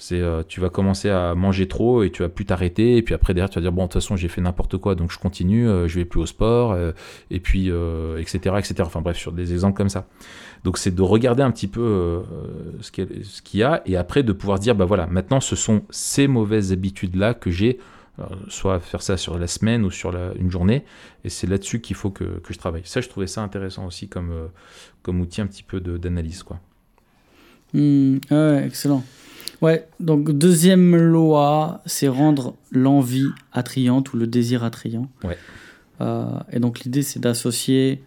c'est, 0.00 0.20
euh, 0.20 0.42
tu 0.46 0.60
vas 0.60 0.68
commencer 0.68 1.10
à 1.10 1.34
manger 1.34 1.66
trop 1.66 2.04
et 2.04 2.10
tu 2.10 2.22
vas 2.22 2.28
plus 2.28 2.44
t'arrêter. 2.44 2.98
Et 2.98 3.02
puis 3.02 3.14
après, 3.14 3.34
derrière, 3.34 3.50
tu 3.50 3.56
vas 3.58 3.62
dire 3.62 3.72
bon, 3.72 3.82
de 3.82 3.86
toute 3.88 3.94
façon, 3.94 4.14
j'ai 4.14 4.28
fait 4.28 4.40
n'importe 4.42 4.76
quoi, 4.76 4.94
donc 4.94 5.10
je 5.10 5.18
continue. 5.18 5.66
euh, 5.68 5.88
je 5.88 5.98
vais 5.98 6.04
plus 6.04 6.20
au 6.20 6.26
sport, 6.26 6.70
euh, 6.72 6.92
et 7.32 7.40
puis 7.40 7.68
etc., 8.18 8.36
etc. 8.58 8.74
Enfin 8.82 9.00
bref, 9.00 9.16
sur 9.16 9.32
des 9.32 9.52
exemples 9.54 9.76
comme 9.76 9.88
ça. 9.88 10.06
Donc 10.64 10.76
c'est 10.78 10.94
de 10.94 11.02
regarder 11.02 11.42
un 11.42 11.50
petit 11.50 11.66
peu 11.66 12.22
ce 12.80 12.90
qu'il 12.92 13.04
y 13.04 13.06
a- 13.06 13.24
ce 13.24 13.42
qu'il 13.42 13.60
y 13.60 13.62
a 13.62 13.80
et 13.86 13.96
après 13.96 14.22
de 14.22 14.32
pouvoir 14.32 14.58
dire 14.58 14.74
bah 14.74 14.84
voilà, 14.84 15.06
maintenant 15.08 15.40
ce 15.40 15.56
sont 15.56 15.82
ces 15.90 16.26
mauvaises 16.28 16.72
habitudes 16.72 17.14
là 17.16 17.32
que 17.34 17.50
j'ai 17.50 17.78
soit 18.48 18.80
faire 18.80 19.02
ça 19.02 19.16
sur 19.16 19.38
la 19.38 19.46
semaine 19.46 19.84
ou 19.84 19.90
sur 19.90 20.10
la- 20.12 20.32
une 20.38 20.50
journée, 20.50 20.84
et 21.24 21.28
c'est 21.28 21.46
là-dessus 21.46 21.80
qu'il 21.80 21.96
faut 21.96 22.10
que, 22.10 22.24
que 22.40 22.52
je 22.52 22.58
travaille. 22.58 22.82
Ça, 22.84 23.00
je 23.00 23.08
trouvais 23.08 23.26
ça 23.26 23.42
intéressant 23.42 23.86
aussi 23.86 24.08
comme, 24.08 24.30
euh, 24.30 24.46
comme 25.02 25.20
outil 25.20 25.40
un 25.40 25.46
petit 25.46 25.62
peu 25.62 25.80
de- 25.80 25.96
d'analyse. 25.96 26.42
quoi. 26.42 26.60
Hmm, 27.74 28.18
ouais, 28.30 28.64
excellent. 28.66 29.04
Ouais, 29.60 29.88
donc 30.00 30.30
deuxième 30.30 30.96
loi, 30.96 31.82
c'est 31.84 32.08
rendre 32.08 32.54
l'envie 32.70 33.28
attrayante 33.52 34.12
ou 34.12 34.16
le 34.16 34.26
désir 34.26 34.62
attrayant. 34.64 35.10
Ouais. 35.24 35.36
Euh, 36.00 36.24
et 36.52 36.60
donc 36.60 36.80
l'idée, 36.80 37.02
c'est 37.02 37.18
d'associer 37.20 38.02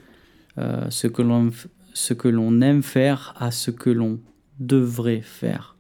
euh, 0.57 0.85
ce 0.89 1.07
que 1.07 1.21
l'on 1.21 1.47
f- 1.49 1.67
ce 1.93 2.13
que 2.13 2.27
l'on 2.29 2.61
aime 2.61 2.83
faire 2.83 3.33
à 3.37 3.51
ce 3.51 3.69
que 3.71 3.89
l'on 3.89 4.19
devrait 4.59 5.21
faire. 5.21 5.75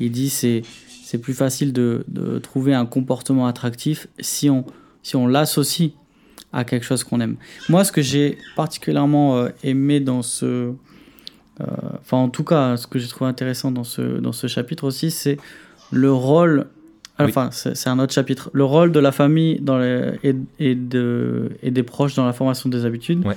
Il 0.00 0.10
dit 0.12 0.30
c'est 0.30 0.62
c'est 1.10 1.16
plus 1.26 1.32
facile 1.32 1.72
de, 1.72 2.04
de 2.08 2.38
trouver 2.38 2.74
un 2.74 2.84
comportement 2.84 3.46
attractif 3.46 4.08
si 4.20 4.50
on 4.50 4.66
si 5.02 5.16
on 5.16 5.26
l'associe 5.26 5.92
à 6.52 6.64
quelque 6.64 6.84
chose 6.84 7.02
qu'on 7.02 7.20
aime. 7.20 7.36
Moi, 7.70 7.82
ce 7.84 7.92
que 7.92 8.02
j'ai 8.02 8.36
particulièrement 8.56 9.38
euh, 9.38 9.48
aimé 9.62 10.00
dans 10.00 10.20
ce 10.22 10.44
euh, 11.60 11.64
enfin 12.02 12.18
en 12.18 12.28
tout 12.28 12.44
cas 12.44 12.76
ce 12.76 12.86
que 12.86 12.98
j'ai 12.98 13.08
trouvé 13.08 13.28
intéressant 13.30 13.70
dans 13.72 13.84
ce, 13.84 14.02
dans 14.18 14.32
ce 14.32 14.46
chapitre 14.48 14.84
aussi 14.84 15.10
c'est 15.10 15.38
le 15.90 16.12
rôle 16.12 16.66
enfin 17.18 17.48
c'est 17.52 17.74
c'est 17.74 17.88
un 17.88 17.98
autre 17.98 18.12
chapitre 18.12 18.50
le 18.52 18.64
rôle 18.64 18.92
de 18.92 19.00
la 19.00 19.10
famille 19.10 19.58
dans 19.60 19.78
les, 19.78 20.10
et, 20.22 20.34
et, 20.60 20.74
de, 20.74 21.50
et 21.62 21.70
des 21.70 21.82
proches 21.84 22.14
dans 22.16 22.26
la 22.26 22.32
formation 22.34 22.68
des 22.68 22.84
habitudes 22.84 23.24
Ouais. 23.26 23.36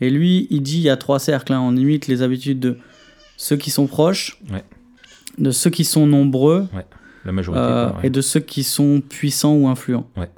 et 0.00 0.10
lui 0.10 0.46
il 0.50 0.62
dit 0.62 0.76
il 0.76 0.82
y 0.82 0.90
a 0.90 0.96
trois 0.96 1.18
cercles 1.18 1.52
hein. 1.54 1.60
on 1.60 1.76
imite 1.76 2.06
les 2.06 2.22
habitudes 2.22 2.60
de 2.60 2.78
ceux 3.36 3.56
qui 3.56 3.70
sont 3.70 3.86
proches 3.88 4.38
Ouais. 4.52 4.64
de 5.38 5.50
ceux 5.50 5.70
qui 5.70 5.84
sont 5.84 6.06
nombreux 6.06 6.66
La 7.24 7.32
majorité. 7.32 7.62
euh, 7.62 7.86
ouais. 7.88 7.94
et 8.04 8.10
de 8.10 8.20
ceux 8.20 8.40
qui 8.40 8.62
sont 8.64 9.02
puissants 9.06 9.54
ou 9.54 9.68
influents. 9.68 10.06
Ouais. 10.16 10.30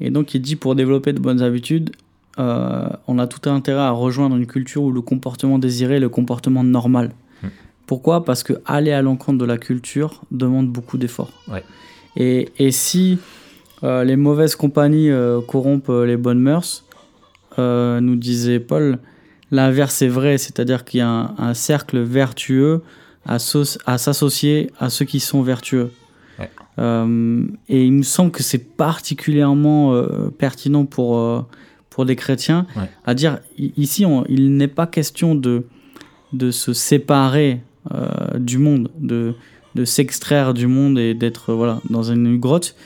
Et 0.00 0.10
donc 0.10 0.34
il 0.34 0.40
dit 0.40 0.56
pour 0.56 0.74
développer 0.74 1.12
de 1.12 1.18
bonnes 1.20 1.42
habitudes, 1.42 1.90
euh, 2.38 2.88
on 3.08 3.18
a 3.18 3.26
tout 3.26 3.50
intérêt 3.50 3.80
à 3.80 3.90
rejoindre 3.90 4.36
une 4.36 4.46
culture 4.46 4.82
où 4.82 4.92
le 4.92 5.00
comportement 5.00 5.58
désiré 5.58 5.96
est 5.96 6.00
le 6.00 6.08
comportement 6.08 6.62
normal. 6.64 7.10
Hmm. 7.42 7.48
Pourquoi? 7.86 8.24
Parce 8.24 8.42
que 8.42 8.54
aller 8.64 8.92
à 8.92 9.02
l'encontre 9.02 9.38
de 9.38 9.44
la 9.44 9.58
culture 9.58 10.22
demande 10.30 10.68
beaucoup 10.68 10.96
d'efforts. 10.98 11.32
Ouais. 11.48 11.64
Et, 12.16 12.48
et 12.58 12.70
si 12.70 13.18
euh, 13.82 14.04
les 14.04 14.16
mauvaises 14.16 14.56
compagnies 14.56 15.10
euh, 15.10 15.40
corrompent 15.40 15.92
les 16.06 16.16
bonnes 16.16 16.40
mœurs, 16.40 16.84
nous 17.58 18.16
disait 18.16 18.58
Paul, 18.58 18.98
l'inverse 19.50 20.00
est 20.00 20.08
vrai, 20.08 20.38
c'est-à-dire 20.38 20.86
qu'il 20.86 20.98
y 20.98 21.02
a 21.02 21.08
un, 21.08 21.34
un 21.36 21.52
cercle 21.52 21.98
vertueux 21.98 22.80
à, 23.26 23.38
so- 23.38 23.78
à 23.86 23.98
s'associer 23.98 24.70
à 24.78 24.90
ceux 24.90 25.04
qui 25.04 25.20
sont 25.20 25.42
vertueux. 25.42 25.90
Ouais. 26.38 26.50
Euh, 26.78 27.44
et 27.68 27.84
il 27.84 27.92
me 27.92 28.02
semble 28.02 28.30
que 28.30 28.42
c'est 28.42 28.76
particulièrement 28.76 29.92
euh, 29.94 30.30
pertinent 30.36 30.84
pour, 30.86 31.18
euh, 31.18 31.40
pour 31.90 32.04
des 32.06 32.16
chrétiens 32.16 32.66
Ouais. 32.76 32.88
à 33.04 33.14
dire, 33.14 33.38
ici, 33.58 34.06
on- 34.06 34.24
il 34.28 34.56
n'est 34.56 34.68
pas 34.68 34.86
question 34.86 35.34
de, 35.34 35.64
de 36.32 36.50
se 36.50 36.72
séparer 36.72 37.60
du 38.38 38.58
monde, 38.58 38.90
de, 38.98 39.34
de 39.74 39.84
s'extraire 39.86 40.52
du 40.52 40.66
monde 40.66 40.98
et 40.98 41.14
d'être 41.14 41.54
voilà, 41.54 41.80
dans 41.88 42.02
une 42.02 42.38
grotte, 42.38 42.76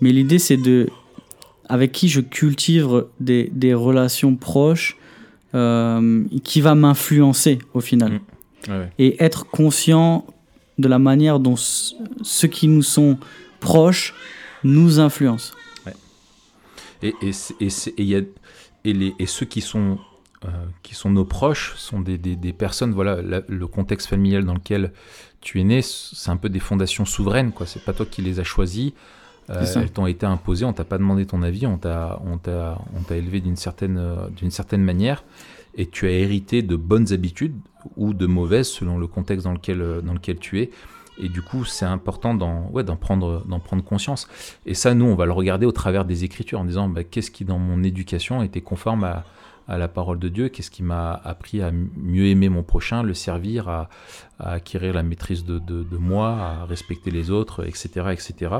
mais 0.00 0.10
l'idée 0.10 0.40
c'est 0.40 0.56
de 0.56 0.88
avec 1.68 1.92
qui 1.92 2.08
je 2.08 2.20
cultive 2.20 3.04
des, 3.20 3.48
des 3.54 3.72
relations 3.72 4.34
proches 4.34 4.98
qui 5.52 6.60
va 6.60 6.74
m'influencer 6.74 7.58
au 7.72 7.80
final. 7.80 8.12
Mm. 8.14 8.20
Ouais. 8.68 8.90
Et 8.98 9.22
être 9.22 9.46
conscient 9.46 10.26
de 10.78 10.88
la 10.88 10.98
manière 10.98 11.38
dont 11.40 11.56
ceux 11.56 12.48
qui 12.48 12.68
nous 12.68 12.82
sont 12.82 13.18
proches 13.60 14.14
nous 14.64 15.00
influencent. 15.00 15.54
Et, 17.02 17.14
et, 17.20 17.30
et, 17.60 17.68
et 17.98 18.04
y 18.04 18.16
a- 18.16 18.20
et 18.84 18.92
les, 18.92 19.14
et 19.18 19.26
ceux 19.26 19.46
qui 19.46 19.60
sont 19.60 19.98
qui 20.82 20.96
sont 20.96 21.10
nos 21.10 21.24
proches, 21.24 21.74
sont 21.76 22.00
des, 22.00 22.18
des, 22.18 22.34
des 22.34 22.52
personnes, 22.52 22.90
voilà, 22.92 23.18
le 23.46 23.66
contexte 23.68 24.08
familial 24.08 24.44
dans 24.44 24.54
lequel 24.54 24.92
tu 25.40 25.60
es 25.60 25.64
né, 25.64 25.82
c'est 25.82 26.30
un 26.30 26.36
peu 26.36 26.48
des 26.48 26.58
fondations 26.58 27.04
souveraines, 27.04 27.52
quoi. 27.52 27.64
C'est 27.64 27.84
pas 27.84 27.92
toi 27.92 28.06
qui 28.06 28.22
les 28.22 28.40
as 28.40 28.44
choisies. 28.44 28.92
elles 29.48 29.90
t'ont 29.92 30.08
été 30.08 30.26
imposées, 30.26 30.64
on 30.64 30.72
t'a 30.72 30.82
pas 30.82 30.98
demandé 30.98 31.26
ton 31.26 31.44
avis, 31.44 31.64
on 31.68 31.78
t'a, 31.78 32.20
on 32.24 32.38
t'a, 32.38 32.78
on 32.96 33.02
t'a 33.02 33.16
élevé 33.16 33.40
d'une 33.40 33.54
certaine, 33.54 34.00
d'une 34.36 34.50
certaine 34.50 34.82
manière, 34.82 35.22
et 35.76 35.86
tu 35.86 36.06
as 36.06 36.10
hérité 36.10 36.62
de 36.62 36.74
bonnes 36.74 37.12
habitudes 37.12 37.54
ou 37.96 38.14
de 38.14 38.26
mauvaises 38.26 38.68
selon 38.68 38.98
le 38.98 39.06
contexte 39.06 39.44
dans 39.44 39.52
lequel, 39.52 40.00
dans 40.04 40.14
lequel 40.14 40.38
tu 40.38 40.60
es. 40.60 40.70
Et 41.18 41.28
du 41.28 41.42
coup, 41.42 41.64
c'est 41.64 41.84
important 41.84 42.34
d'en 42.34 42.70
ouais, 42.70 42.84
prendre, 42.84 43.44
prendre 43.64 43.84
conscience. 43.84 44.28
Et 44.66 44.74
ça, 44.74 44.94
nous, 44.94 45.04
on 45.04 45.14
va 45.14 45.26
le 45.26 45.32
regarder 45.32 45.66
au 45.66 45.72
travers 45.72 46.04
des 46.04 46.24
Écritures 46.24 46.60
en 46.60 46.64
disant 46.64 46.88
bah, 46.88 47.04
qu'est-ce 47.04 47.30
qui, 47.30 47.44
dans 47.44 47.58
mon 47.58 47.82
éducation, 47.82 48.42
était 48.42 48.60
conforme 48.60 49.04
à, 49.04 49.24
la 49.68 49.88
parole 49.88 50.18
de 50.18 50.28
Dieu, 50.28 50.48
qu'est-ce 50.48 50.70
qui 50.70 50.82
m'a 50.82 51.12
appris 51.24 51.62
à 51.62 51.70
mieux 51.70 52.26
aimer 52.26 52.48
mon 52.48 52.62
prochain, 52.62 53.02
le 53.02 53.14
servir, 53.14 53.68
à, 53.68 53.88
acquérir 54.38 54.92
la 54.94 55.02
maîtrise 55.02 55.44
de, 55.44 55.58
de, 55.58 55.96
moi, 55.96 56.30
à 56.30 56.64
respecter 56.64 57.10
les 57.10 57.30
autres, 57.30 57.64
etc. 57.66 58.06
etc. 58.10 58.56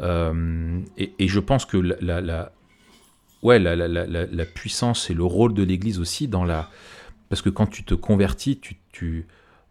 Euh, 0.00 0.80
et, 0.98 1.28
je 1.28 1.40
pense 1.40 1.64
que 1.64 1.76
la, 1.76 2.20
la, 2.20 2.50
la, 3.42 3.76
la, 4.26 4.44
puissance 4.44 5.08
et 5.08 5.14
le 5.14 5.24
rôle 5.24 5.54
de 5.54 5.62
l'Église 5.62 6.00
aussi 6.00 6.26
dans 6.26 6.44
la... 6.44 6.68
Parce 7.28 7.42
que 7.42 7.50
quand 7.50 7.66
tu 7.66 7.84
te 7.84 7.94
convertis, 7.94 8.58
tu, 8.58 8.76
tu 8.92 9.26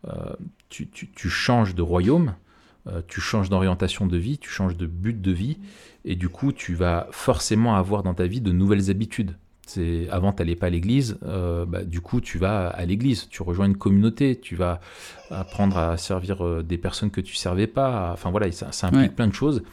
euh, 0.07 0.35
tu, 0.69 1.29
changes 1.29 1.73
de 1.73 1.81
royaume, 1.81 2.35
euh, 2.87 3.01
tu 3.07 3.21
changes 3.21 3.49
d'orientation 3.49 4.07
de 4.07 4.17
vie, 4.17 4.37
tu 4.37 4.49
changes 4.49 4.75
de 4.75 4.85
but 4.85 5.21
de 5.21 5.31
vie, 5.31 5.57
et 6.03 6.15
du 6.15 6.27
coup, 6.27 6.51
tu 6.51 6.75
vas 6.75 7.07
forcément 7.11 7.75
avoir 7.75 8.03
dans 8.03 8.13
ta 8.13 8.27
vie 8.27 8.41
de 8.41 8.51
nouvelles 8.51 8.89
habitudes. 8.89 9.37
C'est 9.65 10.09
avant 10.11 10.33
tu 10.33 10.41
n'allais 10.41 10.57
pas 10.57 10.67
à 10.67 10.69
l'église, 10.69 11.17
euh, 11.23 11.65
bah, 11.65 11.83
du 11.83 12.01
coup 12.01 12.21
tu 12.21 12.37
vas 12.37 12.67
à 12.67 12.85
l'église, 12.85 13.27
tu 13.29 13.41
rejoins 13.41 13.65
une 13.65 13.77
communauté, 13.77 14.39
tu 14.39 14.55
vas 14.55 14.79
apprendre 15.31 15.77
à 15.77 15.97
servir 15.97 16.63
des 16.63 16.77
personnes 16.77 17.09
que 17.09 17.21
tu 17.21 17.35
servais 17.35 17.65
pas. 17.65 18.11
Enfin 18.13 18.29
voilà, 18.29 18.51
ça, 18.51 18.69
implique 18.87 19.15
plein 19.15 19.27
de 19.27 19.33
choses. 19.33 19.63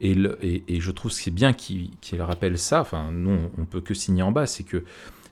Et, 0.00 0.16
et, 0.42 0.80
je 0.80 0.90
trouve 0.90 1.12
que 1.12 1.16
c'est 1.16 1.30
bien 1.30 1.52
qu'il 1.52 2.22
rappelle 2.22 2.58
ça. 2.58 2.80
Enfin 2.80 3.12
nous 3.12 3.38
on, 3.56 3.66
peut 3.66 3.80
que 3.80 3.94
signer 3.94 4.22
en 4.22 4.32
bas, 4.32 4.46
c'est 4.46 4.64
que 4.64 4.82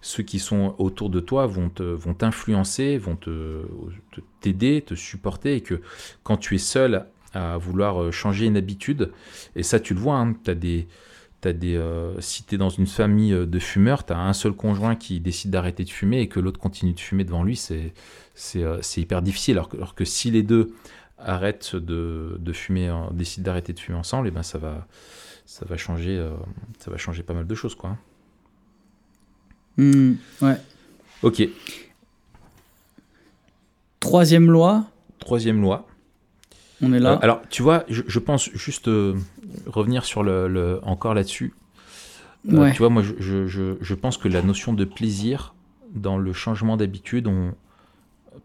ceux 0.05 0.23
qui 0.23 0.39
sont 0.39 0.75
autour 0.77 1.09
de 1.09 1.19
toi 1.19 1.47
vont 1.47 1.71
t'influencer, 1.71 2.99
vont 2.99 3.17
te 3.17 3.65
t'aider, 4.43 4.83
te, 4.83 4.95
supporter, 4.95 5.57
et 5.57 5.61
que 5.63 5.81
quand 6.23 6.37
tu 6.37 6.57
es 6.57 6.59
seul 6.59 7.07
à 7.33 7.57
vouloir 7.57 8.01
euh, 8.01 8.11
changer 8.11 8.45
une 8.45 8.59
habitude, 8.59 9.13
et 9.57 9.63
ça 9.63 9.81
tu 9.81 9.95
le 9.95 10.01
vois, 10.01 10.17
hein, 10.17 10.35
euh, 11.47 12.15
si 12.21 12.45
tu 12.45 12.55
es 12.55 12.59
dans 12.59 12.69
une 12.69 12.87
famille 12.87 13.33
euh, 13.33 13.47
de 13.47 13.59
fumeurs, 13.59 14.05
tu 14.05 14.13
as 14.13 14.19
un 14.19 14.35
seul 14.35 14.53
conjoint 14.53 14.95
qui 14.95 15.21
décide 15.21 15.51
d'arrêter 15.51 15.85
de 15.85 15.91
fumer 15.91 16.21
et 16.21 16.29
que 16.29 16.39
l'autre 16.39 16.61
continue 16.61 16.93
de 16.93 17.01
fumer 17.01 17.25
devant 17.25 17.43
lui, 17.43 17.57
c'est 17.57 19.01
hyper 19.01 19.23
difficile. 19.23 19.59
Alors 19.73 19.95
que, 19.95 20.05
si 20.05 20.31
les 20.31 20.43
deux 20.43 20.75
arrêtent 21.17 21.77
de, 21.77 22.39
fumer, 22.53 22.95
décident 23.13 23.47
d'arrêter 23.47 23.73
de 23.73 23.81
fumer 23.81 23.97
ensemble, 23.97 24.27
et 24.27 24.29
eh 24.29 24.35
ben 24.35 24.43
ça 24.43 24.59
va, 24.59 24.87
ça 25.47 25.65
va 25.65 25.79
changer, 25.79 26.23
ça 26.79 26.91
va 26.91 26.99
changer 26.99 27.23
pas 27.23 27.33
mal 27.33 27.47
de 27.47 27.55
choses, 27.55 27.75
quoi. 27.75 27.97
Hmm, 29.77 30.15
ouais. 30.43 30.57
Ok. 31.23 31.49
Troisième 34.01 34.51
loi. 34.51 34.85
Troisième 35.19 35.61
loi. 35.61 35.87
On 36.83 36.93
est 36.93 37.01
là. 37.01 37.13
Euh, 37.13 37.19
alors, 37.23 37.43
tu 37.49 37.63
vois, 37.63 37.85
je, 37.89 38.19
pense 38.19 38.51
juste 38.53 38.89
euh, 38.89 39.15
revenir 39.67 40.05
sur 40.05 40.23
le, 40.23 40.81
encore 40.83 41.15
là-dessus. 41.15 41.55
Euh, 42.53 42.71
tu 42.73 42.79
vois, 42.79 42.91
moi, 42.91 43.03
je, 43.03 43.47
je, 43.47 43.95
pense 43.95 44.19
que 44.19 44.29
la 44.29 44.43
notion 44.43 44.75
de 44.75 44.85
plaisir 44.85 45.55
dans 45.95 46.19
le 46.19 46.33
changement 46.33 46.77
d'habitude, 46.77 47.27
on 47.27 47.55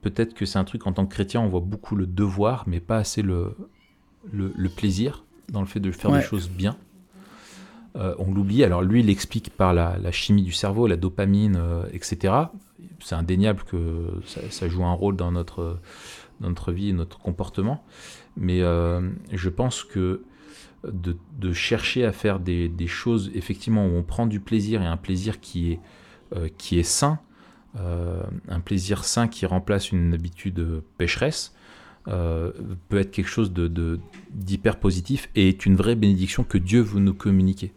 peut-être 0.01 0.33
que 0.33 0.45
c'est 0.45 0.57
un 0.57 0.63
truc 0.63 0.87
en 0.87 0.93
tant 0.93 1.05
que 1.05 1.13
chrétien, 1.13 1.41
on 1.41 1.49
voit 1.49 1.59
beaucoup 1.59 1.95
le 1.95 2.05
devoir, 2.05 2.63
mais 2.67 2.79
pas 2.79 2.97
assez 2.97 3.21
le, 3.21 3.57
le, 4.31 4.69
plaisir 4.69 5.25
dans 5.49 5.59
le 5.59 5.65
fait 5.65 5.79
de 5.79 5.91
faire 5.91 6.11
des 6.11 6.21
choses 6.21 6.49
bien. 6.49 6.77
Euh, 7.95 8.13
on 8.19 8.31
l'oublie. 8.33 8.63
Alors 8.63 8.81
lui, 8.81 9.01
il 9.01 9.09
explique 9.09 9.49
par 9.49 9.73
la, 9.73 10.11
chimie 10.11 10.43
du 10.43 10.51
cerveau, 10.51 10.87
la 10.87 10.95
dopamine, 10.95 11.57
euh, 11.57 11.83
etc. 11.91 12.33
C'est 12.99 13.15
indéniable 13.15 13.63
que 13.63 14.21
ça, 14.25 14.67
joue 14.67 14.85
un 14.85 14.93
rôle 14.93 15.15
dans 15.15 15.31
notre, 15.31 15.79
notre 16.41 16.71
vie 16.71 16.89
et 16.89 16.93
notre 16.93 17.19
comportement. 17.19 17.83
Mais 18.37 18.61
euh, 18.61 19.09
je 19.31 19.49
pense 19.49 19.83
que 19.83 20.23
de, 20.83 21.17
chercher 21.51 22.05
à 22.05 22.11
faire 22.11 22.39
des, 22.39 22.71
choses 22.87 23.31
effectivement 23.33 23.85
où 23.85 23.95
on 23.95 24.03
prend 24.03 24.27
du 24.27 24.39
plaisir 24.39 24.81
et 24.81 24.85
un 24.85 24.97
plaisir 24.97 25.39
qui 25.39 25.71
est, 25.71 25.79
qui 26.57 26.79
est 26.79 26.83
sain, 26.83 27.19
un 27.75 28.59
plaisir 28.63 29.03
sain 29.03 29.27
qui 29.27 29.45
remplace 29.45 29.91
une 29.91 30.13
habitude 30.13 30.81
pécheresse, 30.97 31.53
peut 32.05 32.97
être 32.97 33.11
quelque 33.11 33.27
chose 33.27 33.51
d'hyper 34.31 34.79
positif 34.79 35.29
et 35.35 35.49
est 35.49 35.65
une 35.65 35.75
vraie 35.75 35.95
bénédiction 35.95 36.45
que 36.45 36.57
Dieu 36.57 36.79
veut 36.79 37.01
nous 37.01 37.13
communiquer 37.13 37.73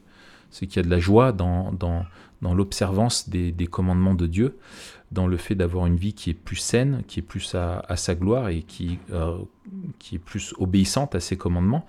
c'est 0.53 0.67
qu'il 0.67 0.77
y 0.77 0.81
a 0.81 0.85
de 0.85 0.91
la 0.91 1.01
joie 1.01 1.33
dans, 1.33 1.73
dans, 1.73 2.05
dans 2.43 2.55
l'observance 2.55 3.29
des, 3.29 3.51
des, 3.51 3.67
commandements 3.67 4.15
de 4.15 4.27
Dieu, 4.27 4.59
dans 5.11 5.27
le 5.27 5.37
fait 5.37 5.57
d'avoir 5.57 5.87
une 5.87 5.97
vie 5.97 6.13
qui 6.13 6.31
est 6.31 6.35
plus 6.35 6.57
saine, 6.57 7.03
qui 7.09 7.19
est 7.21 7.25
plus 7.25 7.55
à, 7.55 7.81
à 7.89 7.97
sa 7.97 8.15
gloire 8.15 8.49
et 8.49 8.63
qui, 8.63 8.99
euh, 9.11 9.39
qui 9.99 10.17
est 10.17 10.21
plus 10.21 10.55
obéissante 10.59 11.15
à 11.15 11.21
ses 11.21 11.37
commandements, 11.37 11.87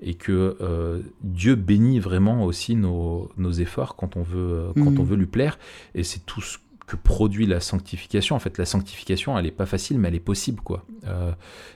et 0.00 0.14
que 0.14 0.56
euh, 0.60 1.02
Dieu 1.22 1.54
bénit 1.54 1.98
vraiment 1.98 2.44
aussi 2.44 2.76
nos, 2.76 3.30
nos 3.36 3.52
efforts 3.52 3.96
quand 3.96 4.16
on 4.16 4.22
veut, 4.22 4.38
euh, 4.38 4.72
quand 4.74 4.98
on 4.98 5.02
mmh. 5.02 5.06
veut 5.06 5.16
lui 5.16 5.26
plaire, 5.26 5.58
et 5.94 6.04
c'est 6.04 6.24
tout 6.24 6.40
ce 6.40 6.58
que 6.86 6.96
produit 6.96 7.46
la 7.46 7.60
sanctification. 7.60 8.36
En 8.36 8.38
fait, 8.38 8.58
la 8.58 8.64
sanctification, 8.64 9.36
elle 9.36 9.44
n'est 9.44 9.50
pas 9.50 9.66
facile, 9.66 9.98
mais 9.98 10.08
elle 10.08 10.14
est 10.14 10.20
possible, 10.20 10.60
quoi. 10.60 10.84
Euh, 11.06 11.32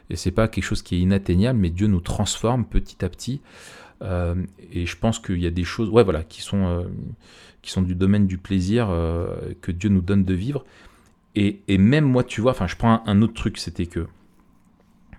et 0.09 0.17
c'est 0.17 0.31
pas 0.31 0.49
quelque 0.49 0.65
chose 0.65 0.83
qui 0.83 0.97
est 0.97 1.01
inatteignable, 1.01 1.59
mais 1.59 1.71
Dieu 1.71 1.89
nous 1.89 2.01
transforme 2.01 2.65
petit 2.65 3.05
à 3.05 3.09
petit 3.09 3.41
euh, 4.03 4.35
et 4.73 4.87
je 4.87 4.97
pense 4.97 5.19
qu'il 5.19 5.41
y 5.41 5.47
a 5.47 5.51
des 5.51 5.65
choses, 5.65 5.89
ouais, 5.91 6.05
voilà, 6.05 6.23
qui 6.23 6.43
sont, 6.43 6.67
euh, 6.67 6.85
qui 7.63 7.71
sont 7.71 7.83
du 7.83 7.95
domaine 7.95 8.27
du 8.27 8.39
plaisir 8.39 8.89
euh, 8.91 9.53
que 9.61 9.73
Dieu 9.73 9.91
nous 9.91 10.01
donne 10.01 10.25
de 10.25 10.35
vivre. 10.35 10.65
Et, 11.37 11.63
même 11.79 12.05
moi, 12.05 12.25
tu 12.25 12.41
vois, 12.41 12.51
enfin, 12.51 12.67
je 12.67 12.77
prends 12.77 13.03
un, 13.07 13.23
autre 13.23 13.35
truc, 13.35 13.57
c'était 13.57 13.87
que, 13.87 14.09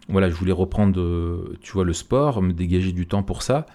voilà, 0.10 0.30
je 0.30 0.36
voulais 0.36 0.52
reprendre, 0.52 1.56
tu 1.62 1.72
vois, 1.72 1.86
le 1.86 1.94
sport, 1.94 2.42
me 2.42 2.52
dégager 2.52 2.92
du 2.92 3.08
temps 3.08 3.24
pour 3.24 3.44
ça. 3.44 3.66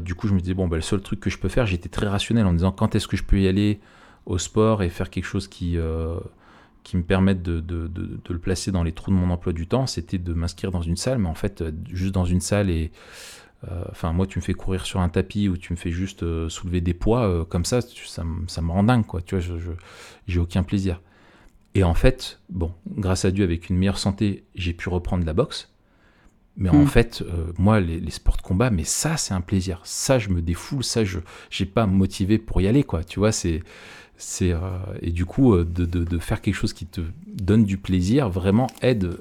du 0.00 0.16
coup, 0.16 0.26
je 0.26 0.34
me 0.34 0.40
disais, 0.40 0.54
bon, 0.54 0.66
bah, 0.66 0.76
le 0.76 0.82
seul 0.82 1.00
truc 1.00 1.20
que 1.20 1.30
je 1.30 1.38
peux 1.38 1.48
faire, 1.48 1.66
j'étais 1.66 1.88
très 1.88 2.08
rationnel 2.08 2.46
en 2.46 2.52
disant, 2.52 2.72
quand 2.72 2.96
est-ce 2.96 3.06
que 3.06 3.16
je 3.16 3.22
peux 3.22 3.40
y 3.40 3.46
aller 3.46 3.78
au 4.26 4.38
sport 4.38 4.82
et 4.82 4.88
faire 4.88 5.08
quelque 5.08 5.24
chose 5.24 5.46
qui, 5.46 5.78
qui 6.82 6.96
me 6.96 7.04
permette 7.04 7.42
de, 7.42 7.60
de, 7.60 7.86
de, 7.86 8.18
le 8.28 8.38
placer 8.40 8.72
dans 8.72 8.82
les 8.82 8.92
trous 8.92 9.12
de 9.12 9.16
mon 9.16 9.30
emploi 9.30 9.52
du 9.52 9.68
temps, 9.68 9.86
c'était 9.86 10.18
de 10.18 10.34
m'inscrire 10.34 10.72
dans 10.72 10.82
une 10.82 10.96
salle, 10.96 11.18
mais 11.18 11.28
en 11.28 11.34
fait, 11.34 11.62
juste 11.92 12.12
dans 12.12 12.24
une 12.24 12.40
salle 12.40 12.70
et 12.70 12.90
enfin, 13.90 14.12
moi, 14.12 14.26
tu 14.26 14.38
me 14.38 14.42
fais 14.42 14.54
courir 14.54 14.84
sur 14.84 15.00
un 15.00 15.08
tapis 15.08 15.48
ou 15.48 15.56
tu 15.56 15.72
me 15.72 15.76
fais 15.78 15.92
juste 15.92 16.22
euh, 16.22 16.48
soulever 16.48 16.80
des 16.80 16.94
poids 16.94 17.28
euh, 17.28 17.44
comme 17.44 17.64
ça, 17.64 17.80
ça, 17.80 18.24
me 18.24 18.70
rend 18.70 18.82
dingue, 18.82 19.06
quoi. 19.06 19.22
Tu 19.22 19.36
vois, 19.36 19.40
je, 19.40 19.54
j'ai 20.26 20.40
aucun 20.40 20.62
plaisir. 20.62 21.00
Et 21.74 21.84
en 21.84 21.94
fait, 21.94 22.40
bon, 22.50 22.72
grâce 22.88 23.24
à 23.24 23.30
Dieu, 23.30 23.44
avec 23.44 23.70
une 23.70 23.76
meilleure 23.76 23.98
santé, 23.98 24.44
j'ai 24.54 24.72
pu 24.72 24.88
reprendre 24.88 25.24
la 25.24 25.32
boxe. 25.32 25.68
Mais 26.56 26.68
en 26.68 26.82
hmm. 26.82 26.86
fait, 26.86 27.24
moi, 27.56 27.80
les, 27.80 28.10
sports 28.10 28.36
de 28.36 28.42
combat, 28.42 28.68
mais 28.68 28.84
ça, 28.84 29.16
c'est 29.16 29.32
un 29.32 29.40
plaisir. 29.40 29.80
Ça, 29.84 30.18
je 30.18 30.28
me 30.28 30.42
défoule. 30.42 30.84
Ça, 30.84 31.02
je 31.02 31.20
n'ai 31.58 31.66
pas 31.66 31.86
motivé 31.86 32.36
pour 32.36 32.60
y 32.60 32.66
aller, 32.66 32.82
quoi. 32.82 33.04
Tu 33.04 33.20
vois, 33.20 33.32
c'est 33.32 33.62
c'est 34.18 34.54
et 35.00 35.10
du 35.10 35.24
coup 35.24 35.56
de, 35.56 35.64
de, 35.64 36.04
de, 36.04 36.18
faire 36.18 36.42
quelque 36.42 36.54
chose 36.54 36.74
qui 36.74 36.86
te 36.86 37.00
donne 37.26 37.64
du 37.64 37.78
plaisir 37.78 38.28
vraiment 38.28 38.66
aide, 38.82 39.16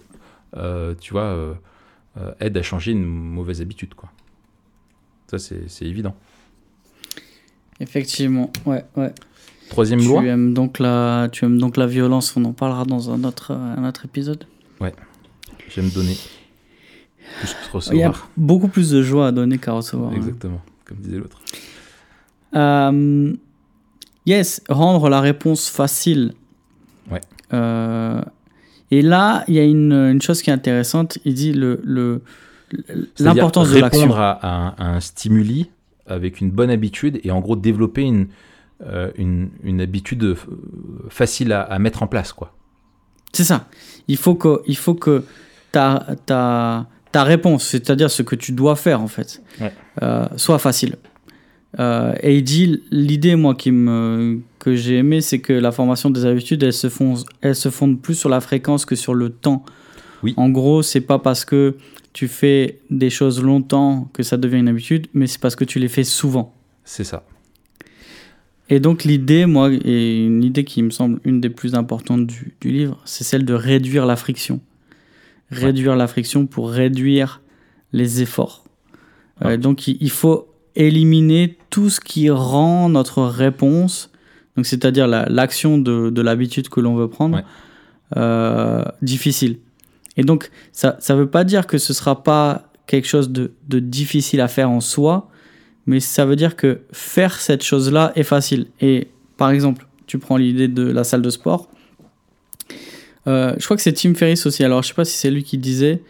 tu 1.00 1.14
vois, 1.14 1.58
aide 2.42 2.58
à 2.58 2.64
changer 2.64 2.92
une 2.92 3.06
mauvaise 3.06 3.62
habitude, 3.62 3.94
quoi. 3.94 4.12
Ça, 5.32 5.40
c'est 5.40 5.86
évident. 5.86 6.14
Effectivement, 7.80 8.52
ouais, 8.66 8.84
ouais. 8.98 9.14
Troisième 9.70 10.02
tu 10.02 10.08
loi. 10.08 10.26
Aimes 10.26 10.54
donc 10.54 10.78
la, 10.78 11.30
tu 11.32 11.46
aimes 11.46 11.58
donc 11.58 11.78
la 11.78 11.88
violence, 11.88 12.36
on 12.36 12.44
en 12.44 12.52
parlera 12.52 12.84
dans 12.84 13.12
un 13.12 13.24
autre, 13.24 13.52
un 13.52 13.88
autre 13.88 14.04
épisode. 14.04 14.44
Ouais, 14.82 14.94
j'aime 15.70 15.88
donner 15.90 16.18
plus 17.40 17.54
que 17.54 17.72
recevoir. 17.72 17.96
Il 17.96 18.00
y 18.02 18.04
a 18.04 18.14
beaucoup 18.36 18.68
plus 18.68 18.90
de 18.90 19.02
joie 19.02 19.28
à 19.28 19.32
donner 19.32 19.58
qu'à 19.58 19.72
recevoir. 19.72 20.12
Hein. 20.12 20.18
Exactement, 20.18 20.62
comme 20.84 20.98
disait 20.98 21.20
l'autre. 21.20 21.40
Euh, 22.54 23.34
yes, 24.26 24.62
rendre 24.68 25.08
la 25.08 25.22
réponse 25.22 25.70
facile. 25.70 26.34
Ouais. 27.10 27.22
Euh, 27.54 28.22
et 28.92 29.02
là, 29.02 29.46
il 29.48 29.56
y 29.56 29.60
a 29.60 29.64
une, 29.64 29.94
une, 29.94 30.22
chose 30.22 30.42
qui 30.42 30.50
est 30.50 30.54
intéressante. 30.54 31.20
Il 31.24 31.36
dit 31.36 31.54
le, 31.54 31.80
le, 31.86 32.22
l'importance 33.20 33.72
de 33.72 33.80
l'action. 33.80 34.02
Répondre 34.02 34.20
à, 34.20 34.76
un 34.84 35.00
stimuli 35.00 35.70
avec 36.08 36.42
une 36.42 36.52
bonne 36.52 36.70
habitude 36.70 37.20
et 37.24 37.32
en 37.32 37.40
gros 37.40 37.56
développer 37.56 38.02
une, 38.02 38.28
euh, 38.86 39.12
une, 39.18 39.50
une, 39.64 39.82
habitude 39.82 40.24
euh, 40.24 40.36
facile 41.10 41.54
à, 41.54 41.78
mettre 41.80 42.04
en 42.04 42.08
place. 42.08 42.34
quoi. 42.34 42.54
C'est 43.32 43.44
ça. 43.44 43.68
Il 44.08 44.18
faut 44.18 44.36
que, 44.36 44.62
il 44.68 44.78
faut 44.78 44.96
que 44.96 45.24
ta, 45.72 46.06
ta, 46.26 46.88
ta 47.12 47.24
réponse, 47.24 47.66
c'est-à-dire 47.66 48.10
ce 48.10 48.22
que 48.24 48.36
tu 48.36 48.52
dois 48.52 48.76
faire 48.76 49.02
en 49.02 49.08
fait, 49.08 49.42
euh, 50.02 50.26
soit 50.38 50.60
facile. 50.60 50.96
Euh, 51.80 52.14
et 52.22 52.38
il 52.38 52.44
dit 52.44 52.84
l'idée 52.92 53.38
moi 53.38 53.56
qui 53.56 53.72
me 53.72 54.42
que 54.60 54.76
j'ai 54.76 54.98
aimé 54.98 55.22
c'est 55.22 55.40
que 55.40 55.54
la 55.54 55.72
formation 55.72 56.10
des 56.10 56.26
habitudes 56.26 56.62
elle 56.64 56.74
se 56.74 56.90
fonde 56.90 57.20
elle 57.40 57.56
se 57.56 57.70
fonde 57.70 58.02
plus 58.02 58.16
sur 58.16 58.28
la 58.28 58.42
fréquence 58.42 58.86
que 58.86 58.96
sur 58.96 59.14
le 59.14 59.30
temps. 59.30 59.64
Oui. 60.22 60.34
En 60.36 60.50
gros 60.50 60.84
c'est 60.84 61.00
pas 61.00 61.18
parce 61.18 61.46
que 61.46 61.78
tu 62.14 62.28
fais 62.28 62.80
des 62.90 63.10
choses 63.10 63.42
longtemps 63.42 64.10
que 64.14 64.24
ça 64.24 64.38
devient 64.38 64.58
une 64.60 64.68
habitude, 64.68 65.08
mais 65.14 65.28
c'est 65.28 65.40
parce 65.40 65.56
que 65.56 65.64
tu 65.66 65.80
les 65.80 65.88
fais 65.88 66.04
souvent. 66.04 66.54
C'est 66.84 67.04
ça. 67.04 67.24
Et 68.70 68.80
donc 68.80 69.04
l'idée, 69.04 69.46
moi, 69.46 69.70
et 69.72 70.24
une 70.26 70.44
idée 70.44 70.64
qui 70.64 70.82
me 70.82 70.92
semble 70.92 71.20
une 71.26 71.42
des 71.42 71.50
plus 71.50 71.76
importantes 71.76 72.26
du, 72.28 72.54
du 72.62 72.72
livre, 72.72 73.00
c'est 73.06 73.24
celle 73.24 73.44
de 73.46 73.54
réduire 73.54 74.06
la 74.06 74.16
friction. 74.16 74.62
Réduire 75.50 75.96
la 75.98 76.08
friction 76.08 76.46
pour 76.46 76.70
réduire 76.72 77.42
les 77.92 78.22
efforts. 78.22 78.64
Euh, 79.44 79.58
donc 79.58 79.88
il, 79.88 79.98
il 80.00 80.10
faut 80.10 80.48
éliminer 80.76 81.58
tout 81.70 81.90
ce 81.90 82.00
qui 82.00 82.30
rend 82.30 82.88
notre 82.88 83.24
réponse, 83.24 84.10
donc 84.56 84.66
c'est-à-dire 84.66 85.08
la- 85.08 85.26
l'action 85.28 85.78
de, 85.78 86.10
de 86.10 86.22
l'habitude 86.22 86.70
que 86.70 86.80
l'on 86.80 86.96
veut 86.96 87.10
prendre, 87.10 87.38
Ouais. 87.38 87.44
euh, 88.16 88.86
difficile. 89.02 89.58
Et 90.18 90.24
donc 90.24 90.52
ça 90.72 90.98
ne 91.10 91.14
veut 91.16 91.30
pas 91.30 91.44
dire 91.44 91.68
que 91.68 91.78
ce 91.78 91.94
sera 91.94 92.24
pas 92.24 92.72
quelque 92.88 93.08
chose 93.08 93.30
de, 93.30 93.54
de 93.68 93.80
difficile 93.80 94.42
à 94.42 94.48
faire 94.48 94.70
en 94.70 94.82
soi, 94.82 95.30
mais 95.86 96.00
ça 96.00 96.26
veut 96.26 96.36
dire 96.36 96.56
que 96.56 96.82
faire 96.92 97.40
cette 97.40 97.64
chose-là 97.64 98.12
est 98.16 98.24
facile. 98.24 98.68
Et 98.82 99.08
par 99.38 99.52
exemple, 99.52 99.88
tu 100.08 100.20
prends 100.20 100.38
l'idée 100.38 100.68
de 100.68 100.84
la 100.84 101.04
salle 101.04 101.22
de 101.22 101.30
sport. 101.30 101.70
Euh, 103.28 103.54
je 103.58 103.66
crois 103.66 103.78
que 103.78 103.84
c'est 103.84 103.94
Tim 103.94 104.14
Ferriss 104.14 104.46
aussi. 104.46 104.64
Alors, 104.64 104.84
je 104.84 104.90
sais 104.90 104.94
pas 104.94 105.06
si 105.06 105.18
c'est 105.18 105.32
lui 105.32 105.44
qui 105.44 105.58
disait 105.58 106.04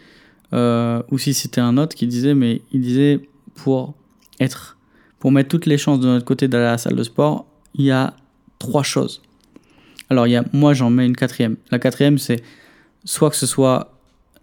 euh, 0.52 1.02
ou 1.10 1.18
si 1.18 1.34
c'était 1.34 1.60
un 1.60 1.78
autre 1.78 1.94
qui 1.94 2.06
disait, 2.06 2.34
mais 2.34 2.62
il 2.72 2.80
disait 2.80 3.20
pour 3.54 3.94
être, 4.40 4.76
pour 5.18 5.30
mettre 5.30 5.48
toutes 5.48 5.66
les 5.66 5.78
chances 5.78 6.00
de 6.00 6.06
notre 6.06 6.24
côté 6.24 6.48
d'aller 6.48 6.64
à 6.64 6.72
la 6.72 6.78
salle 6.78 6.96
de 6.96 7.02
sport, 7.02 7.46
il 7.74 7.84
y 7.84 7.90
a 7.90 8.14
trois 8.58 8.82
choses. 8.82 9.22
Alors, 10.10 10.26
il 10.26 10.30
y 10.30 10.36
a, 10.36 10.44
moi, 10.52 10.74
j'en 10.74 10.90
mets 10.90 11.06
une 11.06 11.16
quatrième. 11.16 11.56
La 11.70 11.78
quatrième, 11.78 12.18
c'est 12.18 12.42
soit 13.04 13.30
que 13.30 13.36
ce 13.36 13.46
soit 13.46 13.91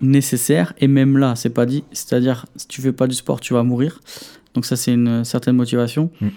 nécessaire, 0.01 0.73
et 0.79 0.87
même 0.87 1.17
là, 1.17 1.35
c'est 1.35 1.49
pas 1.49 1.65
dit. 1.65 1.83
C'est-à-dire, 1.91 2.45
si 2.55 2.67
tu 2.67 2.81
fais 2.81 2.91
pas 2.93 3.07
du 3.07 3.15
sport, 3.15 3.39
tu 3.39 3.53
vas 3.53 3.63
mourir. 3.63 3.99
Donc 4.53 4.65
ça, 4.65 4.75
c'est 4.75 4.93
une 4.93 5.23
certaine 5.25 5.55
motivation. 5.55 6.11
Mm. 6.21 6.27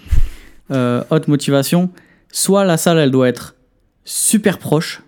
Euh, 0.71 1.03
haute 1.09 1.27
motivation, 1.27 1.89
soit 2.31 2.63
la 2.65 2.77
salle, 2.77 2.97
elle 2.97 3.11
doit 3.11 3.27
être 3.29 3.55
super 4.05 4.57
proche, 4.59 5.01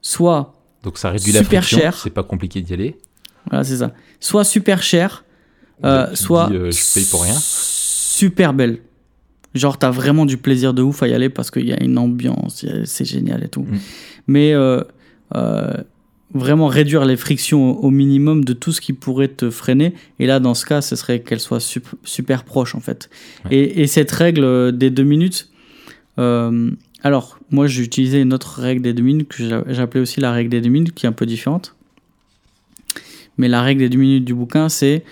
soit, 0.00 0.54
Donc 0.82 0.98
ça 0.98 1.10
réduit 1.10 1.32
la 1.32 1.40
Super 1.42 1.62
friction. 1.62 1.78
cher. 1.78 1.96
C'est 1.96 2.10
pas 2.10 2.22
compliqué 2.22 2.60
d'y 2.60 2.72
aller. 2.74 2.96
voilà, 3.48 3.64
c'est 3.64 3.76
ça, 3.78 3.92
soit 4.20 4.44
super 4.44 4.82
cher, 4.82 5.24
euh, 5.84 6.06
Tu 6.06 6.12
te 6.12 6.18
soit 6.18 6.48
dis, 6.48 6.56
euh, 6.56 6.70
je 6.70 6.94
paye 6.94 7.04
pour 7.04 7.22
rien. 7.22 7.34
super 7.38 8.52
belle. 8.54 8.78
Genre, 9.54 9.78
t'as 9.78 9.90
vraiment 9.90 10.26
du 10.26 10.36
plaisir 10.36 10.74
de 10.74 10.82
ouf 10.82 11.02
à 11.02 11.08
y 11.08 11.14
aller 11.14 11.30
parce 11.30 11.50
qu'il 11.50 11.66
y 11.66 11.72
a 11.72 11.82
une 11.82 11.98
ambiance, 11.98 12.64
c'est 12.84 13.04
génial 13.04 13.42
et 13.44 13.48
tout. 13.48 13.62
Mm. 13.62 13.78
Mais 14.26 14.52
euh, 14.52 14.82
euh, 15.34 15.72
vraiment 16.34 16.66
réduire 16.66 17.04
les 17.04 17.16
frictions 17.16 17.82
au, 17.82 17.90
minimum 17.90 18.44
de 18.44 18.52
tout 18.52 18.72
ce 18.72 18.80
qui 18.80 18.92
pourrait 18.92 19.28
te 19.28 19.50
freiner. 19.50 19.94
Et 20.18 20.26
là, 20.26 20.40
dans 20.40 20.54
ce 20.54 20.66
cas, 20.66 20.82
ce 20.82 20.94
serait 20.94 21.20
qu'elle 21.20 21.40
soit 21.40 21.60
sup- 21.60 21.94
super 22.04 22.44
proche 22.44 22.74
en 22.74 22.80
fait. 22.80 23.08
Ouais. 23.44 23.56
Et, 23.56 23.82
et 23.82 23.86
cette 23.86 24.10
règle 24.10 24.44
euh, 24.44 24.70
des 24.70 24.90
deux 24.90 25.04
minutes, 25.04 25.50
euh, 26.18 26.70
alors 27.02 27.38
moi 27.50 27.66
j'ai 27.66 27.82
utilisé 27.82 28.20
une 28.20 28.34
autre 28.34 28.60
règle 28.60 28.82
des 28.82 28.92
deux 28.92 29.02
minutes 29.02 29.28
que 29.28 29.48
j'a- 29.48 29.64
j'appelais 29.68 30.00
aussi 30.00 30.20
la 30.20 30.32
règle 30.32 30.50
des 30.50 30.60
deux 30.60 30.68
minutes 30.68 30.94
qui 30.94 31.06
est 31.06 31.08
un 31.08 31.12
peu 31.12 31.26
différente. 31.26 31.74
Mais 33.38 33.48
la 33.48 33.62
règle 33.62 33.80
des 33.80 33.88
deux 33.88 33.98
minutes 33.98 34.24
du 34.24 34.34
bouquin, 34.34 34.68
c'est 34.68 35.04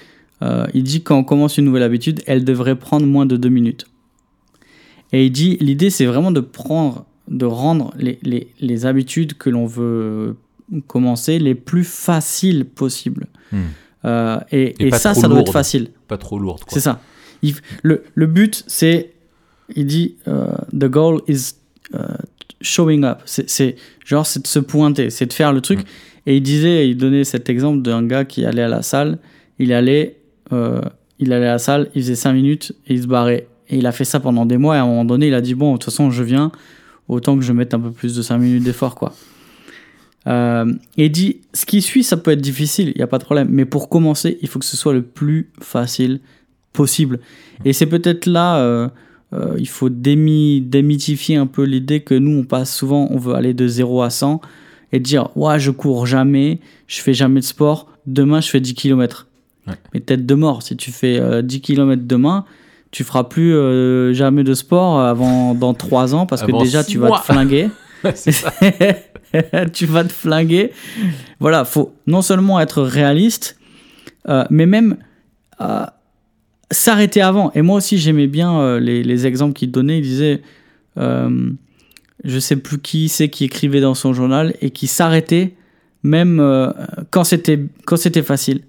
euh, 0.43 0.67
il 0.75 0.83
dit 0.83 1.03
quand 1.03 1.17
on 1.17 1.25
commence 1.25 1.57
une 1.57 1.65
nouvelle 1.65 1.85
habitude, 1.85 2.23
elle 2.27 2.45
devrait 2.45 2.77
prendre 2.77 3.07
moins 3.07 3.25
de 3.25 3.37
deux 3.37 3.49
minutes. 3.49 3.87
Et 5.13 5.25
il 5.25 5.31
dit 5.31 5.57
l'idée 5.61 5.89
c'est 5.89 6.05
vraiment 6.05 6.33
de 6.33 6.41
prendre, 6.41 7.07
de 7.29 7.47
rendre 7.47 7.95
les, 7.97 8.19
les, 8.23 8.49
les 8.61 8.85
habitudes 8.85 9.35
que 9.35 9.49
l'on 9.49 9.65
veut 9.65 10.37
commencer 10.87 11.39
les 11.39 11.55
plus 11.55 11.85
faciles 11.85 12.65
possibles. 12.65 13.27
Hmm. 13.53 13.63
Euh, 14.05 14.39
et 14.53 14.87
Et 14.87 14.91
ça, 14.91 15.15
ça 15.15 15.29
doit 15.29 15.41
être 15.41 15.53
facile. 15.53 15.91
Pas 16.09 16.19
trop 16.19 16.39
lourde. 16.39 16.63
C'est 16.69 16.81
ça. 16.81 17.01
Il 17.43 17.55
le, 17.83 18.05
le 18.15 18.27
but, 18.27 18.65
c'est, 18.67 19.13
il 19.75 19.87
dit, 19.87 20.17
euh, 20.29 20.47
the 20.73 20.87
goal 20.87 21.21
is 21.29 21.55
euh, 21.95 22.01
showing 22.61 23.05
up. 23.05 23.21
C'est, 23.27 23.77
genre, 24.05 24.27
c'est 24.27 24.43
de 24.43 24.47
se 24.47 24.59
pointer, 24.59 25.11
c'est 25.11 25.27
de 25.27 25.33
faire 25.33 25.53
le 25.53 25.61
truc. 25.61 25.81
Mm. 25.81 25.85
Et 26.27 26.37
il 26.37 26.43
disait, 26.43 26.89
il 26.89 26.97
donnait 26.97 27.25
cet 27.25 27.49
exemple 27.49 27.83
d'un 27.83 28.05
gars 28.05 28.25
qui 28.25 28.45
allait 28.45 28.63
à 28.63 28.69
la 28.69 28.83
salle. 28.83 29.19
Il 29.59 29.73
allait, 29.73 30.17
euh, 30.53 30.81
il 31.19 31.33
allait 31.33 31.47
à 31.47 31.53
la 31.53 31.59
salle, 31.59 31.89
il 31.95 32.03
faisait 32.03 32.17
5 32.17 32.33
minutes 32.33 32.73
et 32.87 32.95
il 32.95 33.03
se 33.03 33.07
barrait. 33.07 33.49
Et 33.69 33.79
il 33.79 33.87
a 33.87 33.93
fait 33.93 34.05
ça 34.05 34.21
pendant 34.21 34.47
des 34.47 34.57
mois. 34.57 34.77
Et 34.77 34.79
à 34.79 34.83
un 34.83 34.87
moment 34.87 35.05
donné, 35.05 35.29
il 35.29 35.35
a 35.35 35.41
dit, 35.41 35.55
bon, 35.55 35.75
de 35.75 35.79
toute 35.79 35.85
façon, 35.85 36.11
je 36.11 36.23
viens, 36.23 36.51
autant 37.09 37.37
que 37.37 37.45
je 37.45 37.53
mette 37.53 37.75
un 37.75 37.81
peu 37.81 37.91
plus 37.93 38.15
de 38.17 38.23
5 38.23 38.39
minutes 38.39 38.65
d'effort, 38.65 38.95
quoi. 38.95 39.13
Euh, 40.27 40.73
et 40.97 41.09
dit, 41.09 41.41
ce 41.53 41.67
qui 41.67 41.83
suit, 41.83 42.03
ça 42.03 42.17
peut 42.17 42.33
être 42.33 42.41
difficile, 42.41 42.89
il 42.89 42.97
n'y 42.97 43.03
a 43.03 43.07
pas 43.07 43.19
de 43.19 43.25
problème. 43.25 43.49
Mais 43.51 43.65
pour 43.65 43.89
commencer, 43.89 44.39
il 44.43 44.49
faut 44.49 44.59
que 44.59 44.65
ce 44.65 44.77
soit 44.77 44.93
le 44.93 45.03
plus 45.03 45.51
facile 45.61 46.21
possible. 46.73 47.21
Et 47.65 47.73
c'est 47.73 47.87
peut-être 47.87 48.27
là, 48.27 48.59
euh, 48.59 48.89
euh, 49.33 49.55
il 49.59 49.69
faut 49.69 49.89
démi- 49.89 50.69
démythifier 50.69 51.37
un 51.37 51.47
peu 51.47 51.63
l'idée 51.65 52.01
que 52.01 52.15
nous, 52.15 52.39
on 52.39 52.45
passe 52.45 52.75
souvent, 52.75 53.09
on 53.11 53.19
veut 53.19 53.35
aller 53.35 53.55
de 53.55 53.67
0 53.69 54.03
à 54.03 54.11
100 54.11 54.41
et 54.93 55.01
dire, 55.01 55.29
ouais, 55.37 55.59
je 55.59 55.71
cours 55.71 56.07
jamais, 56.07 56.61
je 56.87 57.01
fais 57.01 57.15
jamais 57.15 57.41
de 57.41 57.45
sport, 57.45 57.89
demain, 58.07 58.41
je 58.41 58.49
fais 58.51 58.61
10 58.61 58.75
km. 58.75 59.29
Ouais. 59.67 59.75
Mais 59.95 60.01
tête 60.01 60.27
de 60.27 60.35
mort, 60.35 60.63
si 60.63 60.77
tu 60.77 60.91
fais 60.93 61.19
euh, 61.19 61.43
10 61.43 61.61
km 61.61 62.03
demain, 62.05 62.45
tu 62.93 63.05
feras 63.05 63.25
plus 63.25 63.53
jamais 64.15 64.43
de 64.45 64.55
sport 64.55 65.01
avant 65.01 65.55
dans 65.55 65.75
3 65.75 66.15
ans 66.15 66.25
parce 66.25 66.43
Avant 66.43 66.59
que 66.59 66.65
déjà, 66.65 66.83
tu 66.85 66.99
vas 66.99 67.11
te 67.19 67.25
flinguer. 67.25 67.69
c'est 68.15 68.33
ça. 68.33 68.53
tu 69.73 69.87
vas 69.87 70.05
te 70.05 70.13
flinguer. 70.13 70.73
Voilà, 71.41 71.65
faut 71.65 71.95
non 72.07 72.23
seulement 72.23 72.61
être 72.61 72.83
réaliste, 72.83 73.59
euh, 74.29 74.45
mais 74.51 74.67
même 74.67 74.97
euh, 75.61 75.85
s'arrêter 76.71 77.21
avant. 77.21 77.53
Et 77.55 77.63
moi 77.63 77.77
aussi, 77.77 77.99
j'aimais 77.99 78.27
bien 78.27 78.59
euh, 78.59 78.81
les, 78.81 79.03
les 79.03 79.27
exemples 79.27 79.55
qu'il 79.55 79.71
donnait. 79.71 79.99
Il 79.99 80.03
disait, 80.03 80.43
je 80.97 82.39
sais 82.39 82.57
plus 82.57 82.79
qui 82.79 83.09
c'est 83.09 83.29
qui 83.29 83.45
écrivait 83.45 83.81
dans 83.81 83.95
son 83.95 84.13
journal 84.13 84.55
et 84.61 84.71
qui 84.71 84.87
s'arrêtait 84.87 85.55
même 86.03 86.43
quand 87.11 87.25
c'était 87.25 87.61
quand 87.85 87.97
c'était 87.97 88.23
facile. 88.23 88.63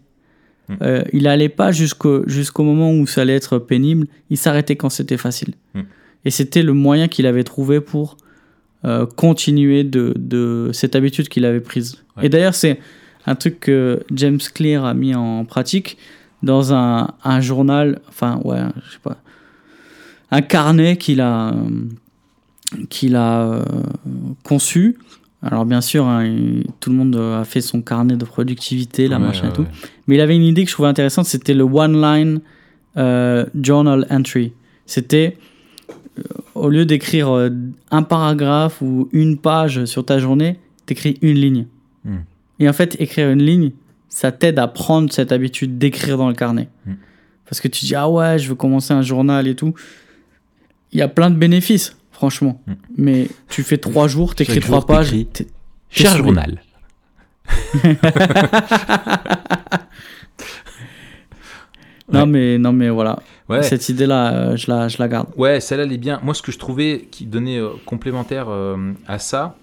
Mm. 0.69 0.73
Euh, 0.81 1.03
il 1.13 1.23
n'allait 1.23 1.49
pas 1.49 1.71
jusqu'au 1.71 2.27
jusqu'au 2.27 2.63
moment 2.63 2.91
où 2.91 3.07
ça 3.07 3.21
allait 3.21 3.35
être 3.35 3.59
pénible. 3.59 4.07
Il 4.29 4.37
s'arrêtait 4.37 4.75
quand 4.75 4.89
c'était 4.89 5.17
facile. 5.17 5.53
Mm. 5.73 5.81
Et 6.25 6.31
c'était 6.31 6.63
le 6.63 6.73
moyen 6.73 7.07
qu'il 7.07 7.25
avait 7.25 7.43
trouvé 7.43 7.79
pour 7.81 8.17
euh, 8.85 9.05
continuer 9.05 9.83
de, 9.83 10.13
de 10.17 10.69
cette 10.73 10.95
habitude 10.95 11.29
qu'il 11.29 11.45
avait 11.45 11.59
prise. 11.61 12.03
Ouais. 12.17 12.25
Et 12.25 12.29
d'ailleurs, 12.29 12.55
c'est 12.55 12.79
un 13.25 13.35
truc 13.35 13.59
que 13.59 14.01
James 14.13 14.39
Clear 14.53 14.85
a 14.85 14.93
mis 14.93 15.13
en 15.15 15.45
pratique 15.45 15.97
dans 16.43 16.73
un, 16.73 17.09
un 17.23 17.41
journal, 17.41 17.99
enfin, 18.07 18.39
ouais, 18.43 18.59
je 18.85 18.91
sais 18.93 18.99
pas, 19.03 19.17
un 20.31 20.41
carnet 20.41 20.97
qu'il 20.97 21.21
a, 21.21 21.53
qu'il 22.89 23.15
a 23.15 23.41
euh, 23.43 23.63
conçu. 24.43 24.97
Alors, 25.41 25.65
bien 25.65 25.81
sûr, 25.81 26.05
hein, 26.05 26.25
il- 26.25 26.65
tout 26.79 26.89
le 26.89 26.95
monde 26.95 27.15
a 27.15 27.43
fait 27.43 27.61
son 27.61 27.81
carnet 27.81 28.15
de 28.17 28.25
productivité, 28.25 29.07
la 29.07 29.17
Ouais, 29.19 29.27
machin 29.27 29.43
ouais, 29.45 29.49
et 29.49 29.53
tout. 29.53 29.61
ouais. 29.61 29.67
Mais 30.07 30.15
il 30.15 30.21
avait 30.21 30.35
une 30.35 30.43
idée 30.43 30.63
que 30.63 30.69
je 30.69 30.73
trouvais 30.75 30.89
intéressante, 30.89 31.25
c'était 31.25 31.53
le 31.53 31.63
one-line 31.63 32.41
euh, 32.97 33.45
journal 33.61 34.05
entry. 34.09 34.53
C'était, 34.85 35.37
au 36.55 36.69
lieu 36.69 36.85
d'écrire 36.85 37.29
euh, 37.29 37.49
un 37.91 38.03
paragraphe 38.03 38.81
ou 38.81 39.09
une 39.11 39.37
page 39.37 39.85
sur 39.85 40.05
ta 40.05 40.19
journée, 40.19 40.59
t'écris 40.85 41.17
une 41.21 41.37
ligne. 41.37 41.67
Hmm. 42.05 42.19
Et 42.59 42.67
en 42.67 42.73
fait, 42.73 42.99
écrire 42.99 43.29
une 43.29 43.43
ligne, 43.43 43.71
ça 44.09 44.31
t'aide 44.31 44.59
à 44.59 44.67
prendre 44.67 45.11
cette 45.11 45.31
habitude 45.31 45.77
d'écrire 45.77 46.17
dans 46.17 46.27
le 46.27 46.33
carnet. 46.33 46.69
Hmm. 46.85 46.93
Parce 47.45 47.61
que 47.61 47.67
tu 47.67 47.85
dis, 47.85 47.95
ah 47.95 48.09
ouais, 48.09 48.39
je 48.39 48.49
veux 48.49 48.55
commencer 48.55 48.93
un 48.93 49.01
journal 49.01 49.47
et 49.47 49.55
tout. 49.55 49.73
Il 50.91 50.99
y 50.99 51.01
a 51.01 51.07
plein 51.07 51.29
de 51.29 51.35
bénéfices, 51.35 51.95
franchement. 52.11 52.61
Hmm. 52.67 52.73
Mais 52.97 53.27
tu 53.49 53.63
fais 53.63 53.77
trois 53.77 54.07
jours, 54.07 54.35
t'écris 54.35 54.59
trois 54.59 54.79
jour, 54.79 54.85
pages. 54.85 55.13
Cher 55.89 56.17
journal. 56.17 56.61
Non, 62.11 62.21
Ouais. 62.21 62.25
mais, 62.25 62.57
non, 62.57 62.71
mais 62.73 62.89
voilà. 62.89 63.19
Ouais. 63.49 63.63
Cette 63.63 63.89
idée-là, 63.89 64.33
euh, 64.33 64.55
je, 64.55 64.71
la, 64.71 64.87
je 64.87 64.97
la 64.99 65.07
garde. 65.07 65.27
Ouais, 65.35 65.59
celle-là, 65.59 65.83
elle 65.83 65.91
est 65.91 65.97
bien. 65.97 66.19
Moi, 66.23 66.33
ce 66.33 66.41
que 66.41 66.51
je 66.51 66.57
trouvais 66.57 67.07
qui 67.11 67.25
donnait 67.25 67.57
euh, 67.59 67.69
complémentaire 67.85 68.47
euh, 68.49 68.93
à 69.07 69.19
ça, 69.19 69.57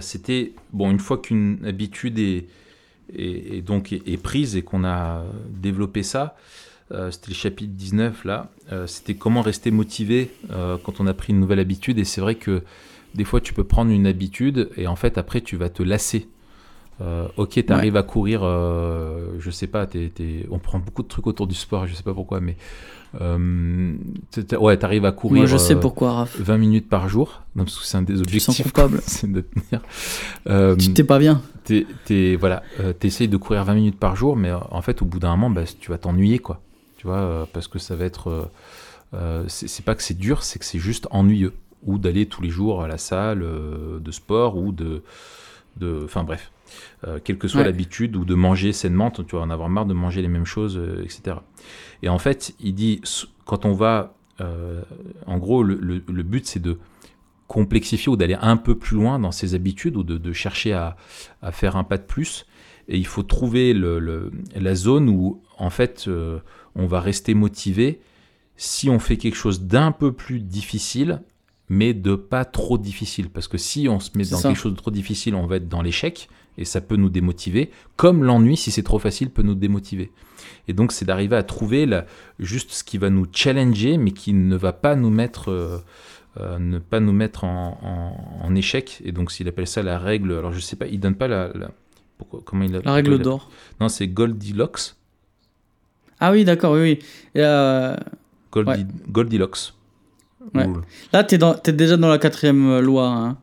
c'était, 0.00 0.52
bon, 0.72 0.90
une 0.90 0.98
fois 0.98 1.18
qu'une 1.18 1.58
habitude 1.64 2.18
est, 2.18 2.46
est, 3.16 3.58
est 3.58 3.62
donc 3.62 3.92
est, 3.92 4.02
est 4.08 4.16
prise 4.20 4.56
et 4.56 4.62
qu'on 4.62 4.84
a 4.84 5.22
développé 5.50 6.02
ça, 6.02 6.34
c'était 6.90 7.28
le 7.28 7.34
chapitre 7.34 7.72
19, 7.74 8.24
là, 8.24 8.50
c'était 8.86 9.14
comment 9.14 9.40
rester 9.40 9.70
motivé 9.70 10.30
quand 10.82 10.98
on 10.98 11.06
a 11.06 11.14
pris 11.14 11.32
une 11.32 11.38
nouvelle 11.38 11.60
habitude. 11.60 12.00
Et 12.00 12.04
c'est 12.04 12.20
vrai 12.20 12.34
que 12.34 12.62
des 13.14 13.22
fois, 13.22 13.40
tu 13.40 13.52
peux 13.54 13.62
prendre 13.62 13.92
une 13.92 14.08
habitude 14.08 14.68
et 14.76 14.88
en 14.88 14.96
fait, 14.96 15.16
après, 15.16 15.42
tu 15.42 15.56
vas 15.56 15.68
te 15.68 15.84
lasser. 15.84 16.26
Euh, 17.00 17.28
ok, 17.36 17.50
tu 17.64 17.72
arrives 17.72 17.96
à 17.96 18.02
courir, 18.02 18.40
euh, 18.42 19.28
je 19.38 19.50
sais 19.50 19.68
pas, 19.68 19.86
t'es- 19.86 20.10
t'es- 20.12 20.46
on 20.50 20.58
prend 20.58 20.80
beaucoup 20.80 21.02
de 21.04 21.08
trucs 21.08 21.26
autour 21.28 21.46
du 21.46 21.54
sport, 21.54 21.86
je 21.86 21.94
sais 21.94 22.02
pas 22.02 22.12
pourquoi, 22.12 22.40
mais 22.40 22.56
euh, 23.20 23.92
ouais, 24.58 24.76
tu 24.78 24.84
arrives 24.84 25.04
à 25.04 25.12
courir 25.12 25.36
Moi, 25.42 25.46
je 25.46 25.56
sais 25.58 25.78
pourquoi, 25.78 26.12
Raph. 26.12 26.40
20 26.40 26.58
minutes 26.58 26.88
par 26.88 27.08
jour, 27.08 27.42
non, 27.54 27.64
parce 27.64 27.78
que 27.78 27.84
c'est 27.86 27.96
un 27.98 28.02
des 28.02 28.14
Tu 28.14 28.20
objectifs, 28.20 28.64
coupable. 28.66 29.00
c'est 29.06 29.30
de 29.30 29.42
tenir. 29.42 29.80
Tu 30.76 30.92
t'es 30.92 31.04
pas 31.04 31.20
bien. 31.20 31.40
t'es, 31.64 31.86
t'es- 32.04 32.34
voilà, 32.34 32.62
t'essayes 32.98 33.28
de 33.28 33.36
courir 33.36 33.64
20 33.64 33.74
minutes 33.74 33.98
par 33.98 34.16
jour, 34.16 34.34
mais 34.36 34.50
en 34.52 34.82
fait, 34.82 35.00
au 35.00 35.04
bout 35.04 35.20
d'un 35.20 35.30
moment, 35.30 35.50
bah, 35.50 35.62
tu 35.78 35.90
vas 35.92 35.98
t'ennuyer, 35.98 36.40
quoi. 36.40 36.60
Tu 36.96 37.06
vois, 37.06 37.46
parce 37.52 37.68
que 37.68 37.78
ça 37.78 37.94
va 37.94 38.06
être. 38.06 38.50
c'est, 39.46 39.84
pas 39.84 39.94
que 39.94 40.02
c'est 40.02 40.18
dur, 40.18 40.42
c'est 40.42 40.58
que 40.58 40.64
c'est 40.64 40.80
juste 40.80 41.06
ennuyeux. 41.12 41.52
Ou 41.86 41.96
d'aller 41.98 42.26
tous 42.26 42.42
les 42.42 42.50
jours 42.50 42.82
à 42.82 42.88
la 42.88 42.98
salle 42.98 43.44
de 44.00 44.10
sport, 44.10 44.56
ou 44.56 44.72
de. 44.72 45.02
de 45.76 46.02
enfin, 46.04 46.24
bref. 46.24 46.50
Euh, 47.06 47.18
quelle 47.22 47.38
que 47.38 47.48
soit 47.48 47.60
Ouais. 47.60 47.66
l'habitude, 47.66 48.16
ou 48.16 48.24
de 48.24 48.34
manger 48.34 48.72
sainement, 48.72 49.10
tu 49.10 49.22
vas 49.36 49.42
en 49.42 49.50
avoir 49.50 49.68
marre 49.68 49.86
de 49.86 49.94
manger 49.94 50.22
les 50.22 50.28
mêmes 50.28 50.44
choses, 50.46 50.76
euh, 50.78 51.02
etc. 51.04 51.36
Et 52.02 52.08
en 52.08 52.18
fait, 52.18 52.54
il 52.60 52.74
dit, 52.74 53.00
quand 53.44 53.64
on 53.64 53.72
va. 53.72 54.14
euh, 54.40 54.82
en 55.26 55.36
gros, 55.38 55.62
le, 55.64 55.74
le- 55.80 56.02
le 56.06 56.22
but, 56.22 56.46
c'est 56.46 56.60
de 56.62 56.78
complexifier 57.48 58.10
ou 58.12 58.16
d'aller 58.16 58.36
un 58.40 58.56
peu 58.56 58.76
plus 58.76 58.96
loin 58.96 59.18
dans 59.18 59.32
ses 59.32 59.54
habitudes, 59.54 59.96
ou 59.96 60.02
de, 60.04 60.18
de 60.18 60.32
chercher 60.32 60.72
à, 60.74 60.96
à 61.42 61.50
faire 61.52 61.76
un 61.76 61.84
pas 61.84 61.96
de 61.98 62.02
plus. 62.04 62.46
Et 62.88 62.98
il 62.98 63.06
faut 63.06 63.22
trouver 63.22 63.72
le- 63.74 64.30
la 64.54 64.74
zone 64.74 65.08
où, 65.08 65.42
en 65.58 65.70
fait, 65.70 66.08
on 66.74 66.86
va 66.86 67.00
rester 67.00 67.34
motivé 67.34 68.00
si 68.56 68.90
on 68.90 68.98
fait 68.98 69.16
quelque 69.16 69.34
chose 69.36 69.62
d'un 69.62 69.92
peu 69.92 70.12
plus 70.12 70.40
difficile, 70.40 71.22
mais 71.68 71.94
de 71.94 72.14
pas 72.14 72.44
trop 72.44 72.76
difficile. 72.78 73.28
Parce 73.30 73.48
que 73.48 73.58
si 73.58 73.88
on 73.88 73.98
se 74.00 74.10
met 74.16 74.24
dans 74.24 74.38
ça. 74.38 74.48
quelque 74.48 74.58
chose 74.58 74.72
de 74.72 74.76
trop 74.78 74.90
difficile, 74.90 75.34
on 75.34 75.46
va 75.46 75.56
être 75.56 75.68
dans 75.68 75.82
l'échec, 75.82 76.28
et 76.58 76.64
ça 76.64 76.80
peut 76.80 76.96
nous 76.96 77.08
démotiver, 77.08 77.70
comme 77.96 78.24
l'ennui, 78.24 78.56
si 78.56 78.70
c'est 78.70 78.82
trop 78.82 78.98
facile, 78.98 79.30
peut 79.30 79.42
nous 79.42 79.54
démotiver. 79.54 80.10
Et 80.66 80.72
donc, 80.74 80.92
c'est 80.92 81.04
d'arriver 81.06 81.36
à 81.36 81.42
trouver 81.42 81.86
la- 81.86 82.04
juste 82.38 82.72
ce 82.72 82.84
qui 82.84 82.98
va 82.98 83.08
nous 83.10 83.26
challenger, 83.32 83.96
mais 83.96 84.10
qui 84.10 84.32
ne 84.34 84.56
va 84.56 84.72
pas 84.72 84.94
nous 84.96 85.10
mettre... 85.10 85.50
euh, 85.50 85.78
euh, 86.40 86.58
ne 86.58 86.78
pas 86.78 87.00
nous 87.00 87.12
mettre 87.12 87.44
en, 87.44 87.78
en- 87.82 88.46
en 88.46 88.54
échec. 88.54 89.00
Et 89.04 89.12
donc, 89.12 89.32
s'il 89.32 89.48
appelle 89.48 89.66
ça 89.66 89.82
la 89.82 89.98
règle, 89.98 90.32
alors 90.32 90.52
je 90.52 90.60
sais 90.60 90.76
pas, 90.76 90.86
il 90.86 91.00
donne 91.00 91.14
pas 91.16 91.26
la. 91.26 91.48
la- 91.54 91.70
pourquoi, 92.18 92.40
comment 92.44 92.64
il 92.64 92.72
La 92.72 92.92
règle 92.92 93.18
d'or. 93.18 93.50
Non, 93.80 93.88
c'est 93.88 94.06
Goldilocks. 94.08 94.94
Ah 96.20 96.32
oui, 96.32 96.44
d'accord, 96.44 96.72
oui, 96.72 96.80
oui. 96.80 96.98
Et, 97.34 97.42
euh, 97.44 97.96
Goldi- 98.52 98.66
Ouais. 98.68 98.86
Goldilocks. 99.08 99.72
Ouais. 100.54 100.66
Là, 101.12 101.24
t'es, 101.24 101.38
dans, 101.38 101.54
t'es 101.54 101.72
déjà 101.72 101.96
dans 101.96 102.08
la 102.08 102.18
quatrième 102.18 102.78
loi. 102.80 103.06
hein. 103.08 103.36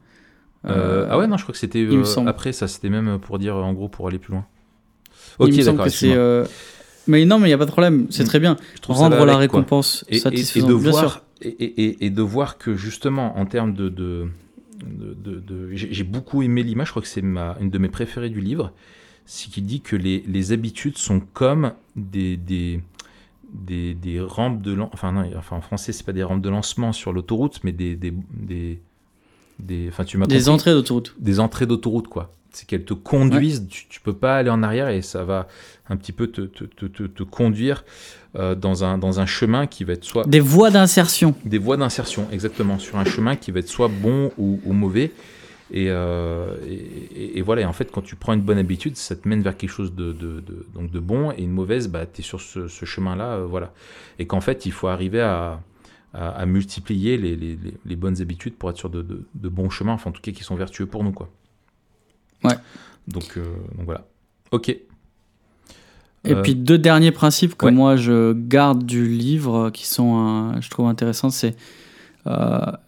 Euh, 0.65 1.03
Euh, 1.03 1.07
ah 1.09 1.17
ouais, 1.17 1.27
non, 1.27 1.37
je 1.37 1.43
crois 1.43 1.53
que 1.53 1.59
c'était 1.59 1.79
euh, 1.85 2.03
après 2.27 2.51
ça, 2.53 2.67
c'était 2.67 2.89
même 2.89 3.19
pour 3.19 3.39
dire 3.39 3.55
en 3.55 3.73
gros 3.73 3.87
pour 3.89 4.07
aller 4.07 4.19
plus 4.19 4.31
loin. 4.33 4.45
Ok, 5.39 5.51
d'accord. 5.51 5.87
euh, 6.03 6.45
Mais 7.07 7.25
non, 7.25 7.37
mais 7.39 7.47
il 7.47 7.49
n'y 7.51 7.53
a 7.53 7.57
pas 7.57 7.65
de 7.65 7.71
problème, 7.71 8.07
c'est 8.09 8.23
Mm. 8.23 8.27
très 8.27 8.39
bien. 8.39 8.57
Je 8.87 8.91
Rendre 8.93 9.15
la 9.25 9.35
avec, 9.35 9.51
récompense 9.51 10.05
et, 10.09 10.13
et- 10.13 10.17
et 10.17 10.19
satisfaisante. 10.19 10.69
de 10.69 10.75
bien 10.75 10.91
sûr. 10.91 11.01
voir 11.01 11.21
et, 11.41 11.49
et- 11.49 11.83
et- 11.85 12.05
et 12.05 12.09
de 12.09 12.21
voir 12.21 12.57
que 12.57 12.75
justement 12.75 13.37
en 13.37 13.45
termes 13.45 13.73
de, 13.73 13.89
de, 13.89 14.27
de- 14.85 15.13
de- 15.13 15.39
de- 15.39 15.69
j'ai 15.73 16.03
beaucoup 16.03 16.41
aimé 16.41 16.63
l'image 16.63 16.87
je 16.87 16.91
crois 16.93 17.01
que 17.01 17.07
c'est 17.07 17.19
une 17.21 17.69
de 17.69 17.77
mes 17.77 17.89
préférées 17.89 18.29
du 18.29 18.39
livre 18.41 18.71
c'est 19.25 19.49
qu'il 19.51 19.65
dit 19.65 19.81
que 19.81 19.95
les, 19.97 20.23
les 20.27 20.51
habitudes 20.53 20.97
sont 20.97 21.19
comme 21.19 21.73
des 21.97 22.37
des, 22.37 22.79
des, 23.53 23.93
des 23.93 24.19
rampes 24.21 24.61
de 24.61 24.77
enfin 24.93 25.11
non 25.11 25.29
enfin 25.37 25.57
en 25.57 25.61
français 25.61 25.91
c'est 25.91 26.05
pas 26.05 26.13
des 26.13 26.23
rampes 26.23 26.41
de 26.41 26.49
lancement 26.49 26.93
sur 26.93 27.11
l'autoroute 27.13 27.59
mais 27.63 27.71
des 27.73 27.95
des, 27.97 28.13
des, 28.31 28.79
des- 29.59 29.87
enfin 29.89 30.03
tu 30.03 30.17
m'as 30.17 30.25
Des 30.27 30.49
entrées 30.49 30.71
d'autoroute. 30.71 31.13
des 31.19 31.39
entrées 31.39 31.65
d'autoroute, 31.65 32.07
quoi. 32.07 32.31
C'est 32.51 32.65
qu'elles 32.67 32.85
te 32.85 32.93
conduisent, 32.93 33.67
tu, 33.69 33.85
tu 33.89 33.99
peux 33.99 34.13
pas 34.13 34.37
aller 34.37 34.49
en 34.49 34.63
arrière 34.63 34.87
et 34.87 35.01
ça 35.01 35.25
va 35.25 35.47
un 35.89 35.97
petit 35.97 36.13
peu 36.13 36.27
te, 36.27 36.41
te, 36.41 36.63
te, 36.63 36.85
te- 37.05 37.23
conduire 37.23 37.83
euh, 38.37 38.55
dans, 38.55 38.83
un, 38.85 38.97
dans 38.97 39.19
un 39.19 39.25
chemin 39.25 39.67
qui 39.67 39.83
va 39.83 39.91
être 39.93 40.05
soit 40.05 40.25
Des 40.25 40.39
voies 40.39 40.71
d'insertion. 40.71 41.35
des 41.43 41.57
voies 41.57 41.75
d'insertion, 41.75 42.27
exactement, 42.31 42.79
sur 42.79 42.97
un 42.97 43.03
chemin 43.05 43.35
qui 43.35 43.51
va 43.51 43.59
être 43.59 43.67
soit 43.67 43.89
bon 43.89 44.31
ou, 44.37 44.61
ou 44.63 44.71
mauvais. 44.71 45.11
Et, 45.71 45.87
euh, 45.89 46.55
et, 46.67 46.73
et- 46.75 47.37
et 47.39 47.41
voilà, 47.41 47.63
et 47.63 47.65
en 47.65 47.73
fait, 47.73 47.91
quand 47.91 48.01
tu 48.03 48.15
prends 48.15 48.33
une 48.33 48.41
bonne 48.41 48.59
habitude, 48.59 48.95
ça 48.95 49.15
te 49.17 49.27
mène 49.27 49.41
vers 49.41 49.57
quelque 49.57 49.71
chose 49.71 49.93
de, 49.93 50.13
de, 50.13 50.39
de- 50.39 50.65
donc 50.75 50.91
de 50.91 50.99
bon, 50.99 51.31
et 51.31 51.41
une 51.43 51.51
mauvaise, 51.51 51.87
bah, 51.89 52.05
tu 52.05 52.21
es 52.21 52.23
sur 52.23 52.39
ce, 52.39 52.67
ce 52.69 52.85
chemin-là, 52.85 53.33
euh, 53.33 53.45
voilà. 53.45 53.73
Et 54.19 54.27
qu'en 54.27 54.41
fait, 54.41 54.65
il 54.65 54.71
faut 54.71 54.87
arriver 54.87 55.21
à, 55.21 55.59
à, 56.15 56.29
à 56.29 56.45
multiplier 56.45 57.17
les, 57.17 57.35
les, 57.35 57.55
les- 57.55 57.73
les 57.85 57.95
bonnes 57.95 58.21
habitudes 58.21 58.55
pour 58.55 58.69
être 58.69 58.77
sur 58.77 58.89
de, 58.89 59.01
de, 59.01 59.25
de 59.35 59.49
bons 59.49 59.69
chemins, 59.69 59.93
enfin 59.93 60.09
en 60.09 60.13
tout 60.13 60.21
cas 60.21 60.31
qui 60.31 60.43
sont 60.43 60.55
vertueux 60.55 60.85
pour 60.85 61.03
nous, 61.03 61.11
quoi. 61.11 61.29
Ouais. 62.43 62.55
Donc, 63.07 63.37
euh, 63.37 63.43
donc 63.77 63.85
voilà. 63.85 64.05
Ok. 64.51 64.69
Et 64.69 64.81
Euh, 66.33 66.41
puis 66.41 66.55
deux 66.55 66.77
derniers 66.79 67.11
principes 67.11 67.55
que 67.55 67.65
ouais. 67.67 67.71
moi 67.71 67.95
je 67.97 68.33
garde 68.33 68.83
du 68.85 69.07
livre 69.07 69.55
euh, 69.67 69.69
qui 69.71 69.85
sont, 69.85 70.59
je 70.59 70.69
trouve 70.71 70.87
intéressants, 70.87 71.29
c'est 71.29 71.55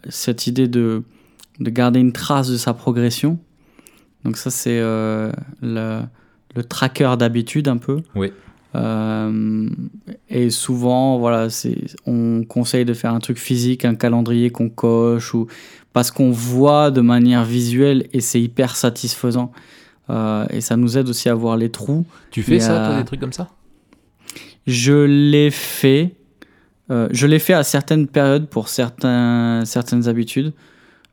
cette 0.08 0.48
idée 0.48 0.66
de, 0.66 1.04
de 1.60 1.70
garder 1.70 2.00
une 2.00 2.12
trace 2.12 2.48
de 2.50 2.56
sa 2.56 2.74
progression. 2.74 3.38
Donc 4.24 4.36
ça 4.36 4.50
c'est 4.50 4.80
le, 4.80 5.30
le 5.62 6.64
tracker 6.64 7.14
d'habitude 7.16 7.68
un 7.68 7.76
peu. 7.76 8.02
Oui. 8.16 8.32
Euh, 8.74 9.68
et 10.28 10.50
souvent, 10.50 11.18
voilà, 11.18 11.48
on 12.06 12.44
conseille 12.44 12.84
de 12.84 12.92
faire 12.92 13.14
un 13.14 13.18
truc 13.18 13.38
physique, 13.38 13.84
un 13.84 13.94
calendrier 13.94 14.50
qu'on 14.50 14.68
coche, 14.68 15.34
ou 15.34 15.46
parce 15.92 16.10
qu'on 16.10 16.30
voit 16.30 16.90
de 16.90 17.00
manière 17.00 17.44
visuelle 17.44 18.06
et 18.12 18.20
c'est 18.20 18.40
hyper 18.40 18.76
satisfaisant. 18.76 19.52
Euh, 20.10 20.46
et 20.50 20.60
ça 20.60 20.76
nous 20.76 20.98
aide 20.98 21.08
aussi 21.08 21.28
à 21.28 21.34
voir 21.34 21.56
les 21.56 21.70
trous. 21.70 22.04
Tu 22.30 22.42
fais 22.42 22.60
ça, 22.60 22.86
toi, 22.86 22.98
des 22.98 23.04
trucs 23.04 23.20
comme 23.20 23.32
ça? 23.32 23.48
Je 24.66 24.92
l'ai 24.92 25.50
fait. 25.50 26.14
euh, 26.90 27.08
je 27.10 27.26
l'ai 27.26 27.38
fait 27.38 27.54
à 27.54 27.62
certaines 27.62 28.06
périodes 28.06 28.48
pour 28.48 28.68
certains, 28.68 29.62
certaines 29.64 30.08
habitudes. 30.08 30.52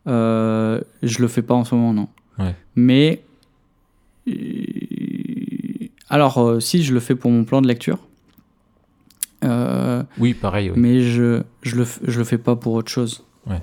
Je 0.05 0.81
le 1.01 1.27
fais 1.27 1.41
pas 1.41 1.53
en 1.53 1.63
ce 1.63 1.73
moment, 1.73 1.93
non. 1.93 2.07
Ouais. 2.37 2.53
Mais. 2.75 3.21
Alors, 6.09 6.37
euh, 6.39 6.59
si, 6.59 6.83
je 6.83 6.93
le 6.93 6.99
fais 6.99 7.15
pour 7.15 7.31
mon 7.31 7.43
plan 7.45 7.61
de 7.61 7.67
lecture. 7.67 7.99
Euh, 9.43 10.03
Oui, 10.19 10.33
pareil. 10.33 10.69
oui. 10.71 10.79
mais 10.79 11.01
je, 11.01 11.41
je, 11.61 11.75
le, 11.75 11.85
je 12.07 12.17
le 12.19 12.23
fais 12.25 12.37
pas 12.37 12.55
pour 12.55 12.73
autre 12.73 12.91
chose. 12.91 13.23
Ouais. 13.47 13.61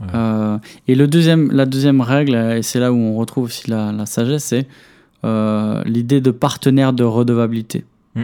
Ouais. 0.00 0.06
Euh, 0.14 0.58
et 0.88 0.94
le 0.94 1.06
deuxième, 1.06 1.50
la 1.52 1.66
deuxième 1.66 2.00
règle, 2.00 2.34
et 2.34 2.62
c'est 2.62 2.80
là 2.80 2.92
où 2.92 2.96
on 2.96 3.14
retrouve 3.16 3.44
aussi 3.44 3.70
la, 3.70 3.92
la 3.92 4.06
sagesse, 4.06 4.44
c'est 4.44 4.66
l'idée 5.86 6.20
de 6.20 6.30
partenaire 6.30 6.92
de 6.92 7.04
redevabilité. 7.04 7.84
Mm. 8.14 8.22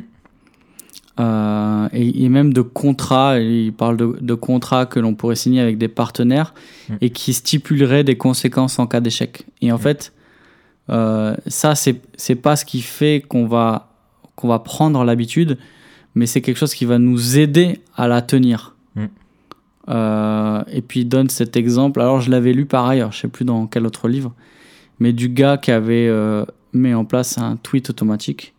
Et, 1.92 2.24
et 2.24 2.28
même 2.28 2.52
de 2.52 2.60
contrat, 2.62 3.38
il 3.40 3.72
parle 3.72 3.96
de, 3.96 4.16
de 4.20 4.34
contrats 4.34 4.84
que 4.86 4.98
l'on 5.00 5.14
pourrait 5.14 5.36
signer 5.36 5.60
avec 5.60 5.78
des 5.78 5.88
partenaires 5.88 6.52
Mm. 6.88 6.94
et 7.02 7.10
qui 7.10 7.32
stipuleraient 7.32 8.04
des 8.04 8.16
conséquences 8.16 8.78
en 8.80 8.86
cas 8.86 9.00
d'échec. 9.00 9.46
Et 9.62 9.70
en 9.72 9.76
Mm. 9.76 9.80
fait, 9.80 10.12
euh, 10.90 11.36
ça, 11.46 11.74
c'est 11.74 12.00
c'est 12.16 12.34
pas 12.34 12.56
ce 12.56 12.64
qui 12.64 12.82
fait 12.82 13.22
qu'on 13.26 13.46
va, 13.46 13.90
qu'on 14.34 14.48
va 14.48 14.58
prendre 14.58 15.04
l'habitude, 15.04 15.58
mais 16.14 16.26
c'est 16.26 16.40
quelque 16.40 16.56
chose 16.56 16.74
qui 16.74 16.84
va 16.84 16.98
nous 16.98 17.38
aider 17.38 17.80
à 17.96 18.08
la 18.08 18.22
tenir. 18.22 18.74
Mm. 18.96 19.04
Euh, 19.88 20.62
et 20.72 20.82
puis 20.82 21.00
il 21.00 21.04
donne 21.06 21.28
cet 21.28 21.56
exemple. 21.56 22.00
Alors 22.00 22.20
je 22.20 22.30
l'avais 22.30 22.52
lu 22.52 22.66
par 22.66 22.86
ailleurs, 22.86 23.12
je 23.12 23.20
sais 23.20 23.28
plus 23.28 23.44
dans 23.44 23.66
quel 23.66 23.86
autre 23.86 24.08
livre, 24.08 24.32
mais 24.98 25.12
du 25.12 25.28
gars 25.28 25.58
qui 25.58 25.70
avait 25.70 26.08
euh, 26.08 26.44
mis 26.72 26.94
en 26.94 27.04
place 27.04 27.38
un 27.38 27.56
tweet 27.56 27.90
automatique 27.90 28.54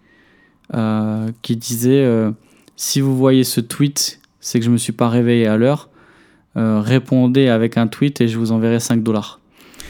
qui 1.41 1.57
disait 1.57 2.31
si 2.77 3.01
vous 3.01 3.17
voyez 3.17 3.43
ce 3.43 3.59
tweet, 3.59 4.21
c'est 4.39 4.57
que 4.57 4.63
je 4.63 4.71
me 4.71 4.77
suis 4.77 4.93
pas 4.93 5.09
réveillé 5.09 5.45
à 5.45 5.57
l'heure. 5.57 5.89
Répondez 6.55 7.49
avec 7.49 7.75
un 7.75 7.87
tweet 7.87 8.21
et 8.21 8.29
je 8.29 8.37
vous 8.37 8.53
enverrai 8.53 8.79
5 8.79 9.03
dollars. 9.03 9.40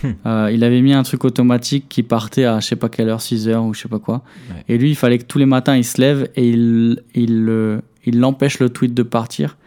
Euh, 0.25 0.49
il 0.51 0.63
avait 0.63 0.81
mis 0.81 0.93
un 0.93 1.03
truc 1.03 1.23
automatique 1.25 1.85
qui 1.89 2.03
partait 2.03 2.45
à 2.45 2.59
je 2.59 2.67
sais 2.67 2.75
pas 2.75 2.89
quelle 2.89 3.09
heure, 3.09 3.21
6 3.21 3.47
heures 3.47 3.63
ou 3.63 3.73
je 3.73 3.81
sais 3.81 3.89
pas 3.89 3.99
quoi. 3.99 4.23
Ouais. 4.49 4.63
Et 4.67 4.77
lui, 4.77 4.89
il 4.91 4.95
fallait 4.95 5.17
que 5.19 5.25
tous 5.25 5.37
les 5.37 5.45
matins 5.45 5.75
il 5.75 5.83
se 5.85 5.99
lève 6.01 6.29
et 6.35 6.49
il, 6.49 7.01
il, 7.13 7.45
euh, 7.49 7.81
il 8.05 8.19
l'empêche 8.19 8.59
le 8.59 8.69
tweet 8.69 8.93
de 8.93 9.03
partir. 9.03 9.57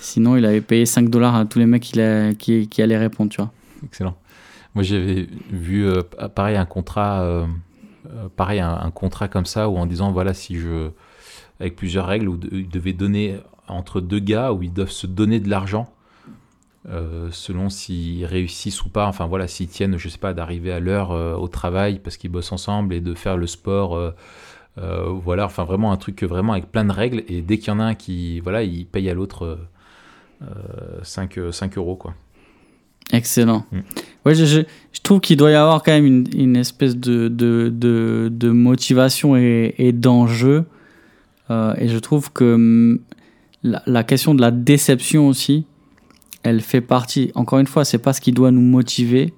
Sinon, 0.00 0.36
il 0.36 0.44
avait 0.44 0.60
payé 0.60 0.86
5 0.86 1.08
dollars 1.10 1.34
à 1.34 1.44
tous 1.44 1.58
les 1.58 1.66
mecs 1.66 1.82
qui, 1.82 2.00
qui, 2.38 2.68
qui 2.68 2.82
allaient 2.82 2.98
répondre, 2.98 3.30
tu 3.30 3.40
vois. 3.40 3.50
Excellent. 3.84 4.16
Moi, 4.74 4.82
j'avais 4.84 5.26
vu 5.50 5.86
euh, 5.86 6.02
pa- 6.02 6.28
pareil 6.28 6.56
un 6.56 6.66
contrat, 6.66 7.22
euh, 7.22 7.46
pareil 8.36 8.60
un, 8.60 8.78
un 8.80 8.90
contrat 8.90 9.28
comme 9.28 9.46
ça, 9.46 9.68
où 9.68 9.76
en 9.78 9.86
disant 9.86 10.12
voilà 10.12 10.34
si 10.34 10.56
je, 10.58 10.90
avec 11.60 11.76
plusieurs 11.76 12.06
règles, 12.06 12.28
où 12.28 12.36
de- 12.36 12.48
ils 12.52 12.68
devaient 12.68 12.92
donner 12.92 13.36
entre 13.66 14.00
deux 14.00 14.18
gars 14.20 14.52
où 14.52 14.62
ils 14.62 14.72
doivent 14.72 14.90
se 14.90 15.06
donner 15.06 15.40
de 15.40 15.48
l'argent 15.48 15.92
euh, 16.90 17.28
selon 17.30 17.68
s'ils 17.68 18.24
réussissent 18.24 18.82
ou 18.84 18.88
pas. 18.88 19.06
Enfin 19.06 19.26
voilà, 19.26 19.46
s'ils 19.48 19.68
tiennent, 19.68 19.96
je 19.98 20.08
sais 20.08 20.18
pas, 20.18 20.32
d'arriver 20.34 20.72
à 20.72 20.80
l'heure 20.80 21.12
euh, 21.12 21.34
au 21.34 21.48
travail 21.48 22.00
parce 22.02 22.16
qu'ils 22.16 22.30
bossent 22.30 22.52
ensemble 22.52 22.94
et 22.94 23.00
de 23.00 23.14
faire 23.14 23.36
le 23.36 23.46
sport. 23.46 23.96
euh, 24.82 25.08
voilà, 25.24 25.46
enfin 25.46 25.64
vraiment 25.64 25.90
un 25.92 25.96
truc 25.96 26.22
vraiment 26.22 26.52
avec 26.52 26.70
plein 26.70 26.84
de 26.84 26.92
règles. 26.92 27.24
Et 27.28 27.42
dès 27.42 27.58
qu'il 27.58 27.68
y 27.68 27.70
en 27.70 27.80
a 27.80 27.84
un 27.84 27.94
qui, 27.94 28.40
voilà, 28.40 28.62
il 28.62 28.86
paye 28.86 29.10
à 29.10 29.14
l'autre 29.14 29.44
euh, 29.44 29.56
euh, 30.42 31.00
5, 31.02 31.38
5 31.50 31.78
euros 31.78 31.96
quoi. 31.96 32.14
Excellent. 33.12 33.64
Mm. 33.72 33.78
Ouais, 34.26 34.34
je, 34.34 34.44
je, 34.44 34.60
je 34.92 35.00
trouve 35.02 35.20
qu'il 35.20 35.36
doit 35.36 35.50
y 35.50 35.54
avoir 35.54 35.82
quand 35.82 35.92
même 35.92 36.06
une, 36.06 36.26
une 36.36 36.56
espèce 36.56 36.96
de, 36.96 37.28
de, 37.28 37.72
de, 37.74 38.28
de 38.30 38.50
motivation 38.50 39.36
et, 39.36 39.74
et 39.78 39.92
d'enjeu. 39.92 40.64
Et 41.50 41.88
je 41.88 41.98
trouve 41.98 42.30
que 42.30 43.00
la, 43.62 43.82
la 43.86 44.04
question 44.04 44.34
de 44.34 44.42
la 44.42 44.50
déception 44.50 45.28
aussi, 45.28 45.64
elle 46.48 46.60
fait 46.60 46.80
partie. 46.80 47.30
Encore 47.34 47.58
une 47.58 47.66
fois, 47.66 47.84
c'est 47.84 47.98
pas 47.98 48.12
ce 48.12 48.20
qui 48.20 48.32
doit 48.32 48.50
nous 48.50 48.60
motiver, 48.62 49.32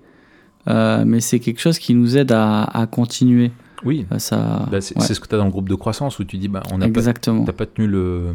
euh, 0.68 1.04
mais 1.06 1.20
c'est 1.20 1.40
quelque 1.40 1.60
chose 1.60 1.78
qui 1.78 1.94
nous 1.94 2.16
aide 2.16 2.32
à, 2.32 2.64
à 2.64 2.86
continuer. 2.86 3.50
Oui, 3.84 4.06
Euh, 4.12 4.18
Ça, 4.18 4.66
bah, 4.70 4.80
c'est 4.80 4.96
ouais, 4.98 5.04
ce 5.04 5.18
que 5.20 5.26
tu 5.28 5.34
as 5.34 5.38
dans 5.38 5.44
le 5.46 5.50
groupe 5.50 5.68
de 5.68 5.74
croissance 5.74 6.18
où 6.18 6.24
tu 6.24 6.36
dis 6.38 6.48
bah, 6.48 6.62
on 6.72 6.78
n'a 6.78 6.86
pas, 6.92 7.00
t'as 7.46 7.52
pas 7.52 7.66
tenu 7.66 7.86
le, 7.86 8.34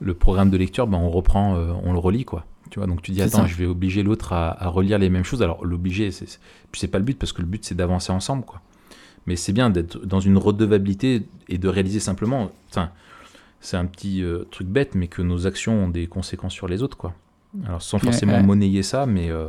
le 0.00 0.14
programme 0.14 0.50
de 0.50 0.56
lecture, 0.56 0.86
bah, 0.86 0.98
on 0.98 1.10
reprend, 1.10 1.56
euh, 1.56 1.72
on 1.84 1.92
le 1.92 1.98
relit. 1.98 2.24
quoi. 2.24 2.44
Tu 2.70 2.80
vois, 2.80 2.88
donc 2.88 3.02
tu 3.02 3.12
dis 3.12 3.22
attends, 3.22 3.42
ça. 3.42 3.46
je 3.46 3.54
vais 3.54 3.66
obliger 3.66 4.02
l'autre 4.02 4.32
à, 4.32 4.60
à 4.64 4.68
relire 4.68 4.98
les 4.98 5.10
mêmes 5.10 5.22
choses. 5.24 5.42
Alors 5.42 5.64
l'obliger, 5.64 6.10
c'est 6.10 6.88
pas 6.88 6.98
le 6.98 7.04
but 7.04 7.16
parce 7.18 7.32
que 7.32 7.40
le 7.42 7.46
but 7.46 7.64
c'est 7.64 7.76
d'avancer 7.76 8.10
ensemble. 8.10 8.44
quoi. 8.44 8.60
Mais 9.26 9.36
c'est 9.36 9.52
bien 9.52 9.70
d'être 9.70 10.04
dans 10.04 10.20
une 10.20 10.36
redevabilité 10.36 11.22
et 11.48 11.56
de 11.58 11.68
réaliser 11.68 12.00
simplement. 12.00 12.50
C'est 13.60 13.76
un 13.78 13.86
petit 13.86 14.22
euh, 14.22 14.44
truc 14.50 14.66
bête, 14.66 14.94
mais 14.94 15.06
que 15.06 15.22
nos 15.22 15.46
actions 15.46 15.84
ont 15.84 15.88
des 15.88 16.06
conséquences 16.08 16.52
sur 16.52 16.66
les 16.68 16.82
autres. 16.82 16.96
quoi. 16.98 17.14
Alors 17.66 17.82
sans 17.82 17.98
Ouais, 17.98 18.04
forcément 18.04 18.34
ouais. 18.36 18.42
monnayer 18.42 18.82
ça, 18.82 19.06
mais 19.06 19.30
euh, 19.30 19.48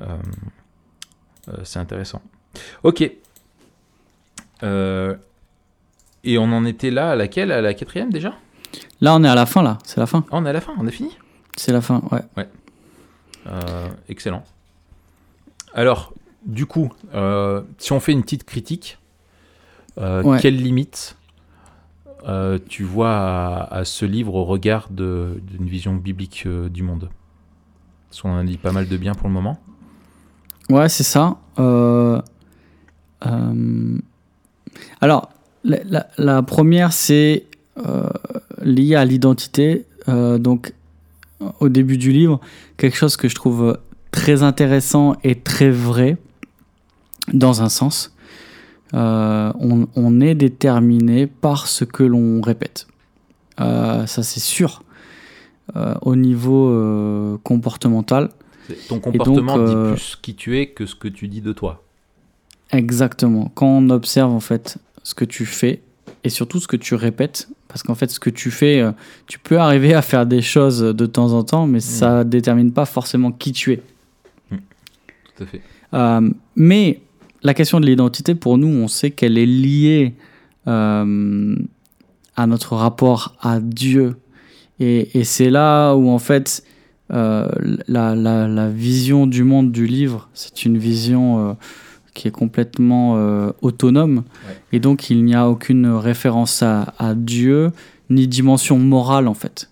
euh, 0.00 0.16
euh, 1.48 1.52
c'est 1.64 1.78
intéressant. 1.78 2.20
Ok. 2.82 3.02
Et 6.22 6.38
on 6.38 6.44
en 6.52 6.64
était 6.64 6.90
là 6.90 7.12
à 7.12 7.16
laquelle? 7.16 7.50
À 7.52 7.60
la 7.60 7.72
quatrième 7.74 8.10
déjà? 8.12 8.34
Là, 9.00 9.14
on 9.14 9.24
est 9.24 9.28
à 9.28 9.34
la 9.34 9.46
fin, 9.46 9.62
là. 9.62 9.78
C'est 9.84 9.98
la 10.00 10.06
fin. 10.06 10.24
Ah, 10.30 10.36
On 10.36 10.44
est 10.44 10.50
à 10.50 10.52
la 10.52 10.60
fin, 10.60 10.74
on 10.78 10.86
a 10.86 10.90
fini? 10.90 11.16
C'est 11.56 11.72
la 11.72 11.80
fin, 11.80 12.02
ouais. 12.12 12.46
Euh, 13.46 13.88
Excellent. 14.08 14.44
Alors, 15.74 16.12
du 16.44 16.66
coup, 16.66 16.92
euh, 17.14 17.62
si 17.78 17.92
on 17.92 18.00
fait 18.00 18.12
une 18.12 18.22
petite 18.22 18.44
critique, 18.44 18.98
euh, 19.98 20.22
Ouais. 20.22 20.38
quelle 20.40 20.56
limite 20.56 21.16
euh, 22.28 22.58
tu 22.68 22.84
vois 22.84 23.16
à, 23.16 23.74
à 23.78 23.84
ce 23.84 24.04
livre 24.04 24.34
au 24.34 24.44
regard 24.44 24.88
d'une 24.90 25.40
vision 25.66 25.94
biblique 25.94 26.46
du 26.46 26.82
monde? 26.82 27.08
Parce 28.10 28.22
qu'on 28.22 28.32
en 28.32 28.38
a 28.38 28.44
dit 28.44 28.58
pas 28.58 28.72
mal 28.72 28.88
de 28.88 28.96
bien 28.96 29.14
pour 29.14 29.28
le 29.28 29.34
moment. 29.34 29.58
Ouais, 30.68 30.88
c'est 30.88 31.04
ça. 31.04 31.38
Euh, 31.58 32.20
euh, 33.26 33.98
alors, 35.00 35.30
la, 35.64 36.42
première, 36.42 36.92
c'est 36.92 37.44
euh, 37.78 38.08
lié 38.62 38.94
à 38.94 39.04
l'identité. 39.04 39.86
Euh, 40.08 40.38
donc, 40.38 40.74
au 41.60 41.68
début 41.68 41.96
du 41.96 42.12
livre, 42.12 42.40
quelque 42.76 42.96
chose 42.96 43.16
que 43.16 43.28
je 43.28 43.34
trouve 43.34 43.78
très 44.10 44.42
intéressant 44.42 45.16
et 45.24 45.36
très 45.36 45.70
vrai, 45.70 46.16
dans 47.32 47.62
un 47.62 47.68
sens. 47.68 48.14
On, 48.92 50.20
est 50.20 50.34
déterminé 50.34 51.26
par 51.26 51.68
ce 51.68 51.84
que 51.84 52.02
l'on 52.02 52.40
répète. 52.40 52.86
Ça, 53.58 54.06
c'est 54.06 54.40
sûr. 54.40 54.82
Euh, 55.76 55.94
au 56.02 56.16
niveau 56.16 56.68
euh, 56.70 57.36
comportemental, 57.44 58.30
Ton 58.88 58.98
comportement 58.98 59.56
euh, 59.56 59.66
dit 59.66 59.92
plus 59.92 60.18
qui 60.20 60.34
tu 60.34 60.58
es 60.58 60.66
que 60.66 60.86
ce 60.86 60.94
que 60.94 61.08
tu 61.08 61.28
dis 61.28 61.40
de 61.40 61.52
toi. 61.52 61.84
Exactement. 62.72 63.50
Quand 63.54 63.66
on 63.66 63.90
observe 63.90 64.32
en 64.32 64.40
fait 64.40 64.78
ce 65.02 65.14
que 65.14 65.24
tu 65.24 65.46
fais 65.46 65.82
et 66.24 66.28
surtout 66.28 66.60
ce 66.60 66.66
que 66.66 66.76
tu 66.76 66.94
répètes, 66.94 67.48
parce 67.68 67.82
qu'en 67.82 67.94
fait 67.94 68.10
ce 68.10 68.20
que 68.20 68.30
tu 68.30 68.50
fais, 68.50 68.80
euh, 68.80 68.92
tu 69.26 69.38
peux 69.38 69.58
arriver 69.58 69.94
à 69.94 70.02
faire 70.02 70.26
des 70.26 70.42
choses 70.42 70.80
de 70.80 71.06
temps 71.06 71.32
en 71.32 71.44
temps, 71.44 71.66
mais 71.66 71.80
ça 71.80 72.24
détermine 72.24 72.72
pas 72.72 72.84
forcément 72.84 73.32
qui 73.32 73.52
tu 73.52 73.72
es. 73.72 73.82
Tout 75.36 75.44
à 75.44 75.46
fait. 75.46 75.62
Euh, 75.94 76.30
mais 76.56 77.00
la 77.42 77.54
question 77.54 77.80
de 77.80 77.86
l'identité, 77.86 78.34
pour 78.34 78.58
nous, 78.58 78.68
on 78.68 78.88
sait 78.88 79.10
qu'elle 79.10 79.38
est 79.38 79.46
liée 79.46 80.14
euh, 80.66 81.56
à 82.36 82.46
notre 82.46 82.76
rapport 82.76 83.36
à 83.40 83.60
Dieu. 83.60 84.16
Et, 84.80 85.18
et 85.18 85.24
c'est 85.24 85.50
là 85.50 85.94
où, 85.94 86.08
en 86.10 86.18
fait, 86.18 86.64
euh, 87.12 87.48
la, 87.86 88.14
la- 88.14 88.48
la 88.48 88.68
vision 88.68 89.26
du 89.26 89.44
monde 89.44 89.70
du 89.72 89.86
livre, 89.86 90.28
c'est 90.34 90.64
une 90.64 90.78
vision 90.78 91.50
euh, 91.50 91.52
qui 92.14 92.28
est 92.28 92.32
complètement 92.32 93.16
euh, 93.18 93.50
autonome. 93.62 94.24
Ouais. 94.48 94.56
Et 94.72 94.80
donc, 94.80 95.10
il 95.10 95.24
n'y 95.24 95.34
a 95.34 95.48
aucune 95.48 95.86
référence 95.86 96.62
à, 96.62 96.94
à 96.98 97.14
Dieu, 97.14 97.72
ni 98.08 98.26
dimension 98.26 98.78
morale, 98.78 99.28
en 99.28 99.34
fait. 99.34 99.70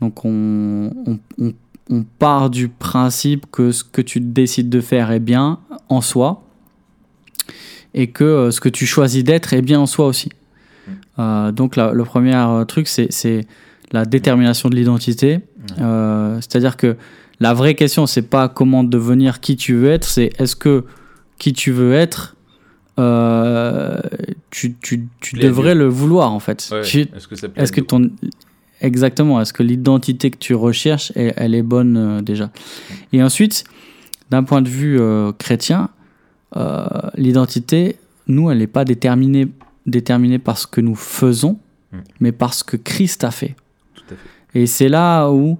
Donc, 0.00 0.24
on, 0.24 0.92
on- 1.06 1.18
on 1.38 1.52
on 1.92 2.04
part 2.20 2.50
du 2.50 2.68
principe 2.68 3.46
que 3.50 3.72
ce 3.72 3.82
que 3.82 4.00
tu 4.00 4.20
décides 4.20 4.68
de 4.68 4.80
faire 4.80 5.10
est 5.10 5.18
bien 5.18 5.58
en 5.88 6.00
soi 6.00 6.44
et 7.94 8.06
que 8.10 8.52
ce 8.52 8.60
que 8.60 8.68
tu 8.68 8.86
choisis 8.86 9.24
d'être 9.24 9.52
est 9.54 9.60
bien 9.62 9.80
en 9.80 9.86
soi 9.86 10.06
aussi. 10.06 10.28
Euh, 11.18 11.50
donc 11.50 11.74
la- 11.74 11.92
le 11.92 12.04
premier 12.04 12.36
truc, 12.68 12.86
c'est 12.86 13.44
la 13.92 14.04
détermination 14.04 14.68
de 14.68 14.76
l'identité. 14.76 15.40
Euh, 15.80 16.36
C'est-à-dire 16.36 16.76
que 16.76 16.96
la 17.40 17.54
vraie 17.54 17.74
question, 17.74 18.06
c'est 18.06 18.22
pas 18.22 18.48
comment 18.48 18.84
devenir 18.84 19.40
qui 19.40 19.56
tu 19.56 19.74
veux 19.74 19.90
être, 19.90 20.04
c'est 20.04 20.30
est-ce 20.38 20.56
que 20.56 20.84
qui 21.38 21.52
tu 21.52 21.70
veux 21.72 21.94
être, 21.94 22.36
euh, 22.98 23.98
tu, 24.50 24.74
tu, 24.82 25.08
tu 25.20 25.36
devrais 25.36 25.74
le 25.74 25.86
vouloir 25.86 26.32
en 26.32 26.40
fait. 26.40 26.68
Ouais, 26.70 26.80
Est-ce 26.80 27.28
que 27.28 27.34
ça 27.36 27.48
plaît 27.48 27.60
à 27.60 27.64
est-ce 27.64 27.72
que 27.72 27.80
ton 27.80 28.10
exactement 28.82 29.40
est-ce 29.40 29.52
que 29.52 29.62
l'identité 29.62 30.30
que 30.30 30.38
tu 30.38 30.54
recherches 30.54 31.12
elle, 31.14 31.32
elle 31.36 31.54
est 31.54 31.62
bonne 31.62 31.96
euh, 31.96 32.20
déjà? 32.20 32.50
Et 33.12 33.22
ensuite 33.22 33.64
d'un 34.30 34.42
point 34.42 34.60
de 34.60 34.68
vue 34.68 35.00
euh, 35.00 35.32
chrétien 35.32 35.88
l'identité 37.16 37.96
nous 38.26 38.50
elle 38.50 38.58
n'est 38.58 38.66
pas 38.66 38.84
déterminée 38.84 39.48
déterminée 39.86 40.38
par 40.38 40.58
ce 40.58 40.66
que 40.66 40.80
nous 40.80 40.96
faisons 40.96 41.58
Mm. 41.92 41.98
mais 42.20 42.32
par 42.32 42.54
ce 42.54 42.64
que 42.64 42.76
Christ 42.76 43.24
a 43.24 43.30
fait. 43.30 43.56
Et 44.54 44.66
c'est 44.66 44.88
là 44.88 45.30
où 45.30 45.58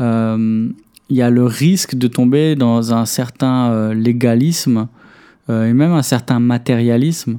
euh, 0.00 0.68
il 1.10 1.16
y 1.16 1.22
a 1.22 1.30
le 1.30 1.44
risque 1.44 1.94
de 1.96 2.06
tomber 2.08 2.54
dans 2.56 2.92
un 2.94 3.04
certain 3.06 3.70
euh, 3.70 3.94
légalisme 3.94 4.88
euh, 5.50 5.68
et 5.68 5.72
même 5.72 5.92
un 5.92 6.02
certain 6.02 6.38
matérialisme 6.38 7.38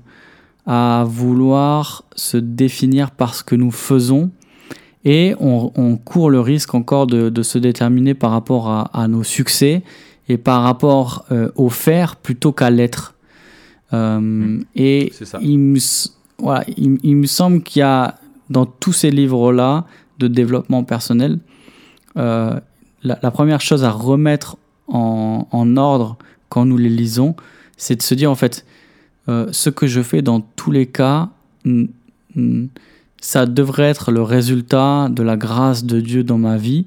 à 0.65 1.03
vouloir 1.07 2.03
se 2.15 2.37
définir 2.37 3.11
par 3.11 3.33
ce 3.35 3.43
que 3.43 3.55
nous 3.55 3.71
faisons 3.71 4.31
et 5.05 5.33
on, 5.39 5.71
on 5.75 5.95
court 5.97 6.29
le 6.29 6.41
risque 6.41 6.75
encore 6.75 7.07
de, 7.07 7.29
de 7.29 7.43
se 7.43 7.57
déterminer 7.57 8.13
par 8.13 8.31
rapport 8.31 8.67
à, 8.69 8.81
à 8.93 9.07
nos 9.07 9.23
succès 9.23 9.83
et 10.27 10.37
par 10.37 10.61
rapport 10.63 11.25
au 11.55 11.69
faire 11.69 12.17
plutôt 12.17 12.51
qu'à 12.51 12.69
l'être. 12.69 13.15
Et 14.75 15.09
C'est 15.13 15.25
ça. 15.25 15.39
il 15.41 15.57
me, 15.59 15.77
s- 15.77 16.15
voilà, 16.37 16.63
il, 16.77 16.97
il 17.03 17.15
me 17.15 17.25
semble 17.25 17.63
qu'il 17.63 17.79
y 17.79 17.83
a 17.83 18.15
dans 18.49 18.65
tous 18.65 18.93
ces 18.93 19.09
livres-là 19.11 19.85
de 20.20 20.28
développement 20.28 20.84
personnel, 20.84 21.39
euh, 22.17 22.59
la, 23.03 23.32
première 23.32 23.61
chose 23.61 23.84
à 23.84 23.91
remettre 23.91 24.57
en, 24.88 25.78
ordre 25.78 26.17
quand 26.49 26.65
nous 26.65 26.78
les 26.78 26.89
lisons, 26.89 27.36
c'est 27.78 27.95
de 27.95 28.01
se 28.01 28.13
dire 28.15 28.32
en 28.32 28.36
fait, 28.36 28.65
euh, 29.28 29.47
ce 29.51 29.70
que 29.70 29.88
je 29.88 30.01
fais 30.01 30.22
dans 30.22 30.41
tous 30.41 30.72
les 30.72 30.88
cas, 30.88 31.30
ça 33.22 33.45
devrait 33.45 33.84
être 33.84 34.11
le 34.11 34.22
résultat 34.22 35.09
de 35.09 35.24
la 35.24 35.38
grâce 35.38 35.84
de 35.84 35.99
Dieu 35.99 36.24
dans 36.24 36.38
ma 36.38 36.57
vie. 36.57 36.86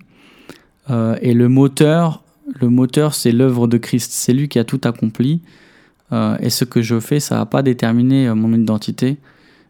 Euh, 0.91 1.17
et 1.23 1.35
le 1.35 1.49
moteur, 1.49 2.23
le 2.61 2.69
moteur, 2.69 3.15
c'est 3.15 3.33
l'œuvre 3.33 3.69
de 3.69 3.79
Christ. 3.79 4.13
C'est 4.13 4.33
lui 4.33 4.49
qui 4.49 4.59
a 4.59 4.65
tout 4.65 4.81
accompli. 4.85 5.41
Et 6.41 6.51
ce 6.51 6.67
que 6.67 6.83
je 6.83 7.01
fais, 7.01 7.21
ça 7.21 7.39
va 7.39 7.47
pas 7.47 7.63
déterminer 7.63 8.29
euh, 8.29 8.35
mon 8.35 8.53
identité. 8.53 9.17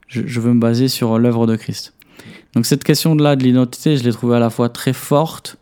Je, 0.09 0.23
je 0.27 0.41
veux 0.41 0.53
me 0.53 0.59
baser 0.59 0.89
sur 0.89 1.17
l'œuvre 1.17 1.47
de 1.47 1.55
Christ. 1.55 1.95
Donc 2.55 2.67
cette 2.67 2.85
question-là 2.85 3.37
de 3.37 3.45
l'identité, 3.45 3.97
je 3.97 4.05
l'ai 4.05 4.13
trouvée 4.13 4.37
à 4.37 4.41
la 4.41 4.51
fois 4.51 4.69
très 4.69 4.93
forte 4.93 5.59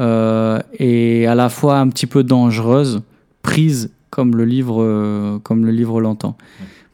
euh, 0.00 0.58
et 0.78 1.26
à 1.26 1.34
la 1.34 1.48
fois 1.48 1.78
un 1.78 1.88
petit 1.88 2.06
peu 2.06 2.24
dangereuse, 2.24 3.02
prise 3.42 3.92
comme 4.10 4.36
le 4.36 4.44
livre, 4.44 4.82
euh, 4.82 5.38
comme 5.42 5.66
le 5.66 5.72
livre 5.72 6.00
l'entend. 6.00 6.36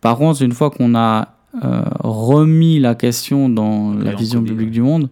Par 0.00 0.16
contre, 0.16 0.42
une 0.42 0.52
fois 0.52 0.70
qu'on 0.70 0.94
a 0.94 1.34
euh, 1.62 1.82
remis 2.00 2.78
la 2.80 2.94
question 2.94 3.48
dans 3.48 3.94
la 3.94 4.14
vision 4.14 4.40
ouais. 4.40 4.66
du 4.66 4.82
monde, 4.82 5.08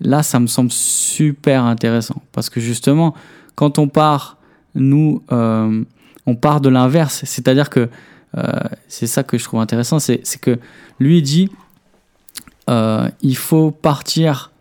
là, 0.00 0.22
ça 0.22 0.38
me 0.40 0.46
semble 0.46 0.70
super 0.70 1.64
intéressant. 1.64 2.22
Parce 2.32 2.50
que 2.50 2.60
justement, 2.60 3.14
quand 3.54 3.78
on 3.78 3.88
part, 3.88 4.36
nous, 4.74 5.22
on 5.30 6.34
part 6.40 6.60
de 6.60 6.68
l'inverse. 6.68 7.22
C'est-à-dire 7.24 7.70
que 7.70 7.88
c'est 8.88 9.06
ça 9.06 9.22
que 9.22 9.38
je 9.38 9.44
trouve 9.44 9.60
intéressant, 9.60 9.98
c'est 9.98 10.20
c'est 10.22 10.40
que 10.40 10.58
lui 11.00 11.22
dit, 11.22 11.48
euh, 12.68 13.08
il 13.22 13.36
faut 13.36 13.70
partir 13.70 14.52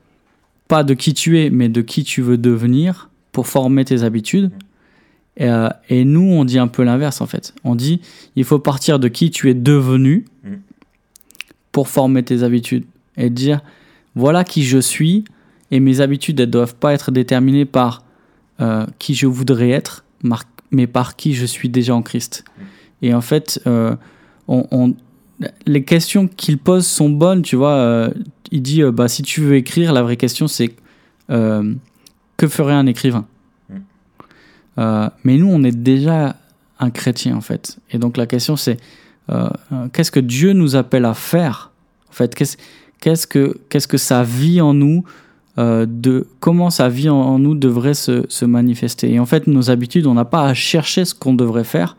pas 0.68 0.84
de 0.84 0.94
qui 0.94 1.14
tu 1.14 1.40
es, 1.40 1.50
mais 1.50 1.70
de 1.70 1.82
qui 1.82 2.04
tu 2.04 2.22
veux 2.22 2.38
devenir 2.38 3.10
pour 3.32 3.48
former 3.48 3.86
tes 3.86 4.04
habitudes. 4.04 4.52
Et, 5.38 5.50
euh, 5.50 5.70
et 5.90 6.04
nous, 6.06 6.22
on 6.22 6.46
dit 6.46 6.60
un 6.60 6.68
peu 6.68 6.84
l'inverse 6.84 7.22
en 7.22 7.26
fait. 7.26 7.54
On 7.64 7.76
dit, 7.76 8.02
il 8.36 8.44
faut 8.44 8.60
partir 8.60 9.00
de 9.00 9.08
qui 9.08 9.30
tu 9.30 9.50
es 9.50 9.54
devenu 9.54 10.26
pour 11.72 11.90
former 11.90 12.24
tes 12.24 12.44
habitudes 12.44 12.86
et 13.18 13.30
dire, 13.30 13.62
voilà 14.16 14.44
qui 14.44 14.64
je 14.64 14.80
suis 14.80 15.26
et 15.70 15.80
mes 15.80 16.02
habitudes, 16.02 16.40
elles 16.40 16.50
doivent 16.50 16.76
pas 16.76 16.94
être 16.94 17.12
déterminées 17.12 17.66
par 17.66 18.04
euh, 18.62 18.86
qui 19.00 19.14
je 19.14 19.28
voudrais 19.28 19.70
être, 19.70 20.06
mais 20.72 20.88
par 20.88 21.16
qui 21.16 21.34
je 21.34 21.46
suis 21.46 21.70
déjà 21.70 21.94
en 21.94 22.02
Christ. 22.02 22.46
Et 23.02 23.14
en 23.14 23.22
fait, 23.22 23.62
on, 24.48 24.96
les 25.66 25.84
questions 25.84 26.28
qu'il 26.28 26.58
pose 26.58 26.86
sont 26.86 27.10
bonnes, 27.10 27.42
tu 27.42 27.56
vois. 27.56 27.74
Euh, 27.74 28.10
il 28.52 28.62
dit, 28.62 28.82
euh, 28.82 28.92
bah, 28.92 29.08
si 29.08 29.24
tu 29.24 29.42
veux 29.42 29.56
écrire, 29.56 29.94
la 29.94 30.02
vraie 30.02 30.18
question 30.18 30.48
c'est 30.48 30.74
que 31.30 32.48
ferait 32.48 32.74
un 32.74 32.86
écrivain 32.86 33.26
Mais 34.78 35.38
nous, 35.38 35.50
on 35.50 35.64
est 35.64 35.76
déjà 35.76 36.38
un 36.80 36.90
chrétien, 36.90 37.36
en 37.36 37.42
fait. 37.42 37.80
Et 37.92 37.98
donc 37.98 38.16
la 38.16 38.28
question 38.28 38.56
c'est, 38.56 38.78
qu'est-ce 39.92 40.12
que 40.12 40.20
Dieu 40.20 40.54
nous 40.54 40.76
appelle 40.76 41.06
à 41.06 41.14
faire 41.14 41.72
En 42.10 42.14
fait, 42.14 42.34
qu'est-ce 42.34 42.58
qu'est-ce 43.00 43.28
que, 43.28 43.60
qu'est-ce 43.70 43.88
que 43.88 43.98
sa 43.98 44.24
vie 44.24 44.62
en 44.62 44.74
nous 44.74 45.04
euh, 45.58 45.88
de 45.88 46.28
comment 46.40 46.70
sa 46.70 46.88
vie 46.88 47.10
en, 47.10 47.40
nous 47.40 47.56
devrait 47.56 47.94
se, 47.94 48.46
manifester? 48.46 49.12
Et 49.12 49.20
en 49.20 49.26
fait, 49.26 49.48
nos 49.48 49.70
habitudes, 49.70 50.06
on 50.08 50.14
n'a 50.14 50.26
pas 50.26 50.46
à 50.46 50.54
chercher 50.54 51.06
ce 51.06 51.16
qu'on 51.16 51.34
devrait 51.34 51.64
faire, 51.64 51.98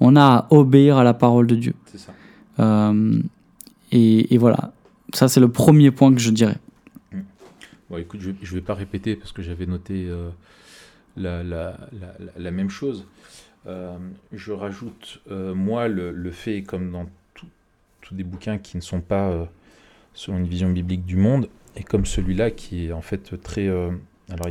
on 0.00 0.16
a 0.16 0.22
à 0.22 0.46
obéir 0.50 0.98
à 0.98 1.04
la 1.04 1.14
parole 1.14 1.46
de 1.46 1.54
Dieu. 1.54 1.74
Ça. 1.94 2.12
Euh, 2.60 3.22
et, 3.92 4.38
voilà, 4.38 4.72
ça 5.14 5.28
c'est 5.28 5.40
le 5.40 5.50
premier 5.50 5.90
point 5.90 6.12
que 6.12 6.20
je 6.20 6.30
dirais. 6.30 6.56
Bon, 7.90 7.96
écoute, 7.96 8.20
je 8.20 8.30
ne 8.30 8.54
vais 8.54 8.60
pas 8.60 8.74
répéter 8.74 9.16
parce 9.16 9.32
que 9.32 9.42
j'avais 9.42 9.66
noté 9.66 10.06
euh, 10.08 10.28
la, 11.16 12.50
même 12.50 12.70
chose. 12.70 13.06
je 13.64 14.52
rajoute, 14.52 15.20
moi, 15.30 15.88
le, 15.88 16.30
fait, 16.30 16.62
comme 16.62 16.92
dans 16.92 17.08
tous 17.34 18.14
des 18.14 18.24
bouquins 18.24 18.58
qui 18.58 18.76
ne 18.76 18.82
sont 18.82 19.00
pas 19.00 19.48
selon 20.14 20.38
une 20.38 20.46
vision 20.46 20.70
biblique 20.70 21.04
du 21.04 21.16
monde, 21.16 21.48
et 21.78 21.84
comme 21.84 22.04
celui-là 22.04 22.50
qui 22.50 22.86
est 22.86 22.92
en 22.92 23.02
fait 23.02 23.40
très... 23.40 23.68
Euh, 23.68 23.90
alors 24.30 24.48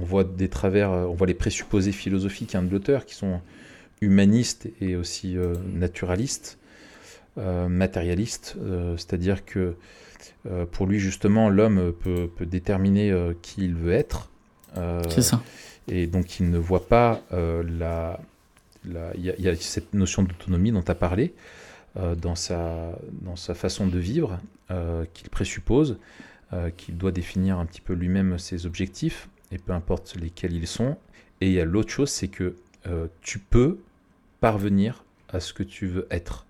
on 0.00 0.04
voit 0.04 0.24
des 0.24 0.48
travers, 0.48 0.90
euh, 0.90 1.04
on 1.04 1.14
voit 1.14 1.26
les 1.26 1.34
présupposés 1.34 1.92
philosophiques 1.92 2.54
hein, 2.54 2.62
de 2.62 2.70
l'auteur 2.70 3.06
qui 3.06 3.14
sont 3.14 3.40
humanistes 4.00 4.68
et 4.80 4.96
aussi 4.96 5.36
euh, 7.38 7.68
naturalistes, 7.68 8.56
matérialistes, 8.56 8.56
c'est-à-dire 8.96 9.44
que 9.44 9.74
pour 10.72 10.86
lui 10.86 10.98
justement 10.98 11.48
l'homme 11.48 11.92
peut, 11.92 12.28
déterminer 12.46 13.14
qui 13.42 13.64
il 13.64 13.74
veut 13.74 13.92
être. 13.92 14.30
C'est 15.08 15.22
ça. 15.22 15.42
Et 15.88 16.06
donc 16.06 16.40
il 16.40 16.50
ne 16.50 16.58
voit 16.58 16.86
pas 16.86 17.22
la... 17.30 18.20
Il 18.86 19.34
y, 19.38 19.48
a 19.48 19.56
cette 19.56 19.94
notion 19.94 20.22
d'autonomie 20.22 20.70
dont 20.70 20.82
tu 20.82 20.90
as 20.90 20.94
parlé 20.94 21.32
dans, 21.96 22.34
sa, 22.34 22.98
dans 23.22 23.36
sa 23.36 23.54
façon 23.54 23.86
de 23.86 23.98
vivre 23.98 24.38
qu'il 25.14 25.30
présuppose. 25.30 25.96
Euh, 26.54 26.70
qu'il 26.70 26.96
doit 26.96 27.10
définir 27.10 27.58
un 27.58 27.66
petit 27.66 27.80
peu 27.80 27.94
lui-même 27.94 28.38
ses 28.38 28.66
objectifs, 28.66 29.28
et 29.50 29.58
peu 29.58 29.72
importe 29.72 30.14
lesquels 30.14 30.52
ils 30.52 30.68
sont. 30.68 30.96
Et 31.40 31.48
il 31.48 31.52
y 31.52 31.60
a 31.60 31.64
l'autre 31.64 31.90
chose, 31.90 32.10
c'est 32.10 32.28
que 32.28 32.54
euh, 32.86 33.08
tu 33.22 33.38
peux 33.40 33.78
parvenir 34.40 35.04
à 35.30 35.40
ce 35.40 35.52
que 35.52 35.64
tu 35.64 35.86
veux 35.86 36.06
être 36.10 36.43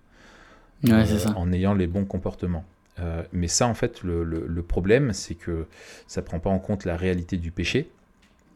euh, 0.89 1.29
en 1.35 1.51
ayant 1.51 1.73
les 1.73 1.87
bons 1.87 2.05
comportements. 2.05 2.65
mais 3.33 3.47
ça, 3.47 3.67
en 3.67 3.73
fait, 3.73 4.03
le, 4.03 4.61
problème, 4.61 5.13
c'est 5.13 5.35
que 5.35 5.65
ça 6.07 6.21
ne 6.21 6.25
prend 6.25 6.39
pas 6.39 6.49
en 6.49 6.59
compte 6.59 6.85
la 6.85 6.97
réalité 6.97 7.37
du 7.37 7.51
péché. 7.51 7.89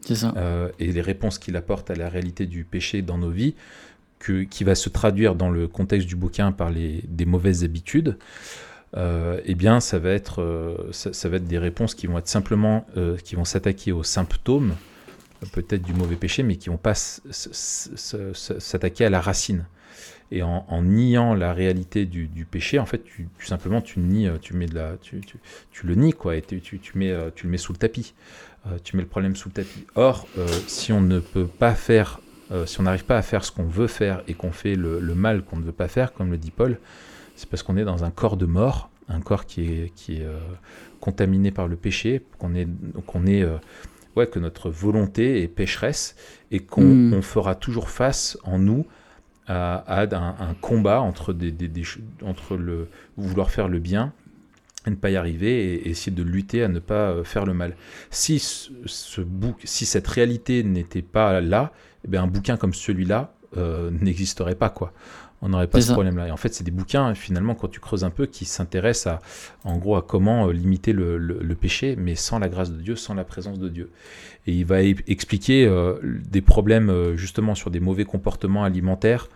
Ça. 0.06 0.34
et 0.80 0.94
les 0.94 1.02
réponses 1.02 1.40
qu'il 1.40 1.58
apporte 1.58 1.92
à 1.92 1.96
la 1.96 2.08
réalité 2.08 2.46
du 2.46 2.64
péché 2.64 3.02
dans 3.02 3.18
nos 3.18 3.32
vies, 3.32 3.56
que, 4.18 4.44
qui 4.44 4.64
va 4.64 4.76
se 4.76 4.90
traduire 4.90 5.36
dans 5.36 5.50
le 5.50 5.68
contexte 5.68 6.08
du 6.08 6.16
bouquin 6.16 6.54
par 6.54 6.70
les, 6.70 7.04
des 7.08 7.26
mauvaises 7.26 7.66
habitudes. 7.66 8.18
Euh, 8.98 9.40
eh 9.46 9.56
bien, 9.56 9.80
ça 9.80 10.00
va, 10.00 10.10
être, 10.10 10.42
euh, 10.42 10.90
ça, 10.92 11.30
va 11.30 11.38
être 11.38 11.48
des 11.48 11.60
réponses 11.60 11.96
qui 11.96 12.08
vont 12.08 12.18
être 12.18 12.28
simplement, 12.28 12.86
euh, 12.98 13.18
qui 13.18 13.36
vont 13.36 13.46
s'attaquer 13.46 13.92
aux 13.92 14.04
symptômes, 14.04 14.76
peut-être 15.52 15.84
du 15.84 15.94
mauvais 15.94 16.16
péché, 16.16 16.42
mais 16.44 16.56
qui 16.56 16.70
vont 16.70 16.78
pas 16.78 16.96
s'attaquer 16.96 19.06
à 19.06 19.10
la 19.10 19.22
racine. 19.22 19.66
Et 20.32 20.44
en, 20.44 20.84
niant 20.84 21.34
la 21.34 21.54
réalité 21.54 22.06
du, 22.06 22.46
péché, 22.50 22.78
en 22.78 22.86
fait, 22.86 23.04
tu, 23.04 23.28
simplement 23.40 23.82
tu 23.82 24.00
nies, 24.00 24.28
tu 24.42 24.54
mets 24.54 24.68
de 24.68 24.76
la, 24.76 24.96
tu, 25.02 25.22
tu, 25.72 25.88
le 25.88 25.96
nies 25.96 26.14
quoi, 26.14 26.36
et 26.36 26.42
tu, 26.42 26.72
mets, 26.96 27.16
tu 27.36 27.46
le 27.46 27.52
mets 27.52 27.58
sous 27.58 27.74
le 27.74 27.80
tapis. 27.80 28.14
tu 28.84 28.96
mets 28.96 29.02
le 29.02 29.10
problème 29.10 29.36
sous 29.36 29.50
le 29.50 29.54
tapis. 29.54 29.86
Or, 29.96 30.28
si 30.68 30.94
on 30.94 31.02
ne 31.02 31.20
peut 31.20 31.48
pas 31.48 31.74
faire, 31.74 32.20
si 32.66 32.80
on 32.80 32.84
n'arrive 32.84 33.06
pas 33.06 33.18
à 33.18 33.24
faire 33.24 33.44
ce 33.44 33.52
qu'on 33.52 33.64
veut 33.64 33.88
faire 33.88 34.22
et 34.28 34.36
qu'on 34.36 34.52
fait 34.52 34.76
le, 34.76 35.00
le 35.00 35.16
mal 35.16 35.44
qu'on 35.44 35.58
ne 35.58 35.64
veut 35.64 35.72
pas 35.72 35.88
faire, 35.88 36.14
comme 36.14 36.30
le 36.30 36.38
dit 36.38 36.52
Paul, 36.52 36.78
c'est 37.40 37.50
parce 37.50 37.64
qu'on 37.64 37.78
est 37.78 37.86
dans 37.86 38.04
un 38.04 38.12
corps 38.12 38.38
de 38.38 38.46
mort, 38.46 38.90
un 39.08 39.22
corps 39.22 39.46
qui 39.46 39.64
est, 39.64 39.94
qui 39.96 40.18
est 40.18 40.26
euh, 40.26 40.38
contaminé 41.00 41.52
par 41.52 41.68
le 41.68 41.76
péché, 41.76 42.22
qu'on 42.38 42.54
est, 42.54 42.68
qu'on 43.08 43.26
est 43.26 43.44
euh, 43.44 43.58
ouais, 44.16 44.28
que 44.28 44.40
notre 44.40 44.70
volonté 44.70 45.42
est 45.42 45.48
pécheresse 45.48 46.16
et 46.52 46.60
qu'on 46.60 46.84
hmm. 46.84 47.22
fera 47.22 47.56
toujours 47.56 47.90
face 47.90 48.38
en 48.44 48.60
nous 48.60 48.86
à, 49.50 50.02
un, 50.02 50.54
combat 50.62 51.02
entre, 51.02 51.34
des, 51.34 51.52
des, 51.52 51.84
entre 52.24 52.56
le 52.56 52.88
vouloir 53.18 53.52
faire 53.52 53.68
le 53.68 53.80
bien 53.80 54.14
et 54.86 54.92
ne 54.92 54.96
pas 54.96 55.10
y 55.10 55.16
arriver 55.18 55.74
et, 55.74 55.90
essayer 55.90 56.16
de 56.16 56.24
lutter 56.24 56.64
à 56.64 56.68
ne 56.68 56.80
pas 56.80 57.12
euh, 57.12 57.24
faire 57.24 57.46
le 57.46 57.54
mal. 57.54 57.76
Si, 58.12 58.40
ce, 58.40 59.22
bouc, 59.22 59.58
si 59.64 59.86
cette 59.86 60.08
réalité 60.08 60.64
n'était 60.64 61.02
pas 61.02 61.42
là, 61.42 61.74
eh 62.06 62.08
bien 62.08 62.24
un 62.24 62.28
bouquin 62.28 62.58
comme 62.58 62.74
celui-là 62.74 63.34
n'existerait 63.92 64.54
pas. 64.54 64.70
quoi 64.70 64.94
on 65.42 65.50
n'aurait 65.50 65.68
pas 65.68 65.82
ce 65.82 65.92
problème-là. 65.94 66.28
Et 66.28 66.32
en 66.32 66.38
fait, 66.38 66.54
c'est 66.54 66.64
des 66.64 66.72
bouquins, 66.72 67.14
finalement, 67.16 67.56
quand 67.56 67.70
tu 67.70 67.80
creuses 67.80 68.04
un 68.04 68.10
peu, 68.10 68.26
qui 68.26 68.46
s'intéressent 68.46 69.14
à, 69.14 69.20
en 69.64 69.78
gros, 69.78 69.96
à 69.96 70.02
comment 70.02 70.48
euh, 70.48 70.52
limiter 70.52 70.94
le, 70.94 71.56
péché, 71.60 71.96
mais 71.98 72.16
sans 72.16 72.40
la 72.40 72.50
grâce 72.50 72.72
de 72.72 72.82
Dieu, 72.82 72.96
sans 72.96 73.14
la 73.14 73.24
présence 73.24 73.60
de 73.60 73.70
Dieu. 73.70 73.90
Et 74.48 74.54
il 74.54 74.66
va 74.66 74.82
expliquer 74.84 75.66
euh, 75.66 75.98
des 76.04 76.42
problèmes, 76.42 76.90
euh, 76.90 77.16
justement, 77.16 77.56
sur 77.56 77.72
des 77.72 77.80
mauvais 77.80 78.06
comportements 78.06 78.64
alimentaires, 78.64 79.30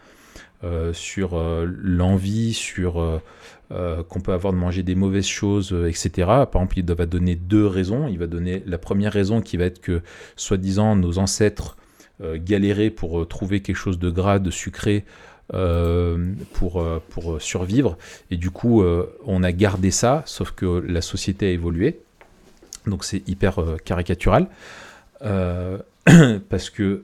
sur 0.94 1.42
l'envie, 1.66 2.54
sur 2.54 3.22
qu'on 3.70 4.20
peut 4.22 4.34
avoir 4.34 4.54
de 4.54 4.58
manger 4.58 4.84
des 4.84 4.96
mauvaises 4.96 5.28
choses, 5.28 5.76
etc. 5.88 6.12
Par 6.26 6.56
exemple, 6.56 6.80
il 6.80 6.86
va 6.86 7.06
donner 7.06 7.36
deux 7.36 7.68
raisons. 7.68 8.08
Il 8.08 8.20
va 8.20 8.28
donner 8.28 8.64
la 8.66 8.78
première 8.78 9.14
raison 9.14 9.42
qui 9.42 9.58
va 9.58 9.66
être 9.66 9.82
que, 9.82 10.02
soi-disant, 10.36 10.96
nos 10.96 11.18
ancêtres 11.18 11.78
galéraient 12.22 12.92
pour 12.92 13.28
trouver 13.28 13.62
quelque 13.62 13.76
chose 13.76 14.00
de 14.00 14.10
gras, 14.10 14.40
de 14.40 14.52
sucré, 14.52 15.06
euh, 15.54 16.34
pour, 16.54 16.82
euh, 16.82 17.02
survivre. 17.40 17.98
Et 18.32 18.38
du 18.38 18.50
coup, 18.50 18.82
euh, 18.82 19.14
on 19.26 19.44
a 19.44 19.52
gardé 19.52 19.92
ça, 19.92 20.24
sauf 20.26 20.52
que 20.52 20.66
la 20.66 21.02
société 21.02 21.48
a 21.48 21.50
évolué. 21.50 22.00
Donc 22.88 23.04
c'est 23.04 23.28
hyper 23.28 23.60
caricatural. 23.84 24.48
parce 26.50 26.70
que, 26.70 27.04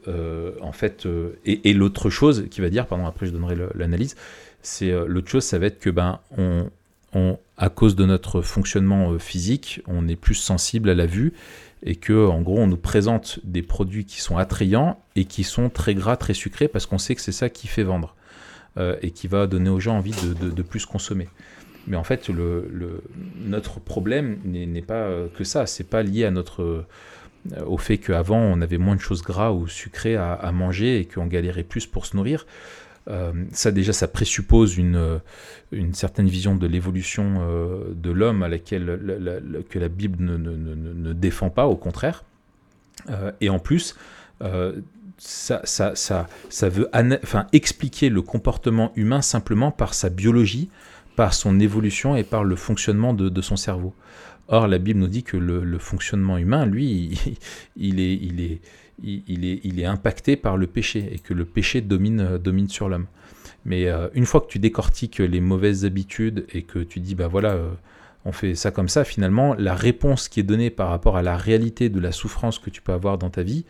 en 0.62 0.72
fait, 0.72 1.08
et, 1.46 1.74
l'autre 1.74 2.10
chose 2.10 2.48
qui 2.52 2.62
va 2.62 2.70
dire, 2.70 2.86
pardon, 2.86 3.06
après 3.06 3.26
je 3.26 3.32
donnerai 3.32 3.56
l'analyse, 3.76 4.16
c'est 4.62 4.92
l'autre 5.08 5.30
chose, 5.30 5.44
ça 5.44 5.58
va 5.58 5.68
être 5.68 5.80
que, 5.80 5.90
ben, 5.90 6.20
on, 6.38 7.38
à 7.58 7.70
cause 7.70 7.96
de 7.96 8.06
notre 8.06 8.42
fonctionnement 8.42 9.18
physique, 9.18 9.82
on 9.88 10.08
est 10.08 10.16
plus 10.16 10.36
sensible 10.36 10.90
à 10.90 10.96
la 10.96 11.06
vue 11.06 11.34
et 11.84 11.96
que 11.96 12.28
en 12.28 12.42
gros 12.42 12.60
on 12.60 12.68
nous 12.68 12.78
présente 12.78 13.40
des 13.46 13.62
produits 13.62 14.06
qui 14.06 14.20
sont 14.20 14.38
attrayants 14.38 15.00
et 15.16 15.26
qui 15.26 15.44
sont 15.44 15.70
très 15.70 15.96
gras, 15.96 16.18
très 16.18 16.34
sucrés 16.34 16.68
parce 16.68 16.86
qu'on 16.86 16.98
sait 16.98 17.16
que 17.16 17.22
c'est 17.22 17.32
ça 17.32 17.50
qui 17.50 17.68
fait 17.68 17.84
vendre. 17.84 18.16
Euh, 18.78 18.96
et 19.02 19.10
qui 19.10 19.28
va 19.28 19.48
donner 19.48 19.70
aux 19.70 19.80
gens 19.80 19.98
envie 19.98 20.14
de, 20.14 20.62
plus 20.62 20.86
consommer. 20.86 21.28
Mais 21.88 21.98
en 21.98 22.04
fait, 22.04 22.30
le, 22.30 23.02
notre 23.36 23.80
problème 23.80 24.38
n'est 24.46 24.84
pas 24.84 24.94
euh, 24.94 25.28
que 25.36 25.44
ça. 25.44 25.66
C'est 25.66 25.90
pas 25.90 26.04
lié 26.04 26.24
à 26.24 26.32
notre 26.32 26.62
euh, 26.62 26.86
au 27.66 27.78
fait 27.78 27.98
qu'avant 27.98 28.40
on 28.40 28.62
avait 28.62 28.78
moins 28.78 28.96
de 28.96 29.02
choses 29.02 29.22
gras 29.22 29.52
ou 29.52 29.68
sucrées 29.68 30.16
à, 30.16 30.52
manger 30.54 31.00
et 31.00 31.06
qu'on 31.06 31.26
galérait 31.26 31.64
plus 31.64 31.86
pour 31.86 32.06
se 32.06 32.16
nourrir. 32.16 32.46
ça 33.52 33.72
déjà, 33.72 33.94
ça 33.94 34.08
présuppose 34.08 34.78
une, 34.78 35.20
une 35.72 35.94
certaine 35.94 36.28
vision 36.28 36.56
de 36.56 36.68
l'évolution 36.68 37.42
de 37.92 38.12
l'homme 38.12 38.44
à 38.44 38.50
laquelle 38.50 38.86
que 39.70 39.80
la 39.80 39.88
Bible 39.88 40.24
ne, 40.24 41.14
défend 41.14 41.50
pas, 41.50 41.66
au 41.66 41.76
contraire. 41.76 42.24
et 43.42 43.50
en 43.50 43.60
plus, 43.60 43.96
ça, 45.20 45.62
ça, 45.66 45.96
ça, 45.96 46.28
ça 46.50 46.70
veut 46.70 46.90
enfin, 46.94 47.48
expliquer 47.52 48.10
le 48.10 48.22
comportement 48.22 48.92
humain 48.96 49.22
simplement 49.22 49.72
par 49.72 49.94
sa 49.94 50.10
biologie, 50.10 50.70
par 51.16 51.34
son 51.34 51.60
évolution 51.60 52.16
et 52.16 52.24
par 52.24 52.44
le 52.44 52.56
fonctionnement 52.56 53.14
de, 53.14 53.42
son 53.42 53.58
cerveau. 53.58 53.94
Or, 54.52 54.68
la 54.68 54.80
Bible 54.80 55.00
nous 55.00 55.08
dit 55.08 55.24
que 55.24 55.38
le, 55.38 55.78
fonctionnement 55.78 56.38
humain, 56.38 56.66
lui, 56.66 57.38
il, 57.78 58.00
est, 58.00 59.86
impacté 59.86 60.36
par 60.36 60.58
le 60.58 60.66
péché 60.66 61.08
et 61.12 61.20
que 61.20 61.36
le 61.36 61.46
péché 61.46 61.82
domine, 61.82 62.38
domine 62.38 62.68
sur 62.68 62.90
l'homme. 62.90 63.06
Mais 63.66 63.88
euh, 63.88 64.08
une 64.14 64.26
fois 64.26 64.42
que 64.42 64.48
tu 64.48 64.58
décortiques 64.58 65.20
les 65.20 65.40
mauvaises 65.40 65.86
habitudes 65.86 66.48
et 66.52 66.64
que 66.64 66.80
tu 66.80 67.00
dis, 67.00 67.14
bah 67.14 67.28
voilà, 67.28 67.52
euh, 67.52 67.70
on 68.26 68.32
fait 68.32 68.56
ça 68.56 68.72
comme 68.72 68.90
ça, 68.90 69.04
finalement, 69.04 69.54
la 69.54 69.76
réponse 69.76 70.28
qui 70.30 70.40
est 70.40 70.44
donnée 70.44 70.72
par 70.72 70.90
rapport 70.90 71.16
à 71.16 71.22
la 71.22 71.38
réalité 71.38 71.90
de 71.90 72.00
la 72.00 72.12
souffrance 72.12 72.58
que 72.58 72.72
tu 72.72 72.82
peux 72.82 72.94
avoir 72.94 73.20
dans 73.20 73.30
ta 73.30 73.44
vie, 73.44 73.66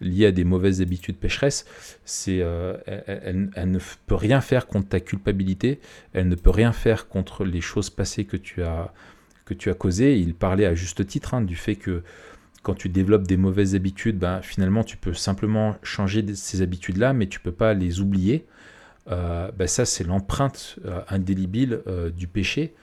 liée 0.00 0.26
à 0.26 0.32
des 0.32 0.44
mauvaises 0.44 0.80
habitudes 0.82 1.16
pécheresses, 1.16 1.64
c'est, 2.04 2.40
euh, 2.40 2.76
elle, 2.86 3.70
ne 3.70 3.78
peut 4.06 4.16
rien 4.16 4.40
faire 4.40 4.66
contre 4.66 4.88
ta 4.88 5.00
culpabilité, 5.00 5.78
elle 6.12 6.28
ne 6.28 6.34
peut 6.34 6.50
rien 6.50 6.72
faire 6.72 7.06
contre 7.08 7.44
les 7.44 7.60
choses 7.60 7.90
passées 7.90 8.24
que 8.24 8.36
tu 8.36 8.62
as, 8.62 8.92
que 9.44 9.54
tu 9.54 9.70
as 9.70 9.74
causées. 9.74 10.18
Il 10.18 10.34
parlait 10.34 10.66
à 10.66 10.74
juste 10.74 11.06
titre 11.06 11.34
hein, 11.34 11.42
du 11.42 11.56
fait 11.56 11.76
que 11.76 12.02
quand 12.64 12.74
tu 12.74 12.88
développes 12.88 13.26
des 13.26 13.36
mauvaises 13.36 13.74
habitudes, 13.74 14.18
ben, 14.18 14.40
finalement, 14.42 14.82
tu 14.82 14.96
peux 14.96 15.12
simplement 15.12 15.76
changer 15.82 16.24
ces 16.34 16.62
habitudes-là, 16.62 17.12
mais 17.12 17.26
tu 17.26 17.38
peux 17.38 17.52
pas 17.52 17.74
les 17.74 18.00
oublier. 18.00 18.46
Euh, 19.10 19.50
ben, 19.56 19.68
ça, 19.68 19.84
c'est 19.84 20.02
l'empreinte 20.02 20.76
euh, 20.86 21.00
indélébile 21.08 21.80
euh, 21.86 22.10
du 22.10 22.26
péché 22.26 22.74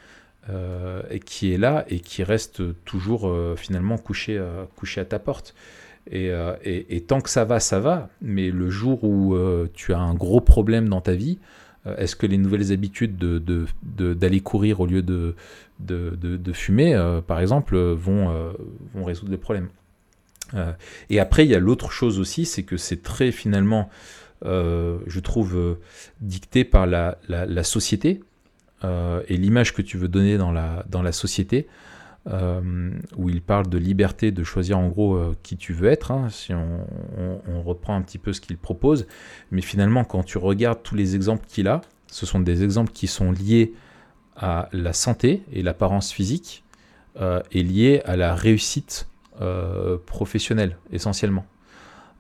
qui 1.26 1.54
est 1.54 1.58
là 1.58 1.86
et 1.88 2.00
qui 2.02 2.24
reste 2.24 2.62
toujours 2.84 3.32
finalement 3.56 3.98
couché, 3.98 4.38
à 4.38 5.06
ta 5.06 5.20
porte. 5.20 5.56
Et, 6.12 7.04
tant 7.08 7.22
que 7.22 7.30
ça 7.30 7.46
va, 7.46 7.62
ça 7.62 7.80
va. 7.80 8.10
Mais 8.22 8.50
le 8.50 8.70
jour 8.70 9.04
où 9.06 9.38
tu 9.74 9.94
as 9.94 10.00
un 10.00 10.14
gros 10.14 10.42
problème 10.42 10.90
dans 10.90 11.00
ta 11.00 11.14
vie, 11.14 11.38
est-ce 11.98 12.18
que 12.18 12.26
les 12.26 12.38
nouvelles 12.38 12.74
habitudes 12.74 13.18
d'aller 13.96 14.42
courir 14.42 14.82
au 14.82 14.88
lieu 14.88 15.04
de, 15.04 15.36
de, 15.86 16.54
fumer, 16.54 16.96
par 17.28 17.40
exemple, 17.40 17.78
vont, 17.78 18.54
vont 18.94 19.04
résoudre 19.04 19.32
le 19.32 19.38
problème 19.38 19.70
Et 21.10 21.20
après, 21.20 21.46
il 21.46 21.52
y 21.52 21.56
a 21.56 21.60
l'autre 21.60 21.92
chose 21.92 22.20
aussi, 22.20 22.46
c'est 22.46 22.64
que 22.64 22.78
c'est 22.78 23.04
très 23.04 23.32
finalement 23.32 23.90
euh, 24.46 24.98
je 25.06 25.20
trouve, 25.20 25.56
euh, 25.56 25.80
dicté 26.20 26.64
par 26.64 26.88
la, 26.88 27.16
société 27.64 28.22
euh, 28.84 29.22
et 29.28 29.38
l'image 29.38 29.74
que 29.74 29.82
tu 29.82 29.98
veux 29.98 30.08
donner 30.08 30.38
dans 30.38 30.52
la, 30.52 30.84
dans 30.90 31.04
la 31.04 31.12
société, 31.12 31.68
où 33.18 33.30
il 33.30 33.42
parle 33.42 33.68
de 33.68 33.80
liberté 33.80 34.32
de 34.32 34.44
choisir 34.44 34.78
en 34.78 34.90
gros 34.90 35.20
qui 35.42 35.58
tu 35.58 35.74
veux 35.74 35.90
être, 35.90 36.12
hein, 36.12 36.30
si 36.30 36.54
on, 36.54 37.64
reprend 37.64 37.96
un 37.96 38.02
petit 38.02 38.20
peu 38.20 38.32
ce 38.34 38.42
qu'il 38.42 38.58
propose. 38.58 39.08
Mais 39.50 39.62
finalement, 39.62 40.04
quand 40.04 40.24
tu 40.24 40.38
regardes 40.38 40.84
tous 40.84 40.96
les 40.96 41.16
exemples 41.16 41.46
qu'il 41.48 41.68
a, 41.68 41.82
ce 42.08 42.26
sont 42.26 42.40
des 42.40 42.64
exemples 42.64 42.92
qui 42.92 43.08
sont 43.08 43.32
liés 43.32 43.74
à 44.38 44.70
la 44.72 44.94
santé 44.94 45.42
et 45.54 45.62
l'apparence 45.62 46.12
physique 46.12 46.64
et 47.52 47.64
liés 47.64 48.02
à 48.06 48.16
la 48.16 48.34
réussite 48.34 49.08
professionnelle 50.06 50.78
essentiellement. 50.92 51.46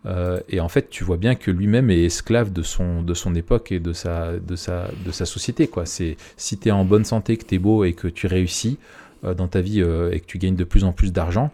Euh, 0.05 0.39
et 0.49 0.59
en 0.59 0.69
fait, 0.69 0.89
tu 0.89 1.03
vois 1.03 1.17
bien 1.17 1.35
que 1.35 1.51
lui-même 1.51 1.89
est 1.89 2.03
esclave 2.03 2.51
de 2.51 2.63
son, 2.63 3.03
de 3.03 3.13
son 3.13 3.35
époque 3.35 3.71
et 3.71 3.79
de 3.79 3.93
sa, 3.93 4.31
de 4.37 4.55
sa, 4.55 4.87
de 5.05 5.11
sa 5.11 5.25
société. 5.25 5.67
Quoi. 5.67 5.85
C'est, 5.85 6.17
si 6.37 6.57
tu 6.57 6.69
es 6.69 6.71
en 6.71 6.85
bonne 6.85 7.05
santé, 7.05 7.37
que 7.37 7.45
tu 7.45 7.55
es 7.55 7.59
beau 7.59 7.83
et 7.83 7.93
que 7.93 8.07
tu 8.07 8.27
réussis 8.27 8.77
euh, 9.23 9.33
dans 9.33 9.47
ta 9.47 9.61
vie 9.61 9.81
euh, 9.81 10.11
et 10.11 10.19
que 10.19 10.25
tu 10.25 10.39
gagnes 10.39 10.55
de 10.55 10.63
plus 10.63 10.83
en 10.83 10.91
plus 10.91 11.11
d'argent, 11.11 11.51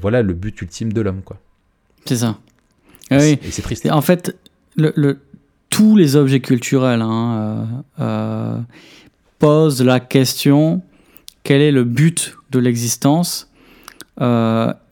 voilà 0.00 0.22
le 0.22 0.32
but 0.32 0.62
ultime 0.62 0.94
de 0.94 1.02
l'homme. 1.02 1.20
Quoi. 1.22 1.36
C'est 2.06 2.16
ça. 2.16 2.38
Et, 3.10 3.38
c'est 3.50 3.60
triste. 3.60 3.86
en 3.90 4.00
fait, 4.00 4.34
le, 4.76 4.94
le, 4.96 5.18
tous 5.68 5.94
les 5.94 6.16
objets 6.16 6.40
culturels 6.40 7.02
hein, 7.02 7.84
posent 9.38 9.82
la 9.82 10.00
question 10.00 10.82
quel 11.42 11.60
est 11.60 11.72
le 11.72 11.84
but 11.84 12.36
de 12.50 12.58
l'existence 12.58 13.50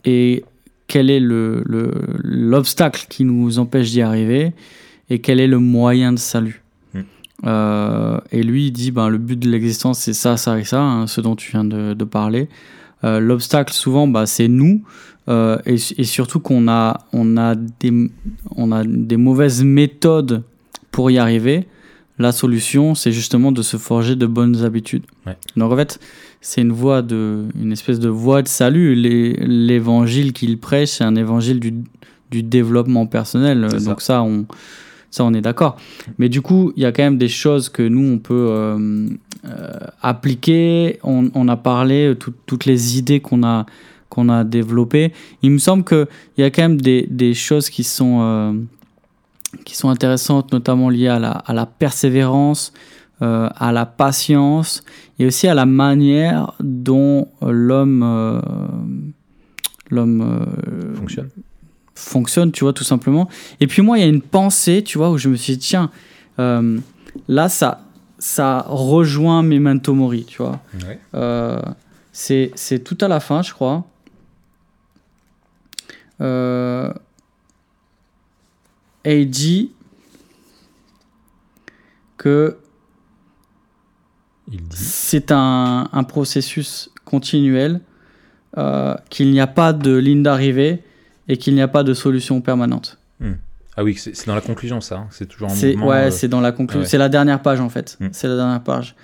et 0.05 0.45
quel 0.87 1.11
est 1.11 1.21
l'obstacle 1.21 3.07
le, 3.09 3.15
qui 3.15 3.25
nous 3.25 3.59
empêche 3.59 3.91
d'y 3.91 4.03
arriver 4.03 4.53
et 5.11 5.21
quel 5.21 5.41
est 5.41 5.47
le 5.47 5.59
moyen 5.59 6.13
de 6.13 6.19
salut. 6.19 6.63
Hmm. 6.95 7.01
Euh, 7.45 8.19
et 8.33 8.43
lui, 8.43 8.67
il 8.67 8.73
dit 8.73 8.91
ben, 8.91 9.09
le 9.09 9.19
but 9.19 9.39
de 9.39 9.49
l'existence, 9.49 10.01
c'est 10.01 10.13
ça, 10.13 10.37
ça 10.37 10.59
et 10.59 10.65
ça, 10.65 10.83
hein, 10.83 11.07
ce 11.07 11.21
dont 11.21 11.37
tu 11.37 11.53
viens 11.53 11.65
de, 11.65 12.05
parler. 12.05 12.49
Euh, 13.05 13.21
l'obstacle, 13.21 13.73
souvent, 13.73 14.09
bah, 14.09 14.27
c'est 14.27 14.49
nous. 14.49 14.83
Euh, 15.29 15.59
et, 15.67 15.75
et, 15.75 16.05
surtout 16.05 16.39
qu'on 16.39 16.69
a, 16.69 17.05
on 17.13 17.37
a, 17.37 17.57
des, 17.57 18.11
on 18.55 18.71
a 18.71 18.85
des 18.85 19.17
mauvaises 19.17 19.65
méthodes 19.65 20.45
pour 20.93 21.11
y 21.11 21.19
arriver. 21.19 21.67
La 22.19 22.33
solution, 22.33 22.95
c'est 22.95 23.13
justement 23.13 23.53
de 23.53 23.63
se 23.63 23.77
forger 23.77 24.17
de 24.17 24.27
bonnes 24.27 24.65
habitudes. 24.65 25.05
Donc 25.57 25.73
en 25.73 25.77
fait, 25.77 26.01
c'est 26.41 26.63
une 26.63 26.73
voie 26.73 27.03
de, 27.03 27.45
une 27.61 27.73
espèce 27.73 28.01
de 28.01 28.09
voie 28.09 28.43
de 28.43 28.49
salut. 28.49 28.95
L'évangile 28.95 30.33
qu'il 30.33 30.59
prêche, 30.59 30.91
c'est 30.91 31.05
un 31.05 31.17
évangile 31.17 31.61
du, 31.61 31.75
du 32.31 32.43
développement 32.43 33.07
personnel. 33.07 33.69
Donc 33.85 34.01
ça, 34.01 34.23
on, 34.23 34.47
ça, 35.11 35.25
on 35.25 35.35
est 35.35 35.41
d'accord. 35.41 35.77
Mais 36.19 36.29
du 36.29 36.43
coup, 36.43 36.73
il 36.77 36.83
y 36.83 36.87
a 36.87 36.93
quand 36.93 37.03
même 37.03 37.19
des 37.19 37.29
choses 37.29 37.69
que 37.69 37.83
nous, 37.83 38.15
on 38.15 38.19
peut 38.19 38.49
euh, 38.51 39.09
euh, 39.45 39.71
appliquer. 40.03 40.99
On, 41.03 41.31
on, 41.35 41.49
a 41.49 41.57
parlé 41.57 42.09
de 42.09 42.15
toutes 42.15 42.65
les 42.65 42.99
idées 42.99 43.21
qu'on 43.21 43.43
a, 43.43 43.67
qu'on 44.09 44.29
a 44.29 44.45
développées. 44.45 45.13
Il 45.43 45.51
me 45.51 45.59
semble 45.59 45.85
qu'il 45.85 46.07
y 46.39 46.43
a 46.43 46.51
quand 46.51 46.63
même 46.63 46.81
des, 46.81 47.07
des 47.11 47.35
choses 47.35 47.71
qui 47.71 47.85
sont, 47.85 48.19
euh, 48.21 48.53
qui 49.65 49.77
sont 49.77 49.89
intéressantes, 49.89 50.53
notamment 50.53 50.89
liées 50.89 51.09
à 51.09 51.19
la, 51.19 51.31
à 51.31 51.53
la 51.53 51.67
persévérance, 51.67 52.73
euh, 53.23 53.49
à 53.57 53.73
la 53.73 53.87
patience 53.87 54.85
et 55.19 55.25
aussi 55.25 55.49
à 55.49 55.55
la 55.55 55.65
manière 55.65 56.53
dont 56.61 57.29
l'homme 57.41 58.03
euh, 58.03 58.43
l'homme 59.89 60.21
euh, 60.21 60.95
fonctionne. 60.97 61.31
fonctionne 61.95 62.53
tu 62.53 62.65
vois 62.65 62.75
tout 62.75 62.85
simplement. 62.85 63.27
Et 63.59 63.69
puis 63.69 63.81
moi 63.81 63.97
il 63.97 64.03
y 64.03 64.05
a 64.05 64.07
une 64.07 64.21
pensée 64.21 64.83
tu 64.85 64.99
vois 64.99 65.09
où 65.09 65.17
je 65.17 65.31
me 65.31 65.37
suis 65.37 65.55
dit 65.55 65.61
tiens 65.61 65.91
là 66.37 67.49
ça 67.49 67.81
ça 68.19 68.67
rejoint 68.69 69.43
Memento 69.43 69.95
Mori 69.95 70.27
tu 70.27 70.43
vois. 70.43 70.61
C'est 72.13 72.51
c'est 72.55 72.81
tout 72.81 72.99
à 73.01 73.09
la 73.09 73.21
fin 73.21 73.41
je 73.41 73.55
crois 73.55 73.87
et 79.07 79.21
il 79.21 79.31
dit 79.31 79.71
que 82.17 82.59
c'est 84.71 85.31
un, 85.31 85.89
un, 85.93 86.05
processus 86.05 86.91
continuel, 87.05 87.81
euh, 88.59 88.97
qu'il 89.09 89.31
n'y 89.31 89.41
a 89.41 89.47
pas 89.47 89.73
de 89.73 89.97
ligne 89.97 90.25
d'arrivée 90.25 90.83
et 91.29 91.37
qu'il 91.37 91.55
n'y 91.55 91.63
a 91.63 91.69
pas 91.69 91.85
de 91.85 91.95
solution 91.95 92.41
permanente. 92.41 92.99
Hmm. 93.21 93.35
Ah 93.77 93.85
oui, 93.85 93.95
c'est 93.97 94.27
dans 94.27 94.35
la 94.35 94.41
conclusion 94.41 94.81
ça, 94.81 94.97
hein. 94.97 95.07
c'est 95.11 95.27
toujours 95.27 95.51
un 95.51 95.55
mouvement. 95.55 95.87
Ouais, 95.87 96.07
euh, 96.07 96.11
c'est 96.11 96.29
dans 96.29 96.41
la 96.41 96.51
conclusion. 96.51 96.85
C'est 96.89 96.99
la 96.99 97.09
dernière 97.09 97.43
page 97.43 97.61
en 97.61 97.69
fait. 97.69 97.97
Hmm. 98.01 98.09
C'est 98.11 98.27
la 98.27 98.37
dernière 98.37 98.63
page. 98.63 98.97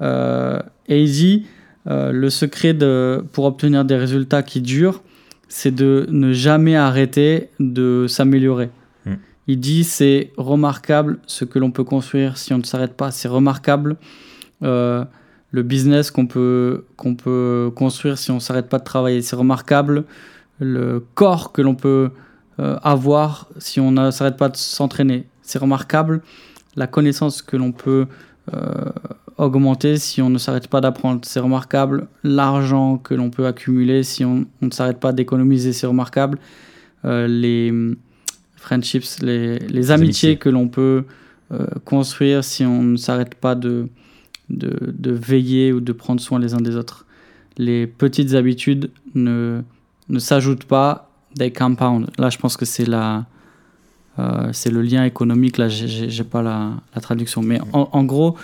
Euh, 0.00 0.60
et 0.88 1.02
il 1.02 1.10
dit 1.10 1.46
le 1.86 2.30
secret 2.30 2.72
de, 2.72 3.24
pour 3.32 3.44
obtenir 3.44 3.84
des 3.84 3.96
résultats 3.96 4.42
qui 4.42 4.60
durent, 4.60 5.02
c'est 5.48 5.74
de 5.74 6.06
ne 6.08 6.32
jamais 6.32 6.76
arrêter 6.76 7.50
de 7.58 8.06
s'améliorer. 8.08 8.70
Il 9.46 9.58
dit 9.58 9.84
c'est 9.84 10.32
remarquable 10.36 11.18
ce 11.26 11.44
que 11.44 11.58
l'on 11.58 11.70
peut 11.70 11.84
construire 11.84 12.36
si 12.36 12.52
on 12.52 12.58
ne 12.58 12.62
s'arrête 12.62 12.94
pas. 12.94 13.10
C'est 13.10 13.28
remarquable 13.28 13.96
euh, 14.62 15.04
le 15.50 15.62
business 15.62 16.10
qu'on 16.10 16.26
peut, 16.26 16.84
qu'on 16.96 17.14
peut 17.14 17.72
construire 17.74 18.18
si 18.18 18.30
on 18.30 18.36
ne 18.36 18.40
s'arrête 18.40 18.68
pas 18.68 18.78
de 18.78 18.84
travailler. 18.84 19.22
C'est 19.22 19.36
remarquable 19.36 20.04
le 20.58 21.04
corps 21.14 21.52
que 21.52 21.62
l'on 21.62 21.74
peut 21.74 22.10
euh, 22.60 22.78
avoir 22.82 23.48
si 23.58 23.80
on 23.80 23.90
ne 23.90 24.10
s'arrête 24.10 24.36
pas 24.36 24.48
de 24.48 24.56
s'entraîner. 24.56 25.26
C'est 25.42 25.58
remarquable 25.58 26.22
la 26.76 26.86
connaissance 26.86 27.42
que 27.42 27.56
l'on 27.56 27.72
peut 27.72 28.06
euh, 28.54 28.90
augmenter 29.38 29.96
si 29.96 30.22
on 30.22 30.30
ne 30.30 30.38
s'arrête 30.38 30.68
pas 30.68 30.80
d'apprendre. 30.80 31.22
C'est 31.24 31.40
remarquable 31.40 32.06
l'argent 32.22 32.98
que 32.98 33.14
l'on 33.14 33.30
peut 33.30 33.46
accumuler 33.46 34.04
si 34.04 34.24
on, 34.24 34.46
ne 34.60 34.70
s'arrête 34.70 35.00
pas 35.00 35.12
d'économiser. 35.12 35.72
C'est 35.72 35.86
remarquable 35.86 36.38
les 37.02 37.72
friendships, 38.60 39.20
les, 39.22 39.58
les 39.58 39.90
amitiés, 39.90 40.36
que 40.36 40.48
l'on 40.48 40.68
peut 40.68 41.04
construire 41.84 42.44
si 42.44 42.64
on 42.64 42.84
ne 42.84 42.96
s'arrête 42.96 43.34
pas 43.34 43.56
de, 43.56 43.88
de, 44.50 45.12
veiller 45.12 45.72
ou 45.72 45.80
de 45.80 45.92
prendre 45.92 46.20
soin 46.20 46.38
les 46.38 46.54
uns 46.54 46.60
des 46.60 46.76
autres. 46.76 47.06
Les 47.56 47.86
petites 47.86 48.34
habitudes 48.34 48.90
ne, 49.14 49.62
ne 50.08 50.18
s'ajoutent 50.18 50.64
pas, 50.64 51.10
des 51.36 51.52
compound. 51.52 52.08
Là, 52.18 52.30
je 52.30 52.38
pense 52.38 52.56
que 52.56 52.64
c'est 52.64 52.86
la, 52.86 53.26
euh, 54.18 54.50
c'est 54.52 54.70
le 54.70 54.82
lien 54.82 55.04
économique. 55.04 55.58
Là, 55.58 55.68
j'ai 55.68 56.24
pas 56.24 56.42
la, 56.42 56.72
la, 56.94 57.00
traduction, 57.00 57.42
mais 57.42 57.60
en, 57.72 58.04
gros, 58.04 58.36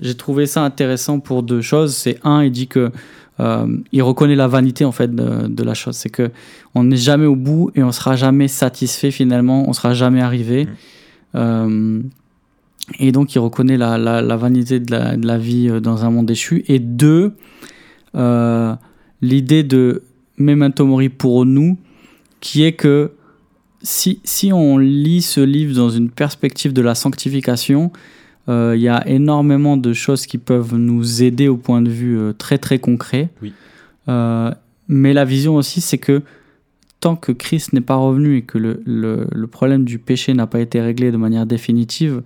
j'ai 0.00 0.16
trouvé 0.16 0.46
ça 0.46 0.64
intéressant 0.64 1.20
pour 1.20 1.42
deux 1.42 1.60
choses. 1.60 1.94
C'est 1.94 2.18
un, 2.24 2.42
il 2.42 2.50
dit 2.50 2.66
que 2.66 2.80
euh, 2.80 2.90
il 3.38 4.02
reconnaît 4.02 4.36
la 4.36 4.48
vanité 4.48 4.84
en 4.84 4.92
fait 4.92 5.14
de, 5.14 5.48
de 5.48 5.62
la 5.64 5.74
chose. 5.74 5.96
C'est 5.96 6.10
que 6.10 6.30
on 6.74 6.84
n'est 6.84 6.96
jamais 6.96 7.26
au 7.26 7.36
bout 7.36 7.70
et 7.74 7.82
on 7.82 7.92
sera 7.92 8.16
jamais 8.16 8.48
satisfait 8.48 9.10
finalement. 9.10 9.68
On 9.68 9.72
sera 9.72 9.92
jamais 9.94 10.20
arrivé. 10.20 10.64
Mmh. 10.64 10.68
Euh, 11.36 12.02
et 12.98 13.12
donc, 13.12 13.34
il 13.34 13.38
reconnaît 13.38 13.76
la, 13.76 13.96
la, 13.98 14.36
vanité 14.36 14.78
de 14.80 14.90
la, 14.90 15.16
de 15.16 15.26
la, 15.26 15.38
vie 15.38 15.68
euh, 15.68 15.80
dans 15.80 16.04
un 16.04 16.10
monde 16.10 16.26
déchu. 16.26 16.64
Et 16.68 16.78
deux, 16.78 17.32
euh, 18.14 18.74
l'idée 19.22 19.62
de 19.62 20.02
Memento 20.36 20.84
Mori 20.84 21.08
pour 21.08 21.46
nous, 21.46 21.78
qui 22.40 22.64
est 22.64 22.72
que 22.72 23.12
si, 23.82 24.20
si 24.24 24.52
on 24.52 24.78
lit 24.78 25.22
ce 25.22 25.40
livre 25.40 25.74
dans 25.74 25.90
une 25.90 26.10
perspective 26.10 26.72
de 26.72 26.82
la 26.82 26.94
sanctification, 26.94 27.90
euh, 27.94 27.98
il 28.48 28.80
y 28.80 28.88
a 28.88 29.06
énormément 29.08 29.76
de 29.76 29.92
choses 29.92 30.26
qui 30.26 30.38
peuvent 30.38 30.74
nous 30.76 31.22
aider 31.22 31.48
au 31.48 31.56
point 31.56 31.80
de 31.82 31.90
vue 31.90 32.18
très 32.38 32.58
très 32.58 32.78
concret. 32.78 33.30
Oui. 33.42 33.52
mais 34.88 35.12
la 35.14 35.24
vision 35.24 35.56
aussi, 35.56 35.80
c'est 35.80 35.98
que 35.98 36.22
tant 37.00 37.16
que 37.16 37.32
Christ 37.32 37.72
n'est 37.72 37.80
pas 37.80 37.96
revenu 37.96 38.36
et 38.36 38.42
que 38.42 38.58
le, 38.58 38.82
le, 38.86 39.26
le 39.32 39.46
problème 39.46 39.84
du 39.84 39.98
péché 39.98 40.32
n'a 40.34 40.46
pas 40.46 40.60
été 40.60 40.80
réglé 40.80 41.10
de 41.12 41.16
manière 41.16 41.46
définitive, 41.46 42.22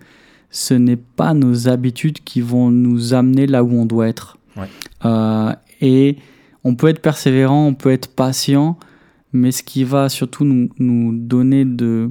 ce 0.51 0.75
n'est 0.75 0.97
pas 0.97 1.35
nos 1.35 1.69
habitudes 1.69 2.19
qui 2.25 2.41
vont 2.41 2.71
nous 2.71 3.15
amener 3.15 3.47
là 3.47 3.63
où 3.65 3.73
on 3.73 3.87
doit 3.87 4.09
être. 4.09 4.39
Ouais. 4.57 4.69
Euh, 5.05 5.53
et 5.81 6.17
on 6.65 6.75
peut 6.75 6.89
être 6.89 7.01
persévérant, 7.03 7.67
on 7.67 7.75
peut 7.75 7.91
être 7.93 8.09
patient, 8.09 8.79
mais 9.33 9.53
ce 9.53 9.63
qui 9.63 9.85
va 9.85 10.09
surtout 10.09 10.45
nous, 10.45 10.69
nous 10.79 11.13
donner 11.17 11.65
de, 11.65 12.11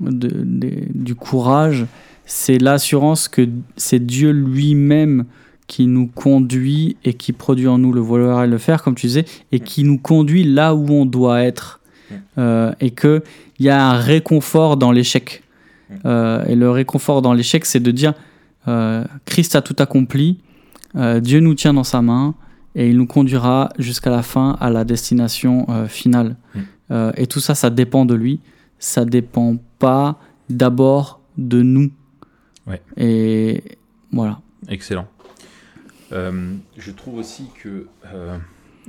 de, 0.00 0.28
de- 0.28 0.86
du 0.94 1.14
courage, 1.14 1.86
c'est 2.26 2.58
l'assurance 2.58 3.28
que 3.28 3.48
c'est 3.76 4.04
Dieu 4.04 4.30
lui-même 4.30 5.24
qui 5.66 5.86
nous 5.86 6.06
conduit 6.06 6.96
et 7.04 7.14
qui 7.14 7.32
produit 7.32 7.66
en 7.66 7.78
nous 7.78 7.92
le 7.92 8.00
vouloir 8.00 8.44
et 8.44 8.46
le 8.46 8.58
faire, 8.58 8.82
comme 8.82 8.94
tu 8.94 9.06
disais, 9.06 9.24
et 9.50 9.60
qui 9.60 9.82
nous 9.82 9.98
conduit 9.98 10.44
là 10.44 10.74
où 10.74 10.90
on 10.90 11.06
doit 11.06 11.42
être. 11.42 11.80
Euh, 12.38 12.72
et 12.80 12.90
qu'il 12.92 13.22
y 13.58 13.68
a 13.68 13.84
un 13.84 13.96
réconfort 13.96 14.76
dans 14.76 14.92
l'échec. 14.92 15.42
Euh, 16.04 16.44
et 16.46 16.54
le 16.54 16.70
réconfort 16.70 17.22
dans 17.22 17.32
l'échec, 17.32 17.64
c'est 17.64 17.80
de 17.80 17.90
dire 17.90 18.14
euh, 18.68 19.04
Christ 19.24 19.56
a 19.56 19.62
tout 19.62 19.76
accompli, 19.78 20.38
euh, 20.96 21.20
Dieu 21.20 21.40
nous 21.40 21.54
tient 21.54 21.74
dans 21.74 21.84
sa 21.84 22.02
main, 22.02 22.34
et 22.74 22.88
il 22.90 22.96
nous 22.96 23.06
conduira 23.06 23.70
jusqu'à 23.78 24.10
la 24.10 24.22
fin 24.22 24.56
à 24.60 24.70
la 24.70 24.84
destination 24.84 25.66
finale. 25.88 26.36
Mm. 26.54 27.10
Et 27.16 27.26
tout 27.26 27.40
ça, 27.40 27.54
ça 27.54 27.70
dépend 27.70 28.04
de 28.04 28.14
lui. 28.14 28.40
Ça 28.78 29.06
dépend 29.06 29.56
pas 29.78 30.18
d'abord 30.50 31.20
de 31.38 31.62
nous. 31.62 31.90
Ouais. 32.66 32.82
Et 32.96 33.62
voilà. 34.12 34.40
Excellent. 34.68 35.08
Euh, 36.12 36.54
je 36.76 36.90
trouve 36.92 37.16
aussi 37.16 37.48
que, 37.62 37.86
euh, 38.12 38.38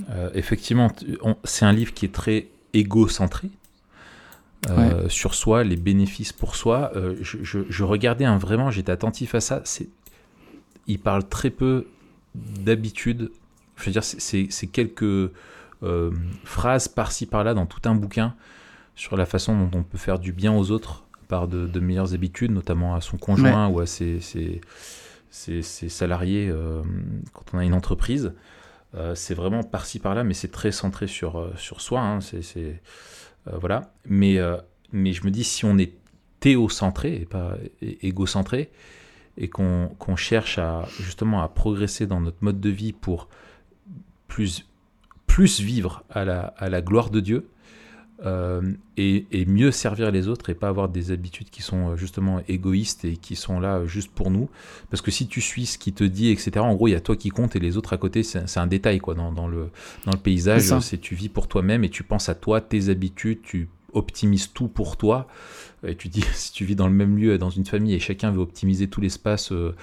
euh, 0.10 0.30
effectivement, 0.34 0.92
c'est 1.44 1.66
un 1.66 1.74
livre 1.74 1.94
qui 1.94 2.06
est 2.06 2.14
très 2.14 2.48
égocentré. 2.74 3.50
sur 5.08 5.34
soi, 5.34 5.64
les 5.64 5.78
bénéfices 5.78 6.34
pour 6.34 6.56
soi. 6.56 6.92
Je, 7.22 7.38
je- 7.44 7.60
je 7.70 7.84
regardais 7.84 8.26
vraiment, 8.38 8.70
j'étais 8.70 8.92
attentif 8.92 9.34
à 9.36 9.40
ça. 9.40 9.62
C'est, 9.64 9.88
il 10.88 11.00
parle 11.00 11.28
très 11.28 11.50
peu 11.52 11.88
d'habitude. 12.36 13.32
Je 13.78 13.86
veux 13.86 13.92
dire, 13.92 14.04
c'est, 14.04 14.48
quelques 14.68 15.32
phrases 16.44 16.88
par-ci 16.90 17.26
par-là 17.28 17.54
dans 17.54 17.66
tout 17.66 17.80
un 17.88 17.96
bouquin 17.96 18.36
sur 18.96 19.16
la 19.16 19.26
façon 19.26 19.58
dont 19.68 19.80
on 19.80 19.84
peut 19.84 19.98
faire 20.00 20.20
du 20.20 20.34
bien 20.34 20.54
aux 20.54 20.72
autres 20.72 21.06
par 21.28 21.48
de, 21.48 21.68
de 21.68 21.80
meilleures 21.80 22.14
habitudes, 22.14 22.52
notamment 22.52 22.96
à 22.96 23.02
son 23.02 23.18
conjoint 23.18 23.68
ou 23.68 23.80
à 23.80 23.86
ses, 23.86 24.20
ses- 24.20 24.62
ses- 25.30 25.62
ses 25.62 25.90
salariés 25.90 26.50
euh, 26.50 26.82
quand 27.34 27.44
on 27.54 27.58
a 27.60 27.66
une 27.66 27.74
entreprise. 27.74 28.34
Euh, 28.96 29.14
c'est 29.16 29.34
vraiment 29.34 29.64
par-ci 29.64 30.00
par-là, 30.00 30.24
mais 30.24 30.34
c'est 30.34 30.52
très 30.52 30.72
centré 30.72 31.08
sur, 31.08 31.38
euh, 31.38 31.52
sur 31.58 31.82
soi. 31.82 32.00
hein, 32.02 32.22
c'est, 32.22 32.82
voilà. 33.52 33.94
Mais, 34.08 34.38
mais 34.92 35.14
je 35.14 35.26
me 35.26 35.32
dis, 35.32 35.44
si 35.44 35.66
on 35.66 35.78
est 35.78 35.94
théocentré 36.40 37.16
et 37.16 37.26
pas 37.26 37.56
égocentré, 37.82 38.70
et 39.40 39.50
qu'on 39.50 39.90
qu'on 40.00 40.16
cherche 40.16 40.58
à 40.58 40.86
justement 41.00 41.42
à 41.44 41.48
progresser 41.48 42.08
dans 42.08 42.20
notre 42.20 42.38
mode 42.42 42.60
de 42.60 42.70
vie 42.70 42.92
pour 42.94 43.28
plus, 44.28 44.66
plus 45.28 45.60
vivre 45.60 46.04
à 46.10 46.26
la, 46.26 46.40
à 46.58 46.70
la 46.70 46.82
gloire 46.82 47.10
de 47.10 47.20
Dieu, 47.20 47.48
euh, 48.26 48.62
et, 48.98 49.26
et 49.32 49.46
mieux 49.46 49.70
servir 49.72 50.10
les 50.12 50.28
autres 50.28 50.50
et 50.50 50.56
pas 50.56 50.70
avoir 50.70 50.90
des 50.90 51.12
habitudes 51.12 51.50
qui 51.52 51.62
sont 51.62 51.90
euh, 51.92 51.96
justement 51.98 52.42
égoïstes 52.48 53.06
et 53.06 53.16
qui 53.18 53.36
sont 53.36 53.60
là 53.60 53.78
euh, 53.78 53.86
juste 53.86 54.12
pour 54.12 54.32
nous. 54.32 54.50
Parce 54.90 55.02
que 55.02 55.12
si 55.12 55.28
tu 55.28 55.40
suis 55.40 55.66
ce 55.68 55.78
qui 55.78 55.94
te 55.94 56.04
dit, 56.04 56.30
etc., 56.30 56.52
en 56.60 56.74
gros, 56.74 56.88
il 56.88 56.92
y 56.92 56.96
a 56.96 57.00
toi 57.00 57.16
qui 57.16 57.30
compte 57.30 57.56
et 57.56 57.60
les 57.60 57.78
autres 57.78 57.94
à 57.94 57.98
côté, 57.98 58.24
c'est 58.24 58.58
un 58.58 58.68
détail 58.68 59.00
quoi, 59.00 59.14
dans, 59.14 59.32
dans 59.32 59.48
le, 59.48 59.70
dans 60.06 60.12
le 60.14 60.18
paysage. 60.20 60.62
C'est 60.82 60.98
tu 60.98 61.14
vis 61.16 61.30
pour 61.30 61.48
toi-même 61.48 61.84
et 61.84 61.90
tu 61.90 62.04
penses 62.04 62.28
à 62.30 62.36
toi, 62.36 62.60
tes 62.60 62.90
habitudes, 62.90 63.42
tu 63.44 63.70
optimises 63.94 64.52
tout 64.52 64.68
pour 64.68 64.98
toi. 64.98 65.28
Et 65.86 65.96
tu 65.96 66.08
dis, 66.10 66.22
si 66.34 66.52
tu 66.52 66.66
vis 66.66 66.76
dans 66.76 66.88
le 66.88 66.94
même 66.94 67.18
lieu, 67.18 67.38
dans 67.38 67.52
une 67.52 67.66
famille, 67.66 67.94
et 67.94 68.00
chacun 68.00 68.32
veut 68.32 68.42
optimiser 68.42 68.88
tout 68.88 69.00
l'espace 69.00 69.52
euh, 69.52 69.76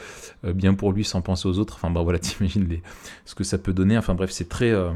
bien 0.45 0.75
pour 0.75 0.91
lui 0.93 1.05
sans 1.05 1.23
penser 1.23 1.47
aux 1.49 1.59
autres, 1.61 1.75
enfin 1.77 1.91
bah, 1.91 2.03
voilà, 2.03 2.19
t'imagines 2.21 2.67
les- 2.69 2.83
ce 3.25 3.37
que 3.37 3.45
ça 3.45 3.59
peut 3.59 3.73
donner. 3.73 3.97
Enfin 3.97 4.15
bref, 4.15 4.33
c'est 4.33 4.49
très, 4.49 4.71
euh, 4.73 4.91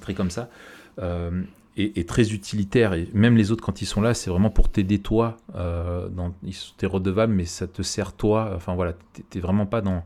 très 0.00 0.14
comme 0.14 0.30
ça. 0.30 0.50
Euh, 0.98 1.42
et 1.76 2.04
très 2.04 2.32
utilitaire. 2.32 2.92
Et 2.94 3.08
même 3.14 3.36
les 3.36 3.50
autres, 3.52 3.64
quand 3.64 3.80
ils 3.80 3.86
sont 3.86 4.00
là, 4.00 4.12
c'est 4.14 4.28
vraiment 4.30 4.50
pour 4.50 4.68
t'aider 4.68 4.98
toi. 4.98 5.36
Euh, 5.54 6.08
ils 6.42 6.52
sont- 6.54 6.74
t'es 6.76 6.86
redevable, 6.86 7.32
mais 7.32 7.44
ça 7.44 7.66
te 7.66 7.82
sert 7.82 8.12
toi. 8.12 8.52
Enfin 8.54 8.74
voilà, 8.74 8.94
t'es- 9.30 9.40
vraiment 9.40 9.66
pas 9.66 9.80
dans, 9.80 10.04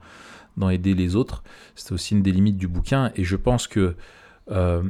dans 0.56 0.68
aider 0.70 0.94
les 0.94 1.16
autres. 1.16 1.42
C'est 1.74 1.92
aussi 1.92 2.14
une 2.14 2.22
des 2.22 2.32
limites 2.32 2.56
du 2.58 2.68
bouquin. 2.68 3.10
Et 3.16 3.24
je 3.24 3.36
pense 3.36 3.66
que, 3.66 3.96
euh, 4.50 4.82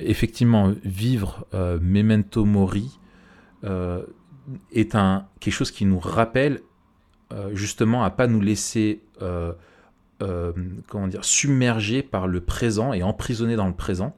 effectivement, 0.00 0.72
vivre 0.84 1.46
euh, 1.54 1.78
memento 1.80 2.44
mori 2.44 2.98
est 4.72 4.94
un, 4.94 5.26
quelque 5.40 5.54
chose 5.54 5.70
qui 5.72 5.86
nous 5.86 5.98
rappelle 5.98 6.60
justement 7.52 8.04
à 8.04 8.10
pas 8.10 8.26
nous 8.26 8.40
laisser. 8.40 9.02
comment 10.18 11.08
dire, 11.08 11.24
submerger 11.24 12.02
par 12.02 12.26
le 12.26 12.40
présent 12.40 12.92
et 12.92 13.02
emprisonné 13.02 13.54
dans 13.56 13.66
le 13.66 13.74
présent, 13.74 14.16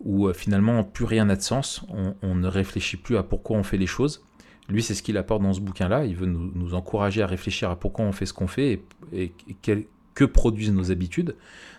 où 0.00 0.28
euh, 0.28 0.32
finalement 0.32 0.84
plus 0.84 1.04
rien 1.04 1.24
n'a 1.26 1.36
de 1.36 1.42
sens, 1.42 1.84
on, 2.22 2.34
ne 2.34 2.48
réfléchit 2.48 2.96
plus 2.96 3.16
à 3.16 3.22
pourquoi 3.22 3.56
on 3.56 3.62
fait 3.62 3.78
les 3.78 3.86
choses. 3.86 4.24
Lui, 4.68 4.82
c'est 4.82 4.94
ce 4.94 5.02
qu'il 5.02 5.16
apporte 5.16 5.42
dans 5.42 5.54
ce 5.54 5.60
bouquin-là. 5.60 6.04
Il 6.04 6.14
veut 6.14 6.26
nous, 6.26 6.74
encourager 6.74 7.22
à 7.22 7.26
réfléchir 7.26 7.70
à 7.70 7.76
pourquoi 7.76 8.04
on 8.04 8.12
fait 8.12 8.26
ce 8.26 8.34
qu'on 8.34 8.46
fait 8.46 8.82
et, 9.12 9.32
que 10.14 10.24
produisent 10.24 10.72
nos 10.72 10.90
habitudes. 10.90 11.36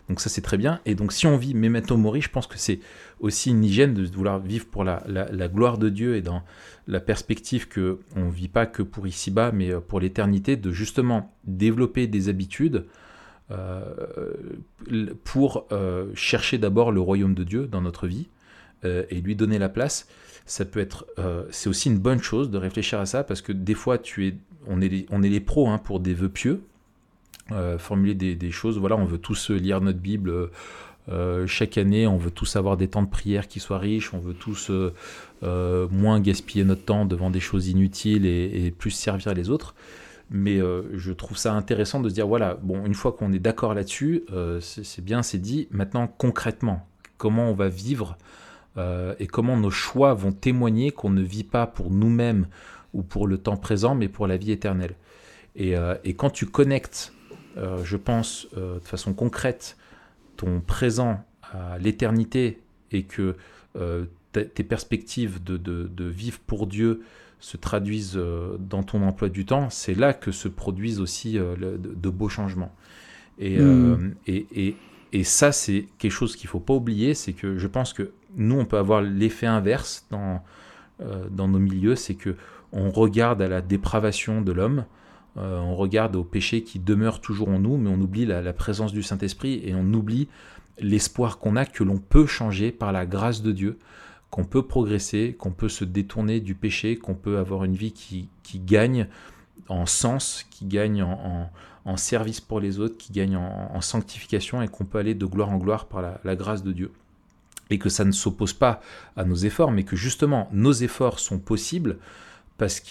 Donc 0.07 0.21
ça, 0.21 0.29
c'est 0.29 0.41
très 0.41 0.57
bien. 0.57 0.79
Et 0.85 0.95
donc 0.95 1.13
si 1.13 1.27
on 1.27 1.37
vit 1.37 1.53
memento 1.53 1.95
mori, 1.97 2.21
je 2.21 2.29
pense 2.29 2.47
que 2.47 2.57
c'est 2.57 2.79
aussi 3.19 3.51
une 3.51 3.63
hygiène 3.63 3.93
de 3.93 4.03
vouloir 4.07 4.39
vivre 4.39 4.65
pour 4.65 4.83
la, 4.83 5.03
la- 5.07 5.47
gloire 5.47 5.77
de 5.77 5.89
Dieu 5.89 6.15
et 6.15 6.21
dans 6.21 6.41
la 6.87 6.99
perspective 6.99 7.67
que 7.67 7.99
on 8.15 8.29
vit 8.29 8.47
pas 8.47 8.65
que 8.65 8.81
pour 8.81 9.05
ici-bas, 9.05 9.51
mais 9.51 9.71
euh, 9.71 9.79
pour 9.81 9.99
l'éternité, 9.99 10.55
de 10.55 10.71
justement 10.71 11.35
développer 11.43 12.07
des 12.07 12.29
habitudes 12.29 12.85
pour 15.23 15.65
euh, 15.71 16.07
chercher 16.13 16.57
d'abord 16.57 16.91
le 16.91 17.01
royaume 17.01 17.33
de 17.33 17.43
Dieu 17.43 17.67
dans 17.67 17.81
notre 17.81 18.07
vie 18.07 18.27
euh, 18.85 19.03
et 19.09 19.21
lui 19.21 19.35
donner 19.35 19.57
la 19.57 19.69
place. 19.69 20.07
Ça 20.45 20.65
peut 20.65 20.79
être, 20.79 21.05
euh, 21.19 21.43
c'est 21.51 21.69
aussi 21.69 21.89
une 21.89 21.99
bonne 21.99 22.21
chose 22.21 22.49
de 22.49 22.57
réfléchir 22.57 22.99
à 22.99 23.05
ça 23.05 23.23
parce 23.23 23.41
que 23.41 23.51
des 23.51 23.75
fois 23.75 23.97
tu 23.97 24.27
es, 24.27 24.35
on 24.67 24.81
est 24.81 24.89
les, 24.89 25.05
on 25.09 25.23
est 25.23 25.29
les 25.29 25.39
pros 25.39 25.69
hein, 25.69 25.77
pour 25.77 25.99
des 25.99 26.13
vœux 26.13 26.29
pieux, 26.29 26.61
euh, 27.51 27.77
formuler 27.77 28.15
des, 28.15 28.51
choses. 28.51 28.77
Voilà, 28.77 28.95
on 28.97 29.05
veut 29.05 29.19
tous 29.19 29.49
lire 29.49 29.81
notre 29.81 29.99
Bible. 29.99 30.29
euh, 30.29 30.51
euh, 31.11 31.47
chaque 31.47 31.77
année, 31.77 32.07
on 32.07 32.17
veut 32.17 32.31
tous 32.31 32.55
avoir 32.55 32.77
des 32.77 32.87
temps 32.87 33.01
de 33.01 33.09
prière 33.09 33.47
qui 33.47 33.59
soient 33.59 33.79
riches, 33.79 34.13
on 34.13 34.19
veut 34.19 34.33
tous 34.33 34.69
euh, 34.69 34.93
euh, 35.43 35.87
moins 35.89 36.19
gaspiller 36.19 36.63
notre 36.63 36.83
temps 36.83 37.05
devant 37.05 37.29
des 37.29 37.39
choses 37.39 37.67
inutiles 37.67 38.25
et 38.25 38.71
plus 38.77 38.91
servir 38.91 39.33
les 39.33 39.49
autres. 39.49 39.73
Mais 40.31 40.61
euh, 40.61 40.83
je 40.95 41.11
trouve 41.11 41.37
ça 41.37 41.53
intéressant 41.53 41.99
de 41.99 42.09
se 42.09 42.13
dire, 42.13 42.27
voilà, 42.27 42.53
bon, 42.61 42.85
une 42.85 42.93
fois 42.93 43.11
qu'on 43.13 43.33
est 43.33 43.39
d'accord 43.39 43.73
là-dessus, 43.73 44.23
euh, 44.31 44.59
c'est 44.61 45.03
bien, 45.03 45.23
c'est 45.23 45.39
dit. 45.39 45.67
Maintenant, 45.71 46.07
concrètement, 46.07 46.87
comment 47.17 47.49
on 47.49 47.53
va 47.53 47.67
vivre 47.67 48.15
euh, 48.77 49.15
et 49.19 49.25
comment 49.25 49.57
nos 49.57 49.71
choix 49.71 50.13
vont 50.13 50.31
témoigner 50.31 50.91
qu'on 50.91 51.09
ne 51.09 51.23
vit 51.23 51.43
pas 51.43 51.65
pour 51.65 51.89
nous-mêmes 51.89 52.47
ou 52.93 53.01
pour 53.01 53.25
le 53.25 53.39
temps 53.39 53.57
présent, 53.57 53.95
mais 53.95 54.07
pour 54.07 54.27
la 54.27 54.37
vie 54.37 54.51
éternelle. 54.51 54.95
Et, 55.55 55.73
et 56.03 56.13
quand 56.13 56.29
tu 56.29 56.45
connectes, 56.45 57.11
je 57.83 57.97
pense, 57.97 58.47
de 58.55 58.79
façon 58.79 59.13
concrète, 59.13 59.77
ton 60.37 60.61
présent 60.61 61.23
à 61.41 61.77
l'éternité 61.79 62.61
et 62.91 63.03
que 63.03 63.35
tes 64.31 64.63
perspectives 64.63 65.43
de- 65.43 65.57
de 65.57 66.05
vivre 66.05 66.39
pour 66.47 66.65
Dieu 66.65 67.01
se 67.39 67.57
traduisent 67.57 68.17
euh, 68.17 68.57
dans 68.59 68.83
ton 68.83 69.01
emploi 69.03 69.29
du 69.29 69.45
temps, 69.45 69.69
c'est 69.69 69.95
là 69.95 70.13
que 70.13 70.31
se 70.31 70.47
produisent 70.47 70.99
aussi 70.99 71.37
euh, 71.37 71.55
de, 71.55 71.77
de 71.95 72.09
beaux 72.09 72.29
changements. 72.29 72.73
Et, 73.39 73.57
Mm. 73.57 73.61
euh, 73.61 73.97
et, 74.27 74.45
et- 74.55 74.75
et 75.11 75.23
ça, 75.23 75.51
c'est 75.51 75.87
quelque 75.97 76.11
chose 76.11 76.35
qu'il 76.35 76.47
ne 76.47 76.51
faut 76.51 76.59
pas 76.59 76.75
oublier, 76.75 77.15
c'est 77.15 77.33
que 77.33 77.57
je 77.57 77.65
pense 77.67 77.93
que 77.93 78.11
nous, 78.35 78.59
on 78.59 78.65
peut 78.65 78.77
avoir 78.77 79.01
l'effet 79.01 79.47
inverse 79.47 80.05
dans, 80.11 80.43
dans 81.31 81.47
nos 81.47 81.57
milieux, 81.57 81.95
c'est 81.95 82.13
que 82.13 82.35
on 82.73 82.91
regarde 82.91 83.41
à 83.41 83.47
la 83.47 83.61
dépravation 83.61 84.41
de 84.41 84.51
l'homme, 84.51 84.85
euh, 85.37 85.57
on 85.59 85.75
regarde 85.75 86.15
au 86.15 86.23
péché 86.23 86.61
qui 86.61 86.77
demeure 86.77 87.21
toujours 87.21 87.49
en 87.49 87.57
nous, 87.57 87.77
mais 87.77 87.89
on 87.89 87.99
oublie 87.99 88.27
la, 88.27 88.43
la 88.43 88.53
présence 88.53 88.93
du 88.93 89.01
Saint-Esprit 89.01 89.61
et 89.65 89.73
on 89.73 89.91
oublie 89.93 90.27
l'espoir 90.79 91.39
qu'on 91.39 91.55
a 91.55 91.65
que 91.65 91.83
l'on 91.83 91.97
peut 91.97 92.27
changer 92.27 92.71
par 92.71 92.91
la 92.91 93.07
grâce 93.07 93.41
de 93.41 93.51
Dieu, 93.51 93.79
qu'on 94.29 94.45
peut 94.45 94.63
progresser, 94.63 95.35
qu'on 95.37 95.51
peut 95.51 95.69
se 95.69 95.83
détourner 95.83 96.39
du 96.39 96.55
péché, 96.55 96.97
qu'on 96.97 97.15
peut 97.15 97.37
avoir 97.37 97.63
une 97.63 97.75
vie 97.75 97.91
qui, 97.91 98.29
gagne 98.59 99.07
en 99.67 99.85
sens, 99.85 100.45
qui 100.49 100.65
gagne 100.65 101.03
en, 101.03 101.49
service 101.97 102.39
pour 102.39 102.59
les 102.59 102.79
autres, 102.79 102.97
qui 102.97 103.11
gagne 103.11 103.35
en, 103.35 103.81
sanctification 103.81 104.61
et 104.61 104.67
qu'on 104.67 104.85
peut 104.85 104.99
aller 104.99 105.15
de 105.15 105.25
gloire 105.25 105.49
en 105.49 105.57
gloire 105.57 105.87
par 105.87 106.19
la, 106.23 106.35
grâce 106.35 106.63
de 106.63 106.71
Dieu. 106.71 106.91
Et 107.71 107.79
que 107.79 107.89
ça 107.89 108.05
ne 108.05 108.11
s'oppose 108.11 108.53
pas 108.53 108.81
à 109.15 109.25
nos 109.25 109.35
efforts, 109.35 109.71
mais 109.71 109.83
que 109.83 109.95
justement 109.95 110.47
nos 110.51 110.73
efforts 110.73 111.19
sont 111.19 111.39
possibles 111.39 111.97
parce, 112.57 112.83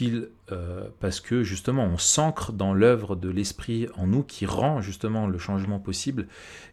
euh, 0.50 0.88
que 1.24 1.42
justement 1.42 1.84
on 1.84 1.98
s'ancre 1.98 2.52
dans 2.52 2.74
l'œuvre 2.74 3.16
de 3.16 3.28
l'Esprit 3.28 3.86
en 3.96 4.06
nous 4.06 4.22
qui 4.22 4.46
rend 4.46 4.80
justement 4.80 5.26
le 5.26 5.38
changement 5.38 5.78
possible 5.78 6.26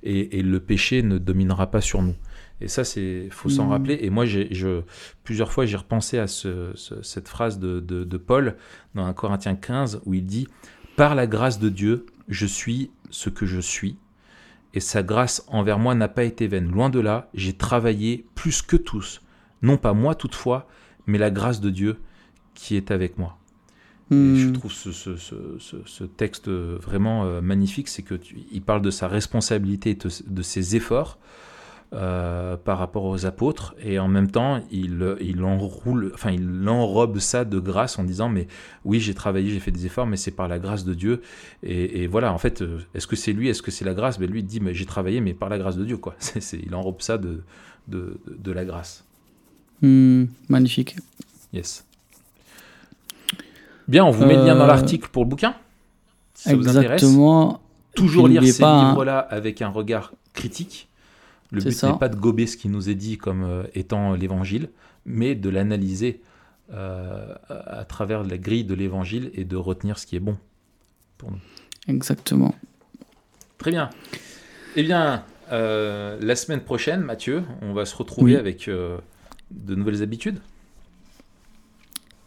et 0.03 0.41
le 0.41 0.59
péché 0.59 1.01
ne 1.03 1.17
dominera 1.17 1.69
pas 1.69 1.81
sur 1.81 2.01
nous. 2.01 2.15
Et 2.61 2.67
ça, 2.69 2.83
c'est 2.85 3.27
faut 3.31 3.49
s'en 3.49 3.65
Mhm. 3.65 3.71
rappeler. 3.71 3.99
Et 4.01 4.09
moi, 4.09 4.25
je, 4.25 4.81
plusieurs 5.23 5.51
fois, 5.51 5.65
j'ai 5.65 5.75
repensé 5.77 6.17
à 6.17 6.27
ce- 6.27 6.71
ce- 6.75 7.01
cette 7.03 7.27
phrase 7.27 7.59
de, 7.59 7.79
de- 7.81 8.03
de 8.05 8.17
Paul 8.17 8.55
dans 8.95 9.05
1 9.05 9.13
Corinthiens 9.13 9.55
15 9.55 10.01
où 10.05 10.13
il 10.13 10.25
dit 10.25 10.47
Par 10.95 11.13
la 11.15 11.27
grâce 11.27 11.59
de 11.59 11.67
Dieu, 11.67 12.05
je 12.29 12.45
suis 12.45 12.89
ce 13.09 13.29
que 13.29 13.45
je 13.45 13.59
suis, 13.59 13.97
et 14.73 14.79
sa 14.79 15.03
grâce 15.03 15.43
envers 15.49 15.77
moi 15.79 15.93
n'a 15.95 16.07
pas 16.07 16.23
été 16.23 16.47
vaine. 16.47 16.71
Loin 16.71 16.89
de 16.89 16.99
là, 17.01 17.29
j'ai 17.33 17.51
travaillé 17.53 18.25
plus 18.35 18.61
que 18.61 18.77
tous, 18.77 19.21
non 19.61 19.75
pas 19.77 19.91
moi 19.93 20.15
toutefois, 20.15 20.69
mais 21.05 21.17
la 21.17 21.31
grâce 21.31 21.59
de 21.59 21.69
Dieu 21.69 21.97
qui 22.53 22.77
est 22.77 22.91
avec 22.91 23.17
moi. 23.17 23.37
Et 24.11 24.15
Hmm. 24.15 24.35
je 24.35 24.49
trouve 24.51 24.71
ce, 24.71 24.91
ce- 24.93 25.17
ce- 25.17 25.57
ce- 25.59 25.83
ce 25.85 26.03
texte 26.05 26.47
vraiment 26.47 27.25
euh, 27.25 27.41
magnifique, 27.41 27.89
c'est 27.89 28.03
que 28.03 28.15
tu- 28.15 28.37
il 28.51 28.61
parle 28.61 28.81
de 28.81 28.91
sa 28.91 29.09
responsabilité 29.09 29.89
et 29.89 29.95
de, 29.95 30.09
de 30.27 30.41
ses 30.41 30.75
efforts 30.77 31.17
euh, 31.95 32.57
par 32.57 32.77
rapport 32.77 33.05
aux 33.05 33.25
apôtres, 33.25 33.73
et 33.81 33.97
en 33.99 34.07
même 34.07 34.29
temps, 34.29 34.61
il, 34.71 35.15
il 35.21 35.41
enroule, 35.43 36.11
enfin, 36.13 36.31
il 36.31 36.67
enrobe 36.67 37.19
ça 37.19 37.45
de 37.45 37.57
grâce 37.59 37.97
en 37.97 38.03
disant, 38.03 38.27
mais 38.29 38.47
oui, 38.83 38.99
j'ai 38.99 39.13
travaillé, 39.13 39.49
j'ai 39.49 39.59
fait 39.59 39.71
des 39.71 39.85
efforts, 39.85 40.05
mais 40.05 40.17
c'est 40.17 40.31
par 40.31 40.47
la 40.47 40.59
grâce 40.59 40.83
de 40.83 40.93
Dieu. 40.93 41.21
Et, 41.63 42.03
et 42.03 42.07
voilà, 42.07 42.33
en 42.33 42.37
fait, 42.37 42.61
euh, 42.61 42.79
est-ce 42.93 43.07
que 43.07 43.15
c'est 43.15 43.33
lui, 43.33 43.47
est-ce 43.49 43.61
que 43.61 43.71
c'est 43.71 43.85
la 43.85 43.93
grâce? 43.93 44.19
Ben 44.19 44.29
lui 44.29 44.39
il 44.41 44.45
dit, 44.45 44.59
mais 44.59 44.73
j'ai 44.73 44.85
travaillé, 44.85 45.21
mais 45.21 45.33
par 45.33 45.49
la 45.49 45.57
grâce 45.57 45.77
de 45.77 45.85
Dieu, 45.85 45.97
quoi. 45.97 46.15
Il 46.53 46.75
enrobe 46.75 47.01
ça 47.01 47.17
de, 47.17 47.43
de, 47.87 48.19
de- 48.27 48.35
de 48.37 48.51
la 48.51 48.65
grâce. 48.65 49.03
Hmm, 49.81 50.25
magnifique. 50.49 50.95
Yes. 51.53 51.85
Bien, 53.87 54.03
on 54.03 54.11
vous 54.11 54.25
met 54.25 54.35
le 54.35 54.43
lien 54.45 54.55
dans 54.55 54.63
Euh, 54.63 54.67
l'article 54.67 55.09
pour 55.11 55.23
le 55.23 55.29
bouquin. 55.29 55.55
Si 56.33 56.49
ça 56.49 56.55
vous 56.55 56.67
intéresse. 56.67 57.01
Exactement. 57.03 57.61
Toujours 57.95 58.27
lire 58.27 58.43
ces 58.43 58.59
pas, 58.59 58.73
hein. 58.73 58.89
livres-là 58.89 59.19
avec 59.19 59.61
un 59.61 59.69
regard 59.69 60.11
critique. 60.33 60.89
Le 61.51 61.61
but 61.61 61.83
n'est 61.83 61.97
pas 61.97 62.09
de 62.09 62.15
gober 62.15 62.47
ce 62.47 62.57
qui 62.57 62.69
nous 62.69 62.89
est 62.89 62.95
dit 62.95 63.17
comme 63.17 63.43
euh, 63.43 63.63
étant 63.73 64.13
l'évangile, 64.13 64.69
mais 65.05 65.35
de 65.35 65.49
l'analyser 65.49 66.21
euh, 66.73 67.35
à 67.49 67.85
travers 67.85 68.23
la 68.23 68.37
grille 68.37 68.63
de 68.63 68.73
l'évangile 68.73 69.29
et 69.33 69.45
de 69.45 69.55
retenir 69.55 69.99
ce 69.99 70.07
qui 70.07 70.15
est 70.15 70.19
bon 70.19 70.37
pour 71.17 71.31
nous. 71.31 71.39
Exactement. 71.87 72.55
Très 73.57 73.71
bien. 73.71 73.89
Eh 74.75 74.83
bien, 74.83 75.23
euh, 75.51 76.17
la 76.19 76.35
semaine 76.35 76.61
prochaine, 76.61 77.01
Mathieu, 77.01 77.43
on 77.61 77.73
va 77.73 77.85
se 77.85 77.95
retrouver 77.95 78.33
Oui. 78.33 78.37
avec 78.37 78.67
de 78.67 79.75
nouvelles 79.75 80.01
habitudes. 80.01 80.39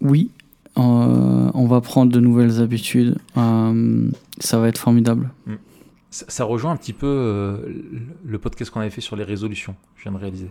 Oui, 0.00 0.30
on 0.76 1.66
va 1.68 1.80
prendre 1.80 2.12
de 2.12 2.20
nouvelles 2.20 2.60
habitudes. 2.60 3.18
Ça 3.34 4.58
va 4.60 4.68
être 4.68 4.78
formidable. 4.78 5.30
Ça, 6.10 6.24
ça 6.28 6.44
rejoint 6.44 6.72
un 6.72 6.76
petit 6.76 6.92
peu 6.94 7.06
euh, 7.06 7.58
le- 8.24 8.38
podcast 8.38 8.70
qu'on 8.70 8.80
avait 8.80 8.88
fait 8.90 9.00
sur 9.02 9.14
les 9.16 9.24
résolutions. 9.24 9.76
Je 9.96 10.04
viens 10.04 10.12
de 10.12 10.16
réaliser. 10.18 10.50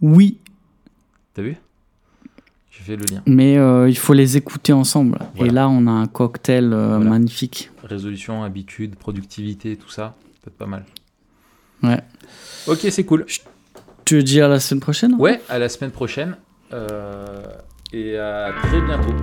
Oui, 0.00 0.38
T'as 1.34 1.42
vu? 1.42 1.56
J'ai 2.70 2.82
fait 2.82 2.96
le 2.96 3.04
lien. 3.04 3.22
mais 3.26 3.56
euh, 3.58 3.88
il 3.88 3.96
faut 3.98 4.12
les 4.14 4.36
écouter 4.36 4.72
ensemble. 4.72 5.18
Voilà. 5.36 5.50
Et 5.50 5.54
là, 5.54 5.68
on 5.68 5.86
a 5.86 5.90
un 5.90 6.06
cocktail 6.06 6.72
euh, 6.72 6.96
Voilà. 6.96 7.10
magnifique. 7.10 7.70
Résolution, 7.82 8.42
habitude, 8.42 8.96
productivité, 8.96 9.76
tout 9.76 9.90
ça, 9.90 10.16
peut-être 10.42 10.56
pas 10.56 10.66
mal. 10.66 10.84
Ouais. 11.82 12.00
Ok, 12.66 12.78
c'est 12.90 13.04
cool. 13.04 13.26
Tu 14.04 14.16
veux 14.16 14.22
dire 14.22 14.46
à 14.46 14.48
la 14.48 14.60
semaine 14.60 14.80
prochaine 14.80 15.14
Ouais, 15.18 15.40
à 15.48 15.58
la 15.58 15.68
semaine 15.68 15.90
prochaine. 15.90 16.36
et 17.92 18.16
à 18.18 18.52
très 18.62 18.80
bientôt. 18.80 19.14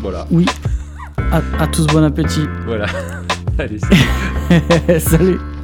Voilà, 0.00 0.26
Oui. 0.30 0.46
À, 1.32 1.40
à 1.58 1.66
tous, 1.66 1.86
bon 1.86 2.02
appétit. 2.04 2.46
voilà. 2.66 2.86
Salut. 3.56 5.40